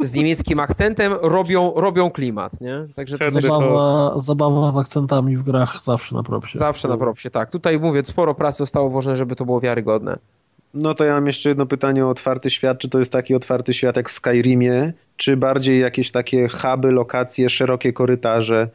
[0.00, 2.86] z niemieckim akcentem, robią, robią klimat, nie?
[2.96, 6.58] Także to zabawa, zabawa z akcentami w grach zawsze na propsie.
[6.58, 7.50] Zawsze na propsie, tak.
[7.50, 10.18] Tutaj mówię, sporo pracy zostało włożone, żeby to było wiarygodne.
[10.74, 12.78] No to ja mam jeszcze jedno pytanie o otwarty świat.
[12.78, 17.48] Czy to jest taki otwarty świat jak w Skyrimie, czy bardziej jakieś takie huby, lokacje,
[17.48, 18.68] szerokie korytarze?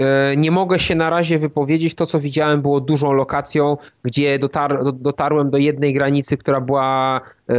[0.00, 1.94] E, nie mogę się na razie wypowiedzieć.
[1.94, 7.54] To, co widziałem, było dużą lokacją, gdzie dotar dotarłem do jednej granicy, która była e,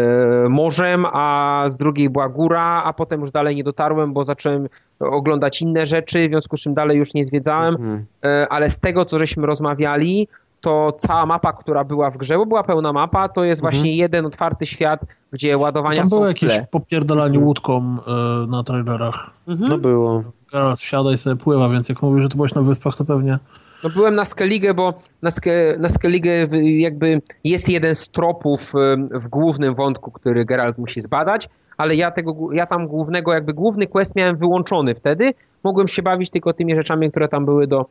[0.49, 4.67] morzem, a z drugiej była góra, a potem już dalej nie dotarłem, bo zacząłem
[4.99, 7.75] oglądać inne rzeczy, w związku z czym dalej już nie zwiedzałem.
[7.75, 8.05] Mhm.
[8.25, 10.27] E, ale z tego, co żeśmy rozmawiali,
[10.65, 13.73] to cała mapa, która była w grze, bo była pełna mapa, to jest mhm.
[13.73, 14.99] właśnie jeden otwarty świat,
[15.31, 17.45] gdzie ładowania Tam są było jakieś popierdalanie mhm.
[17.45, 17.97] łódką
[18.43, 19.29] y, na trailerach.
[19.47, 19.69] Mhm.
[19.69, 20.23] No było.
[20.51, 23.39] Geralt wsiada i sobie pływa, więc jak mówisz, że to byłeś na wyspach, to pewnie...
[23.83, 28.73] No byłem na Skellige, bo na, Ske, na Skellige jakby jest jeden z tropów
[29.11, 33.87] w głównym wątku, który Geralt musi zbadać, ale ja, tego, ja tam głównego, jakby główny
[33.87, 35.33] quest miałem wyłączony wtedy.
[35.63, 37.85] Mogłem się bawić tylko tymi rzeczami, które tam były do,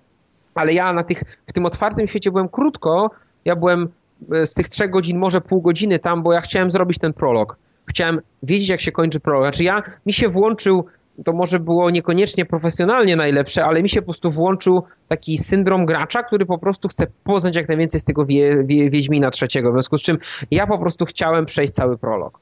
[0.54, 3.10] ale ja na tych, w tym otwartym świecie byłem krótko,
[3.44, 3.88] ja byłem
[4.32, 7.56] e, z tych trzech godzin może pół godziny tam, bo ja chciałem zrobić ten prolog.
[7.86, 9.44] Chciałem wiedzieć, jak się kończy prolog.
[9.44, 10.84] Znaczy ja, mi się włączył,
[11.24, 16.22] to może było niekoniecznie profesjonalnie najlepsze, ale mi się po prostu włączył taki syndrom gracza,
[16.22, 19.98] który po prostu chce poznać jak najwięcej z tego wie, wie, Wiedźmina trzeciego, w związku
[19.98, 20.18] z czym
[20.50, 22.40] ja po prostu chciałem przejść cały prolog.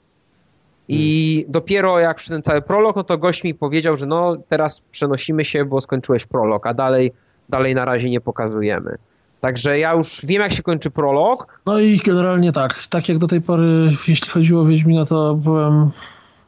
[0.88, 1.52] I hmm.
[1.52, 5.44] dopiero jak przy ten cały prolog, no to gość mi powiedział, że no teraz przenosimy
[5.44, 7.12] się, bo skończyłeś prolog, a dalej,
[7.48, 8.98] dalej na razie nie pokazujemy.
[9.40, 11.60] Także ja już wiem, jak się kończy prolog.
[11.66, 12.86] No i generalnie tak.
[12.86, 15.90] Tak jak do tej pory, jeśli chodziło o Wiedźmina, to byłem.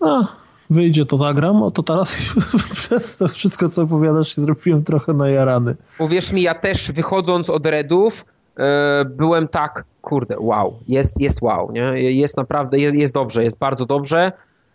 [0.00, 0.28] No,
[0.70, 1.62] wyjdzie, to zagram.
[1.62, 2.16] O to teraz
[2.76, 5.76] przez to wszystko, co opowiadasz, się zrobiłem trochę najarany.
[5.98, 8.24] Uwierz mi, ja też wychodząc od Redów,
[8.56, 8.64] yy,
[9.04, 12.02] byłem tak, kurde, wow, jest, jest wow, nie?
[12.14, 14.32] Jest naprawdę, jest, jest dobrze, jest bardzo dobrze.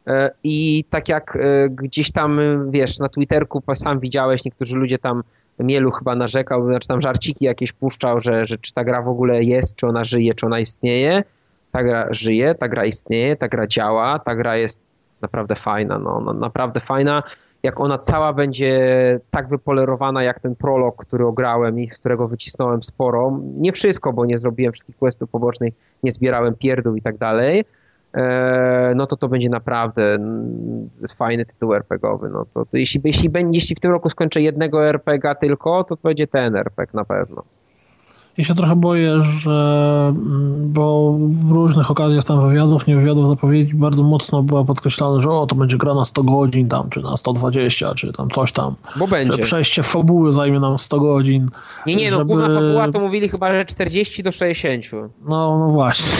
[0.07, 2.39] E, I tak jak e, gdzieś tam,
[2.71, 5.23] wiesz, na Twitterku sam widziałeś, niektórzy ludzie tam
[5.59, 9.43] Mielu chyba narzekał, znaczy tam żarciki jakieś puszczał, że, że czy ta gra w ogóle
[9.43, 11.23] jest, czy ona żyje, czy ona istnieje.
[11.71, 14.79] Ta gra żyje, ta gra istnieje, ta gra działa, ta gra jest
[15.21, 17.23] naprawdę fajna, no, no naprawdę fajna.
[17.63, 22.83] Jak ona cała będzie tak wypolerowana jak ten prolog, który ograłem i z którego wycisnąłem
[22.83, 23.39] sporo.
[23.57, 25.73] Nie wszystko, bo nie zrobiłem wszystkich questów pobocznych,
[26.03, 27.65] nie zbierałem pierdół i tak dalej
[28.95, 30.17] no to to będzie naprawdę
[31.17, 32.29] fajny tytuł RPGowy.
[32.29, 36.01] No to, to jeśli, jeśli, jeśli w tym roku skończę jednego RPG tylko, to, to
[36.03, 37.43] będzie ten RPG na pewno.
[38.39, 39.51] Ja się trochę boję, że
[40.09, 45.31] mm, bo w różnych okazjach tam wywiadów, nie wywiadów, zapowiedzi bardzo mocno była podkreślane, że
[45.31, 48.75] o, to będzie gra na 100 godzin tam, czy na 120, czy tam coś tam.
[48.95, 49.33] Bo będzie.
[49.33, 51.47] Że przejście fabuły zajmie nam 100 godzin.
[51.85, 52.25] Nie, nie, no żeby...
[52.25, 54.85] główna fabuła to mówili chyba, że 40 do 60.
[55.21, 56.11] No, no właśnie.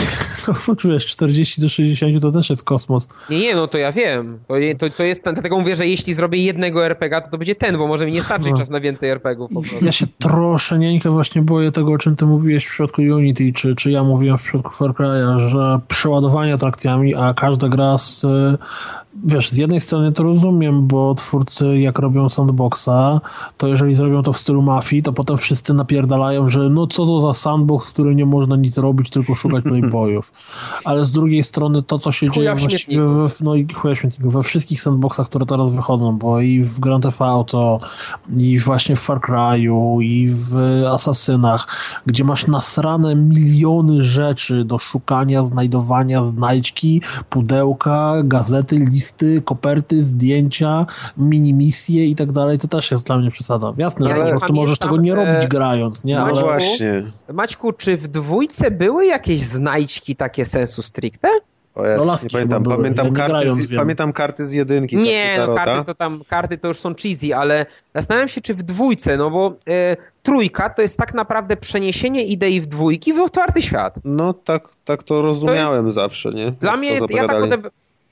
[0.68, 3.08] No, wiesz, 40 do 60 to też jest kosmos.
[3.30, 4.38] Nie, nie, no to ja wiem.
[4.48, 7.78] To, to, to jest, dlatego mówię, że jeśli zrobię jednego RPG, to to będzie ten,
[7.78, 8.56] bo może mi nie starczyć no.
[8.56, 9.50] czas na więcej RPGów.
[9.82, 13.90] Ja się troszeczkę właśnie boję tego, o czym ty mówiłeś w przypadku Unity, czy, czy
[13.90, 18.26] ja mówiłem w przypadku Far Cry'a, że przeładowanie atrakcjami, a każda gra z
[19.14, 23.20] wiesz, z jednej strony to rozumiem, bo twórcy jak robią sandboxa,
[23.56, 27.20] to jeżeli zrobią to w stylu mafii, to potem wszyscy napierdalają, że no co to
[27.20, 30.32] za sandbox, który nie można nic robić, tylko szukać playboyów.
[30.84, 34.30] Ale z drugiej strony to, co się chuja dzieje właściwie we, no i chuja śmietniku,
[34.30, 37.80] we wszystkich sandboxach, które teraz wychodzą, bo i w Grand Theft Auto,
[38.36, 40.56] i właśnie w Far Cry'u, i w
[40.92, 41.68] Asasynach,
[42.06, 50.86] gdzie masz nasrane miliony rzeczy do szukania, znajdowania, znajdźki, pudełka, gazety, listy, listy, koperty, zdjęcia,
[51.16, 53.72] minimisje i tak dalej, to też jest dla mnie przesada.
[53.76, 56.18] Jasne, ja że po prostu możesz tego nie robić e, grając, nie?
[56.18, 56.46] Maćku, Ale...
[56.46, 57.02] właśnie.
[57.32, 61.28] Maćku, czy w dwójce były jakieś znajdźki takie sensu stricte?
[61.74, 64.96] O ja no nie pamiętam, pamiętam, ja karty grając, z, pamiętam karty z jedynki.
[64.96, 68.62] Nie, no karty to tam, karty to już są cheesy, ale zastanawiam się, czy w
[68.62, 73.62] dwójce, no bo e, trójka to jest tak naprawdę przeniesienie idei w dwójki w otwarty
[73.62, 73.94] świat.
[74.04, 76.52] No tak, tak to rozumiałem to jest, zawsze, nie?
[76.52, 77.60] Dla mnie, ja tak,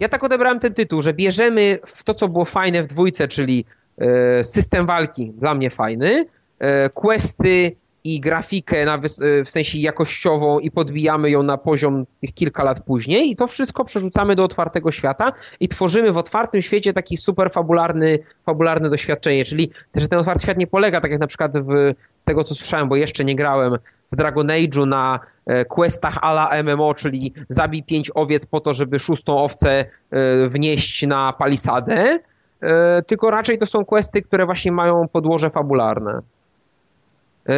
[0.01, 3.65] ja tak odebrałem ten tytuł, że bierzemy w to, co było fajne w dwójce, czyli
[3.99, 6.27] e, system walki, dla mnie fajny,
[6.59, 7.77] e, questy
[8.15, 12.81] i grafikę na, e, w sensie jakościową i podbijamy ją na poziom tych kilka lat
[12.81, 17.51] później i to wszystko przerzucamy do otwartego świata i tworzymy w otwartym świecie taki super
[17.51, 21.95] fabularny, fabularne doświadczenie, czyli też ten otwarty świat nie polega, tak jak na przykład w,
[22.19, 23.79] z tego co słyszałem, bo jeszcze nie grałem,
[24.13, 28.99] w Dragon Age'u na e, questach ala MMO, czyli zabij pięć owiec po to, żeby
[28.99, 32.19] szóstą owcę e, wnieść na palisadę,
[32.63, 36.21] e, tylko raczej to są questy, które właśnie mają podłoże fabularne.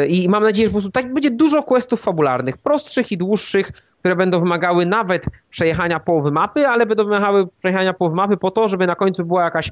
[0.09, 4.17] I mam nadzieję, że po prostu tak będzie dużo questów fabularnych, prostszych i dłuższych, które
[4.17, 8.87] będą wymagały nawet przejechania połowy mapy, ale będą wymagały przejechania połowy mapy po to, żeby
[8.87, 9.71] na końcu była jakaś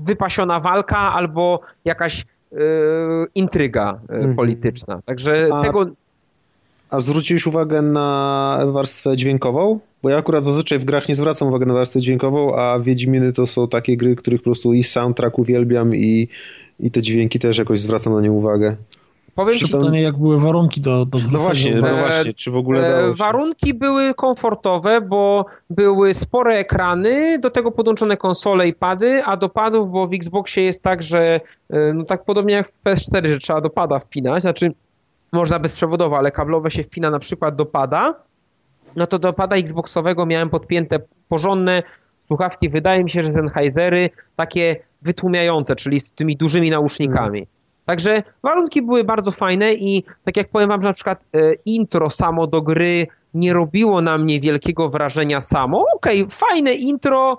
[0.00, 2.56] wypasiona walka albo jakaś Y,
[3.34, 4.36] intryga y, mhm.
[4.36, 5.02] polityczna.
[5.04, 5.86] Także a, tego.
[6.90, 9.80] A zwróciłeś uwagę na warstwę dźwiękową?
[10.02, 13.46] Bo ja akurat zazwyczaj w grach nie zwracam uwagi na warstwę dźwiękową, a Wiedźminy to
[13.46, 16.28] są takie gry, których po prostu i soundtrack uwielbiam i,
[16.80, 18.76] i te dźwięki też jakoś zwracam na nie uwagę.
[19.34, 22.82] Powiem ci, pytanie, jak były warunki do, do No właśnie, no właśnie, czy w ogóle
[22.82, 23.14] dało się?
[23.14, 29.48] Warunki były komfortowe, bo były spore ekrany, do tego podłączone konsole i pady, a do
[29.48, 33.38] padów, bo w Xboxie jest tak, że e, no tak podobnie jak w PS4, że
[33.38, 34.72] trzeba do pada wpinać, znaczy
[35.32, 38.14] można bezprzewodowo, ale kablowe się wpina na przykład do pada,
[38.96, 41.82] no to do pada Xboxowego miałem podpięte porządne
[42.26, 47.38] słuchawki, wydaje mi się, że Sennheisery, takie wytłumiające, czyli z tymi dużymi nausznikami.
[47.38, 47.59] Hmm.
[47.90, 52.10] Także warunki były bardzo fajne i tak jak powiem wam, że na przykład e, intro
[52.10, 55.84] samo do gry nie robiło na mnie wielkiego wrażenia samo.
[55.96, 57.38] Okej, okay, fajne intro,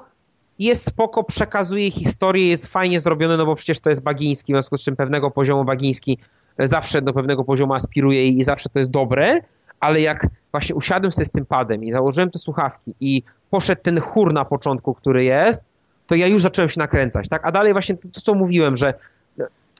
[0.60, 4.78] jest spoko, przekazuje historię, jest fajnie zrobione, no bo przecież to jest Bagiński, w związku
[4.78, 6.18] z czym pewnego poziomu Bagiński
[6.58, 9.42] e, zawsze do pewnego poziomu aspiruje i zawsze to jest dobre,
[9.80, 14.00] ale jak właśnie usiadłem sobie z tym padem i założyłem te słuchawki i poszedł ten
[14.00, 15.64] chór na początku, który jest,
[16.08, 17.48] to ja już zacząłem się nakręcać, tak?
[17.48, 18.94] A dalej właśnie to, to co mówiłem, że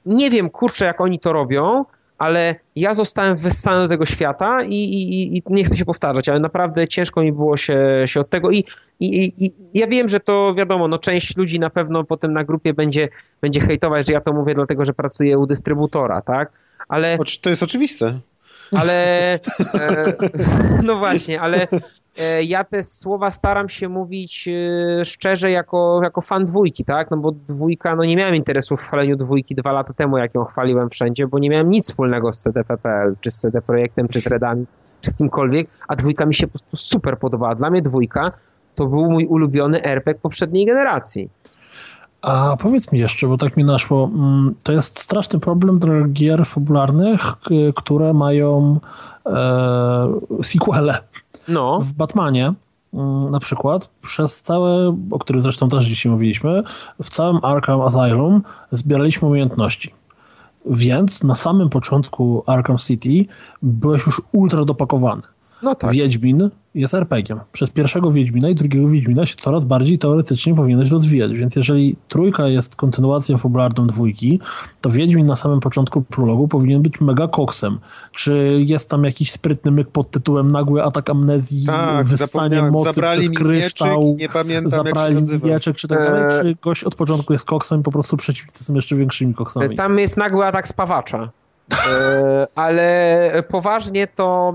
[0.06, 1.84] nie wiem, kurczę, jak oni to robią,
[2.18, 6.40] ale ja zostałem wyssany do tego świata i, i, i, nie chcę się powtarzać, ale
[6.40, 8.64] naprawdę ciężko mi było się, się od tego i,
[9.00, 13.08] i, ja wiem, że to wiadomo, no część ludzi na pewno potem na grupie będzie,
[13.40, 16.52] będzie hejtować, że ja to mówię dlatego, że pracuję u dystrybutora, tak?
[16.88, 17.18] Ale...
[17.42, 18.20] To jest oczywiste.
[18.76, 19.34] Ale,
[19.74, 20.12] e,
[20.86, 21.68] no właśnie, ale
[22.42, 27.10] ja te słowa staram się mówić e, szczerze jako, jako fan dwójki, tak?
[27.10, 30.44] No bo dwójka, no nie miałem interesu w chwaleniu dwójki dwa lata temu, jak ją
[30.44, 34.26] chwaliłem wszędzie, bo nie miałem nic wspólnego z CDPPL, czy z CD Projektem, czy z
[34.26, 34.66] Redami,
[35.00, 37.54] czy z kimkolwiek, a dwójka mi się po prostu super podobała.
[37.54, 38.32] Dla mnie dwójka
[38.74, 41.30] to był mój ulubiony RPG poprzedniej generacji.
[42.22, 46.46] A powiedz mi jeszcze, bo tak mi naszło, mm, to jest straszny problem dla gier
[46.46, 47.20] fabularnych,
[47.76, 48.80] które mają
[49.26, 50.98] e, sequele.
[51.48, 51.80] No.
[51.80, 52.52] W Batmanie
[52.94, 56.62] mm, na przykład przez całe, o którym zresztą też dzisiaj mówiliśmy,
[57.02, 59.94] w całym Arkham Asylum zbieraliśmy umiejętności.
[60.66, 65.22] Więc na samym początku Arkham City byłeś już ultra dopakowany.
[65.62, 65.92] No tak.
[65.92, 67.40] Wiedźmin jest RPG-iem.
[67.52, 72.48] Przez pierwszego Wiedźmina i drugiego Wiedźmina się coraz bardziej teoretycznie powinieneś rozwijać, więc jeżeli trójka
[72.48, 74.40] jest kontynuacją fabularną dwójki,
[74.80, 77.78] to Wiedźmin na samym początku prologu powinien być mega koksem.
[78.12, 83.20] Czy jest tam jakiś sprytny myk pod tytułem nagły atak amnezji, tak, wyssanie mocy zabrali
[83.20, 86.42] przez kryształ, mieczyk, nie pamiętam zabrali jak się mieczek, czy tak dalej, eee...
[86.42, 89.76] czy gość od początku jest koksem i po prostu przeciwnicy są jeszcze większymi koksami.
[89.76, 91.30] Tam jest nagły atak spawacza.
[91.70, 94.54] eee, ale poważnie to...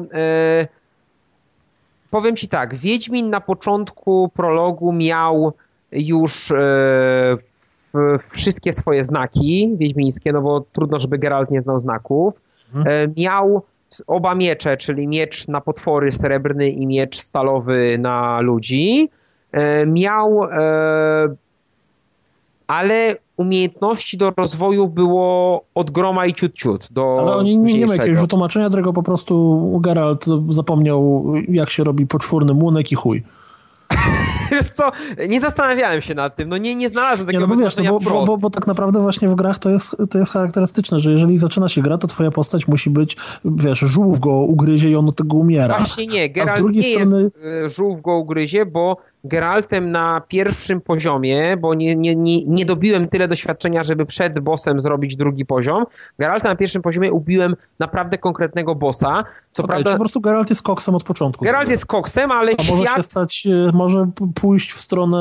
[2.12, 5.54] Powiem ci tak, Wiedźmin na początku prologu miał
[5.92, 7.38] już e,
[8.36, 12.34] wszystkie swoje znaki wiedźmińskie, no bo trudno, żeby Geralt nie znał znaków.
[12.76, 12.88] Mhm.
[12.88, 13.62] E, miał
[14.08, 19.10] oba miecze, czyli miecz na potwory srebrny i miecz stalowy na ludzi.
[19.52, 20.40] E, miał
[22.68, 26.88] ale umiejętności do rozwoju było od groma i ciut ciut.
[26.92, 31.84] Do Ale oni nie, nie ma jakiegoś wytłumaczenia, którego po prostu Geralt zapomniał, jak się
[31.84, 33.24] robi poczwórny młonek i chuj.
[34.52, 34.92] wiesz co,
[35.30, 37.84] nie zastanawiałem się nad tym, no nie, nie znalazłem takiego nie, no bo, wiesz, no
[37.84, 41.12] bo, bo, bo, bo, tak naprawdę właśnie w grach to jest, to jest charakterystyczne, że
[41.12, 45.10] jeżeli zaczyna się gra, to twoja postać musi być, wiesz, żółw go ugryzie i on
[45.10, 45.78] od tego umiera.
[45.78, 47.24] Właśnie nie, Geralt nie strony...
[47.24, 52.66] jest e, żółw go ugryzie, bo Geraltem na pierwszym poziomie, bo nie, nie, nie, nie
[52.66, 55.86] dobiłem tyle doświadczenia, żeby przed bossem zrobić drugi poziom.
[56.20, 59.24] Geralta na pierwszym poziomie ubiłem naprawdę konkretnego bossa.
[59.52, 59.92] Co okay, prawda...
[59.92, 61.46] po prostu Geralt jest koksem od początku.
[61.46, 62.78] Geralt jest koksem, ale A świat...
[62.78, 65.18] może się stać, e, może pójść w stronę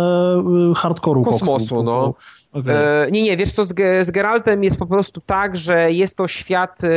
[0.71, 2.15] e, hardkoru kosmosu, koksu, no.
[2.61, 2.75] Okay.
[2.75, 6.29] E, nie, nie, wiesz co, z, z Geraltem jest po prostu tak, że jest to
[6.29, 6.89] świat e,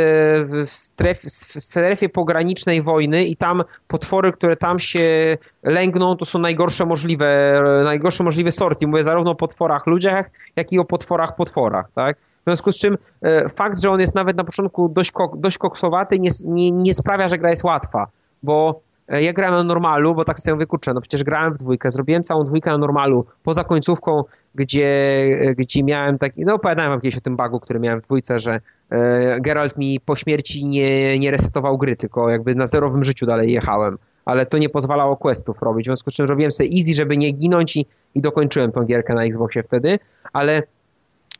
[0.45, 6.39] w strefie, w strefie pogranicznej wojny i tam potwory, które tam się lęgną, to są
[6.39, 8.88] najgorsze możliwe, najgorsze możliwe sorty.
[8.88, 12.17] Mówię zarówno o potworach ludziach, jak i o potworach potworach, tak?
[12.17, 15.57] W związku z czym e, fakt, że on jest nawet na początku dość, kok, dość
[15.57, 18.07] koksowaty nie, nie, nie sprawia, że gra jest łatwa,
[18.43, 22.23] bo ja grałem na normalu, bo tak sobie wykurczę, no przecież grałem w dwójkę, zrobiłem
[22.23, 24.24] całą dwójkę na normalu, poza końcówką
[24.56, 28.40] gdzie, gdzie miałem taki, no opowiadałem wam kiedyś o tym bugu, który miałem w dwójce,
[28.40, 28.59] że
[28.90, 33.51] e, Geralt mi po śmierci nie, nie resetował gry, tylko jakby na zerowym życiu dalej
[33.51, 37.17] jechałem, ale to nie pozwalało questów robić, w związku z czym robiłem sobie easy, żeby
[37.17, 39.99] nie ginąć i, i dokończyłem tą gierkę na Xboxie wtedy,
[40.33, 40.63] ale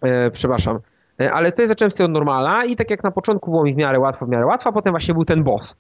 [0.02, 0.80] e, przepraszam,
[1.22, 3.78] e, ale to zacząłem sobie od normala i tak jak na początku było mi w
[3.78, 5.76] miarę łatwo, w miarę łatwo, a potem właśnie był ten boss.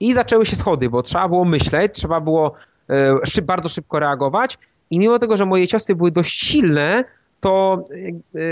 [0.00, 2.52] I zaczęły się schody, bo trzeba było myśleć, trzeba było
[2.90, 4.58] e, szyb, bardzo szybko reagować
[4.90, 7.04] i mimo tego, że moje ciosy były dość silne,
[7.40, 7.84] to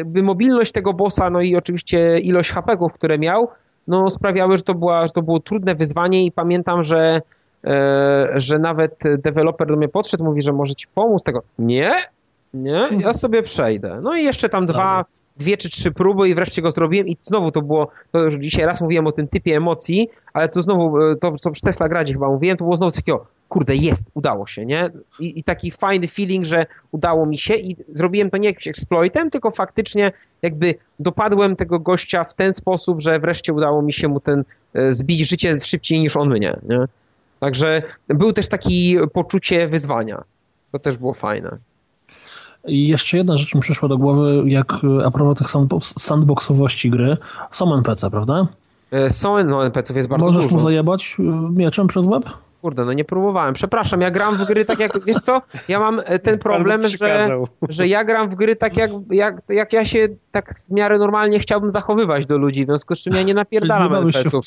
[0.05, 3.49] by mobilność tego bossa, no i oczywiście ilość HP-ów, które miał,
[3.89, 7.23] no sprawiały, że to, była, że to było trudne wyzwanie i pamiętam, że,
[7.65, 11.43] e, że nawet deweloper do mnie podszedł, mówi, że może ci pomóc tego.
[11.59, 11.95] Nie,
[12.55, 14.01] nie, ja sobie przejdę.
[14.03, 15.05] No i jeszcze tam dwa,
[15.39, 18.67] dwie czy trzy próby i wreszcie go zrobiłem i znowu to było, to już dzisiaj
[18.67, 22.13] raz mówiłem o tym typie emocji, ale to znowu, e, to co przy Tesla Gradzie
[22.13, 24.91] chyba mówiłem, to było znowu takiego, kurde, jest, udało się, nie?
[25.21, 29.31] I, I, taki fajny feeling, że udało mi się i zrobiłem to nie jakimś exploitem,
[29.31, 34.21] tylko faktycznie jakby dopadłem tego gościa w ten sposób, że wreszcie udało mi się mu
[34.21, 36.85] ten e, zbić życie szybciej niż on mnie, nie?
[37.41, 40.25] Także był też taki poczucie wyzwania.
[40.73, 41.59] To też było fajne.
[42.67, 44.73] I jeszcze jedna rzecz mi przyszła do głowy, jak
[45.05, 45.49] a propos tych
[45.99, 47.17] sandboxowości gry.
[47.51, 48.47] Są NPC, prawda?
[48.91, 50.57] E, są no, NPC-ów, jest bardzo Możesz dużo.
[50.57, 52.25] mu zajebać e, mieczem przez web?
[52.63, 53.55] Kurde, no nie próbowałem.
[53.55, 57.39] Przepraszam, ja gram w gry tak jak, wiesz co, ja mam e, ten problem, że,
[57.69, 61.39] że ja gram w gry tak jak, jak, jak ja się tak w miarę normalnie
[61.39, 64.45] chciałbym zachowywać do ludzi, w związku z czym ja nie napierdalam NPC-ów.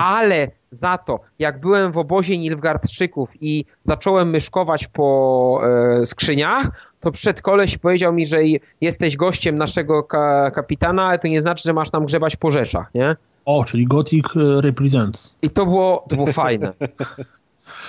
[0.00, 5.60] Ale za to, jak byłem w obozie Nilfgaardczyków i zacząłem myszkować po
[6.00, 6.70] e, skrzyniach,
[7.04, 8.38] to przed koleś powiedział mi, że
[8.80, 12.90] jesteś gościem naszego ka kapitana, ale to nie znaczy, że masz tam grzebać po rzeczach,
[12.94, 13.16] nie?
[13.44, 15.34] O, czyli Gothic e, Represents.
[15.42, 16.72] I to było, to było fajne.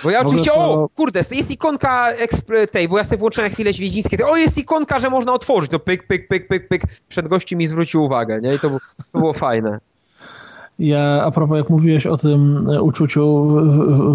[0.04, 0.58] Bo ja oczywiście, to...
[0.58, 2.08] o, kurde, jest ikonka
[2.72, 6.06] tej, bo ja sobie włączyłem chwilę wiedźmińskie, o, jest ikonka, że można otworzyć, to pyk,
[6.06, 8.54] pyk, pyk, pyk, pyk, przed gościem mi zwrócił uwagę, nie?
[8.54, 8.70] I to,
[9.12, 9.80] to było fajne.
[10.78, 13.48] Ja, a propos, jak mówiłeś o tym e, uczuciu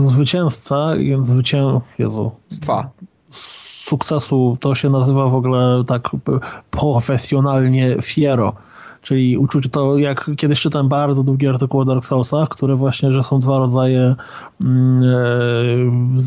[0.05, 1.79] zwycięzca, zwycię...
[1.99, 2.31] Jezu.
[2.49, 2.89] Stwa.
[3.83, 6.09] Sukcesu, to się nazywa w ogóle tak
[6.71, 8.53] profesjonalnie fiero
[9.01, 13.23] Czyli uczucie to, jak kiedyś czytałem bardzo długi artykuł o Dark Soulsach, które właśnie, że
[13.23, 14.15] są dwa rodzaje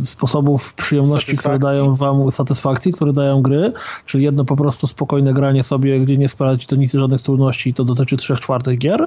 [0.05, 3.73] sposobów przyjemności, które dają wam satysfakcji, które dają gry,
[4.07, 7.71] czyli jedno po prostu spokojne granie sobie, gdzie nie sprawia ci to nic żadnych trudności
[7.71, 9.07] i to dotyczy trzech czwartych gier.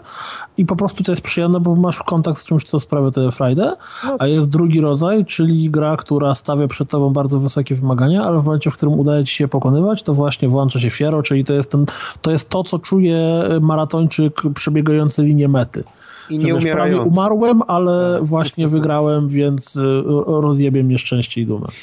[0.58, 3.74] I po prostu to jest przyjemne, bo masz kontakt z czymś, co sprawia tę frajdę,
[4.20, 8.46] a jest drugi rodzaj, czyli gra, która stawia przed tobą bardzo wysokie wymagania, ale w
[8.46, 11.72] momencie, w którym udaje ci się pokonywać, to właśnie włącza się fiero, czyli to jest,
[11.72, 11.86] ten,
[12.22, 15.84] to, jest to, co czuje maratończyk przebiegający linię mety.
[16.30, 17.10] I nie umierający.
[17.10, 21.68] umarłem, ale właśnie wygrałem, więc y, rozjebię mnie szczęście i dumę.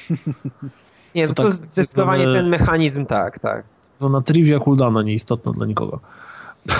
[1.15, 3.65] Nie, to, to, tak, zdecydowanie ten mechanizm, tak, tak.
[3.99, 6.01] To na trivia cooldowna nieistotna dla nikogo.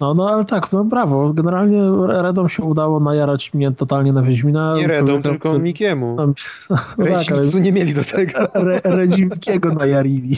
[0.00, 1.32] No, no ale tak, no brawo.
[1.32, 4.74] Generalnie Redom się udało najarać mnie totalnie na Wiedźmina.
[4.76, 5.58] Nie Redom, tylko czy...
[5.58, 6.16] Mikiemu.
[6.16, 6.26] No,
[6.98, 7.60] no tak, ale...
[7.60, 8.54] nie mieli do tego.
[8.54, 10.36] Re, Redzimikiego najarili.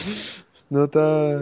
[0.71, 1.39] No tak.